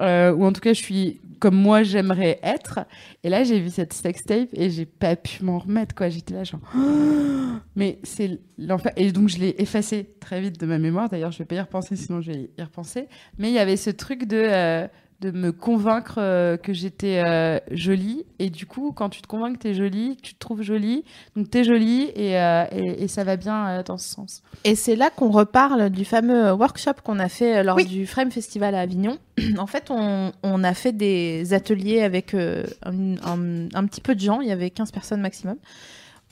Euh, 0.00 0.32
ou 0.32 0.44
en 0.44 0.52
tout 0.52 0.60
cas, 0.60 0.72
je 0.72 0.82
suis 0.82 1.20
comme 1.38 1.56
moi 1.56 1.82
j'aimerais 1.82 2.38
être. 2.42 2.80
Et 3.24 3.28
là, 3.28 3.44
j'ai 3.44 3.60
vu 3.60 3.70
cette 3.70 3.92
sextape 3.92 4.48
et 4.52 4.70
j'ai 4.70 4.86
pas 4.86 5.16
pu 5.16 5.44
m'en 5.44 5.58
remettre, 5.58 5.94
quoi. 5.94 6.08
J'étais 6.08 6.34
là, 6.34 6.44
genre, 6.44 6.60
mais 7.76 7.98
c'est 8.02 8.38
l'enfer. 8.58 8.92
Et 8.96 9.10
donc, 9.12 9.28
je 9.28 9.38
l'ai 9.38 9.54
effacé 9.58 10.14
très 10.20 10.40
vite 10.40 10.60
de 10.60 10.66
ma 10.66 10.78
mémoire. 10.78 11.08
D'ailleurs, 11.08 11.32
je 11.32 11.38
vais 11.38 11.46
pas 11.46 11.56
y 11.56 11.60
repenser, 11.60 11.96
sinon 11.96 12.20
je 12.20 12.32
vais 12.32 12.50
y 12.56 12.62
repenser. 12.62 13.08
Mais 13.38 13.48
il 13.48 13.54
y 13.54 13.58
avait 13.58 13.76
ce 13.76 13.90
truc 13.90 14.26
de, 14.26 14.36
euh, 14.36 14.86
de 15.20 15.30
me 15.30 15.52
convaincre 15.52 16.14
euh, 16.18 16.56
que 16.56 16.72
j'étais 16.72 17.22
euh, 17.24 17.58
jolie. 17.70 18.24
Et 18.38 18.48
du 18.50 18.66
coup, 18.66 18.92
quand 18.92 19.08
tu 19.10 19.20
te 19.22 19.26
convaincs 19.26 19.54
que 19.58 19.62
t'es 19.62 19.74
jolie, 19.74 20.16
que 20.16 20.22
tu 20.22 20.34
te 20.34 20.38
trouves 20.38 20.62
jolie, 20.62 21.04
donc 21.36 21.50
t'es 21.50 21.62
jolie 21.64 22.10
et, 22.14 22.38
euh, 22.38 22.64
et, 22.72 23.04
et 23.04 23.08
ça 23.08 23.22
va 23.24 23.36
bien 23.36 23.82
dans 23.84 23.98
ce 23.98 24.08
sens. 24.08 24.42
Et 24.64 24.74
c'est 24.74 24.96
là 24.96 25.10
qu'on 25.10 25.30
reparle 25.30 25.90
du 25.90 26.04
fameux 26.04 26.52
workshop 26.52 26.94
qu'on 27.04 27.18
a 27.18 27.28
fait 27.28 27.62
lors 27.62 27.76
Oui. 27.76 27.84
du 27.84 28.06
Frame 28.06 28.30
Festival 28.30 28.74
à 28.74 28.80
Avignon. 28.80 29.18
en 29.58 29.66
fait, 29.66 29.90
on, 29.90 30.32
on 30.42 30.64
a 30.64 30.74
fait 30.74 30.92
des 30.92 31.52
ateliers 31.52 32.00
avec 32.02 32.34
un, 32.34 32.62
un- 33.22 33.68
un 33.74 33.86
petit 33.86 34.00
peu 34.00 34.14
de 34.14 34.20
gens, 34.20 34.40
il 34.40 34.48
y 34.48 34.52
avait 34.52 34.70
15 34.70 34.90
personnes 34.90 35.20
maximum. 35.20 35.56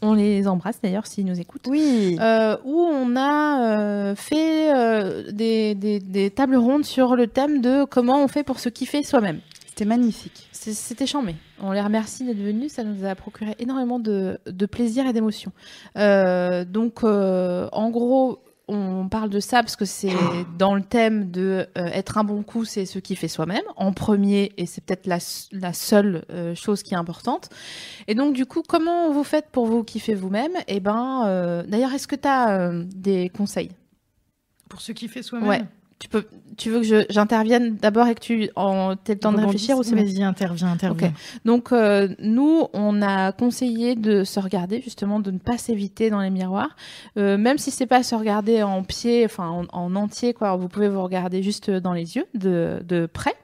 On 0.00 0.14
les 0.14 0.46
embrasse 0.46 0.80
d'ailleurs 0.80 1.06
s'ils 1.06 1.26
nous 1.26 1.40
écoutent. 1.40 1.66
Oui. 1.68 2.16
Euh, 2.20 2.56
où 2.64 2.78
on 2.80 3.16
a 3.16 3.62
euh, 3.62 4.14
fait 4.14 4.72
euh, 4.72 5.32
des, 5.32 5.74
des- 5.74 5.98
des 5.98 6.30
tables 6.30 6.56
rondes 6.56 6.84
sur 6.84 7.16
le 7.16 7.26
thème 7.26 7.60
de 7.60 7.84
comment 7.84 8.22
on 8.22 8.28
fait 8.28 8.44
pour 8.44 8.60
se 8.60 8.68
kiffer 8.68 9.02
soi-même. 9.02 9.40
C'était 9.66 9.84
magnifique. 9.84 10.48
C'était 10.52 11.06
chambé. 11.06 11.34
On 11.60 11.72
les 11.72 11.80
remercie 11.80 12.24
d'être 12.24 12.38
venus. 12.42 12.72
Ça 12.72 12.84
nous 12.84 13.04
a 13.04 13.14
procuré 13.14 13.54
énormément 13.58 13.98
de, 14.00 14.38
de 14.46 14.66
plaisir 14.66 15.06
et 15.06 15.12
d'émotion. 15.12 15.52
Donc, 15.96 17.04
en 17.04 17.90
gros, 17.90 18.38
on 18.68 19.08
parle 19.08 19.30
de 19.30 19.40
ça 19.40 19.62
parce 19.62 19.76
que 19.76 19.84
c'est 19.84 20.12
dans 20.58 20.74
le 20.74 20.82
thème 20.82 21.30
de 21.30 21.66
euh, 21.76 21.86
être 21.86 22.18
un 22.18 22.24
bon 22.24 22.42
coup, 22.42 22.64
c'est 22.64 22.86
ce 22.86 22.98
qui 22.98 23.16
fait 23.16 23.28
soi-même 23.28 23.62
en 23.76 23.92
premier 23.92 24.52
et 24.56 24.66
c'est 24.66 24.84
peut-être 24.84 25.06
la, 25.06 25.72
seule 25.72 26.24
euh, 26.30 26.54
chose 26.54 26.82
qui 26.82 26.94
est 26.94 26.96
importante. 26.96 27.48
Et 28.06 28.14
donc, 28.14 28.34
du 28.34 28.46
coup, 28.46 28.62
comment 28.66 29.10
vous 29.10 29.24
faites 29.24 29.48
pour 29.50 29.66
vous 29.66 29.84
kiffer 29.84 30.14
vous-même? 30.14 30.52
Et 30.66 30.80
ben, 30.80 31.24
euh, 31.26 31.62
d'ailleurs, 31.66 31.92
est-ce 31.92 32.06
que 32.08 32.16
tu 32.16 32.28
as 32.28 32.72
des 32.84 33.30
conseils? 33.30 33.70
Pour 34.68 34.80
ce 34.80 34.92
qui 34.92 35.08
fait 35.08 35.22
soi-même? 35.22 35.48
Ouais. 35.48 35.64
Tu 35.98 36.08
peux, 36.08 36.24
tu 36.56 36.70
veux 36.70 36.78
que 36.80 36.86
je- 36.86 37.06
j'intervienne 37.10 37.76
d'abord 37.76 38.06
et 38.06 38.14
que 38.14 38.20
tu 38.20 38.50
en, 38.56 38.92
aies 38.92 38.96
le 39.08 39.18
temps 39.18 39.32
de 39.32 39.36
réfléchir 39.46 39.76
ou 39.78 39.82
c'est 39.82 39.94
Vas-y, 39.96 40.22
interviens, 40.22 40.68
interviens. 40.72 41.12
Donc 41.44 41.72
euh, 41.72 42.08
nous, 42.20 42.66
on 42.72 43.02
a 43.02 43.32
conseillé 43.32 43.96
de 43.96 44.22
se 44.24 44.38
regarder 44.38 44.80
justement, 44.80 45.18
de 45.20 45.30
ne 45.32 45.38
pas 45.38 45.58
s'éviter 45.58 46.08
dans 46.10 46.20
les 46.20 46.30
miroirs, 46.30 46.76
Euh, 47.16 47.36
même 47.36 47.58
si 47.58 47.70
c'est 47.70 47.86
pas 47.86 48.02
se 48.02 48.14
regarder 48.14 48.62
en 48.62 48.82
pied, 48.84 49.24
enfin 49.24 49.48
en, 49.48 49.64
en 49.72 49.96
entier 49.96 50.34
quoi. 50.34 50.56
Vous 50.56 50.68
pouvez 50.68 50.88
vous 50.88 51.02
regarder 51.02 51.42
juste 51.42 51.70
dans 51.70 51.92
les 51.92 52.16
yeux, 52.16 52.26
de, 52.34 52.80
de 52.86 53.06
près. 53.06 53.34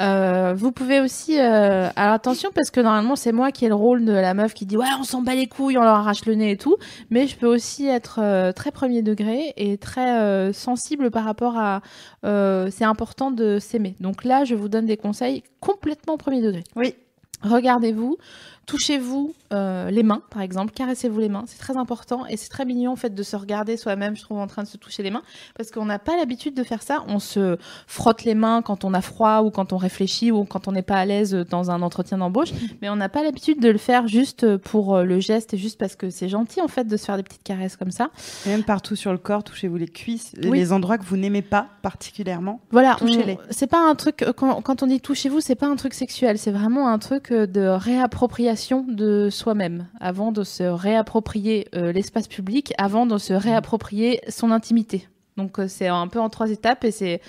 Euh, 0.00 0.54
vous 0.56 0.72
pouvez 0.72 1.00
aussi, 1.00 1.38
euh, 1.38 1.88
alors 1.94 2.14
attention 2.14 2.50
parce 2.54 2.70
que 2.70 2.80
normalement 2.80 3.16
c'est 3.16 3.32
moi 3.32 3.52
qui 3.52 3.66
ai 3.66 3.68
le 3.68 3.74
rôle 3.74 4.04
de 4.04 4.12
la 4.12 4.32
meuf 4.32 4.54
qui 4.54 4.64
dit 4.64 4.76
ouais 4.76 4.86
on 4.98 5.04
s'en 5.04 5.20
bat 5.20 5.34
les 5.34 5.46
couilles, 5.46 5.76
on 5.76 5.82
leur 5.82 5.96
arrache 5.96 6.24
le 6.24 6.34
nez 6.34 6.52
et 6.52 6.56
tout, 6.56 6.76
mais 7.10 7.26
je 7.26 7.36
peux 7.36 7.46
aussi 7.46 7.86
être 7.86 8.20
euh, 8.22 8.52
très 8.52 8.70
premier 8.70 9.02
degré 9.02 9.52
et 9.56 9.76
très 9.76 10.52
sensible 10.52 11.10
par 11.10 11.24
rapport 11.24 11.58
à, 11.58 11.82
c'est 12.22 12.84
important 12.84 13.30
de 13.30 13.58
s'aimer. 13.58 13.94
Donc 14.00 14.24
là 14.24 14.44
je 14.44 14.54
vous 14.54 14.68
donne 14.68 14.86
des 14.86 14.96
conseils 14.96 15.42
complètement 15.60 16.16
premier 16.16 16.40
degré. 16.40 16.64
Oui. 16.76 16.94
Regardez-vous, 17.42 18.18
touchez-vous 18.66 19.34
euh, 19.52 19.90
les 19.90 20.04
mains, 20.04 20.22
par 20.30 20.42
exemple, 20.42 20.72
caressez-vous 20.72 21.18
les 21.18 21.28
mains, 21.28 21.42
c'est 21.48 21.58
très 21.58 21.76
important 21.76 22.24
et 22.26 22.36
c'est 22.36 22.48
très 22.48 22.64
mignon 22.64 22.92
en 22.92 22.96
fait 22.96 23.12
de 23.14 23.22
se 23.24 23.34
regarder 23.34 23.76
soi-même, 23.76 24.16
je 24.16 24.22
trouve, 24.22 24.38
en 24.38 24.46
train 24.46 24.62
de 24.62 24.68
se 24.68 24.76
toucher 24.76 25.02
les 25.02 25.10
mains, 25.10 25.22
parce 25.56 25.72
qu'on 25.72 25.86
n'a 25.86 25.98
pas 25.98 26.16
l'habitude 26.16 26.54
de 26.54 26.62
faire 26.62 26.80
ça. 26.82 27.02
On 27.08 27.18
se 27.18 27.56
frotte 27.88 28.22
les 28.24 28.36
mains 28.36 28.62
quand 28.62 28.84
on 28.84 28.94
a 28.94 29.00
froid 29.00 29.40
ou 29.42 29.50
quand 29.50 29.72
on 29.72 29.76
réfléchit 29.76 30.30
ou 30.30 30.44
quand 30.44 30.68
on 30.68 30.72
n'est 30.72 30.82
pas 30.82 30.96
à 30.98 31.04
l'aise 31.04 31.34
dans 31.50 31.72
un 31.72 31.82
entretien 31.82 32.18
d'embauche, 32.18 32.50
mais 32.80 32.88
on 32.90 32.96
n'a 32.96 33.08
pas 33.08 33.24
l'habitude 33.24 33.60
de 33.60 33.68
le 33.70 33.78
faire 33.78 34.06
juste 34.06 34.56
pour 34.58 34.94
euh, 34.94 35.04
le 35.04 35.18
geste 35.18 35.54
et 35.54 35.56
juste 35.58 35.78
parce 35.78 35.96
que 35.96 36.10
c'est 36.10 36.28
gentil 36.28 36.60
en 36.60 36.68
fait 36.68 36.84
de 36.84 36.96
se 36.96 37.04
faire 37.04 37.16
des 37.16 37.24
petites 37.24 37.42
caresses 37.42 37.76
comme 37.76 37.90
ça. 37.90 38.10
Et 38.46 38.50
même 38.50 38.62
partout 38.62 38.94
sur 38.94 39.10
le 39.10 39.18
corps, 39.18 39.42
touchez-vous 39.42 39.78
les 39.78 39.88
cuisses, 39.88 40.32
Oui. 40.44 40.58
les 40.58 40.72
endroits 40.72 40.96
que 40.98 41.04
vous 41.04 41.16
n'aimez 41.16 41.42
pas 41.42 41.66
particulièrement. 41.82 42.60
Voilà, 42.70 42.94
Touchez-les. 42.98 43.32
on- 43.34 43.38
C'est 43.50 43.66
pas 43.66 43.80
un 43.84 43.96
truc 43.96 44.22
euh, 44.22 44.32
quand, 44.32 44.62
quand 44.62 44.84
on 44.84 44.86
dit 44.86 45.00
touchez-vous, 45.00 45.40
c'est 45.40 45.56
pas 45.56 45.66
un 45.66 45.74
truc 45.76 45.94
sexuel, 45.94 46.38
c'est 46.38 46.52
vraiment 46.52 46.88
un 46.88 46.98
truc 47.00 47.32
de 47.32 47.66
réappropriation 47.66 48.49
de 48.86 49.28
soi-même 49.30 49.86
avant 50.00 50.32
de 50.32 50.44
se 50.44 50.62
réapproprier 50.62 51.68
euh, 51.74 51.92
l'espace 51.92 52.28
public, 52.28 52.72
avant 52.78 53.06
de 53.06 53.18
se 53.18 53.32
réapproprier 53.32 54.20
son 54.28 54.50
intimité. 54.50 55.08
Donc 55.36 55.58
euh, 55.58 55.68
c'est 55.68 55.88
un 55.88 56.08
peu 56.08 56.20
en 56.20 56.28
trois 56.28 56.50
étapes 56.50 56.84
et 56.84 56.90
c'est 56.90 57.20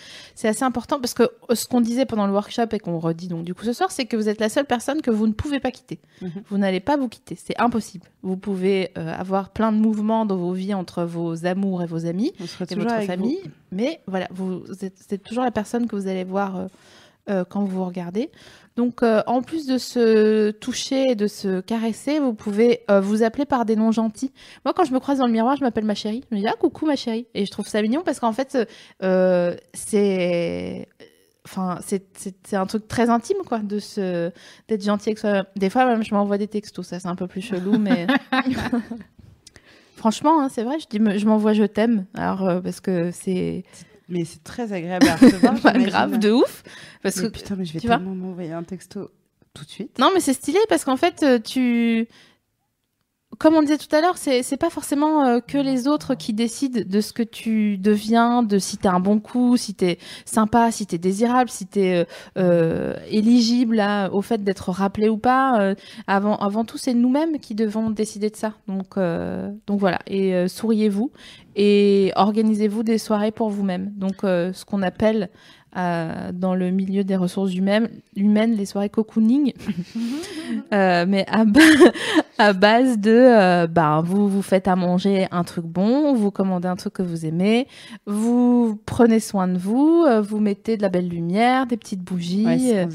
assez 0.43 0.63
important 0.63 0.99
parce 0.99 1.13
que 1.13 1.23
euh, 1.23 1.55
ce 1.55 1.67
qu'on 1.67 1.81
disait 1.81 2.05
pendant 2.05 2.27
le 2.27 2.33
workshop 2.33 2.67
et 2.71 2.79
qu'on 2.79 2.99
redit 2.99 3.27
donc 3.27 3.43
du 3.43 3.53
coup 3.53 3.63
ce 3.63 3.73
soir, 3.73 3.91
c'est 3.91 4.05
que 4.05 4.17
vous 4.17 4.27
êtes 4.27 4.39
la 4.39 4.49
seule 4.49 4.65
personne 4.65 5.01
que 5.01 5.11
vous 5.11 5.27
ne 5.27 5.33
pouvez 5.33 5.59
pas 5.59 5.71
quitter. 5.71 5.99
Mhm. 6.21 6.31
Vous 6.49 6.57
n'allez 6.57 6.79
pas 6.79 6.97
vous 6.97 7.07
quitter, 7.07 7.35
c'est 7.35 7.59
impossible. 7.59 8.07
Vous 8.21 8.37
pouvez 8.37 8.91
euh, 8.97 9.13
avoir 9.13 9.49
plein 9.49 9.71
de 9.71 9.77
mouvements 9.77 10.25
dans 10.25 10.37
vos 10.37 10.53
vies 10.53 10.73
entre 10.73 11.03
vos 11.03 11.45
amours 11.45 11.83
et 11.83 11.85
vos 11.85 12.05
amis 12.05 12.33
et 12.39 12.75
votre 12.75 13.01
famille. 13.03 13.39
Mais 13.71 14.01
voilà, 14.07 14.27
vous 14.31 14.63
êtes, 14.81 15.23
toujours 15.23 15.43
la 15.43 15.51
personne 15.51 15.87
que 15.87 15.95
vous 15.95 16.07
allez 16.07 16.23
voir 16.23 16.57
euh, 16.57 16.67
euh, 17.29 17.45
quand 17.47 17.61
vous 17.61 17.77
vous 17.77 17.85
regardez. 17.85 18.31
Donc, 18.81 19.03
euh, 19.03 19.21
en 19.27 19.43
plus 19.43 19.67
de 19.67 19.77
se 19.77 20.49
toucher 20.49 21.11
et 21.11 21.15
de 21.15 21.27
se 21.27 21.61
caresser, 21.61 22.17
vous 22.17 22.33
pouvez 22.33 22.81
euh, 22.89 22.99
vous 22.99 23.21
appeler 23.21 23.45
par 23.45 23.63
des 23.63 23.75
noms 23.75 23.91
gentils. 23.91 24.33
Moi, 24.65 24.73
quand 24.73 24.85
je 24.85 24.91
me 24.91 24.99
croise 24.99 25.19
dans 25.19 25.27
le 25.27 25.31
miroir, 25.31 25.55
je 25.55 25.61
m'appelle 25.61 25.85
ma 25.85 25.93
chérie. 25.93 26.23
Je 26.31 26.35
me 26.35 26.41
dis 26.41 26.47
ah 26.47 26.55
coucou 26.59 26.87
ma 26.87 26.95
chérie, 26.95 27.27
et 27.35 27.45
je 27.45 27.51
trouve 27.51 27.67
ça 27.67 27.79
mignon 27.83 28.01
parce 28.03 28.19
qu'en 28.19 28.31
fait, 28.31 28.57
euh, 29.03 29.55
c'est 29.75 30.87
Enfin, 31.45 31.77
un 32.53 32.65
truc 32.65 32.87
très 32.87 33.11
intime, 33.11 33.37
quoi, 33.47 33.59
de 33.59 33.77
se 33.77 34.31
d'être 34.67 34.83
gentil 34.83 35.09
avec 35.09 35.19
soi. 35.19 35.45
Des 35.55 35.69
fois, 35.69 35.85
même, 35.85 36.03
je 36.03 36.15
m'envoie 36.15 36.39
des 36.39 36.47
textos, 36.47 36.87
ça, 36.87 36.99
c'est 36.99 37.07
un 37.07 37.15
peu 37.15 37.27
plus 37.27 37.41
chelou, 37.41 37.77
mais 37.77 38.07
franchement, 39.95 40.41
hein, 40.41 40.49
c'est 40.49 40.63
vrai, 40.63 40.77
je 40.79 40.87
dis, 40.87 41.19
je 41.19 41.25
m'envoie 41.27 41.53
je 41.53 41.63
t'aime, 41.63 42.05
alors 42.15 42.61
parce 42.63 42.79
que 42.79 43.11
c'est 43.11 43.63
Mais 44.11 44.25
c'est 44.25 44.43
très 44.43 44.73
agréable 44.73 45.07
à 45.07 45.15
recevoir. 45.15 45.53
pas 45.53 45.59
j'imagine. 45.73 45.87
grave 45.89 46.19
de 46.19 46.31
ouf, 46.31 46.63
parce 47.01 47.15
Mais 47.17 47.23
que 47.23 47.27
putain, 47.29 47.55
mais 47.55 47.65
je 47.65 47.73
vais 47.73 47.79
tellement 47.79 48.13
m'envoyer 48.13 48.51
un 48.51 48.63
texto 48.63 49.09
tout 49.53 49.63
de 49.65 49.69
suite. 49.69 49.97
non, 49.99 50.11
mais 50.13 50.19
c'est 50.19 50.33
stylé 50.33 50.59
parce 50.69 50.83
qu'en 50.85 50.97
fait, 50.97 51.23
euh, 51.23 51.39
tu 51.39 52.07
comme 53.37 53.55
on 53.55 53.61
disait 53.61 53.77
tout 53.77 53.93
à 53.95 54.01
l'heure, 54.01 54.17
c'est 54.17 54.57
pas 54.57 54.69
forcément 54.69 55.23
euh, 55.23 55.39
que 55.39 55.57
les 55.57 55.87
autres 55.87 56.15
qui 56.15 56.33
décident 56.33 56.81
de 56.85 57.01
ce 57.01 57.13
que 57.13 57.23
tu 57.23 57.77
deviens, 57.77 58.43
de 58.43 58.59
si 58.59 58.77
t'es 58.77 58.87
un 58.87 58.99
bon 58.99 59.19
coup, 59.19 59.57
si 59.57 59.73
t'es 59.73 59.97
sympa, 60.25 60.71
si 60.71 60.85
t'es 60.85 60.97
désirable, 60.97 61.49
si 61.49 61.65
t'es 61.65 61.95
euh, 61.95 62.03
euh, 62.37 62.95
éligible 63.09 63.81
au 64.11 64.21
fait 64.21 64.43
d'être 64.43 64.69
rappelé 64.71 65.09
ou 65.09 65.17
pas. 65.17 65.75
avant, 66.07 66.35
avant 66.37 66.65
tout, 66.65 66.77
c'est 66.77 66.93
nous-mêmes 66.93 67.39
qui 67.39 67.55
devons 67.55 67.89
décider 67.89 68.29
de 68.29 68.35
ça. 68.35 68.53
Donc, 68.67 68.97
donc 69.67 69.79
voilà. 69.79 69.99
Et 70.07 70.47
souriez-vous 70.47 71.11
et 71.55 72.11
organisez-vous 72.15 72.83
des 72.83 72.97
soirées 72.97 73.31
pour 73.31 73.49
vous-même. 73.49 73.91
Donc, 73.95 74.17
ce 74.21 74.65
qu'on 74.65 74.81
appelle 74.81 75.29
euh, 75.77 76.31
dans 76.33 76.53
le 76.55 76.69
milieu 76.71 77.03
des 77.03 77.15
ressources 77.15 77.53
humaines, 77.53 77.89
humaines 78.15 78.53
les 78.55 78.65
soirées 78.65 78.89
cocooning, 78.89 79.53
Euh, 80.73 81.05
mais 81.07 81.25
à, 81.29 81.45
ba- 81.45 81.61
à 82.37 82.51
base 82.51 82.97
de, 82.97 83.09
euh, 83.09 83.67
ben, 83.67 84.01
vous 84.01 84.27
vous 84.27 84.41
faites 84.41 84.67
à 84.67 84.75
manger 84.75 85.27
un 85.31 85.45
truc 85.45 85.65
bon, 85.65 86.13
vous 86.13 86.29
commandez 86.29 86.67
un 86.67 86.75
truc 86.75 86.93
que 86.93 87.01
vous 87.03 87.25
aimez, 87.25 87.67
vous 88.05 88.77
prenez 88.85 89.21
soin 89.21 89.47
de 89.47 89.57
vous, 89.57 90.03
euh, 90.07 90.19
vous 90.21 90.39
mettez 90.39 90.75
de 90.75 90.81
la 90.81 90.89
belle 90.89 91.07
lumière, 91.07 91.67
des 91.67 91.77
petites 91.77 92.01
bougies. 92.01 92.45
Ouais, 92.45 92.87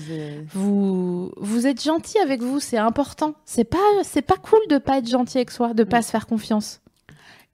vous 0.52 1.32
vous 1.38 1.66
êtes 1.66 1.82
gentil 1.82 2.18
avec 2.18 2.42
vous, 2.42 2.60
c'est 2.60 2.76
important. 2.78 3.34
C'est 3.46 3.64
pas 3.64 3.78
c'est 4.02 4.22
pas 4.22 4.36
cool 4.36 4.60
de 4.68 4.76
pas 4.78 4.98
être 4.98 5.08
gentil 5.08 5.38
avec 5.38 5.50
soi, 5.50 5.72
de 5.74 5.84
pas 5.84 6.00
Mm. 6.00 6.02
se 6.02 6.10
faire 6.10 6.26
confiance. 6.26 6.80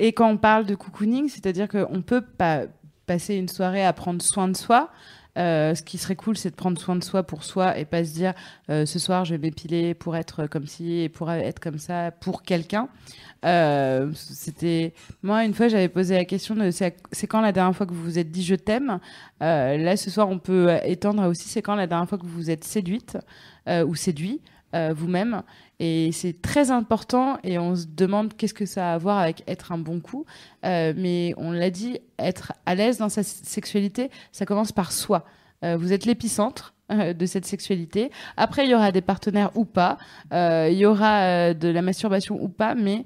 Et 0.01 0.13
quand 0.13 0.29
on 0.29 0.37
parle 0.37 0.67
de 0.67 0.75
cocooning, 0.75 1.29
c'est-à-dire 1.29 1.69
qu'on 1.69 2.03
peut 2.03 2.23
pas 2.23 2.63
passer 3.13 3.35
une 3.35 3.49
soirée 3.49 3.85
à 3.85 3.93
prendre 3.93 4.23
soin 4.23 4.49
de 4.49 4.57
soi. 4.57 4.89
Euh, 5.37 5.75
ce 5.75 5.83
qui 5.83 5.99
serait 5.99 6.17
cool, 6.17 6.37
c'est 6.37 6.51
de 6.51 6.55
prendre 6.55 6.79
soin 6.79 6.97
de 6.97 7.05
soi 7.05 7.23
pour 7.23 7.45
soi 7.45 7.79
et 7.79 7.85
pas 7.85 8.05
se 8.05 8.13
dire 8.13 8.33
euh, 8.71 8.87
ce 8.87 8.99
soir 8.99 9.27
je 9.27 9.35
vais 9.35 9.39
m'épiler 9.39 9.95
pour 9.95 10.17
être 10.17 10.47
comme 10.47 10.67
ci 10.67 11.01
et 11.01 11.09
pour 11.11 11.31
être 11.31 11.61
comme 11.61 11.79
ça 11.79 12.11
pour 12.11 12.43
quelqu'un. 12.43 12.89
Euh, 13.45 14.11
C'était 14.15 14.95
moi 15.23 15.45
une 15.45 15.53
fois 15.53 15.69
j'avais 15.69 15.89
posé 15.89 16.15
la 16.15 16.25
question 16.25 16.55
de 16.55 16.71
c'est 16.71 17.27
quand 17.27 17.43
la 17.43 17.53
dernière 17.53 17.77
fois 17.77 17.87
que 17.87 17.93
vous 17.93 18.03
vous 18.03 18.19
êtes 18.19 18.31
dit 18.31 18.45
je 18.45 18.55
t'aime? 18.55 18.99
Là 19.41 19.97
ce 19.97 20.11
soir 20.11 20.29
on 20.31 20.39
peut 20.39 20.79
étendre 20.85 21.27
aussi 21.29 21.49
c'est 21.49 21.63
quand 21.63 21.75
la 21.75 21.87
dernière 21.87 22.09
fois 22.09 22.19
que 22.19 22.25
vous 22.25 22.37
vous 22.43 22.51
êtes 22.51 22.65
séduite 22.65 23.19
ou 23.69 23.95
séduit. 23.95 24.41
Euh, 24.75 24.95
vous-même. 24.97 25.43
Et 25.81 26.11
c'est 26.13 26.41
très 26.41 26.71
important 26.71 27.39
et 27.45 27.59
on 27.59 27.77
se 27.77 27.87
demande 27.87 28.35
qu'est-ce 28.35 28.55
que 28.55 28.65
ça 28.65 28.93
a 28.93 28.95
à 28.95 28.99
voir 28.99 29.19
avec 29.19 29.43
être 29.47 29.73
un 29.73 29.79
bon 29.79 30.01
coup. 30.01 30.25
Euh, 30.65 30.95
mais 30.97 31.35
on 31.37 31.53
l'a 31.53 31.71
dit, 31.71 31.99
être 32.19 32.53
à 32.65 32.75
l'aise 32.75 32.99
dans 32.99 33.09
sa 33.09 33.23
sexualité, 33.23 34.11
ça 34.33 34.47
commence 34.47 34.73
par 34.73 34.93
soi. 34.93 35.25
Euh, 35.65 35.77
vous 35.77 35.93
êtes 35.93 36.07
l'épicentre 36.07 36.75
de 36.91 37.25
cette 37.25 37.47
sexualité. 37.47 38.11
Après, 38.37 38.67
il 38.67 38.71
y 38.71 38.75
aura 38.75 38.93
des 38.93 39.01
partenaires 39.01 39.51
ou 39.55 39.65
pas, 39.65 39.97
il 40.31 40.75
y 40.75 40.85
aura 40.85 41.55
de 41.55 41.69
la 41.69 41.81
masturbation 41.81 42.39
ou 42.43 42.49
pas, 42.49 42.75
mais 42.75 43.05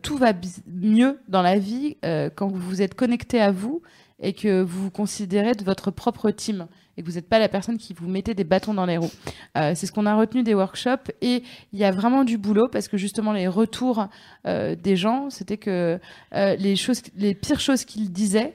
tout 0.00 0.16
va 0.16 0.32
mieux 0.68 1.18
dans 1.26 1.42
la 1.42 1.58
vie 1.58 1.96
quand 2.36 2.52
vous 2.52 2.82
êtes 2.82 2.94
connecté 2.94 3.40
à 3.40 3.50
vous 3.50 3.82
et 4.20 4.32
que 4.32 4.62
vous 4.62 4.84
vous 4.84 4.90
considérez 4.90 5.52
de 5.54 5.64
votre 5.64 5.90
propre 5.90 6.30
team 6.30 6.66
et 6.96 7.02
que 7.02 7.06
vous 7.06 7.16
n'êtes 7.16 7.28
pas 7.28 7.38
la 7.38 7.48
personne 7.48 7.76
qui 7.76 7.92
vous 7.92 8.08
mettez 8.08 8.34
des 8.34 8.44
bâtons 8.44 8.72
dans 8.72 8.86
les 8.86 8.96
roues. 8.96 9.10
Euh, 9.58 9.72
c'est 9.74 9.86
ce 9.86 9.92
qu'on 9.92 10.06
a 10.06 10.14
retenu 10.14 10.42
des 10.42 10.54
workshops 10.54 11.10
et 11.20 11.42
il 11.72 11.78
y 11.78 11.84
a 11.84 11.90
vraiment 11.90 12.24
du 12.24 12.38
boulot 12.38 12.68
parce 12.72 12.88
que 12.88 12.96
justement 12.96 13.32
les 13.32 13.48
retours 13.48 14.08
euh, 14.46 14.74
des 14.74 14.96
gens, 14.96 15.28
c'était 15.28 15.58
que 15.58 15.98
euh, 16.34 16.56
les 16.56 16.76
choses, 16.76 17.02
les 17.16 17.34
pires 17.34 17.60
choses 17.60 17.84
qu'ils 17.84 18.10
disaient, 18.10 18.54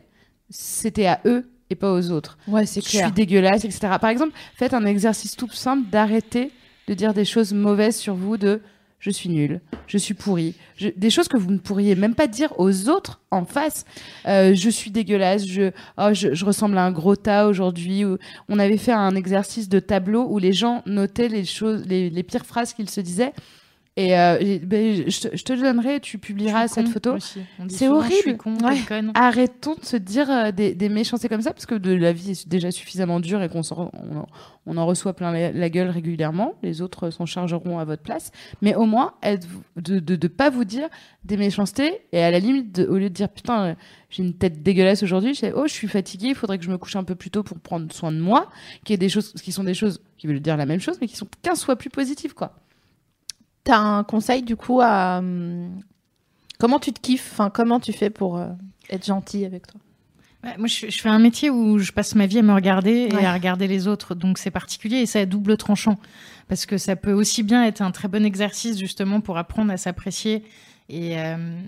c'était 0.50 1.06
à 1.06 1.22
eux 1.26 1.52
et 1.70 1.76
pas 1.76 1.94
aux 1.94 2.10
autres 2.10 2.38
Ouais, 2.48 2.66
c'est 2.66 2.82
je 2.84 2.90
suis 2.90 3.12
dégueulasse, 3.12 3.64
etc. 3.64 3.98
Par 4.02 4.10
exemple, 4.10 4.34
faites 4.56 4.74
un 4.74 4.86
exercice 4.86 5.36
tout 5.36 5.50
simple 5.52 5.90
d'arrêter 5.90 6.52
de 6.88 6.94
dire 6.94 7.14
des 7.14 7.26
choses 7.26 7.54
mauvaises 7.54 7.96
sur 7.96 8.16
vous, 8.16 8.38
de 8.38 8.62
je 9.02 9.10
suis 9.10 9.28
nul, 9.30 9.60
je 9.88 9.98
suis 9.98 10.14
pourri, 10.14 10.54
je- 10.78 10.88
des 10.96 11.10
choses 11.10 11.28
que 11.28 11.36
vous 11.36 11.52
ne 11.52 11.58
pourriez 11.58 11.96
même 11.96 12.16
pas 12.16 12.28
dire 12.28 12.54
aux 12.60 12.88
autres 12.88 13.20
en 13.32 13.44
face. 13.44 13.84
Euh, 14.28 14.54
je 14.56 14.70
suis 14.70 14.92
dégueulasse, 14.92 15.46
je, 15.46 15.72
oh, 15.98 16.10
je, 16.14 16.34
je 16.34 16.46
ressemble 16.46 16.78
à 16.78 16.86
un 16.86 16.92
gros 16.92 17.18
tas 17.18 17.48
aujourd'hui. 17.48 18.06
ou- 18.06 18.18
On 18.48 18.60
avait 18.60 18.78
fait 18.78 18.94
un 18.94 19.16
exercice 19.16 19.68
de 19.68 19.80
tableau 19.80 20.28
où 20.30 20.38
les 20.38 20.54
gens 20.54 20.84
notaient 20.86 21.28
les 21.28 21.44
choses, 21.44 21.86
les, 21.88 22.10
les 22.10 22.24
pires 22.24 22.46
phrases 22.46 22.74
qu'ils 22.74 22.90
se 22.90 23.02
disaient. 23.02 23.34
Et 23.98 24.18
euh, 24.18 24.60
ben, 24.64 25.04
je, 25.10 25.28
te- 25.28 25.36
je 25.36 25.44
te 25.44 25.52
le 25.52 25.62
donnerai, 25.64 26.00
tu 26.00 26.18
publieras 26.18 26.70
cette 26.70 26.86
con 26.86 26.92
photo. 26.92 27.12
C'est 27.68 27.88
horrible. 27.90 28.38
con, 28.38 28.54
Ouais. 28.64 28.78
Arrêtons 29.16 29.76
de 29.76 29.84
se 29.84 29.98
dire 29.98 30.32
euh, 30.32 30.52
des, 30.54 30.74
des 30.76 30.88
méchancetés 30.88 31.28
comme 31.28 31.42
ça, 31.42 31.52
parce 31.52 31.66
que 31.66 31.76
de 31.76 31.92
la 31.94 32.14
vie 32.14 32.32
est 32.32 32.48
déjà 32.48 32.72
suffisamment 32.72 33.20
dure 33.20 33.44
et 33.44 33.50
qu'on 33.50 33.60
on, 33.72 33.82
en- 34.20 34.28
on 34.66 34.78
en 34.78 34.86
reçoit 34.86 35.14
plein 35.14 35.34
la, 35.34 35.52
la 35.52 35.70
gueule 35.70 35.90
régulièrement. 35.90 36.54
Les 36.64 36.82
autres 36.82 37.10
s'en 37.10 37.26
chargeront 37.26 37.80
à 37.80 37.84
votre 37.84 38.02
place. 38.02 38.32
Mais 38.62 38.76
au 38.76 38.86
moins, 38.86 39.14
êtes- 39.24 39.46
de 39.76 39.96
ne 39.96 40.00
de, 40.00 40.16
de 40.16 40.28
pas 40.30 40.50
vous 40.50 40.64
dire 40.64 40.88
des 41.26 41.36
méchancetés. 41.36 42.00
Et 42.14 42.24
à 42.24 42.32
la 42.32 42.40
limite, 42.40 42.72
de- 42.74 42.86
au 42.88 42.96
lieu 42.98 43.10
de 43.10 43.14
dire 43.14 43.28
putain, 43.28 43.62
euh, 43.66 43.74
j'ai 44.10 44.24
une 44.24 44.34
tête 44.36 44.64
dégueulasse 44.64 45.04
aujourd'hui, 45.04 45.34
je 45.34 45.48
oh, 45.54 45.64
je 45.68 45.74
suis 45.74 45.90
fatiguée, 45.90 46.30
il 46.30 46.36
faudrait 46.36 46.58
que 46.60 46.64
je 46.64 46.72
me 46.72 46.78
couche 46.78 46.96
un 46.96 47.04
peu 47.04 47.16
plus 47.16 47.30
tôt 47.30 47.44
pour 47.44 47.60
prendre 47.60 47.92
soin 47.92 48.14
de 48.14 48.20
moi. 48.20 48.50
Qui, 48.86 48.94
est 48.94 48.98
des 48.98 49.10
choses, 49.10 49.34
qui 49.34 49.52
sont 49.52 49.66
des 49.66 49.74
choses 49.74 50.02
qui 50.18 50.28
veulent 50.28 50.40
dire 50.40 50.56
la 50.56 50.66
même 50.66 50.80
chose, 50.80 50.98
mais 51.02 51.08
qui 51.08 51.18
sont 51.18 51.28
15 51.42 51.62
fois 51.66 51.76
plus 51.76 51.90
positives, 51.90 52.34
quoi. 52.34 52.56
T'as 53.64 53.78
un 53.78 54.04
conseil 54.04 54.42
du 54.44 54.56
coup 54.56 54.80
à. 54.82 55.20
hum, 55.20 55.80
Comment 56.60 56.80
tu 56.80 56.94
te 56.94 57.00
kiffes 57.00 57.30
Enfin, 57.32 57.50
comment 57.50 57.80
tu 57.80 57.92
fais 57.94 58.10
pour 58.12 58.38
euh, 58.38 58.48
être 58.90 59.06
gentil 59.06 59.46
avec 59.46 59.66
toi? 59.68 59.82
Moi, 60.58 60.68
je, 60.68 60.90
je 60.90 61.02
fais 61.02 61.10
un 61.10 61.20
métier 61.20 61.50
où 61.52 61.78
je 61.78 61.92
passe 61.92 62.16
ma 62.16 62.26
vie 62.26 62.40
à 62.40 62.42
me 62.42 62.54
regarder 62.54 63.10
Ouais. 63.14 63.22
et 63.22 63.26
à 63.26 63.34
regarder 63.34 63.68
les 63.68 63.88
autres. 63.88 64.16
Donc, 64.16 64.40
c'est 64.40 64.50
particulier 64.52 64.98
et 64.98 65.06
c'est 65.06 65.20
à 65.22 65.26
double 65.28 65.56
tranchant. 65.58 65.98
Parce 66.48 66.66
que 66.66 66.78
ça 66.80 66.96
peut 66.96 67.14
aussi 67.14 67.44
bien 67.44 67.64
être 67.66 67.82
un 67.82 67.92
très 67.92 68.08
bon 68.08 68.26
exercice, 68.26 68.78
justement, 68.80 69.22
pour 69.22 69.38
apprendre 69.38 69.72
à 69.72 69.78
s'apprécier 69.78 70.44
et, 70.90 71.20
euh, 71.20 71.60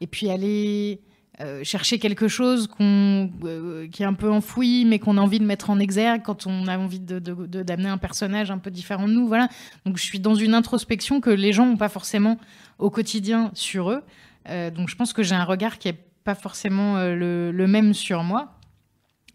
et 0.00 0.06
puis 0.06 0.30
aller 0.30 1.00
euh, 1.40 1.64
chercher 1.64 1.98
quelque 1.98 2.28
chose 2.28 2.66
qu'on, 2.66 3.30
euh, 3.44 3.88
qui 3.88 4.02
est 4.02 4.06
un 4.06 4.12
peu 4.12 4.30
enfoui, 4.30 4.84
mais 4.84 4.98
qu'on 4.98 5.16
a 5.16 5.20
envie 5.20 5.38
de 5.38 5.44
mettre 5.46 5.70
en 5.70 5.78
exergue 5.78 6.22
quand 6.22 6.46
on 6.46 6.66
a 6.68 6.76
envie 6.76 7.00
de, 7.00 7.18
de- 7.18 7.46
de- 7.46 7.62
d'amener 7.62 7.88
un 7.88 7.98
personnage 7.98 8.50
un 8.50 8.58
peu 8.58 8.70
différent 8.70 9.08
de 9.08 9.14
nous. 9.14 9.26
Voilà. 9.26 9.48
Donc, 9.86 9.96
je 9.96 10.02
suis 10.02 10.20
dans 10.20 10.34
une 10.34 10.52
introspection 10.54 11.20
que 11.20 11.30
les 11.30 11.52
gens 11.52 11.64
n'ont 11.66 11.78
pas 11.78 11.88
forcément 11.88 12.38
au 12.78 12.90
quotidien 12.90 13.50
sur 13.54 13.90
eux. 13.90 14.02
Euh, 14.48 14.70
donc, 14.70 14.88
je 14.90 14.96
pense 14.96 15.12
que 15.12 15.22
j'ai 15.22 15.34
un 15.34 15.44
regard 15.44 15.78
qui 15.78 15.88
est 15.88 15.98
pas 16.24 16.34
forcément 16.34 16.96
euh, 16.98 17.14
le, 17.16 17.50
le 17.50 17.66
même 17.66 17.94
sur 17.94 18.22
moi 18.22 18.54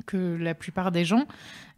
que 0.06 0.38
la 0.40 0.54
plupart 0.54 0.92
des 0.92 1.04
gens. 1.06 1.26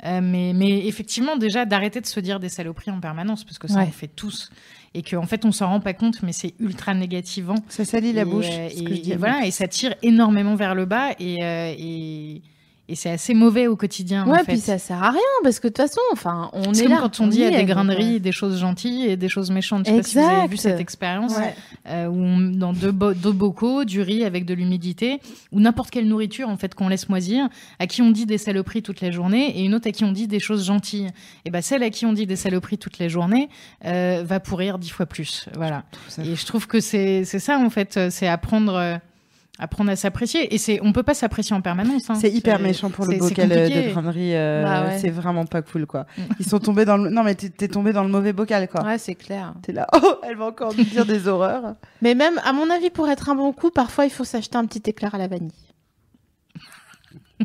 Euh, 0.06 0.22
mais, 0.22 0.54
mais 0.54 0.86
effectivement, 0.88 1.36
déjà, 1.38 1.66
d'arrêter 1.66 2.00
de 2.02 2.06
se 2.06 2.20
dire 2.20 2.40
des 2.40 2.50
saloperies 2.50 2.92
en 2.92 3.00
permanence, 3.00 3.44
parce 3.44 3.58
que 3.60 3.68
ça, 3.68 3.80
Ouais. 3.80 3.86
on 3.88 3.92
fait 3.92 4.08
tous. 4.08 4.50
Et 4.94 5.02
qu'en 5.04 5.26
fait, 5.26 5.46
on 5.46 5.52
s'en 5.52 5.68
rend 5.68 5.80
pas 5.82 5.94
compte, 5.94 6.22
mais 6.24 6.32
c'est 6.32 6.54
ultra 6.60 6.94
négativant. 6.94 7.56
Ça 7.68 7.86
salit 7.86 8.14
la 8.14 8.22
Et, 8.22 8.26
bouche. 8.26 8.46
euh, 8.50 8.70
et 8.76 9.16
voilà, 9.16 9.46
et 9.46 9.52
ça 9.52 9.68
tire 9.68 9.94
énormément 10.02 10.56
vers 10.56 10.74
le 10.76 10.86
bas. 10.86 11.12
Et, 11.20 11.44
euh, 11.44 11.74
et, 11.78 12.42
et 12.90 12.96
c'est 12.96 13.10
assez 13.12 13.34
mauvais 13.34 13.68
au 13.68 13.76
quotidien. 13.76 14.26
en 14.26 14.32
Ouais, 14.32 14.40
fait. 14.40 14.46
puis 14.54 14.58
ça 14.60 14.78
sert 14.80 15.02
à 15.04 15.12
rien 15.12 15.20
parce 15.44 15.60
que 15.60 15.68
de 15.68 15.74
toute 15.74 15.78
façon, 15.88 16.02
enfin, 16.12 16.50
on 16.54 16.74
est 16.74 16.82
comme 16.84 16.92
là. 16.92 16.98
quand 17.02 17.20
on 17.20 17.28
dit 17.28 17.44
à 17.46 17.52
des 17.52 17.64
graineries 17.66 18.16
euh, 18.16 18.20
des 18.20 18.32
choses 18.32 18.60
gentilles 18.60 19.06
et 19.06 19.16
des 19.16 19.30
choses 19.30 19.52
méchantes. 19.52 19.86
Je 19.88 19.92
sais 19.92 19.98
pas 19.98 20.04
si 20.04 20.16
vous 20.18 20.24
avez 20.24 20.48
vu 20.48 20.54
Exact. 20.56 20.72
cette 20.72 20.80
expérience 20.80 21.38
Ouais. 21.38 21.54
euh, 21.88 22.08
où 22.08 22.16
on- 22.16 22.40
dans 22.52 22.74
deux, 22.74 22.92
bo- 22.92 23.14
deux 23.14 23.32
bocaux, 23.32 23.86
du 23.86 24.02
riz 24.02 24.26
avec 24.26 24.46
de 24.46 24.54
l'humidité, 24.54 25.20
ou 25.52 25.60
n'importe 25.60 25.92
quelle 25.92 26.08
nourriture 26.08 26.50
en 26.50 26.58
fait 26.58 26.74
qu'on 26.76 26.90
laisse 26.90 27.08
moisir, 27.10 27.48
à 27.80 27.86
qui 27.88 28.02
on 28.02 28.10
dit 28.12 28.26
des 28.26 28.38
saloperies 28.40 28.82
toute 28.82 29.02
la 29.02 29.12
journée, 29.12 29.60
et 29.60 29.64
une 29.64 29.76
autre 29.76 29.88
à 29.88 29.92
qui 29.92 30.04
on 30.04 30.12
dit 30.12 30.28
des 30.28 30.40
choses 30.40 30.66
gentilles. 30.66 31.10
Et 31.46 31.52
ben 31.52 31.62
celle 31.62 31.84
à 31.84 31.90
qui 31.92 32.06
on 32.06 32.14
dit 32.14 32.26
des 32.26 32.36
saloperies 32.36 32.78
toute 32.80 32.98
la 33.00 33.08
journée 33.08 33.50
euh, 33.86 34.24
va 34.26 34.40
pourrir 34.40 34.80
dix 34.80 34.90
fois 34.90 35.06
plus. 35.06 35.46
Voilà. 35.56 35.84
Et 36.24 36.36
je 36.36 36.46
trouve 36.46 36.66
que 36.68 36.80
c'est 36.80 37.24
c'est 37.26 37.40
ça 37.40 37.60
en 37.60 37.70
fait, 37.70 38.00
c'est 38.10 38.28
apprendre. 38.28 39.00
Apprendre 39.60 39.92
à 39.92 39.96
s'apprécier 39.96 40.54
et 40.54 40.58
c'est 40.58 40.80
on 40.82 40.94
peut 40.94 41.04
pas 41.04 41.14
s'apprécier 41.14 41.56
en 41.56 41.62
permanence 41.62 42.10
hein. 42.10 42.16
C'est 42.16 42.30
hyper 42.32 42.60
méchant 42.60 42.90
pour 42.90 43.06
le 43.06 43.18
bocal 43.18 43.52
euh, 43.52 43.68
de 43.70 43.92
grainerie. 43.92 44.36
euh, 44.36 44.64
Bah 44.64 44.86
ouais. 44.88 45.00
C'est 45.00 45.10
vraiment 45.10 45.46
pas 45.46 45.62
cool, 45.62 45.86
quoi. 45.86 46.06
Mm. 46.18 46.22
Ils 46.40 46.46
sont 46.46 46.60
tombés 46.60 46.86
dans 46.86 46.98
le. 46.98 47.10
Non, 47.10 47.24
mais 47.24 47.36
t'es 47.36 47.68
tombé 47.68 47.92
dans 47.94 48.04
le 48.04 48.10
mauvais 48.10 48.34
bocal, 48.34 48.68
quoi. 48.68 48.84
Ouais, 48.84 48.98
c'est 48.98 49.16
clair. 49.16 49.54
T'es 49.62 49.72
là. 49.74 49.88
Oh, 49.94 50.16
elle 50.28 50.38
va 50.38 50.46
encore 50.46 50.74
nous 50.76 50.84
dire 50.84 51.06
des 51.06 51.28
horreurs. 51.28 51.76
Mais 52.02 52.16
même, 52.16 52.40
à 52.46 52.54
mon 52.54 52.70
avis, 52.70 52.90
pour 52.90 53.10
être 53.10 53.30
un 53.30 53.36
bon 53.36 53.52
coup, 53.54 53.70
parfois, 53.72 54.06
il 54.06 54.12
faut 54.12 54.24
s'acheter 54.24 54.58
un 54.58 54.66
petit 54.66 54.82
éclair 54.90 55.14
à 55.14 55.18
la 55.18 55.28
vanille. 55.28 55.52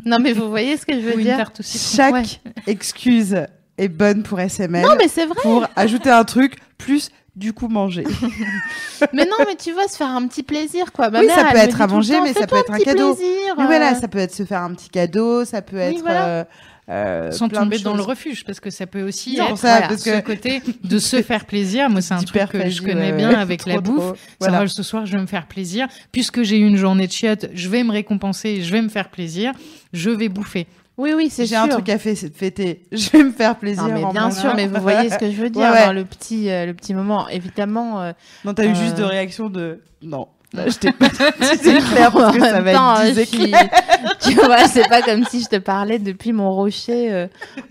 non, 0.05 0.19
mais 0.19 0.33
vous 0.33 0.49
voyez 0.49 0.75
ce 0.77 0.85
que 0.85 0.93
je 0.93 0.99
veux 0.99 1.15
Ou 1.15 1.19
une 1.19 1.23
dire 1.25 1.37
tarte 1.37 1.59
aussi 1.61 1.95
Chaque 1.95 2.13
Ouais. 2.13 2.23
excuse 2.67 3.37
est 3.77 3.87
bonne 3.87 4.23
pour 4.23 4.39
SML. 4.39 4.83
Non, 4.83 4.95
mais 4.97 5.07
c'est 5.07 5.25
vrai. 5.25 5.39
Pour 5.41 5.65
ajouter 5.75 6.09
un 6.09 6.23
truc, 6.25 6.57
plus 6.77 7.09
du 7.35 7.53
coup 7.53 7.67
manger. 7.67 8.03
Mais 9.13 9.25
non, 9.25 9.35
mais 9.45 9.55
tu 9.55 9.71
vois, 9.73 9.87
se 9.87 9.97
faire 9.97 10.09
un 10.09 10.25
petit 10.27 10.43
plaisir, 10.43 10.91
quoi. 10.93 11.09
Ma 11.09 11.19
Oui, 11.19 11.27
mère, 11.27 11.35
ça 11.35 11.51
peut 11.51 11.57
être 11.57 11.81
à 11.81 11.87
manger, 11.87 12.13
temps, 12.13 12.23
mais 12.23 12.33
ça 12.33 12.47
peut 12.47 12.55
être 12.55 12.71
un 12.71 12.75
petit 12.77 12.85
cadeau. 12.85 13.13
plaisir, 13.13 13.53
Mais 13.57 13.63
euh, 13.63 13.67
voilà, 13.67 13.95
ça 13.95 14.07
peut 14.07 14.19
être 14.19 14.33
se 14.33 14.43
faire 14.43 14.61
un 14.61 14.73
petit 14.73 14.89
cadeau, 14.89 15.43
ça 15.45 15.61
peut 15.61 15.75
Oui, 15.77 15.95
être. 15.95 16.01
voilà. 16.01 16.25
euh, 16.27 16.43
euh, 16.87 17.31
sans 17.31 17.49
tomber 17.49 17.79
dans 17.79 17.95
le 17.95 18.03
refuge 18.03 18.45
parce 18.45 18.59
que 18.59 18.69
ça 18.69 18.85
peut 18.85 19.01
aussi 19.01 19.35
Non, 19.37 19.45
être 19.45 19.49
pour 19.49 19.57
ça, 19.57 19.71
voilà, 19.71 19.87
parce 19.87 20.01
ce 20.03 20.09
que- 20.11 20.21
côté 20.21 20.61
de 20.83 20.99
se 20.99 21.23
faire 21.23 21.45
plaisir 21.45 21.89
moi 21.89 21.99
c'est 22.01 22.13
un 22.13 22.21
truc 22.21 22.43
que 22.51 22.69
je 22.69 22.83
connais 22.83 23.11
bien 23.11 23.29
ouais. 23.29 23.35
avec 23.39 23.65
la 23.65 23.73
Trop, 23.73 23.81
bouffe 23.81 23.97
trop. 24.09 24.15
Voilà. 24.39 24.57
vrai, 24.59 24.67
ce 24.67 24.83
soir 24.83 25.03
je 25.07 25.13
vais 25.15 25.21
me 25.21 25.25
faire 25.25 25.47
plaisir 25.47 25.87
puisque 26.11 26.43
j'ai 26.43 26.59
eu 26.59 26.67
une 26.67 26.77
journée 26.77 27.07
de 27.07 27.11
chiottes 27.11 27.47
je 27.55 27.69
vais 27.69 27.83
me 27.83 27.91
récompenser 27.91 28.61
je 28.61 28.71
vais 28.71 28.83
me 28.83 28.89
faire 28.89 29.09
plaisir 29.09 29.51
je 29.93 30.11
vais 30.11 30.29
bouffer 30.29 30.67
Oui, 30.97 31.13
oui, 31.15 31.29
c'est 31.29 31.45
J'ai 31.45 31.55
un 31.57 31.67
truc 31.67 31.89
à 31.89 31.97
faire, 31.97 32.15
c'est 32.15 32.29
de 32.29 32.35
fêter. 32.35 32.85
Je 32.91 33.09
vais 33.09 33.23
me 33.23 33.31
faire 33.31 33.57
plaisir. 33.57 33.83
Non, 33.87 33.93
mais 33.93 34.03
en 34.05 34.11
bien 34.11 34.31
sûr, 34.31 34.55
mais 34.55 34.67
vous 34.67 34.79
voyez 34.81 35.09
ce 35.09 35.17
que 35.17 35.29
je 35.29 35.35
veux 35.41 35.49
dire 35.49 35.61
Ouais, 35.63 35.71
ouais. 35.71 35.85
dans 35.87 35.93
le 35.93 36.05
petit, 36.05 36.49
euh, 36.49 36.65
le 36.65 36.73
petit 36.73 36.93
moment. 36.93 37.27
Évidemment, 37.27 38.01
euh, 38.01 38.13
Non, 38.45 38.53
t'as 38.53 38.65
eu 38.65 38.69
Euh. 38.71 38.75
juste 38.75 38.97
de 38.97 39.03
réaction 39.03 39.49
de 39.49 39.81
non. 40.01 40.27
Je 40.53 40.77
t'ai 40.77 40.91
pas 40.93 41.09
dit 41.09 41.15
clair 41.93 42.11
parce 42.11 42.35
que 42.37 42.41
ça 42.41 42.61
va 42.61 42.73
temps, 42.73 43.01
être 43.01 43.15
je 43.15 43.21
suis- 43.25 43.51
tu 44.21 44.33
vois, 44.35 44.67
c'est 44.67 44.87
pas 44.87 45.01
comme 45.01 45.25
si 45.25 45.41
je 45.41 45.47
te 45.49 45.57
parlais 45.57 45.99
depuis 45.99 46.31
mon 46.31 46.51
rocher 46.53 47.11
euh, 47.11 47.27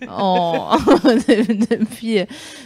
en 0.08 0.76
depuis. 1.70 2.18
euh, 2.20 2.24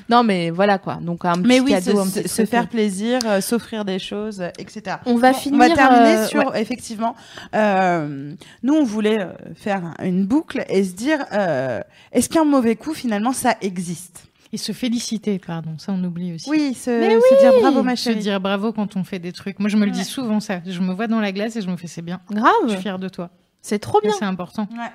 Non, 0.08 0.24
mais 0.24 0.50
voilà 0.50 0.78
quoi. 0.78 0.96
Donc 1.00 1.24
un 1.24 1.34
petit 1.34 1.46
Mais 1.46 1.60
oui, 1.60 1.70
se, 1.80 1.86
cadeau, 1.86 2.00
un 2.00 2.04
se- 2.06 2.20
petit 2.20 2.28
se 2.28 2.34
truc. 2.36 2.48
faire 2.50 2.68
plaisir, 2.68 3.20
euh, 3.26 3.40
s'offrir 3.40 3.84
des 3.84 3.98
choses, 3.98 4.40
euh, 4.40 4.48
etc. 4.58 4.96
On 5.06 5.14
va 5.16 5.32
Bon, 5.32 5.38
finir. 5.38 5.56
On 5.60 5.68
va 5.68 5.74
terminer 5.74 6.16
euh, 6.16 6.26
sur 6.26 6.50
ouais. 6.50 6.60
effectivement. 6.62 7.14
euh, 7.54 8.32
nous, 8.62 8.74
on 8.74 8.84
voulait 8.84 9.18
faire 9.56 9.94
une 10.02 10.24
boucle 10.26 10.64
et 10.68 10.82
se 10.84 10.92
dire 10.94 11.24
euh, 11.32 11.80
est-ce 12.12 12.28
qu'un 12.28 12.44
mauvais 12.44 12.76
coup 12.76 12.94
finalement 12.94 13.32
ça 13.32 13.54
existe? 13.60 14.24
Et 14.52 14.56
se 14.56 14.72
féliciter 14.72 15.38
pardon 15.38 15.76
ça 15.78 15.92
on 15.92 16.02
oublie 16.04 16.32
aussi 16.34 16.48
Oui, 16.48 16.74
se, 16.74 16.90
Mais 16.90 17.20
se 17.20 17.38
dire 17.40 17.52
bravo 17.60 17.82
ma 17.82 17.96
se 17.96 18.04
chérie. 18.04 18.18
dire 18.20 18.40
bravo 18.40 18.72
quand 18.72 18.96
on 18.96 19.04
fait 19.04 19.18
des 19.18 19.32
trucs 19.32 19.58
moi 19.58 19.68
je 19.68 19.76
me 19.76 19.84
le 19.84 19.90
dis 19.90 20.04
souvent 20.04 20.40
ça 20.40 20.60
je 20.66 20.80
me 20.80 20.92
vois 20.94 21.06
dans 21.06 21.20
la 21.20 21.32
glace 21.32 21.56
et 21.56 21.60
je 21.62 21.68
me 21.70 21.76
fais 21.76 21.86
c'est 21.86 22.02
bien 22.02 22.20
je 22.30 22.36
Grave. 22.36 22.52
suis 22.68 22.78
fière 22.80 22.98
de 22.98 23.08
toi 23.08 23.30
C'est 23.62 23.78
trop 23.78 24.00
bien. 24.00 24.12
c'est 24.18 24.24
important 24.24 24.66
Ouais, 24.72 24.90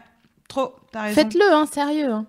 trop. 0.48 0.74
T'as 0.92 1.02
raison. 1.04 1.16
Faites-le, 1.16 1.54
hein, 1.54 1.66
sérieux. 1.66 2.12
hein. 2.12 2.26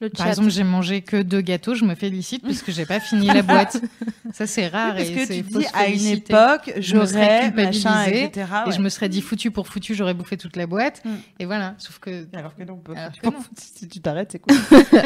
Le 0.00 0.08
par 0.08 0.24
chat. 0.26 0.30
exemple 0.30 0.48
j'ai 0.50 0.64
mangé 0.64 1.02
que 1.02 1.20
deux 1.20 1.42
gâteaux 1.42 1.74
je 1.74 1.84
me 1.84 1.94
félicite 1.94 2.42
parce 2.42 2.62
que 2.62 2.72
j'ai 2.72 2.86
pas 2.86 3.00
fini 3.00 3.26
la 3.26 3.42
boîte 3.42 3.80
ça 4.32 4.46
c'est 4.46 4.66
rare 4.68 4.94
Parce 4.96 5.08
et 5.08 5.14
que 5.14 5.26
tu 5.26 5.42
dis 5.42 5.66
à 5.74 5.88
une 5.88 6.06
époque, 6.06 6.72
Je 6.78 6.96
me 6.96 7.04
serais 7.04 7.50
j'aurais 7.50 7.66
machin, 7.66 8.04
etc. 8.06 8.46
et 8.66 8.72
je 8.72 8.80
me 8.80 8.88
serais 8.88 9.08
dit 9.10 9.20
foutu 9.20 9.50
pour 9.50 9.68
foutu 9.68 9.94
j'aurais 9.94 10.14
bouffé 10.14 10.36
toute 10.38 10.56
la 10.56 10.66
boîte 10.66 11.02
Mm. 11.04 11.10
et 11.38 11.44
voilà 11.46 11.74
sauf 11.78 11.98
que 11.98 12.26
Alors 12.34 12.54
que 12.54 12.62
non, 12.64 12.74
on 12.74 12.76
peut- 12.78 12.94
Alors 12.96 13.12
que 13.12 13.20
bon, 13.26 13.32
non. 13.32 13.44
si 13.56 13.88
tu 13.88 14.00
t'arrêtes, 14.00 14.32
c'est 14.32 14.38
cool. 14.38 14.56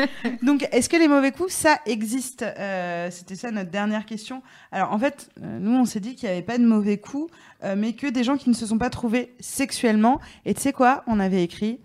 Donc, 0.42 0.66
est-ce 0.72 0.88
que 0.88 0.96
les 0.96 1.08
mauvais 1.08 1.30
coups, 1.32 1.52
ça 1.52 1.78
existe? 1.86 2.42
Euh, 2.42 3.08
C'était 3.10 3.36
ça 3.36 3.50
notre 3.50 3.70
dernière 3.70 4.06
question. 4.06 4.42
Alors, 4.72 4.92
en 4.92 4.98
fait, 4.98 5.28
euh, 5.42 5.58
nous, 5.60 5.72
on 5.76 5.84
s'est 5.84 6.00
dit 6.00 6.14
qu'il 6.14 6.28
n'y 6.28 6.32
avait 6.34 6.42
pas 6.44 6.58
de 6.58 6.64
mauvais 6.64 6.98
coups, 6.98 7.32
euh, 7.64 7.74
mais 7.76 7.92
que 7.92 8.06
des 8.06 8.24
gens 8.24 8.36
qui 8.36 8.48
ne 8.50 8.54
se 8.54 8.66
sont 8.66 8.78
pas 8.78 8.90
trouvés 8.90 9.34
sexuellement. 9.40 10.20
Et 10.46 10.54
tu 10.54 10.60
sais 10.62 10.72
quoi? 10.72 11.04
On 11.06 11.20
avait 11.20 11.42
écrit 11.42 11.78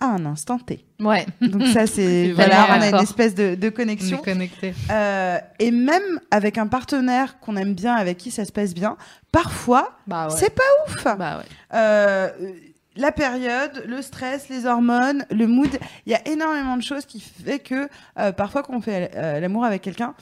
à 0.00 0.06
un 0.06 0.24
instant 0.26 0.58
T. 0.58 0.84
Ouais. 0.98 1.26
Donc 1.40 1.66
ça, 1.68 1.86
c'est 1.86 2.32
voilà, 2.34 2.66
on 2.70 2.80
a 2.80 2.88
une 2.88 3.02
espèce 3.02 3.34
de, 3.34 3.54
de 3.54 3.68
connexion. 3.68 4.18
connecté. 4.18 4.74
Euh, 4.90 5.38
et 5.58 5.70
même 5.70 6.20
avec 6.30 6.58
un 6.58 6.66
partenaire 6.66 7.38
qu'on 7.40 7.56
aime 7.56 7.74
bien, 7.74 7.94
avec 7.94 8.18
qui 8.18 8.30
ça 8.30 8.44
se 8.44 8.52
passe 8.52 8.74
bien, 8.74 8.96
parfois, 9.30 9.92
Bah 10.06 10.28
ouais. 10.28 10.34
c'est 10.36 10.54
pas 10.54 10.62
ouf. 10.88 11.04
Bah 11.04 11.38
ouais. 11.38 11.44
Euh, 11.74 12.28
la 12.96 13.12
période, 13.12 13.84
le 13.86 14.02
stress, 14.02 14.48
les 14.48 14.66
hormones, 14.66 15.24
le 15.30 15.46
mood, 15.46 15.70
il 16.06 16.12
y 16.12 16.14
a 16.14 16.26
énormément 16.28 16.76
de 16.76 16.82
choses 16.82 17.06
qui 17.06 17.20
fait 17.20 17.60
que 17.60 17.88
euh, 18.18 18.32
parfois 18.32 18.62
quand 18.62 18.74
on 18.74 18.80
fait 18.80 19.12
euh, 19.14 19.38
l'amour 19.40 19.64
avec 19.64 19.80
quelqu'un, 19.82 20.14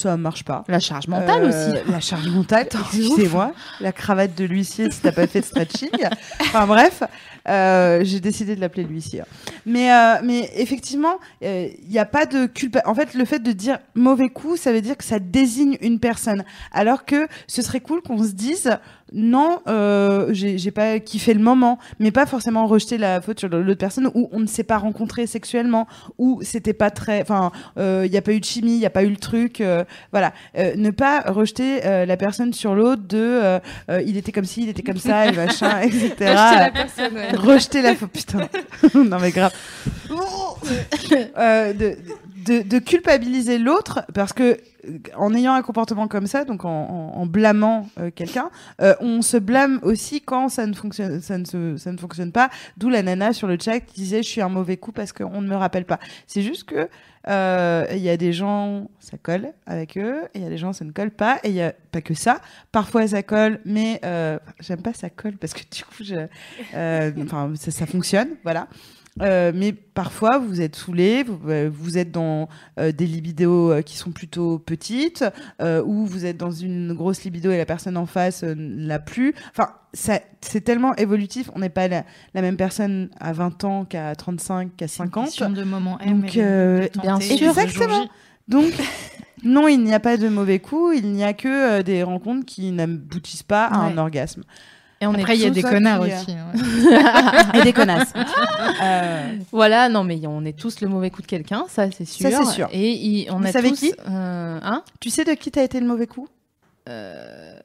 ça 0.00 0.16
marche 0.16 0.44
pas. 0.44 0.62
La 0.68 0.78
charge 0.78 1.08
mentale 1.08 1.42
Euh, 1.42 1.48
aussi. 1.48 1.90
La 1.90 1.98
charge 1.98 2.28
mentale, 2.28 2.68
excusez-moi. 2.72 3.52
La 3.80 3.90
cravate 3.90 4.32
de 4.36 4.44
l'huissier 4.44 4.88
si 4.92 5.00
t'as 5.00 5.10
pas 5.10 5.26
fait 5.26 5.40
de 5.40 5.44
stretching. 5.44 5.90
Enfin 6.40 6.68
bref, 6.68 7.02
euh, 7.48 8.02
j'ai 8.04 8.20
décidé 8.20 8.54
de 8.54 8.60
l'appeler 8.60 8.84
l'huissier. 8.84 9.22
Mais, 9.66 9.92
euh, 9.92 10.20
mais 10.22 10.50
effectivement, 10.54 11.16
il 11.42 11.72
n'y 11.88 11.98
a 11.98 12.04
pas 12.04 12.26
de 12.26 12.46
culpa. 12.46 12.80
En 12.86 12.94
fait, 12.94 13.14
le 13.14 13.24
fait 13.24 13.40
de 13.40 13.50
dire 13.50 13.78
mauvais 13.96 14.28
coup, 14.28 14.56
ça 14.56 14.72
veut 14.72 14.80
dire 14.82 14.96
que 14.96 15.04
ça 15.04 15.18
désigne 15.18 15.76
une 15.80 15.98
personne. 15.98 16.44
Alors 16.70 17.04
que 17.04 17.26
ce 17.48 17.60
serait 17.60 17.80
cool 17.80 18.00
qu'on 18.00 18.22
se 18.22 18.32
dise 18.32 18.70
non, 19.12 19.60
euh, 19.68 20.28
j'ai 20.32 20.70
pas 20.70 20.98
kiffé 21.00 21.34
le 21.34 21.40
moment, 21.40 21.78
mais 21.98 22.10
pas 22.10 22.26
forcément 22.26 22.66
rejeter 22.66 22.98
la 22.98 23.20
faute 23.20 23.38
sur 23.40 23.48
l'autre 23.48 23.78
personne 23.78 24.10
ou 24.14 24.28
on 24.32 24.40
ne 24.40 24.46
s'est 24.46 24.64
pas 24.64 24.78
rencontré 24.78 25.26
sexuellement 25.26 25.86
ou 26.18 26.40
c'était 26.42 26.72
pas 26.72 26.90
très. 26.90 27.22
Enfin, 27.22 27.52
euh, 27.78 28.02
il 28.04 28.10
n'y 28.10 28.16
a 28.18 28.22
pas 28.22 28.32
eu 28.32 28.40
de 28.40 28.44
chimie, 28.44 28.72
il 28.74 28.78
n'y 28.80 28.86
a 28.86 28.90
pas 28.90 29.02
eu 29.04 29.10
le 29.10 29.16
truc. 29.16 29.60
euh, 29.60 29.84
voilà. 30.12 30.32
Euh, 30.58 30.74
ne 30.76 30.90
pas 30.90 31.20
rejeter 31.22 31.84
euh, 31.86 32.06
la 32.06 32.16
personne 32.16 32.52
sur 32.52 32.74
l'autre 32.74 33.02
de 33.08 33.18
euh, 33.18 33.58
euh, 33.90 34.02
il 34.06 34.16
était 34.16 34.32
comme 34.32 34.44
ci, 34.44 34.62
il 34.62 34.68
était 34.68 34.82
comme 34.82 34.98
ça, 34.98 35.26
et 35.26 35.32
machin, 35.32 35.80
etc. 35.80 36.08
Acheter 36.20 36.24
la 36.58 36.70
personne. 36.70 37.14
ouais. 37.14 37.36
rejeter 37.36 37.82
la 37.82 37.94
faute. 37.94 38.10
Putain. 38.12 38.48
non, 38.94 39.18
mais 39.20 39.30
grave. 39.30 39.52
Euh, 41.38 41.72
de, 41.72 41.96
de, 42.46 42.62
de 42.62 42.78
culpabiliser 42.78 43.58
l'autre 43.58 44.00
parce 44.14 44.32
que 44.32 44.42
euh, 44.52 44.56
en 45.16 45.34
ayant 45.34 45.54
un 45.54 45.62
comportement 45.62 46.08
comme 46.08 46.26
ça, 46.26 46.44
donc 46.44 46.64
en, 46.64 46.68
en, 47.14 47.20
en 47.20 47.26
blâmant 47.26 47.88
euh, 47.98 48.10
quelqu'un, 48.14 48.50
euh, 48.80 48.94
on 49.00 49.22
se 49.22 49.36
blâme 49.36 49.78
aussi 49.82 50.20
quand 50.20 50.48
ça 50.48 50.66
ne 50.66 50.74
fonctionne, 50.74 51.20
ça 51.20 51.38
ne, 51.38 51.44
se- 51.44 51.76
ça 51.76 51.92
ne 51.92 51.98
fonctionne 51.98 52.32
pas. 52.32 52.50
D'où 52.76 52.88
la 52.88 53.02
nana 53.02 53.32
sur 53.32 53.46
le 53.48 53.56
chat 53.60 53.80
qui 53.80 53.94
disait 53.94 54.22
je 54.22 54.28
suis 54.28 54.40
un 54.40 54.48
mauvais 54.48 54.76
coup 54.76 54.92
parce 54.92 55.12
qu'on 55.12 55.40
ne 55.40 55.48
me 55.48 55.56
rappelle 55.56 55.84
pas. 55.84 55.98
C'est 56.26 56.42
juste 56.42 56.64
que 56.64 56.88
euh, 57.28 57.86
il 57.92 57.98
y 57.98 58.08
a 58.08 58.16
des 58.16 58.32
gens 58.32 58.88
ça 59.00 59.18
colle 59.18 59.48
avec 59.66 59.98
eux, 59.98 60.22
il 60.34 60.42
y 60.42 60.46
a 60.46 60.48
des 60.48 60.56
gens 60.58 60.72
ça 60.72 60.84
ne 60.84 60.92
colle 60.92 61.10
pas, 61.10 61.38
et 61.44 61.48
il 61.50 61.54
y 61.54 61.62
a 61.62 61.72
pas 61.92 62.00
que 62.00 62.14
ça. 62.14 62.40
Parfois 62.72 63.06
ça 63.08 63.22
colle, 63.22 63.60
mais 63.64 64.00
euh, 64.04 64.38
j'aime 64.60 64.80
pas 64.82 64.92
ça 64.94 65.10
colle 65.10 65.36
parce 65.36 65.52
que 65.52 65.60
du 65.70 65.84
coup, 65.84 66.02
je, 66.04 66.26
euh, 66.74 67.10
ça, 67.56 67.70
ça 67.70 67.86
fonctionne, 67.86 68.28
voilà. 68.44 68.68
Euh, 69.22 69.52
mais 69.54 69.72
parfois, 69.72 70.38
vous 70.38 70.60
êtes 70.60 70.76
saoulé, 70.76 71.22
vous, 71.24 71.38
euh, 71.50 71.70
vous 71.72 71.98
êtes 71.98 72.10
dans 72.12 72.48
euh, 72.78 72.92
des 72.92 73.06
libidos 73.06 73.72
euh, 73.72 73.82
qui 73.82 73.96
sont 73.96 74.10
plutôt 74.12 74.58
petites, 74.58 75.24
euh, 75.60 75.82
ou 75.84 76.06
vous 76.06 76.24
êtes 76.26 76.36
dans 76.36 76.50
une 76.50 76.92
grosse 76.94 77.24
libido 77.24 77.50
et 77.50 77.56
la 77.58 77.66
personne 77.66 77.96
en 77.96 78.06
face 78.06 78.44
euh, 78.44 78.54
ne 78.56 78.86
l'a 78.86 78.98
plus. 78.98 79.34
Enfin, 79.50 79.70
c'est 79.92 80.60
tellement 80.64 80.94
évolutif. 80.96 81.50
On 81.54 81.58
n'est 81.60 81.68
pas 81.68 81.88
la, 81.88 82.04
la 82.34 82.42
même 82.42 82.56
personne 82.56 83.08
à 83.20 83.32
20 83.32 83.64
ans 83.64 83.84
qu'à 83.84 84.14
35, 84.14 84.76
qu'à 84.76 84.88
50. 84.88 85.24
Question 85.26 85.50
de 85.50 85.64
moment 85.64 85.98
M. 86.00 86.20
Donc, 86.20 86.34
de- 86.34 86.40
euh, 86.40 86.88
bien 87.02 87.18
sûr. 87.20 87.48
Exactement. 87.48 88.08
Donc, 88.48 88.72
non, 89.44 89.66
il 89.68 89.82
n'y 89.82 89.94
a 89.94 90.00
pas 90.00 90.16
de 90.16 90.28
mauvais 90.28 90.58
coups, 90.58 90.98
il 90.98 91.12
n'y 91.12 91.24
a 91.24 91.32
que 91.32 91.48
euh, 91.78 91.82
des 91.82 92.02
rencontres 92.02 92.46
qui 92.46 92.70
n'aboutissent 92.72 93.42
pas 93.42 93.64
à 93.66 93.76
un 93.78 93.98
orgasme. 93.98 94.42
Et 95.00 95.06
on 95.06 95.14
Après, 95.14 95.36
il 95.36 95.42
y 95.42 95.44
a 95.44 95.48
tous- 95.48 95.54
des 95.54 95.62
connards 95.62 96.04
qui, 96.04 96.10
euh, 96.10 96.16
aussi. 96.16 96.32
hein, 96.32 97.52
ouais. 97.54 97.60
Et 97.60 97.62
des 97.64 97.72
connasses. 97.72 98.12
Euh, 98.82 99.36
Voilà, 99.50 99.88
non, 99.88 100.04
mais 100.04 100.20
on 100.26 100.44
est 100.44 100.56
tous 100.56 100.80
le 100.80 100.88
mauvais 100.88 101.10
coup 101.10 101.22
de 101.22 101.26
quelqu'un, 101.26 101.64
ça 101.68 101.90
c'est 101.90 102.04
sûr. 102.04 102.30
Ça, 102.30 102.44
c'est 102.44 102.52
sûr. 102.52 102.68
Et 102.72 102.92
il- 102.92 103.30
on 103.30 103.38
Vous 103.40 103.46
a 103.46 103.52
savez 103.52 103.70
tous, 103.70 103.80
qui 103.80 103.92
euh, 104.08 104.60
hein 104.62 104.84
tu 105.00 105.10
sais 105.10 105.24
de 105.24 105.32
qui 105.32 105.50
t'as 105.50 105.62
été 105.64 105.80
le 105.80 105.86
mauvais 105.86 106.06
coup? 106.06 106.28
Euh, 106.88 107.58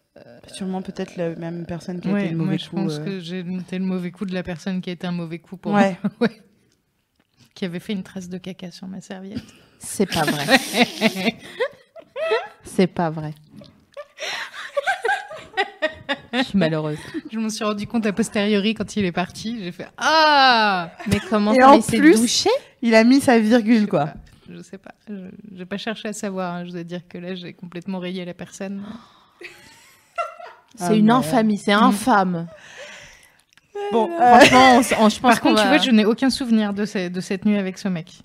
Sûrement 0.47 0.81
peut-être 0.81 1.15
la 1.17 1.29
même 1.35 1.65
personne 1.65 1.99
qui 2.01 2.09
a 2.09 2.13
Ouais, 2.13 2.21
été 2.25 2.31
le 2.31 2.37
mauvais 2.37 2.49
moi, 2.51 2.57
je 2.57 2.69
coup. 2.69 2.75
pense 2.75 2.93
euh. 2.99 3.05
que 3.05 3.19
j'ai 3.19 3.39
été 3.39 3.77
le 3.79 3.85
mauvais 3.85 4.11
coup 4.11 4.25
de 4.25 4.33
la 4.33 4.43
personne 4.43 4.81
qui 4.81 4.89
a 4.89 4.93
été 4.93 5.05
un 5.07 5.11
mauvais 5.11 5.39
coup 5.39 5.57
pour 5.57 5.71
Ouais. 5.73 5.97
moi. 6.03 6.11
Ouais. 6.29 6.41
Qui 7.55 7.65
avait 7.65 7.79
fait 7.79 7.93
une 7.93 8.03
trace 8.03 8.29
de 8.29 8.37
caca 8.39 8.71
sur 8.71 8.87
ma 8.87 9.01
serviette. 9.01 9.43
c'est 9.79 10.05
pas 10.07 10.23
vrai. 10.23 10.45
c'est 12.63 12.87
pas 12.87 13.09
vrai. 13.11 13.33
Je 16.33 16.43
suis 16.43 16.57
malheureuse. 16.57 16.97
Je 17.31 17.37
m'en 17.39 17.49
suis 17.49 17.63
rendu 17.63 17.85
compte 17.87 18.05
a 18.05 18.13
posteriori 18.13 18.73
quand 18.73 18.95
il 18.95 19.05
est 19.05 19.11
parti. 19.11 19.59
J'ai 19.63 19.71
fait 19.71 19.87
Ah 19.97 20.91
Mais 21.07 21.19
comment 21.29 21.53
Et 21.53 21.59
ça 21.59 21.69
en 21.71 21.79
plus- 21.81 22.19
douché 22.19 22.49
Il 22.81 22.95
a 22.95 23.03
mis 23.03 23.21
sa 23.21 23.39
virgule, 23.39 23.87
quoi. 23.87 24.05
pas, 24.07 24.13
Je 24.49 24.61
sais 24.61 24.77
pas. 24.77 24.91
Je 25.07 25.57
n'ai 25.57 25.65
pas 25.65 25.77
cherché 25.77 26.07
à 26.09 26.13
savoir. 26.13 26.55
hein. 26.55 26.65
Je 26.65 26.71
dois 26.71 26.83
dire 26.83 27.01
que 27.07 27.17
là, 27.17 27.35
j'ai 27.35 27.53
complètement 27.53 27.99
rayé 27.99 28.25
la 28.25 28.33
personne. 28.33 28.83
C'est 30.75 30.85
Ah, 30.85 30.93
une 30.95 31.05
mais- 31.05 31.11
infamie, 31.11 31.57
c'est 31.57 31.71
infâme. 31.71 32.47
Bon, 33.91 34.09
euh, 34.09 34.37
Franchement, 34.37 34.75
on 34.77 34.79
s- 34.79 34.93
on- 34.99 35.09
je 35.09 35.19
pense 35.19 35.31
Par 35.33 35.41
contre, 35.41 35.55
tu 35.61 35.67
va- 35.67 35.69
vois, 35.69 35.77
je 35.77 35.91
n'ai 35.91 36.05
aucun 36.05 36.29
souvenir 36.31 36.73
de, 36.73 36.85
ce- 36.85 37.09
de 37.09 37.21
cette 37.21 37.45
nuit 37.45 37.57
avec 37.57 37.77
ce 37.77 37.87
mec. 37.87 38.21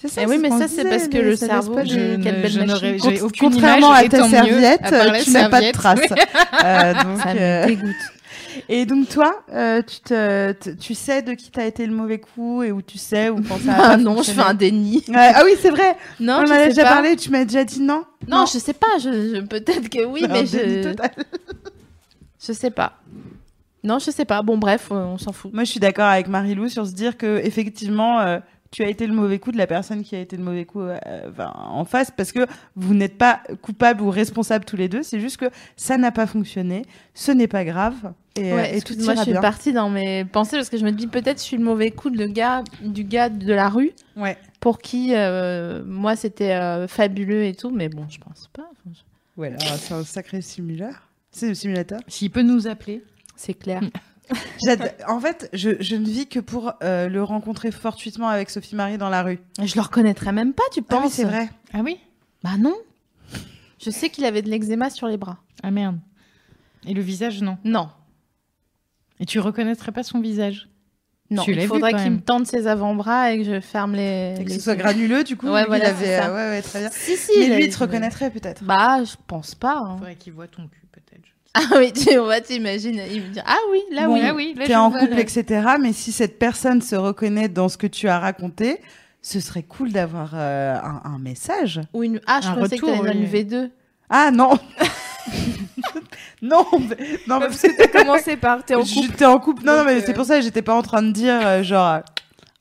C'est 0.00 0.08
ça. 0.08 0.22
Eh 0.22 0.26
oui, 0.26 0.38
mais 0.38 0.50
ça, 0.50 0.66
c'est 0.68 0.88
parce 0.88 1.08
que 1.08 1.18
le 1.18 1.36
cerveau, 1.36 1.74
pas 1.74 1.84
je- 1.84 2.16
quelle 2.22 2.42
belle 2.42 2.66
machine. 2.66 2.96
Contrairement 3.38 3.88
image, 3.88 3.98
à 4.00 4.04
et 4.04 4.08
ta 4.08 4.18
tant 4.18 4.24
mieux, 4.24 4.30
serviette, 4.30 4.80
à 4.84 5.20
tu 5.22 5.30
n'as 5.30 5.48
pas 5.48 5.60
de 5.60 5.70
traces. 5.72 6.00
Euh, 6.64 6.92
donc, 6.94 7.18
Ça 7.22 7.28
euh, 7.30 7.62
me 7.62 7.66
dégoûte. 7.68 7.96
Et 8.68 8.84
donc 8.84 9.08
toi, 9.08 9.42
euh, 9.52 9.80
tu, 9.82 10.00
te, 10.00 10.52
te- 10.52 10.70
tu 10.70 10.94
sais 10.94 11.22
de 11.22 11.32
qui 11.34 11.50
t'as 11.50 11.64
été 11.64 11.86
le 11.86 11.94
mauvais 11.94 12.18
coup 12.18 12.62
et 12.62 12.72
où 12.72 12.82
tu 12.82 12.98
sais 12.98 13.30
ou 13.30 13.36
quand 13.36 13.58
ça 13.64 13.72
a 13.72 13.90
Ah 13.92 13.96
non, 13.96 14.22
je 14.22 14.32
fais 14.32 14.40
un 14.42 14.54
déni. 14.54 15.04
Ouais, 15.08 15.32
ah 15.34 15.42
oui, 15.44 15.52
c'est 15.60 15.70
vrai. 15.70 15.96
Non, 16.18 16.34
On 16.44 16.48
en 16.48 16.50
a 16.50 16.66
déjà 16.66 16.82
pas. 16.82 16.94
parlé. 16.94 17.16
Tu 17.16 17.30
m'as 17.30 17.44
déjà 17.44 17.64
dit 17.64 17.80
non? 17.80 18.04
Non, 18.28 18.44
je 18.46 18.58
sais 18.58 18.72
pas. 18.74 18.98
Je, 18.98 19.10
je- 19.36 19.40
peut-être 19.42 19.88
que 19.88 20.04
oui, 20.04 20.24
Un 20.24 20.28
mais 20.28 20.42
déni 20.42 20.82
je, 20.82 20.88
total. 20.90 21.10
je 22.46 22.52
sais 22.52 22.70
pas. 22.70 22.92
Non, 23.82 23.98
je 23.98 24.10
sais 24.10 24.24
pas. 24.24 24.42
Bon, 24.42 24.58
bref, 24.58 24.88
on 24.90 25.16
s'en 25.18 25.32
fout. 25.32 25.52
Moi, 25.54 25.64
je 25.64 25.70
suis 25.70 25.80
d'accord 25.80 26.06
avec 26.06 26.28
Marilou 26.28 26.68
sur 26.68 26.86
se 26.86 26.92
dire 26.92 27.16
que 27.16 27.38
effectivement, 27.44 28.20
euh, 28.20 28.38
tu 28.70 28.84
as 28.84 28.88
été 28.88 29.06
le 29.06 29.12
mauvais 29.14 29.38
coup 29.40 29.50
de 29.52 29.58
la 29.58 29.66
personne 29.66 30.02
qui 30.04 30.14
a 30.14 30.20
été 30.20 30.36
le 30.36 30.44
mauvais 30.44 30.64
coup 30.64 30.80
euh, 30.80 30.96
enfin, 31.28 31.52
en 31.56 31.84
face, 31.84 32.10
parce 32.16 32.30
que 32.30 32.46
vous 32.76 32.94
n'êtes 32.94 33.18
pas 33.18 33.40
coupable 33.62 34.00
ou 34.02 34.10
responsable 34.10 34.64
tous 34.64 34.76
les 34.76 34.88
deux. 34.88 35.02
C'est 35.02 35.18
juste 35.20 35.38
que 35.38 35.46
ça 35.76 35.98
n'a 35.98 36.12
pas 36.12 36.26
fonctionné. 36.26 36.84
Ce 37.14 37.32
n'est 37.32 37.48
pas 37.48 37.64
grave 37.64 38.12
et, 38.36 38.52
euh, 38.52 38.56
Ouais, 38.56 38.78
et 38.78 38.80
tout 38.82 38.92
ira 38.94 39.16
je 39.16 39.22
suis 39.22 39.32
bien. 39.32 39.40
partie 39.40 39.72
dans 39.72 39.90
mes 39.90 40.24
pensées 40.24 40.56
parce 40.56 40.68
que 40.70 40.76
je 40.78 40.84
me 40.84 40.92
dis 40.92 41.08
peut-être 41.08 41.38
je 41.38 41.42
suis 41.44 41.56
le 41.56 41.64
mauvais 41.64 41.90
coup 41.90 42.10
de 42.10 42.26
gars, 42.26 42.62
du 42.82 43.02
gars 43.04 43.28
de 43.28 43.52
la 43.52 43.68
rue 43.68 43.90
Ouais. 44.16 44.38
pour 44.60 44.78
qui 44.78 45.14
euh, 45.16 45.82
moi 45.84 46.14
c'était 46.14 46.52
euh, 46.52 46.86
fabuleux 46.86 47.42
et 47.44 47.54
tout, 47.54 47.70
mais 47.70 47.88
bon, 47.88 48.06
je 48.08 48.18
pense 48.18 48.48
pas. 48.52 48.68
Enfin, 48.70 48.90
je- 48.94 49.00
Voilà, 49.36 49.58
c'est 49.58 49.94
un 49.94 50.04
sacré 50.04 50.40
simulateur. 50.42 51.08
C'est 51.32 51.48
le 51.48 51.54
simulateur. 51.54 52.00
S'il 52.06 52.30
peut 52.30 52.42
nous 52.42 52.66
appeler. 52.68 53.02
C'est 53.36 53.54
clair. 53.54 53.80
En 55.08 55.20
fait, 55.20 55.48
je, 55.52 55.70
je 55.80 55.96
ne 55.96 56.04
vis 56.04 56.26
que 56.28 56.38
pour 56.40 56.72
euh, 56.82 57.08
le 57.08 57.22
rencontrer 57.22 57.70
fortuitement 57.70 58.28
avec 58.28 58.50
Sophie 58.50 58.76
Marie 58.76 58.98
dans 58.98 59.08
la 59.08 59.22
rue. 59.22 59.40
Je 59.62 59.74
le 59.74 59.80
reconnaîtrais 59.80 60.32
même 60.32 60.52
pas, 60.52 60.62
tu 60.72 60.80
Ah 60.88 60.94
oui, 60.96 61.02
penses 61.02 61.12
c'est 61.14 61.24
vrai. 61.24 61.48
Ah 61.72 61.80
oui? 61.84 61.98
Bah 62.44 62.56
non. 62.58 62.76
Je 63.82 63.90
sais 63.90 64.10
qu'il 64.10 64.24
avait 64.24 64.42
de 64.42 64.48
l'eczéma 64.50 64.90
sur 64.90 65.06
les 65.08 65.16
bras. 65.16 65.38
Ah 65.62 65.70
merde. 65.70 65.98
Et 66.86 66.94
le 66.94 67.02
visage, 67.02 67.42
non? 67.42 67.58
Non, 67.64 67.88
Et 69.18 69.26
tu 69.26 69.38
reconnaîtrais 69.38 69.92
pas 69.92 70.02
son 70.02 70.20
visage? 70.20 70.68
Non. 71.30 71.44
Il 71.46 71.60
faudrait 71.66 71.94
qu'il 71.94 72.10
me 72.10 72.20
tende 72.20 72.46
ses 72.46 72.66
avant-bras 72.66 73.32
et 73.32 73.38
que 73.38 73.44
je 73.44 73.60
ferme 73.60 73.94
les. 73.94 74.34
Et 74.38 74.44
que 74.44 74.48
les 74.48 74.56
ce 74.56 74.62
soit 74.62 74.74
granuleux, 74.76 75.22
du 75.22 75.36
coup. 75.36 75.46
Ouais, 75.48 75.60
lui, 75.60 75.68
voilà, 75.68 75.84
il 75.84 75.90
avait, 75.90 76.16
euh, 76.18 76.28
ouais, 76.34 76.50
ouais, 76.56 76.62
très 76.62 76.80
bien. 76.80 76.90
Si, 76.90 77.16
si. 77.16 77.30
Mais 77.38 77.44
il 77.46 77.54
lui, 77.54 77.64
il 77.66 77.70
te 77.70 77.76
il 77.76 77.80
reconnaîtrait 77.80 78.30
peut-être. 78.30 78.64
Bah, 78.64 79.04
je 79.04 79.14
pense 79.28 79.54
pas. 79.54 79.76
hein. 79.78 79.96
Faudrait 79.98 80.16
qu'il 80.16 80.32
voit 80.32 80.48
ton 80.48 80.66
cul, 80.66 80.86
peut-être. 80.90 81.28
Ah 81.54 81.78
oui, 81.78 81.92
tu 81.92 82.16
vois, 82.16 82.40
t'imagines, 82.40 83.00
il 83.10 83.22
me 83.22 83.28
dit 83.32 83.40
Ah 83.44 83.56
oui, 83.72 83.80
là 83.90 84.06
Bon, 84.06 84.14
oui. 84.14 84.20
Ah 84.24 84.34
oui, 84.34 84.54
là, 84.56 84.66
T'es 84.66 84.72
je 84.72 84.78
en 84.78 84.88
vois, 84.90 85.00
couple, 85.00 85.14
là. 85.14 85.20
etc. 85.20 85.66
Mais 85.80 85.92
si 85.92 86.12
cette 86.12 86.38
personne 86.38 86.80
se 86.80 86.94
reconnaît 86.94 87.48
dans 87.48 87.68
ce 87.68 87.76
que 87.76 87.88
tu 87.88 88.08
as 88.08 88.18
raconté, 88.20 88.80
ce 89.20 89.40
serait 89.40 89.64
cool 89.64 89.90
d'avoir 89.92 90.30
euh, 90.34 90.76
un, 90.76 91.02
un 91.04 91.18
message. 91.18 91.80
Ou 91.92 92.04
une. 92.04 92.20
Ah, 92.26 92.40
je 92.42 92.48
Un 92.48 92.54
pensais 92.54 92.78
que 92.78 92.86
retour, 92.86 93.04
t'allais 93.04 93.18
dire 93.18 93.28
oui. 93.32 93.40
une 93.40 93.48
V2. 93.66 93.70
Ah 94.08 94.30
non 94.30 94.52
Non, 96.42 96.66
mais- 96.78 96.96
non, 97.26 97.38
mais 97.40 97.46
Parce 97.48 97.60
que 97.62 97.76
t'as 97.76 97.88
commencé 98.00 98.36
par 98.36 98.64
t'es 98.64 98.74
en 98.74 98.80
couple. 98.80 98.90
J'étais 99.02 99.24
en 99.26 99.38
couple. 99.38 99.64
Non, 99.64 99.78
non, 99.78 99.84
mais 99.84 99.96
euh, 99.96 100.02
c'est 100.04 100.14
pour 100.14 100.24
ça 100.24 100.36
que 100.38 100.42
j'étais 100.42 100.62
pas 100.62 100.74
en 100.74 100.82
train 100.82 101.02
de 101.02 101.10
dire, 101.10 101.38
euh, 101.44 101.62
genre, 101.62 101.94
euh, 101.94 102.00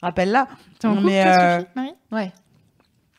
rappelle-la. 0.02 0.48
T'es 0.80 0.88
en 0.88 0.96
couple, 0.96 1.06
Mais, 1.06 1.24
euh, 1.26 1.62
Marie? 1.76 1.94
Ouais. 2.12 2.32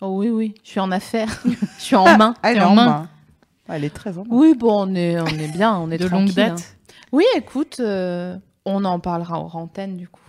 Oh 0.01 0.09
oui, 0.19 0.29
oui. 0.31 0.55
Je 0.65 0.71
suis 0.71 0.81
en 0.81 0.91
affaires. 0.91 1.43
je 1.79 1.83
suis 1.83 1.97
en 1.97 2.17
main. 2.19 2.35
Elle 2.43 2.55
T'es 2.55 2.61
est 2.61 2.65
en 2.65 2.71
en 2.71 2.75
main. 2.75 2.87
main. 2.87 3.09
Elle 3.71 3.85
est 3.85 3.95
très 3.95 4.19
en 4.19 4.23
main. 4.25 4.31
Oui, 4.31 4.55
bon, 4.55 4.89
on 4.89 4.95
est, 4.95 5.21
on 5.21 5.27
est 5.27 5.53
bien, 5.53 5.77
on 5.79 5.91
est 5.91 5.99
De 5.99 6.07
tranquille, 6.09 6.35
longue 6.37 6.41
hein. 6.41 6.55
date 6.55 6.77
Oui, 7.13 7.25
écoute, 7.37 7.79
euh, 7.81 8.37
On 8.65 8.85
en 8.85 9.01
parlera 9.01 9.39
hors 9.41 9.57
antenne 9.57 9.97
du 9.97 10.09
coup. 10.09 10.20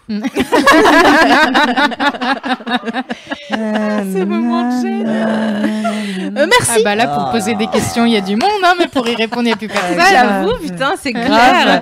Ce 3.49 4.23
moment 4.23 4.63
de 4.77 4.81
gêne. 4.81 5.07
Euh, 6.37 6.47
merci. 6.49 6.71
Ah 6.77 6.83
bah 6.83 6.95
là, 6.95 7.07
pour 7.07 7.31
poser 7.31 7.55
des 7.55 7.67
questions, 7.67 8.05
il 8.05 8.13
y 8.13 8.17
a 8.17 8.21
du 8.21 8.35
monde, 8.35 8.49
hein, 8.63 8.73
mais 8.79 8.87
pour 8.87 9.07
y 9.07 9.15
répondre, 9.15 9.43
il 9.43 9.47
n'y 9.47 9.51
a 9.53 9.55
plus 9.57 9.67
personne. 9.67 9.99
J'avoue, 9.99 10.57
putain, 10.61 10.93
c'est. 11.01 11.11
Grave. 11.11 11.81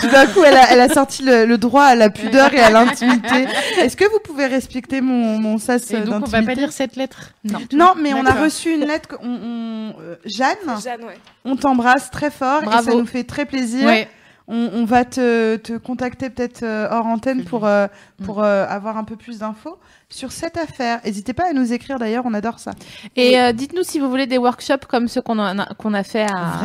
Tout 0.00 0.08
d'un 0.08 0.26
coup, 0.26 0.42
elle 0.44 0.56
a, 0.56 0.70
elle 0.72 0.80
a 0.80 0.88
sorti 0.88 1.22
le, 1.22 1.44
le 1.46 1.58
droit 1.58 1.84
à 1.84 1.94
la 1.94 2.10
pudeur 2.10 2.52
et 2.54 2.60
à 2.60 2.70
l'intimité. 2.70 3.46
Est-ce 3.78 3.96
que 3.96 4.04
vous 4.04 4.18
pouvez 4.24 4.46
respecter 4.46 5.00
mon, 5.00 5.38
mon 5.38 5.58
sas 5.58 5.90
Et 5.90 5.98
donc, 6.00 6.26
on 6.26 6.30
va 6.30 6.42
pas 6.42 6.54
lire 6.54 6.72
cette 6.72 6.96
lettre 6.96 7.30
Non. 7.44 7.58
Non, 7.72 7.92
mais 8.00 8.14
on 8.14 8.24
a 8.24 8.32
reçu 8.32 8.74
une 8.74 8.84
lettre. 8.86 9.08
que- 9.08 9.16
On, 9.22 9.28
on- 9.28 9.94
euh, 10.00 10.16
Jeanne, 10.24 10.56
Jeanne, 10.82 11.02
ouais. 11.04 11.18
on 11.44 11.56
t'embrasse 11.56 12.10
très 12.10 12.30
fort 12.30 12.62
et 12.62 12.82
ça 12.84 12.90
nous 12.92 13.06
fait 13.06 13.24
très 13.24 13.44
plaisir. 13.44 13.86
Ouais. 13.86 14.08
On, 14.50 14.70
on 14.74 14.84
va 14.84 15.04
te, 15.04 15.56
te 15.56 15.78
contacter 15.78 16.28
peut-être 16.28 16.62
euh, 16.62 16.88
hors 16.90 17.06
antenne 17.06 17.44
pour, 17.44 17.64
euh, 17.66 17.86
pour 18.24 18.42
euh, 18.42 18.66
avoir 18.66 18.96
un 18.98 19.04
peu 19.04 19.16
plus 19.16 19.38
d'infos 19.38 19.78
sur 20.08 20.32
cette 20.32 20.56
affaire. 20.56 21.00
N'hésitez 21.04 21.32
pas 21.32 21.48
à 21.48 21.52
nous 21.52 21.72
écrire 21.72 21.98
d'ailleurs, 21.98 22.24
on 22.26 22.34
adore 22.34 22.58
ça. 22.58 22.72
Et 23.16 23.40
euh, 23.40 23.52
dites-nous 23.52 23.84
si 23.84 24.00
vous 24.00 24.10
voulez 24.10 24.26
des 24.26 24.38
workshops 24.38 24.86
comme 24.88 25.06
ceux 25.08 25.22
qu'on 25.22 25.38
a, 25.38 25.66
qu'on 25.74 25.94
a 25.94 26.02
fait 26.02 26.26
à, 26.28 26.58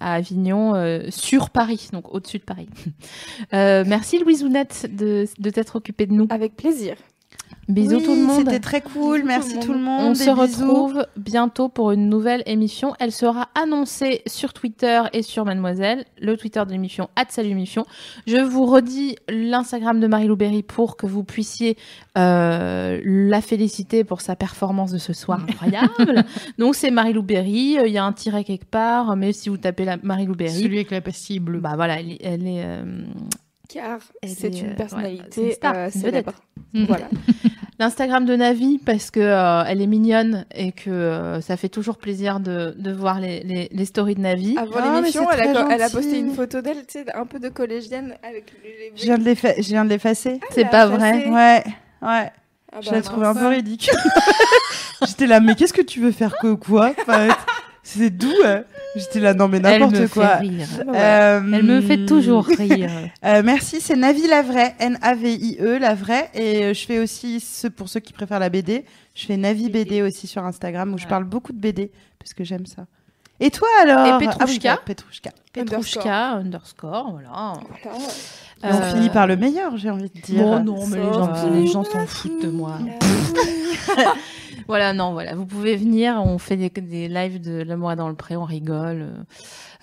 à 0.00 0.14
Avignon, 0.14 0.74
euh, 0.74 1.02
sur 1.10 1.50
Paris, 1.50 1.88
donc 1.92 2.14
au-dessus 2.14 2.38
de 2.38 2.44
Paris. 2.44 2.68
Euh, 3.52 3.84
merci 3.86 4.18
Louise 4.18 4.42
Ounette 4.42 4.86
de, 4.90 5.26
de 5.38 5.50
t'être 5.50 5.76
occupée 5.76 6.06
de 6.06 6.12
nous. 6.12 6.26
Avec 6.30 6.56
plaisir. 6.56 6.96
Bisous 7.68 7.96
Oui, 7.96 8.02
tout 8.04 8.14
le 8.14 8.22
monde. 8.22 8.38
C'était 8.44 8.60
très 8.60 8.80
cool, 8.82 9.18
Bisous 9.18 9.26
merci 9.26 9.52
tout 9.54 9.58
le 9.60 9.62
tout 9.66 9.72
le 9.72 9.78
monde. 9.78 10.02
On 10.02 10.08
des 10.10 10.14
se 10.16 10.30
bisous. 10.30 10.36
retrouve 10.66 11.06
bientôt 11.16 11.68
pour 11.68 11.92
une 11.92 12.08
nouvelle 12.08 12.42
émission. 12.46 12.94
Elle 13.00 13.12
sera 13.12 13.48
annoncée 13.54 14.22
sur 14.26 14.52
Twitter 14.52 15.00
et 15.12 15.22
sur 15.22 15.44
Mademoiselle, 15.44 16.04
le 16.20 16.36
Twitter 16.36 16.62
de 16.66 16.70
l'émission 16.72 17.08
@salumission. 17.28 17.86
Je 18.26 18.36
vous 18.36 18.66
redis 18.66 19.16
l'Instagram 19.28 19.98
de 20.00 20.06
Marie-Lou 20.06 20.36
Berry 20.36 20.62
pour 20.62 20.96
que 20.96 21.06
vous 21.06 21.24
puissiez 21.24 21.76
euh, 22.18 23.00
la 23.04 23.40
féliciter 23.40 24.04
pour 24.04 24.20
sa 24.20 24.36
performance 24.36 24.92
de 24.92 24.98
ce 24.98 25.12
soir 25.12 25.40
incroyable. 25.48 26.24
Donc 26.58 26.74
c'est 26.74 26.90
Marie-Lou 26.90 27.22
Berry, 27.22 27.78
euh, 27.78 27.86
il 27.86 27.92
y 27.92 27.98
a 27.98 28.04
un 28.04 28.12
tiret 28.12 28.44
quelque 28.44 28.66
part, 28.66 29.16
mais 29.16 29.32
si 29.32 29.48
vous 29.48 29.56
tapez 29.56 29.84
la 29.84 29.96
Marie-Lou 30.02 30.34
Berry, 30.34 30.62
Celui 30.62 30.76
avec 30.76 30.90
la 30.90 31.00
pastille 31.00 31.40
bleue. 31.40 31.60
bah 31.60 31.72
voilà, 31.76 32.00
elle, 32.00 32.12
est- 32.12 32.20
elle 32.22 32.46
est 32.46 32.62
euh, 32.64 32.84
Car 33.68 33.98
Elle 34.22 34.28
c'est 34.30 34.48
est, 34.48 34.54
euh, 34.56 34.58
une 34.60 34.68
ouais, 34.68 34.74
personnalité 34.74 35.26
c'est 35.30 35.42
une 35.46 35.52
star, 35.52 35.74
euh, 35.76 35.84
une 35.94 36.00
célèbre. 36.00 36.32
Mhm. 36.74 36.84
Voilà. 36.86 37.08
L'Instagram 37.80 38.24
de 38.24 38.36
Navi 38.36 38.78
parce 38.78 39.10
que 39.10 39.18
euh, 39.20 39.64
elle 39.66 39.80
est 39.82 39.86
mignonne 39.88 40.44
et 40.54 40.70
que 40.70 40.90
euh, 40.90 41.40
ça 41.40 41.56
fait 41.56 41.68
toujours 41.68 41.96
plaisir 41.98 42.38
de, 42.38 42.72
de 42.78 42.92
voir 42.92 43.18
les, 43.20 43.42
les, 43.42 43.68
les 43.72 43.84
stories 43.84 44.14
de 44.14 44.20
Navi. 44.20 44.56
Avant 44.56 44.70
Ah, 44.76 44.94
l'émission, 45.00 45.26
c'est 45.32 45.38
elle, 45.40 45.56
a- 45.56 45.66
elle 45.70 45.90
posté 45.90 46.18
une 46.20 46.34
photo 46.34 46.60
d'elle, 46.60 46.86
tu 46.86 47.00
sais, 47.00 47.04
un 47.14 47.26
peu 47.26 47.40
de 47.40 47.48
collégienne 47.48 48.14
avec 48.22 48.52
les. 48.62 48.92
Je 48.94 49.02
viens 49.04 49.18
de 49.18 49.24
l'effa- 49.24 49.56
je 49.56 49.68
viens 49.68 49.84
de 49.84 49.90
l'effacer. 49.90 50.38
C'est 50.50 50.60
elle 50.60 50.66
a 50.68 50.70
pas 50.70 50.86
effacé. 50.86 51.28
vrai. 51.28 51.30
Ouais, 51.30 51.64
ouais. 52.08 52.32
Ah 52.76 52.80
Je 52.80 52.90
bah 52.90 52.96
l'ai 52.96 53.02
trouvé 53.02 53.26
un 53.26 53.34
peu 53.34 53.46
ridicule. 53.48 53.94
J'étais 55.06 55.26
là, 55.26 55.40
mais 55.40 55.54
qu'est-ce 55.54 55.72
que 55.72 55.82
tu 55.82 56.00
veux 56.00 56.12
faire 56.12 56.36
que 56.38 56.54
quoi 56.54 56.92
C'est 57.96 58.10
doux. 58.10 58.32
hein. 58.44 58.62
J'étais 58.96 59.20
là, 59.20 59.34
non 59.34 59.48
mais 59.48 59.58
n'importe 59.60 59.96
fait 59.96 60.08
quoi. 60.08 60.34
rire. 60.36 60.66
Euh, 60.88 61.40
Elle 61.52 61.62
me 61.64 61.80
fait 61.80 62.06
toujours 62.06 62.44
rire. 62.58 62.90
euh, 63.24 63.42
merci, 63.44 63.80
c'est 63.80 63.96
Navi 63.96 64.26
la 64.28 64.42
vraie, 64.42 64.74
N-A-V-I-E 64.78 65.78
la 65.78 65.94
vraie. 65.94 66.30
Et 66.34 66.64
euh, 66.64 66.74
je 66.74 66.84
fais 66.86 66.98
aussi, 66.98 67.40
ce, 67.40 67.66
pour 67.68 67.88
ceux 67.88 68.00
qui 68.00 68.12
préfèrent 68.12 68.38
la 68.38 68.50
BD, 68.50 68.84
je 69.14 69.26
fais 69.26 69.36
Navi 69.36 69.68
BD 69.70 70.02
aussi 70.02 70.26
sur 70.26 70.44
Instagram 70.44 70.92
où 70.94 70.98
je 70.98 71.06
parle 71.06 71.24
beaucoup 71.24 71.52
de 71.52 71.58
BD 71.58 71.90
parce 72.18 72.34
que 72.34 72.44
j'aime 72.44 72.66
ça. 72.66 72.86
Et 73.40 73.50
toi 73.50 73.66
alors? 73.82 74.06
Et 74.06 74.10
Ah 74.10 74.18
oui, 74.18 74.26
Petrouchka 74.28 74.76
Petrouchka. 74.84 75.30
Petrouchka 75.52 76.30
underscore, 76.34 77.10
voilà. 77.12 77.54
On 78.62 78.68
Euh, 78.68 78.92
finit 78.92 79.10
par 79.10 79.26
le 79.26 79.36
meilleur, 79.36 79.76
j'ai 79.76 79.90
envie 79.90 80.08
de 80.14 80.20
dire. 80.20 80.42
Bon, 80.44 80.62
non, 80.62 80.86
mais 80.86 80.98
les 81.50 81.66
gens 81.66 81.82
s'en 81.84 82.06
foutent 82.06 82.42
de 82.42 82.48
moi. 82.50 82.78
Voilà, 84.68 84.92
non, 84.92 85.12
voilà. 85.12 85.34
Vous 85.34 85.46
pouvez 85.46 85.76
venir, 85.76 86.22
on 86.24 86.38
fait 86.38 86.56
des, 86.56 86.70
des 86.70 87.08
lives 87.08 87.40
de 87.40 87.62
L'amour 87.62 87.94
dans 87.96 88.08
le 88.08 88.14
pré, 88.14 88.36
on 88.36 88.44
rigole. 88.44 89.24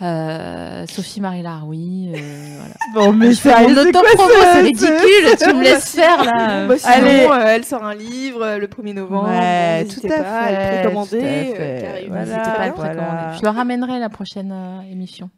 Euh, 0.01 0.85
Sophie 0.87 1.21
Marie 1.21 1.43
Laroui, 1.43 2.11
euh, 2.15 2.17
voilà. 2.57 2.73
Bon, 2.95 3.13
mais 3.13 3.35
c'est 3.35 3.51
c'est 3.51 4.61
ridicule, 4.61 5.37
tu 5.39 5.53
me 5.53 5.61
laisses 5.63 5.89
faire 5.95 6.23
là. 6.23 6.65
Bah, 6.65 6.75
sinon, 6.77 6.93
Allez. 6.93 7.27
euh, 7.29 7.45
elle 7.55 7.65
sort 7.65 7.83
un 7.83 7.93
livre 7.93 8.41
euh, 8.41 8.57
le 8.57 8.65
1er 8.65 8.95
novembre. 8.95 9.29
Ouais, 9.29 9.85
tout 9.85 9.99
à 10.07 10.09
pas 10.09 10.39
à 10.39 10.47
fait, 10.47 10.71
le 10.75 10.81
précommander. 10.81 11.09
tout 11.11 11.17
à 11.17 11.27
euh, 11.27 11.53
fait. 11.55 11.81
car 11.83 11.99
il 11.99 12.07
Voilà, 12.07 12.25
n'hésitez 12.25 12.37
N'hésitez 12.39 12.55
pas 12.55 12.63
à 12.63 12.67
le 12.69 12.73
voilà. 12.73 13.33
Je 13.37 13.41
le 13.43 13.49
ramènerai 13.49 13.99
la 13.99 14.09
prochaine 14.09 14.51
euh, 14.51 14.81
émission. 14.91 15.29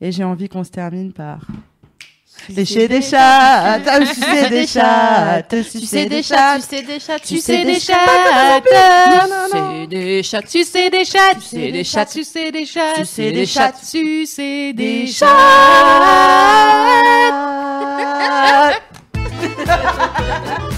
Et 0.00 0.10
j'ai 0.12 0.24
envie 0.24 0.48
qu'on 0.48 0.64
se 0.64 0.70
termine 0.70 1.12
par. 1.12 1.46
Lécher 2.48 2.86
des 2.86 3.02
chats, 3.02 3.80
sucer 4.14 4.50
des 4.50 4.66
chats, 4.66 5.42
sucer 5.50 6.06
des 6.06 6.22
chats, 6.22 6.60
sucer 6.60 6.84
des 6.84 7.00
chats, 7.00 7.18
sucer 7.24 7.64
des 7.64 7.80
chats, 7.80 8.02
sucer 8.06 9.86
des 9.86 10.22
chats, 10.22 10.46
sucer 10.46 10.90
des 10.90 11.04
chats, 11.04 11.26
sucer 11.28 11.70
des 11.72 11.84
chats, 11.84 12.06
sucer 12.06 12.52
des 12.52 12.66
chats, 12.66 12.94
sucer 13.04 13.32
des 13.32 13.46
chats, 13.46 13.72
sucer 13.82 14.72
des 14.72 15.06
chats. 15.06 15.26